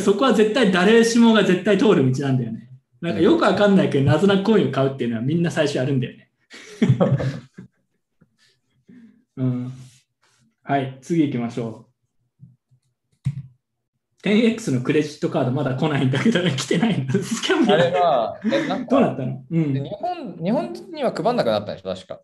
[0.00, 2.68] そこは絶対誰しもが絶対通る道なんだよね。
[3.00, 6.30] なんかよくわかんないけど、謎なコインを買うっていうのはみんな最初やるんだよね。
[9.36, 9.72] うん、
[10.62, 11.86] はい、次行きましょ
[14.24, 14.26] う。
[14.26, 17.12] 10X のクレジットカードまだ来ないんだけど、来てないの？
[17.22, 22.20] スキャンあれだが、えなんかどうなったの、うんで日本、日本には配んなくなったんでしょ、確か。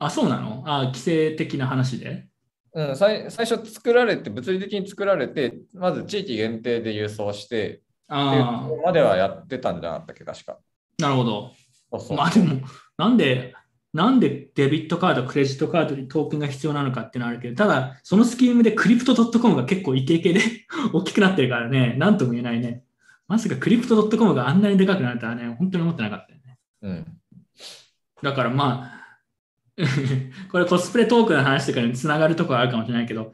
[0.00, 0.62] あ、そうなの？
[0.66, 2.26] あ、規制的な話で？
[2.72, 10.58] うん、最最初作られて、物理的に作られて、まず地域限定で郵送して、あとこまではやってたんじゃなかったっけ、確か。
[10.58, 11.52] あ、なるほど。
[11.92, 12.60] そうそうまあでも、
[12.96, 13.54] なんで、
[13.92, 20.40] なんでデビットカード、クレジットカードにトークンが必要なのかっていうのはあるけど、ただ、そのスキームでクリプト .com が結構イケイケで
[20.94, 22.84] 大きくなってるからね、なんとも言えないね。
[23.26, 26.58] まさかクリプト .com があんなにでかくなるとはね、本当に思ってなかったよね。
[26.82, 27.06] うん。
[28.22, 28.99] だからまあ、
[30.50, 33.32] これコスプレトークの話とかにつながるところはあるかもしれないけど、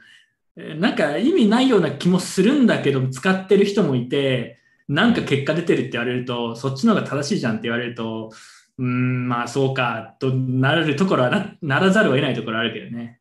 [0.56, 4.58] えーなんか意味ないような気もするんだけど、使ってる人もいて、
[4.88, 8.30] なんか結果出てるって言われると、そっちの方が正しいじゃんって言われると、
[8.78, 13.20] うーん、まあそうか、となるところはなならざるを得ないところあるけどね。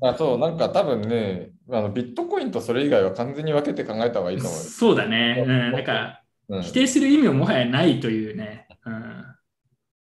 [0.00, 4.64] あそう、なんか多分ね、あのビットコインとそれ以外は完全に分けて考えた方がいいと思うよ。
[4.64, 5.44] そうだね。
[5.46, 8.63] うん、だから、うん、否定する意味ももはやないというね、うん、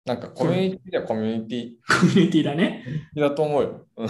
[0.06, 2.86] なんかコミュニティはコミュニティコミュニティだね。
[3.16, 3.88] だと思うよ。
[3.98, 4.10] うん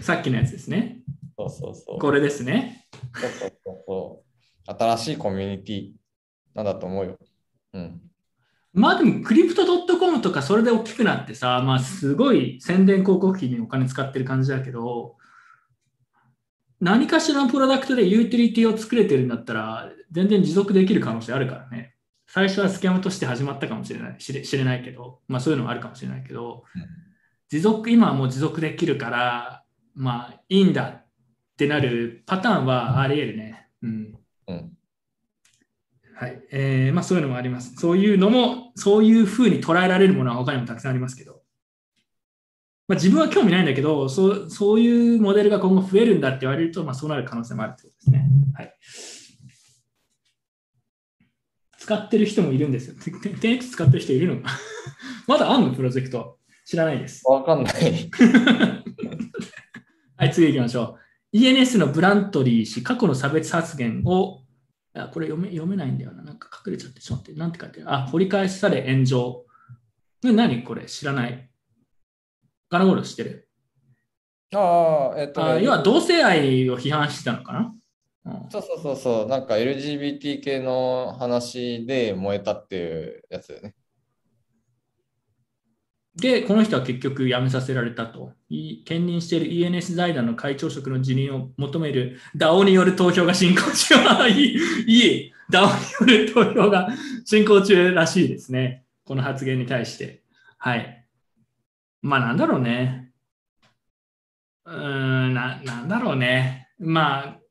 [0.00, 1.02] さっきのやつですね。
[1.36, 1.98] そうそうそう。
[1.98, 2.86] これですね。
[3.14, 4.22] そうそうそうそ
[4.66, 4.74] う。
[4.78, 5.90] 新しいコミュニティ
[6.54, 7.18] なんだと思うよ。
[7.74, 8.00] うん。
[8.72, 9.66] まあでも、クリプト
[9.98, 15.16] .com とかそれで大きくなってさ、まあすごい宣伝広告費にお金使ってる感じだけど、
[16.80, 21.91] 何かしらのプロダクトでユーティリティを作れてるんだったら、全然持続できる可能性あるからね。
[22.34, 26.64] 最初はスキャムとして始まったかもしれない、知れ知れないけど、まあそういうのもあるかもしれないけど、
[27.50, 31.06] 持続、今はもう持続できるから、まあいいんだっ
[31.58, 33.68] てなるパターンはあり得るね。
[33.82, 34.18] うん。
[34.48, 34.72] うん。
[36.14, 36.42] はい。
[36.50, 37.74] えーまあそういうのもあります。
[37.76, 41.42] そういうのも、そういうふうに捉えられるものは他にもたくさんありますけど。
[42.88, 48.26] まあ自分は興味ないんだけど、そうそういうモデルが今後増えるんだって言われると、まあそうなる可能性もあるってことですね。
[48.54, 48.74] はい。
[51.82, 52.94] 使ってる人もいるんですよ。
[52.94, 54.42] て 10X 使ってる人いるの？
[54.42, 54.50] か
[55.26, 55.74] まだあんの？
[55.74, 56.38] プロジェクト。
[56.64, 57.22] 知らないです。
[57.28, 57.74] わかんない。
[60.16, 60.96] はい、次行きましょ
[61.32, 61.36] う。
[61.36, 64.42] ENS のブラントリー氏、過去の差別発言を、
[64.94, 66.22] あこれ読め読めないんだよな。
[66.22, 67.32] なんか隠れちゃってしまって。
[67.32, 67.92] なんて書いてある？
[67.92, 69.44] あ、掘り返され炎上。
[70.22, 70.62] 何？
[70.62, 70.84] これ？
[70.86, 71.50] 知らない。
[72.70, 73.48] ガナゴロ知ってる
[74.54, 77.74] ああ、えっと、ね、あ要は同性愛を批判してたのかな、
[78.24, 83.74] うんそうそうそうそう、なんか LGBT 系の話で燃えたっていうやつだよね。
[86.14, 88.32] で、この人は結局辞めさせられたと。
[88.50, 94.28] い兼任している ENS 財団の会長職の辞任を求める DAO による投票が進行中。
[94.28, 94.54] い、
[94.86, 95.32] いい。
[95.50, 96.88] DAO による投票が
[97.24, 98.84] 進行中らしいですね。
[99.04, 100.22] この発言に対して。
[100.58, 101.06] はい。
[102.02, 103.10] まあなんだろうね。
[104.66, 106.68] うーん、な、なんだろうね。
[106.78, 107.41] まあ、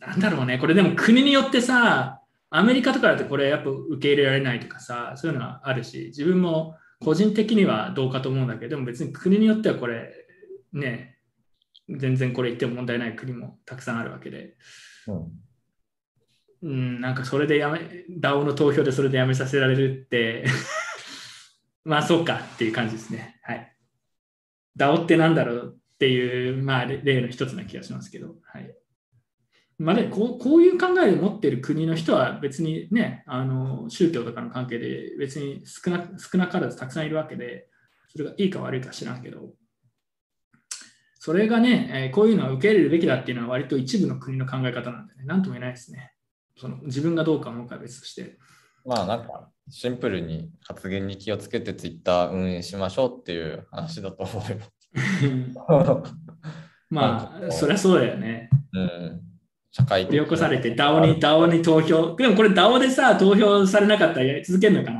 [0.00, 0.58] ななんだろうね。
[0.58, 10.12] これでも国によってさ、アメリカとかだとこれやっぱ受け入れられないとかさ、そういうのはあるし、自分も個人的にはどうかと思うんだけど、でも別に国によってはこれ、
[10.72, 11.18] ね、
[11.88, 14.56] 全然これ言っても問題ない国もたくさんあるわけで、
[15.06, 15.46] うん。
[16.62, 17.80] うん、なんかそれでやめ、
[18.18, 20.44] DAO の投票でそれでやめさせられるって、
[21.84, 23.38] まあそうかっていう感じですね。
[23.42, 23.76] はい。
[24.76, 28.74] DAO ってなんだろうっていう、まあ例例の一つな気がしますけど、はい。
[29.78, 37.68] まあね、こうこういう考えを持っている国の人は別にね、あの宗教とかの関係で別に少な少なからずたくさんいるわけで、
[38.08, 39.50] それがいいか悪いか知らんけど、
[41.18, 46.12] それがね、えーこういうのは受け入れるべきだっていうのは割と一部の国の考え方なんでね、なんとも言えないですね。
[46.56, 48.38] その自分がどうか思うかは別として。
[48.86, 54.58] まあなんかシンプルに発言に気をつけて Twitter 運営しましょうっていう話だと思うよ。
[56.88, 58.48] まあ、そりゃそうだよね。
[58.72, 59.25] うん。
[59.76, 62.16] 社会的で起こされて DAO に DAO に投票。
[62.16, 64.90] でもこれ DAO でさ、投票されなかったらやり続けるのか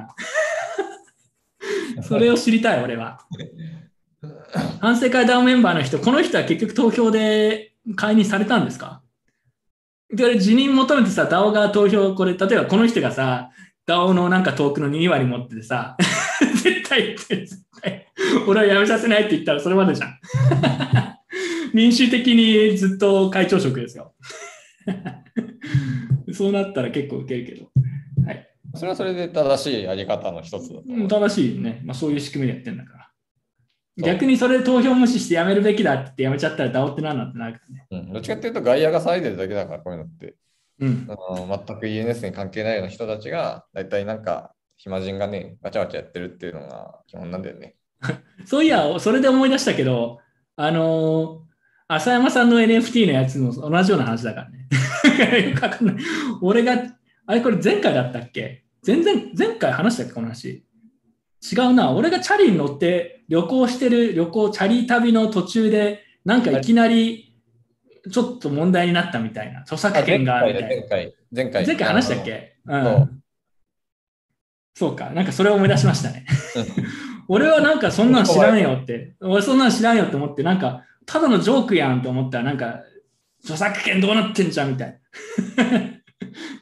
[1.97, 2.03] な？
[2.03, 3.21] それを知りたい、俺は。
[4.81, 9.01] 反省会 DAO メンバーの人、この人は結局投票で解任されたんですか？
[10.13, 13.49] で、俺辞任求めてさ、DAO が投票、これ、例えばこの人がさ、
[13.89, 15.97] DAO のなんかトークの2割持っててさ、
[16.63, 18.07] 絶対、絶対、
[18.47, 20.19] 俺は辞めさせないって言ったらそれまでじゃん。
[21.73, 24.13] 民主的にずっと会長職ですよ。
[26.33, 27.71] そうなったら結構ウケるけど。
[28.27, 28.49] はい。
[28.75, 31.01] それはそれで正しいやり方の一つだと思う。
[31.01, 31.81] うん正しいね。
[31.85, 33.07] まあそういう仕組みでやってんだから。
[33.99, 37.87] 逆にそれで投票無視してやめるべきだって言ってやめちゃったら DAO って何なんてなるからね。
[37.91, 40.37] うん、どっちかっていうと外野が騒いでるだけだから、こういうのって。
[40.81, 41.07] うん。
[41.09, 47.77] あの全く ENS に関係ないような人たちが、大体なんか暇人がね、ガチャガチャやってるっていうのが基本なんだよね。
[48.45, 50.21] そういや、それで思い出したけど、
[50.57, 51.46] あのー
[51.89, 55.49] 浅山さんの NFT のやつも同じような話だからね。
[55.51, 55.97] よくわかんない。
[56.41, 56.77] 俺が、
[57.27, 58.65] あれこれ前回だったっけ？
[58.83, 60.13] 全然、前回話したっけ？
[60.13, 60.65] この話。
[61.53, 61.93] 違うな。
[61.93, 67.37] 俺がチャリに乗って旅行してる旅行、チャリ旅の途中で、なんかいきなり
[68.11, 69.61] ちょっと問題になったみたいな。
[69.61, 70.69] 著作権がみたいな。
[70.69, 71.67] 前回、前回。
[71.67, 72.57] 前回話したっけ？
[72.67, 72.77] う。
[72.77, 73.23] ん
[74.75, 75.11] そうか。
[75.11, 76.27] なんかそれを思い出しましたね。
[76.57, 76.87] うん
[77.29, 79.15] 俺はなんかそんなの知らんよって。
[79.21, 82.83] 俺そんなの知らんよって思って、なんかただのジョークやんと思ったら、なんか
[83.43, 85.01] 著作権どうなってんじゃんみたい
[85.57, 85.91] な。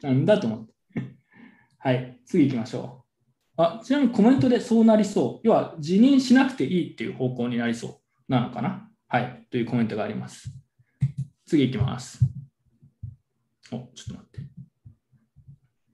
[0.09, 0.73] なんだと思って。
[1.79, 2.19] はい。
[2.25, 3.05] 次行きましょ
[3.57, 3.61] う。
[3.61, 5.47] あ、ちなみにコメントでそうなりそう。
[5.47, 9.47] 要は辞任しなくていいっていう方向になりそうなのかなはい。
[9.49, 10.49] というコメントがあります。
[11.45, 12.19] 次行きます。
[13.71, 14.55] お、ちょっと待って。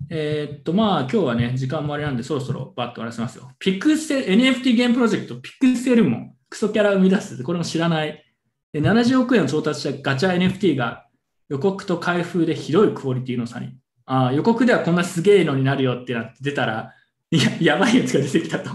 [0.09, 3.49] えーっと、まあ、今日はね、時間もあれなんで、そろそろバッと終わらせますよ。
[3.59, 7.41] ピクセル、NFT ゲームプロジェクト、ピクセルモン、クソキャラ生み出す。
[7.43, 8.30] これも知らない。
[8.73, 11.05] で70億円を調達したガチャ NFT が
[11.49, 13.75] 予告と開封でひどいクオリティの差に。
[14.05, 16.93] あー予告ではこんなすげえのになるよってなって出たら、
[17.31, 18.71] いや、やばいやつが出てきたと。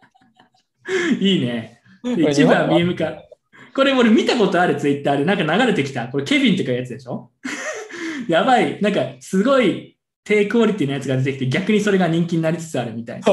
[1.20, 1.80] いいね。
[2.04, 3.22] 一部は日本ミーム化。
[3.74, 6.08] これ俺見たことあるツイッターでなんか流れてきた。
[6.08, 7.30] これケビンってかやつでしょ？
[8.28, 8.80] やばい。
[8.80, 13.26] なんかすごい低クオリティのやつが出てきて逆にそれが人気になりつつあるみたいな。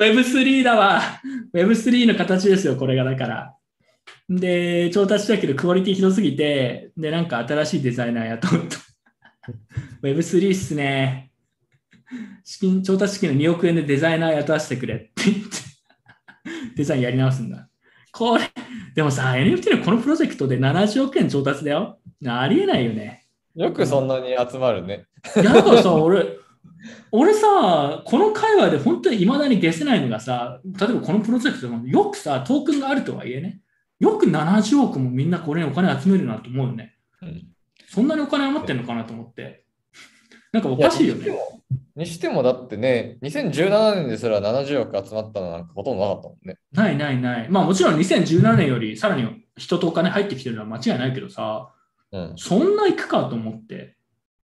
[0.00, 0.42] そうそうそう。
[0.42, 1.02] Web3 だわ。
[1.52, 3.54] Web3 の形ですよ、これがだから。
[4.28, 8.76] で、調達したけどクオリティひどすぎて、で、なんか新しいデザイナー雇うと。
[10.02, 11.30] Web3 っすね。
[12.44, 15.50] 資金、調達資金の2億円でデザイナー雇わせてくれって言って、
[16.76, 17.68] デザインやり直すんだ。
[18.12, 18.50] これ、
[18.94, 22.00] でもさ、NFT のこのプロジェクトで70億円調達だよ。
[22.26, 23.26] ありえないよね。
[23.54, 25.06] よくそんなに集まるね。
[25.36, 26.24] いやださ、俺、
[27.12, 33.60] 俺さ、この界隈で本当に未だに消せないのがさ、例えばこのプロジェクトでもよくさ、トークンがあるとはいえね、
[33.98, 36.96] よく70億もみんなこれにお金集めるなと思うよね。
[37.22, 37.50] うん
[37.92, 39.64] そんなにお金余ってんのかなと思って。
[40.52, 41.24] なんかおかしいよね。
[41.24, 41.62] にしても
[41.96, 46.56] にしてもだってね、2017年ですら70億集まったのなんかほとんどなかったもんね。
[46.70, 47.48] ないないない。
[47.48, 51.72] まあもちろん2017年よりさらに人とお金入ってきてるのは間違いないけどさ、
[52.12, 52.32] うん。
[52.36, 53.96] そんないくかと思って。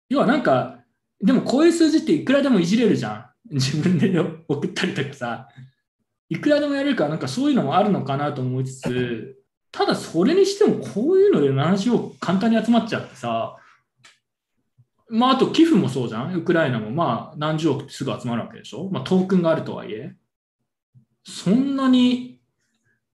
[0.09, 0.79] 要はなんか、
[1.21, 3.25] でもこういう数字っていくらでもいじれるじゃん。
[3.55, 4.17] 自分で
[4.47, 5.49] 送ったりとかさ。
[6.29, 9.37] いくらでもやれるから、なんかそういうのもあるのかなと思いつつ、
[9.71, 13.57] ただそれにしてもこういうので70億簡単に集まっちゃってさ、
[15.09, 16.35] まああと寄付もそうじゃん。
[16.35, 18.89] ウクライナもまあ何十億ってすぐ集まるわけでしょ。
[18.91, 20.13] まあトークンがあるとはいえ。
[21.23, 22.39] そんなに、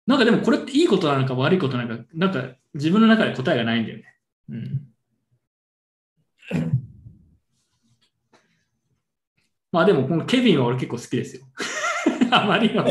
[0.05, 4.03] なんかでもこれっていいことなのか悪いことなのか、なんか自分の中で答えがないんだよね。
[4.49, 4.81] うん
[9.75, 11.43] まあでも、このケビンは俺結構好きですよ。
[12.31, 12.85] あまりの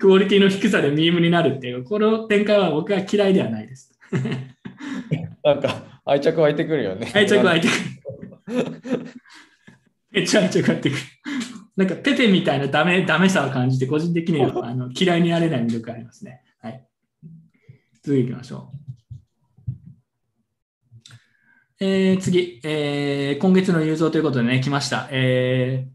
[0.00, 3.96] クオリティの低さでミームになるっていう、この展開は僕は嫌いではないです。
[5.44, 7.08] なんか愛着湧いてくるよね。
[7.14, 8.64] 愛着湧いてくる。
[10.10, 11.02] めっちゃ愛着湧いてくる。
[11.76, 16.40] なんかペペみたいなダメダメさを感じて、個人的には あの嫌いになれない魅力がありますね。
[16.60, 16.84] はい。
[18.02, 18.84] 次行きましょう。
[21.78, 25.08] えー次、えー今月の雄三ということでね、来ました。
[25.12, 25.94] えー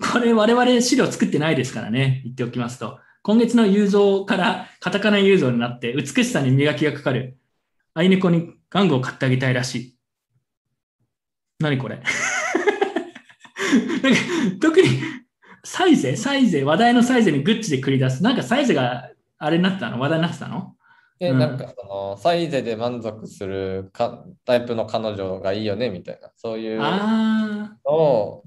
[0.00, 2.98] これ我々資料作ってないですからね、言っておきますと。
[3.22, 7.38] 今月の雄三からカタカナ雄三になって、美しさに磨きがかかる。
[7.94, 9.96] 愛猫に玩具を買ってあげたいらしい。
[11.58, 11.96] 何これ。
[14.02, 14.18] なんか
[14.60, 14.88] 特に
[15.64, 18.22] サイゼ、サイゼ、話題のサイゼにグッチで繰り出す。
[18.22, 20.00] なんかサイゼがあれになってたの？
[20.00, 20.76] 話題になってたの？
[21.18, 21.38] で、うん。
[21.38, 25.90] なんかその、サイゼで満足するかタイプの彼女がいいよね？
[25.90, 28.42] みたいな、そういうのあを、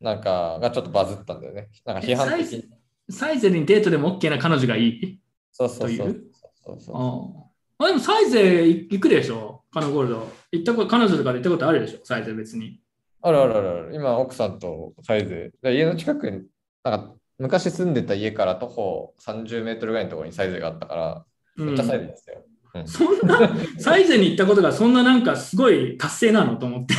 [0.00, 1.68] なんか、がちょっとバズったんだよね。
[1.84, 2.68] なんか批判的
[3.10, 5.20] サイゼにデートでも OK な彼女がいい？
[5.52, 6.24] そうそうそうという？
[6.64, 9.64] そうそうあでもサイゼ行くでしょ？
[9.72, 10.32] カノゴールド。
[10.52, 12.00] 行ったこと彼女とかで行ったことあるでしょ？
[12.04, 12.80] サイゼ別に。
[13.22, 13.90] あるあるある。
[13.94, 15.52] 今、奥さんとサイゼ。
[15.62, 16.42] で家の近くに、
[16.84, 21.24] なんか、昔住んでた家から徒歩30メートルぐらいのところにサイゼがあったから、
[21.56, 22.44] うんめっちゃサイゼですよ。
[22.86, 26.56] そんな、サイゼに行ったことがそんななんかすごい達成なの？
[26.56, 26.94] と思って。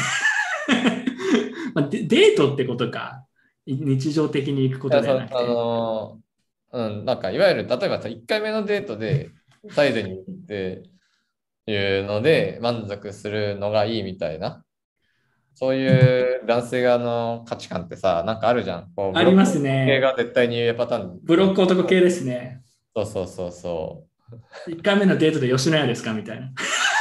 [1.74, 3.26] まあ、デデートってことか。
[3.68, 5.36] 日常的に行くことではなくて。
[5.36, 6.22] あのー
[6.74, 9.30] うん、なんかいわゆる例えばさ1回目のデートで
[9.72, 10.84] サイズに行って
[11.68, 14.64] いうので満足するのがいいみたいな
[15.54, 20.00] そういう男性側の価値観ってさなんかあるじゃんこうあります系ね。
[20.00, 22.62] が絶対に言うパターンブロック男系ですね。
[22.96, 24.06] そうそうそうそ
[24.68, 26.14] 1回目のデートで吉野家ですか？
[26.14, 26.52] みたいな。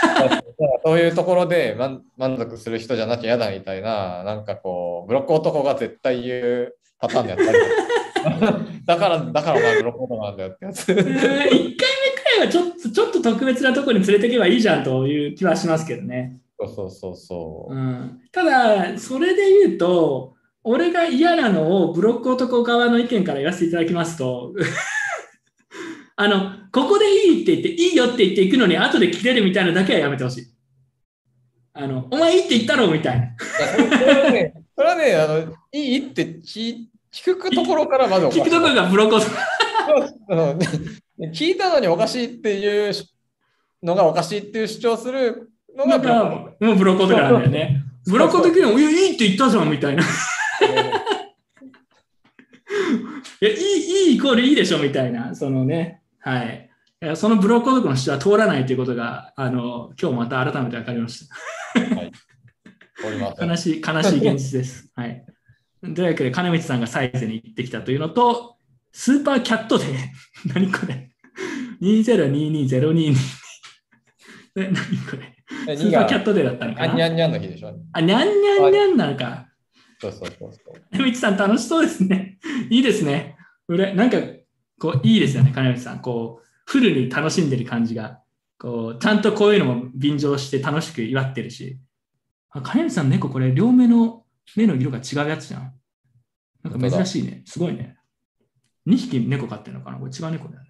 [0.03, 7.59] うそういうところで満満足する人じゃなきゃ嫌だみたいななんかこうブロック男が絶対言うパターンでやったり
[8.85, 10.93] だからだからお前ブロック男なんだよってやつ。
[10.93, 11.85] 1回目く
[12.39, 16.39] らいはちょっとちょっと特別なところに連れてけばいいじゃんという気はしますけどね。
[16.59, 17.75] そうそうそうそう。
[17.75, 24.53] うん、ただ、それで言うと、俺が嫌なのをブロック男側の意見から言わせていただきますと、
[26.23, 30.47] あの、ここでいいって言って、いいよって言っていくのに、後で切れるみたいなのだけはやめてほしい。
[31.73, 33.28] あの、お前いいって言ったろみたいな。
[34.76, 39.31] それはね、あの、いいって聞聞くところからまず聞くところがブロック男。
[40.28, 42.92] うん聞いたのにおかしいっていう
[43.82, 47.82] のがおかしいっていう主張するのがなんか、もうブロック男なんだよね。
[48.07, 50.02] ブロック男にも、いいって言ったじゃんみたいな。
[53.40, 56.70] いや、いい、いいイコールいいでしょみたいな、そのね、はい。
[57.16, 61.34] そのブロック男の人は通らないということが、あの、今日また改めて分かりました。
[63.07, 63.42] おります。
[63.42, 64.90] 悲しい、悲しい現実です。
[64.94, 65.24] はい。
[65.82, 68.57] というわけで、金光さんがサイズに行ってきたというのと、
[68.92, 69.86] スーパーキャットで、
[70.55, 71.10] 何これ
[71.81, 73.15] ?20220222。
[74.57, 75.36] え何これ？
[75.68, 76.92] えスーパーキャットデーだったのかな？
[76.92, 77.74] あにゃんにゃんの日でしょ？
[77.92, 79.47] あ、にゃんにゃんにゃんなのか。
[80.00, 80.82] そうそうそうそう。
[80.92, 82.39] 金光さん楽しそうですね。
[82.68, 83.36] いいですね。
[83.68, 84.18] うれなんか、
[84.81, 86.00] こう、いいですよね、金光さん。
[86.00, 88.20] こう、フルに楽しんでる感じが。
[88.59, 91.78] こう、ちゃんとこういうのも便乗して楽しく祝ってるし。
[92.50, 94.25] あ金光さんの猫、これ、両目の
[94.57, 95.73] 目の色が違うやつじゃん。
[96.62, 97.42] なんか珍しいね。
[97.44, 97.97] すごいね。
[98.86, 99.99] 2匹猫飼ってるのかな？
[99.99, 100.68] これ違う猫だよね。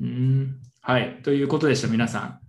[0.00, 0.60] うーん。
[0.80, 1.20] はい。
[1.22, 2.40] ということでした、皆さん。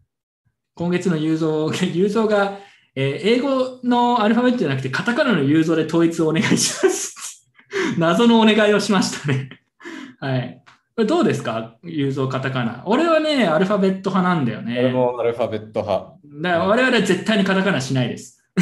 [0.75, 2.59] 今月の雄三、 雄三が、
[2.95, 7.49] えー英語のアルファベットじゃなくて、カタカナの雄三で統一をお願いします。
[7.97, 9.49] 謎のお願いをしましたね。
[10.19, 10.63] はい。
[10.99, 11.77] これどうですか？
[11.81, 12.83] 雄三カタカナ。
[12.85, 14.79] 俺はね、アルファベット派なんだよね。
[14.79, 16.15] 俺もアルファベット派。
[16.41, 18.43] だから我々は絶対にカタカナしないです。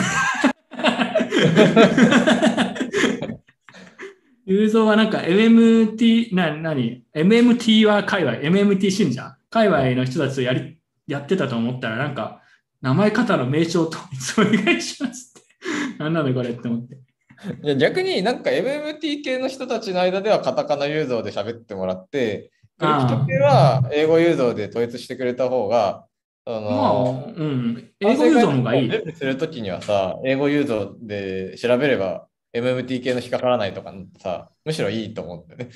[4.45, 9.35] 雄三はなんか MMT、な、なに ?MMT は界隈、MMT 信者？
[9.49, 12.41] 界隈の人たちとやり、やってたと思ったら、なんか、
[12.83, 13.97] 名前方の名称と
[14.37, 15.97] お願いしますって。
[16.03, 16.99] なんなのこれって思って。
[17.63, 26.05] いや逆になんか MMT 系の人たちの間ではカタカナユーゾーで喋ってもらって、クリプト系は英語ユーゾーで統一してくれた方が、
[26.45, 27.91] あまあの、、うん。
[27.99, 28.89] 英語ユーザーの方がいい。
[28.89, 35.75] 準備するときにはさ、英語ユーゾーで調べれば MMT 系の引っかからないとかさ、むしろいいと思うんだよね。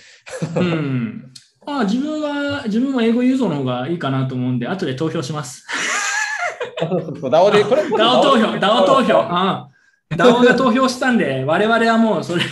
[0.56, 1.34] うん。
[1.66, 5.66] まあ、自分は、自分は英語ユーザーの方がいいかなと思うんで、後で投票します。
[7.30, 9.18] ダオで、これ、ダオ投票、ダオ投票。
[9.20, 9.71] ああ
[10.16, 12.44] ダオが投票したんで、我々はもうそれ、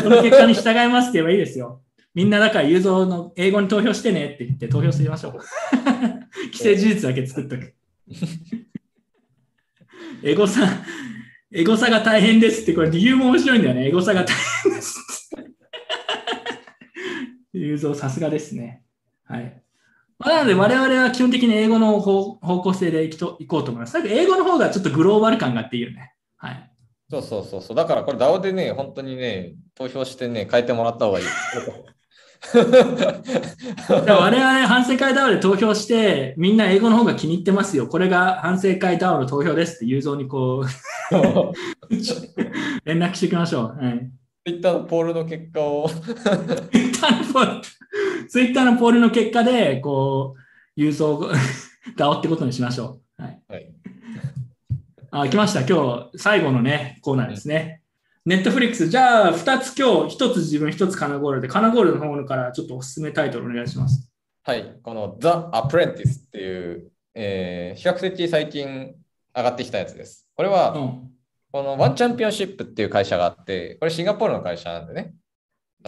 [0.00, 1.82] その結果に従いますって言えばいいですよ。
[2.14, 5.40] みんなだから、ユーゾーの英語に投票してねって言って投票してみましょう。
[6.52, 7.74] 既成事実だけ作っとく。
[10.22, 10.68] エゴサ、
[11.52, 13.88] エゴサが大変ですって、これ理由も面白いんだよね。
[13.88, 15.50] エゴサが大変ですって。
[17.52, 18.82] ユーゾーさすがですね。
[19.24, 19.62] はい。
[20.18, 23.96] まあなので、我々は基本的に英語の方方向性でいきといこうと思います。
[23.98, 26.12] 英語の方がちょっとグローバル感があっていいよね。
[26.40, 26.70] はい。
[27.10, 27.76] そうそうそうそう。
[27.76, 31.24] だからこれ DAO でね、本当にね、投票してね、変えてもらった方がいい。
[33.90, 37.86] 我々反省会 DAO で投票して、みんな英語の方が気に入ってますよ。
[37.88, 40.66] これが反省会 DAO の投票ですって、雄三にこう、
[42.84, 43.84] 連絡していきましょう。
[43.84, 44.10] はい。
[44.46, 47.62] Twitter のポールの結果を Twitter のポール、
[48.28, 50.40] Twitter のポールの結果で、こう、
[50.76, 51.06] 雄三
[51.96, 53.22] DAO ってことにしましょう。
[53.22, 53.42] はい。
[53.48, 53.79] はい
[55.12, 55.66] あ、来ました。
[55.66, 57.82] 今日、最後のね、コーナーですね。
[58.24, 58.88] ネットフリックス。
[58.88, 64.08] じゃあ、2つ今日、1つ自分、1つカナゴールで、カナゴールの方からちょっとおすすめタイトルお願いします。
[64.44, 68.94] はい、この The Apprentice っていう、えー比較的最近
[69.34, 70.28] 上がってきたやつです。
[70.36, 71.10] これは、うん。
[71.50, 75.14] このワンチャンピオンシップっていう会社があって、これシンガポールの会社なんでね。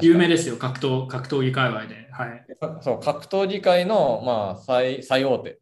[0.01, 2.09] 有名ですよ、格闘、格闘技界隈で。
[2.11, 2.47] はい。
[2.81, 5.61] そう、格闘技界の、まあ、最最大手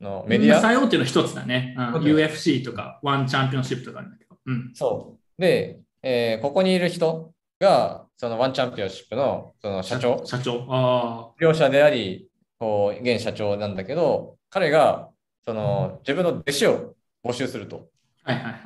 [0.00, 0.60] のメディア。
[0.60, 1.74] 最大手の一つだね。
[1.78, 4.36] うん UFC とか、ワンチャンピオンシップとかあるんだけど。
[4.46, 4.70] うん。
[4.74, 5.40] そう。
[5.40, 10.66] で、えーここにいる人が、そのワンチャンピオンシップのその社長、社長。
[10.68, 15.10] あ両者であり、こう現社長なんだけど、彼が
[15.44, 17.88] その自分の弟子を募集すると。
[18.24, 18.32] あ。
[18.32, 18.60] はいはいはい。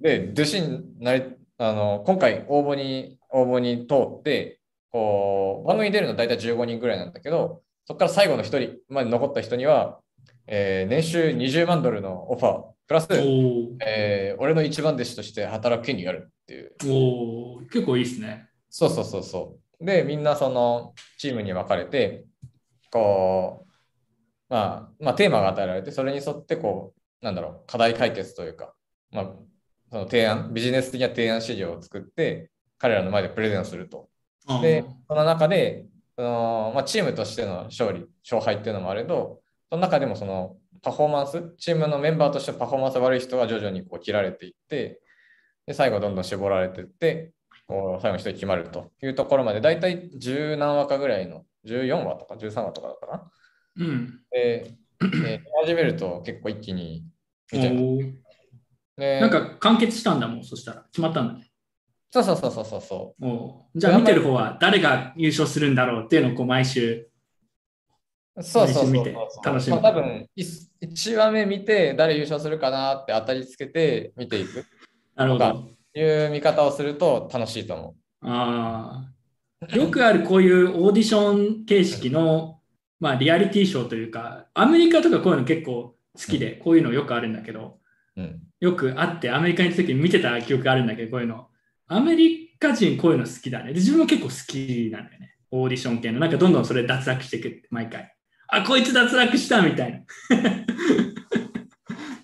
[0.00, 1.24] で、弟子になり、
[1.58, 10.00] あの、今回応募に、応募に通って、こう、番組に出るの大体15人ぐらいなんだけど、そこから最後の1人まで残った人には、
[10.46, 13.08] えー年収20万ドルのオファー、プラス、
[13.84, 16.72] えー俺の一番弟子として働く権利があるっていう。
[16.84, 18.48] おー結構いいですね。
[18.68, 19.84] そうそうそうそう。
[19.84, 22.24] で、みんなそのチームに分かれて、
[22.90, 23.72] こう、
[24.48, 26.92] まあ、まあ、テーマが与えられて、それに沿って、こ
[27.22, 28.74] う、なんだろう、課題解決というか、
[29.10, 29.32] まあ、
[29.90, 34.08] その提案、ビジネス的な提案資料を作って、彼らの前でプレゼンすると。
[34.60, 39.40] で、その中で、そのまあ、チームとしての勝利、勝敗っていうのもあれど、
[39.74, 45.00] その中でもそのパフォーマンス、チームのメンバーとしてパフォーマンス悪い人が徐々にこう切られていって、
[45.66, 47.32] で最後どんどん絞られていって、
[47.66, 53.30] こう最後の人に決まるというところまで、だいたい十何話かぐらいの、14話とか13話とかだったか
[53.76, 53.84] な？
[53.84, 54.20] うん。
[54.30, 54.70] で、
[55.00, 57.04] で始めると結構一気に
[57.52, 57.74] お見ちゃう。
[57.74, 58.12] ー
[58.96, 60.82] でなんか完結したんだもん、そしたら。
[60.92, 61.50] 決まったんだね。
[62.12, 63.24] そうそうそうそうそう
[63.74, 67.08] じゃあ見てる方は誰が優勝するんだろうっていうのをこう毎週。
[68.40, 74.64] そうそうそうそう毎週見て楽しむまあ、多分1話目見て誰優勝するかなって当たりつけて見ていく
[75.14, 75.68] なるほど。
[75.96, 79.08] いう見方をすると楽しいと思あ
[79.70, 79.76] あ。
[79.76, 82.60] よくあるこういうオーディション形式の、
[83.00, 87.78] まあ、リアリティショーというか、アメリカとかこういうの結構好きで、こういうのよくあるんだけど、
[88.16, 88.40] うん。
[88.60, 91.48] よくあって、アメリカに行った時に見てた記憶があるんだけど、こういうの。
[91.86, 93.68] アメリカ人こういうの好きだね。
[93.68, 95.36] で、自分も結構好きなんだよね。
[95.50, 96.20] オーディション系の。
[96.20, 98.13] なんかどんどんそれ脱落していく毎回。
[98.48, 99.98] あ、こいつ脱落したみたいな。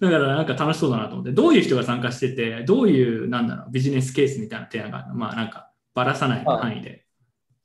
[0.01, 5.15] だからなんか楽しそうだなと思って、どういう人が参加してて、どういう、なんだろう、ビジネスケースみたいな提案があるの？
[5.15, 7.05] まあなんか、ばらさない範囲で。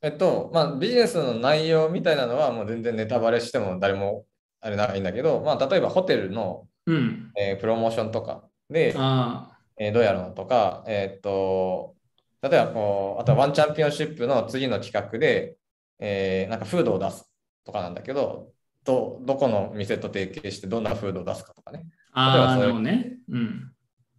[0.02, 4.26] えっと、まあ、ビジネスの内容みたいなのはもう全然ネタバレしても誰も
[4.60, 7.32] あれないんだけど、まあ、例えばホテルの、うん。
[7.38, 11.94] えープロモーションとかで、あえーどうやるのとか、えーっと、
[12.42, 15.56] 例えばこう、あとはワンチャンピオンシップの次の企画で、
[15.98, 17.25] えーなんかフードを出す
[17.66, 18.52] とかなんだけど、
[18.84, 21.84] どどこの店と提携してどんなフードを出すかとかね。
[22.12, 23.18] あ、あね。
[23.28, 23.72] うん。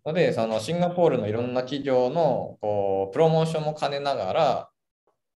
[0.06, 4.70] ので、そのシンガポールのいろんな企業のこうプロモーションも兼ねながら、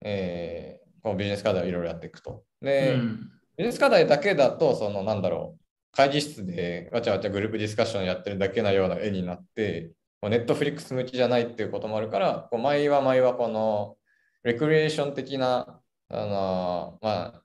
[0.01, 2.43] えーこうビジネス課題をいろいろやっていくと。
[2.61, 9.91] で、うんビジネス課題だけだと、そのなんだろう、会議室でわちゃわちゃグループディスカッションやってるだけなような絵になって、
[10.23, 13.95] ネットフリックス向きじゃないっていうこともあるから、こう毎は毎はこの
[14.43, 17.41] レクリエーション的な、あのまあ、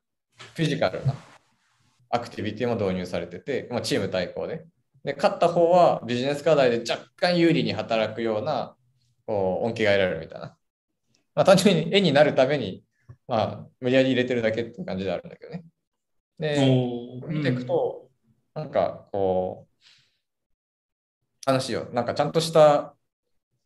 [0.54, 1.14] フィジカルな
[2.10, 4.64] アクティビティも導入されてて、まあ、チーム対抗で。
[5.04, 8.74] で、勝った方はビジネス課題で若干有利に働くような
[9.26, 10.56] こう恩恵が得られるみたいな。
[11.34, 12.84] まあ、単純に絵になるために、
[13.26, 15.64] まあ、無理やり入れてるだけっていう感じであるんだけどね。
[16.38, 18.08] で、見ていくと、
[18.54, 19.74] なんかこう、
[21.46, 22.94] 話よ、なんかちゃんとした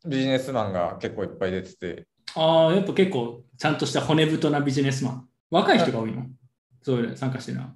[0.05, 5.29] ビジネスマンが結構いっぱい出てて、ああ、やっぱ結構ちゃんとした骨太なビジネスマン。
[5.49, 6.25] 若い人が多いの？
[6.81, 7.63] そういうの参加してるの？
[7.63, 7.73] は。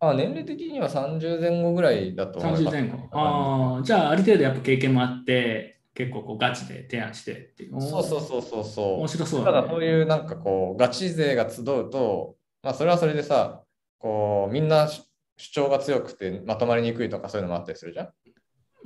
[0.00, 2.64] あ年齢的には30前後ぐらいだと思います。
[2.64, 3.08] 30前後。
[3.12, 7.80] ああ、じゃあある程度やっぱ経験もあって、結構こうガチで提案してっていう。
[7.80, 8.98] そうそうそうそうそう。
[8.98, 9.60] 面白そうだ、ね。
[9.60, 13.62] ただそういうなんかこうガチ勢が集うと、まあそれはそれでさ、
[13.98, 15.02] こうみんな主
[15.36, 18.08] 主張が強くてまとまりにくいとかそういうのもあったりするじゃん。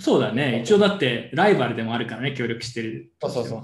[0.00, 0.60] そうだね。
[0.62, 3.44] 一応だってライバルでもあるからね、協力してるそうそう。
[3.46, 3.56] そ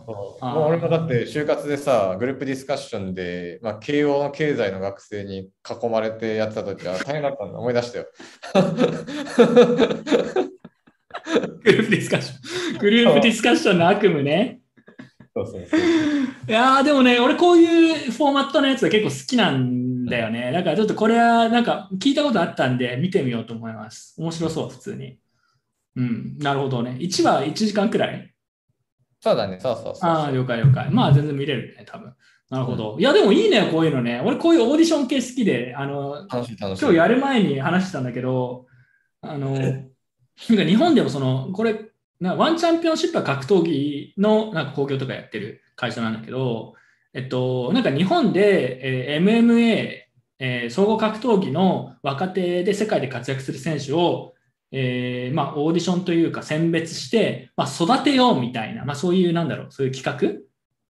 [0.42, 7.58] うもう俺もだって就活でさ、グループディスカッションで、まあ、慶応の経済の学生に囲まれてやってた時は 大変だったんだ。
[7.58, 8.06] 思い出したよ。
[11.62, 12.78] グループディスカッション。
[12.78, 14.58] グループディスカッションの悪夢ね。
[15.36, 15.80] そうそうそう。
[16.48, 20.50] いやーでもね、俺こういうフォーマットのやつが結構好きなんだよね。
[20.50, 24.14] だからちょっとこれはなんか聞いたことあったんで見てみようと思います。
[24.18, 25.18] 面白そう、普通に。
[25.96, 26.96] うん、なるほどね。
[27.00, 28.34] 1話1時間くらい？
[29.20, 30.10] そうだね、そうそうそう。
[30.10, 30.90] ああ、了解了解。
[30.90, 32.14] まあ全然見れるね、多分。
[32.50, 32.96] なるほど。
[32.98, 34.20] いや、でもいいね、こういうのね。
[34.24, 36.26] 俺こういうオーディション系好きで、あの。
[36.30, 38.66] 今日やる前に話してたんだけど、
[39.22, 39.82] あの、 なん
[40.58, 41.90] か日本でもその、これ、
[42.20, 46.74] なワンチャンピオンシップは格闘技のなんか興行とかやってる会社なんだけど、
[47.12, 50.04] えっと、なんか日本で、えー MMA、
[50.38, 54.33] えー総合格闘技の若手で世界で活躍する選手を、
[54.76, 60.40] えーまあ、オーディションというか選別して、まあ、育てようみたいな、まあ、そういう、なんだろう、そういう企画？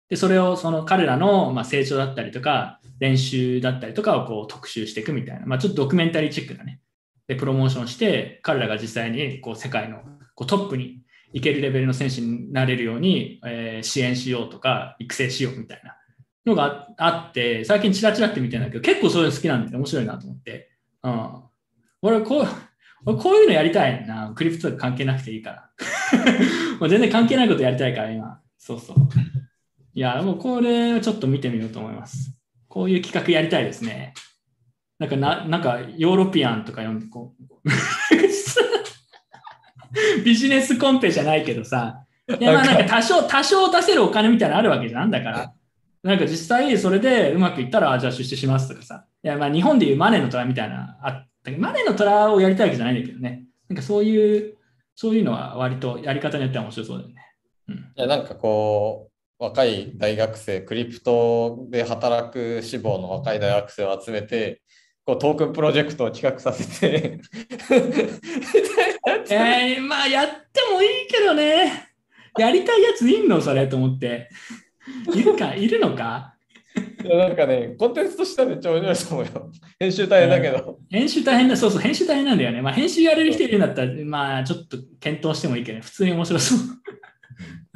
[0.09, 6.81] で、それをその彼らのま成長だったりとか、練習だったりとかをこう特集していくみたいな、ま、ちょっとドキュメンタリーチックなね、
[7.27, 9.99] で、プロモーションして、彼らが実際にこう世界の
[10.35, 11.03] こうトップに
[11.35, 15.97] 行けるレベルの選手になれるように、えー支援しようとか、育成しようみたいな
[16.47, 20.71] のがあって、最近チラチラって見てるんだけど、結構そういうの好きなんで面白いなと思って。
[21.03, 21.43] うん。
[22.03, 22.47] 俺こう、
[23.05, 24.33] こういうのやりたいな。
[24.35, 25.71] クリプト関係なくていいから。
[26.81, 28.41] もう全然関係ないことやりたいから、今。
[28.59, 28.97] そうそう。
[29.95, 32.37] いや、もうこれをちょっと見てみようと思います。
[32.69, 34.15] こういう企画やりたいですね。
[34.99, 37.43] なんかな、なんかヨーロピアンとか読んで、こう。
[40.25, 45.53] ビジネスコンペじゃないけどさ、いやまあなんか多少、多少出せるお金みたいなのあるわけじゃんだから。
[46.03, 49.05] なんか実際それでうまくいったら、じゃあ出資しますとかさ。
[49.23, 53.45] いやまあ日本でいうマネーの虎みたいな、あったけどマネーの虎をやりたいわけじゃないんだけどね。
[53.69, 54.57] なんかそういう、
[54.95, 57.15] そういうのは割とやり方によっては面白そうだよね。
[57.69, 57.75] うん。
[57.77, 59.09] いや、なんかこ
[59.41, 64.63] う、若い大学生、クリプトで働く志望の若い大学生を集めて、
[65.05, 67.21] こうトークンプロジェクトを企画させて
[69.31, 71.91] えー、まあやってもいいけどね。
[72.39, 73.41] やりたいやついんの？
[73.43, 74.31] それと思って。
[75.15, 75.55] いるか？
[75.55, 76.34] いるのか？
[77.05, 79.53] なんかね、コンテンツとしてはめっちゃ面白いと思うよ。
[79.79, 80.79] 編集大変だけど。
[80.91, 81.57] 編集大変だ。
[81.57, 82.63] そうそう、編集大変なんだよね。
[82.63, 86.59] まあ編集やれる人いるんだったら、まあちょっと検討してもいいけど、普通に面白そう。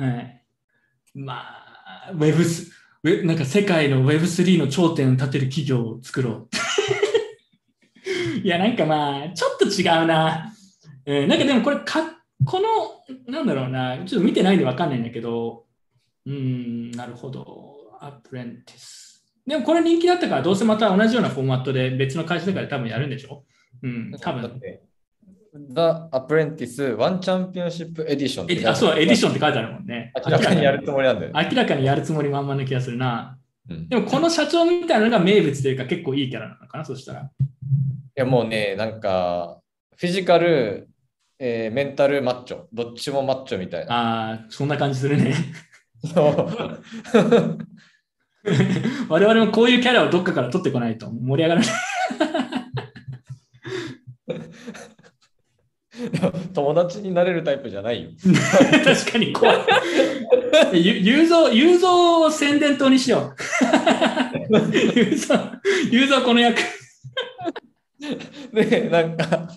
[0.03, 0.45] はい。
[1.15, 2.71] まあ、ウェブス、
[3.03, 6.49] ウェなんか世界の Web3 の頂点を立てる企業を作ろう。
[8.43, 10.55] いや、なんかまあ、ちょっと違うな。
[11.05, 15.65] えーなんかでもこれか、この、なんだろうな、ちょっと見てないんでわかんないんだけど、
[16.27, 17.68] うーん、なるほど。
[18.01, 19.25] アプレンティス。
[19.47, 23.45] でもこれ人気だったから、どうせまた同じようなフォーマットで別の会社とかで多分やるんでしょ？
[23.83, 24.61] うん、多分。
[24.61, 25.75] The
[26.13, 30.13] Apprentice One Championship Edition ってエディあ、そう、エディションって書いてあるもんね。
[30.25, 31.49] 明らかにやるつもりなんだよね。
[31.51, 33.39] 明らかにやるつもり満々な気がするな。
[33.71, 37.21] うんでもこの社長みたいなのが名物というか結構いいキャラなのかな、そしたら。
[37.23, 37.25] い
[38.15, 39.59] やもうね、なんか、
[39.97, 40.89] フィジカル、
[41.39, 43.93] えーメンタルマッチョ、どっちもマッチョみたいな。
[43.93, 45.35] ああ、そんな感じするね。
[46.15, 47.59] そう
[49.09, 51.71] 我々もこういうキャラをどっかから取ってこないと盛り上がらない。
[56.55, 58.11] 友達になれるタイプじゃないよ。
[58.85, 59.59] 確かに怖い。
[60.73, 63.37] ゆ雄三、雄三を宣伝塔にしよう。
[64.95, 65.61] 雄三、
[65.91, 66.61] 雄三この役。
[68.53, 69.49] で、なんか、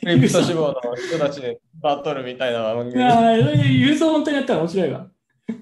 [0.00, 3.02] クリプト志望の人たちでバトルみたいな番組。
[3.02, 5.06] ああ、雄三本当にやったら面白いわ。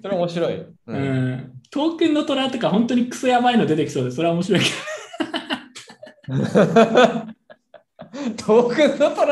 [0.02, 0.64] それ面白いよ。
[0.86, 1.59] ううんん。
[1.70, 4.66] トークンの虎とか本当にクソやばいの出てきそうで、それは面白いけ
[8.36, 9.22] トークンの虎、トーク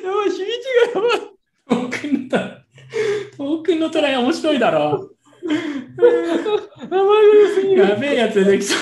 [0.00, 0.40] ンの、やばい、響き
[0.94, 1.20] がやばい。
[1.20, 1.26] ど、
[1.68, 2.64] トークンの虎。
[3.36, 5.10] トークンの虎面白いだろ。
[7.76, 8.78] やべえやつ出てきそう。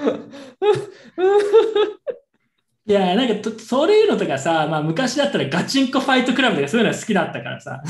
[2.86, 7.82] いや、なんかと、そういうのとかさ、まあ、昔だったらガチンコファイトクラブとかそういうの好きだったからさ。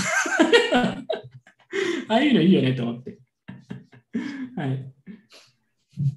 [2.09, 3.19] ああいうのいいよねと思って。
[4.57, 4.93] はい。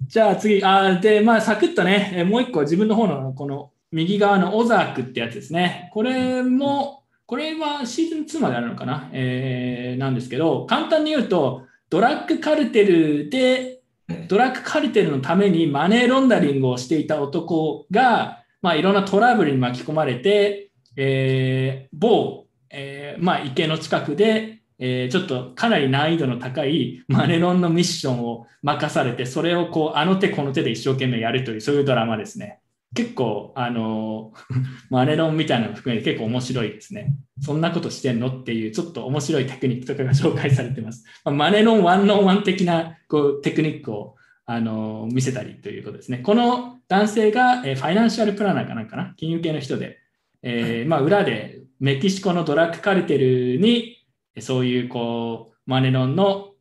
[0.08, 5.90] じゃあ次、あで、まあ、サクッとね、もう一個自分の方のこの右側のオザークってやつですね。
[5.94, 13.82] これも、これはシーズン2まであるのかな、えーなんですけど、簡単に言うと、ドラッグカルテルで、
[14.28, 32.60] ドラッグカルテルのためにマネーロンダリングをしていた男が、まあ、いろんなトラブルに巻き込まれて、えー某、えーまあ、池の近くで、えーちょっとかなり難易度の高いマネロンのミッションを任されて、それをこうあの手この手で一生懸命やるという、そういうドラマですね。
[32.96, 37.16] 結構、あのー マネロンみたいなのも含めて結構面白いですね。
[37.40, 41.04] そんなことしてんのっていう、ちょっと面白いテクニックとかが紹介されてます。
[41.26, 46.20] まあマネロンワンノンワン的なこうテクニックを、あのー見せたりということですね。
[46.20, 50.00] この男性が、えーファイナンシャルプランナーかなんかな、金融系の人で、
[50.44, 54.03] えーまあ、裏でメキシコのドラッグカルテルに
[54.42, 56.54] そういうこうマネロンの、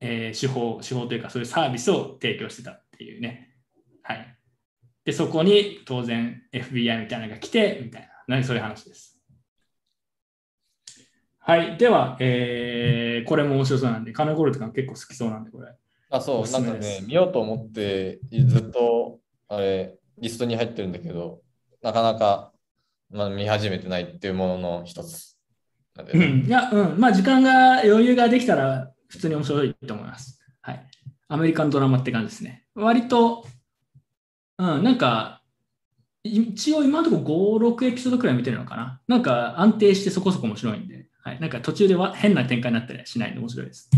[0.00, 3.54] えー手法、手法というかそういうサービスを提供してたっていうね。
[4.02, 4.38] はい。
[5.04, 9.20] で、そこに当然 FBI みたいなのが来て、みたいな、何そういう話です。
[11.38, 11.78] はい。
[11.78, 15.74] では、えーこれも面白そうなんで、カナゴールとか結構好きそうなんで、これ。
[16.10, 21.40] あ、そう、おすなんかね、見ようと思って、ずっと、あれ、リストに入ってるんだけど、
[21.82, 22.52] なかなか、
[23.10, 25.37] まあ、見始めてないっていうものの一つ。
[26.12, 30.40] うん、いや、うん、まあ時間が余裕ができたら普通に面白いと思います。
[30.60, 30.86] はい。
[31.28, 32.64] アメリカンドラマって感じですね。
[32.74, 33.46] 割と、
[34.58, 35.42] うん、なんか、
[36.24, 39.00] 一応今のところ5、6エピソードくらい見てるのかな。
[39.08, 41.40] なんか安定してそこそこ面白いんで、はい。
[41.40, 43.90] なんか途中では変な展開になったりしないんで面白いです。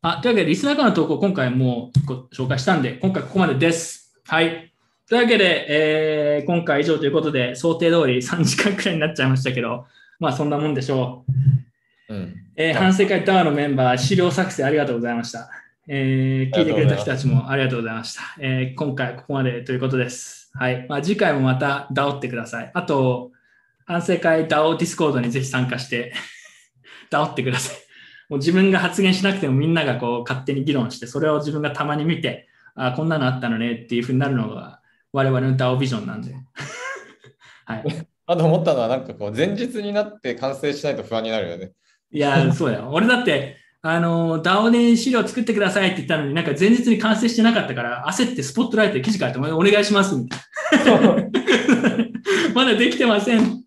[0.00, 4.20] あ、というわけで、リスナーからの投稿、今回もうご紹介したんで、今回ここまでです。
[4.26, 4.72] はい。
[5.08, 9.86] というわけで、えー今回以上ということで、想定通り3時間くらいになっちゃいましたけど、
[10.18, 11.24] まあそんなもんでしょ
[12.08, 12.14] う。
[12.14, 12.34] うん。
[12.56, 15.50] えー反省会 DAO のメンバー、資料作成ありがとうございました。
[15.86, 18.22] えー聞いてくれた人たちもありがとうございました。
[18.40, 20.50] えー今回ここまでということです。
[20.54, 20.86] はい。
[20.88, 22.70] まあ、次回もまた DAO ってください。
[22.74, 23.30] あと、
[23.86, 26.12] 反省会 DAO ディスコードにぜひ参加して、
[27.10, 27.76] DAO ってください。
[28.28, 34.80] もう自分が発言しなくてもみんながこう勝手に議論して、それを自分がたまに見て、あこんなのあったのねっていうふうになるのが
[35.12, 36.34] 我々の DAO ビジョンなんで。
[37.64, 38.08] はい。
[38.28, 41.72] あと思ったのは、なんかこう、前日になって完成しないと不安になるよね。
[42.12, 42.90] いや、そうだよ。
[42.92, 50.40] 俺だって、あの、DAO で資料作ってくださいって言ったのに、なんか前日に完成してなかったから、焦ってスポットライトで記事書いて、お願いしますみたい
[51.00, 51.16] な。
[52.54, 53.64] まだできてません。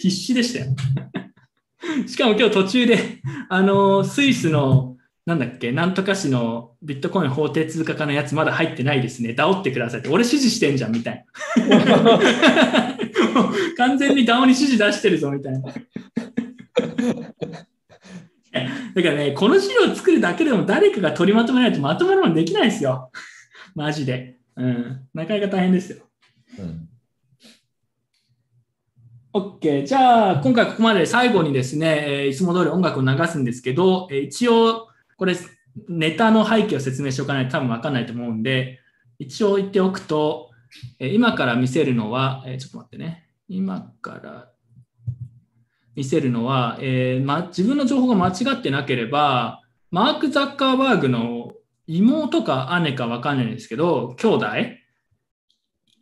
[0.00, 0.74] 必死でしたよ。
[2.06, 4.96] しかも今日途中で、あの、スイスの、
[5.26, 9.34] なんだっけ、なんとか市のビットコイン法定通貨化のやつまだ入ってないですね。
[9.36, 10.08] DAO ってくださいって。
[10.08, 11.26] 俺指示してんじゃん、みたい
[11.68, 12.20] な。
[13.76, 15.60] 完全に DAO に指示出してるぞ、みたいな。
[18.94, 23.10] だからね、この資料を作るだけでも誰かが取りまとめないとまとまるものできないですよ。
[23.74, 24.36] マジで。
[24.56, 25.08] うん。
[25.14, 26.04] なかなか大変ですよ。
[26.58, 26.88] うん。
[29.32, 29.86] OK。
[29.86, 35.34] じゃあ、今回ここまで最後にですね、えーいつも通り音楽を流すんですけど、えー一応、これ、
[35.88, 38.80] ネタの背景を説明しておかないと多分わかんないと思うんで、
[39.18, 40.51] 一応言っておくと、えー
[40.98, 43.28] 今から見せるのは、えちょっと待ってね。
[43.48, 44.52] 今から
[45.94, 49.60] 見せるのは、えーま、自分の情報が間違ってなければ、
[49.90, 51.52] マーク・ザッカーバーグの
[51.86, 54.46] 妹か姉かわかんないんですけど、兄弟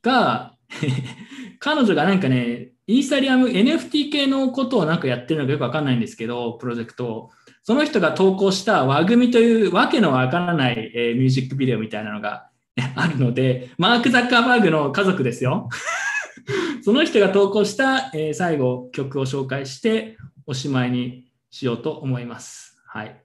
[0.03, 0.55] が、
[1.59, 7.31] 彼女がなんかね、イーサリアム NFT 系のことをなんかやってるのかよくわかんないんですけど、プロジェクトを。
[7.63, 12.50] その人が投稿した和組というわけのわからない、えーミュージックビデオみたいなのが
[12.97, 15.69] あるので、マーク・ザッカーバーグの家族ですよ。
[16.83, 20.17] その人が投稿した、えー最後曲を紹介して
[20.47, 22.81] おしまいにしようと思います。
[22.87, 23.23] はい。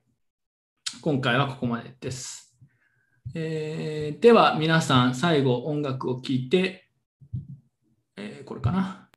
[1.01, 2.55] 今回はここまでです。
[3.33, 6.89] えーでは皆さん最後音楽を聴いて、
[8.17, 9.09] えーこれかな。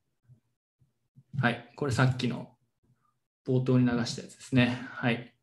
[1.40, 1.72] はい。
[1.76, 2.56] これさっきの
[3.46, 4.78] 冒頭に流したやつですね。
[4.90, 5.34] はい。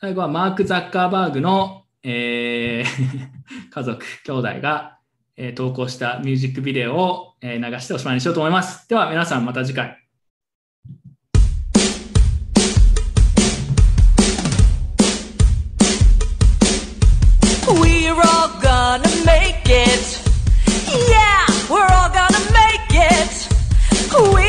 [0.00, 3.28] 最後はマーク・ザッカーバーグの、えー
[3.70, 4.98] 家族、兄弟が、
[5.36, 8.88] えー投稿したミュージックビデオを、えー流しておしまいにしようと思います。
[8.88, 9.98] では皆さんまた次回。
[17.68, 20.04] We're all gonna make it.
[21.10, 23.32] Yeah, we're all gonna make it.
[24.32, 24.45] We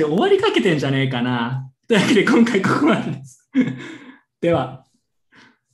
[0.00, 1.70] ジで終わりかけてんじゃねえかな。
[1.86, 3.50] というわけで今回ここまでです。
[4.40, 4.84] では。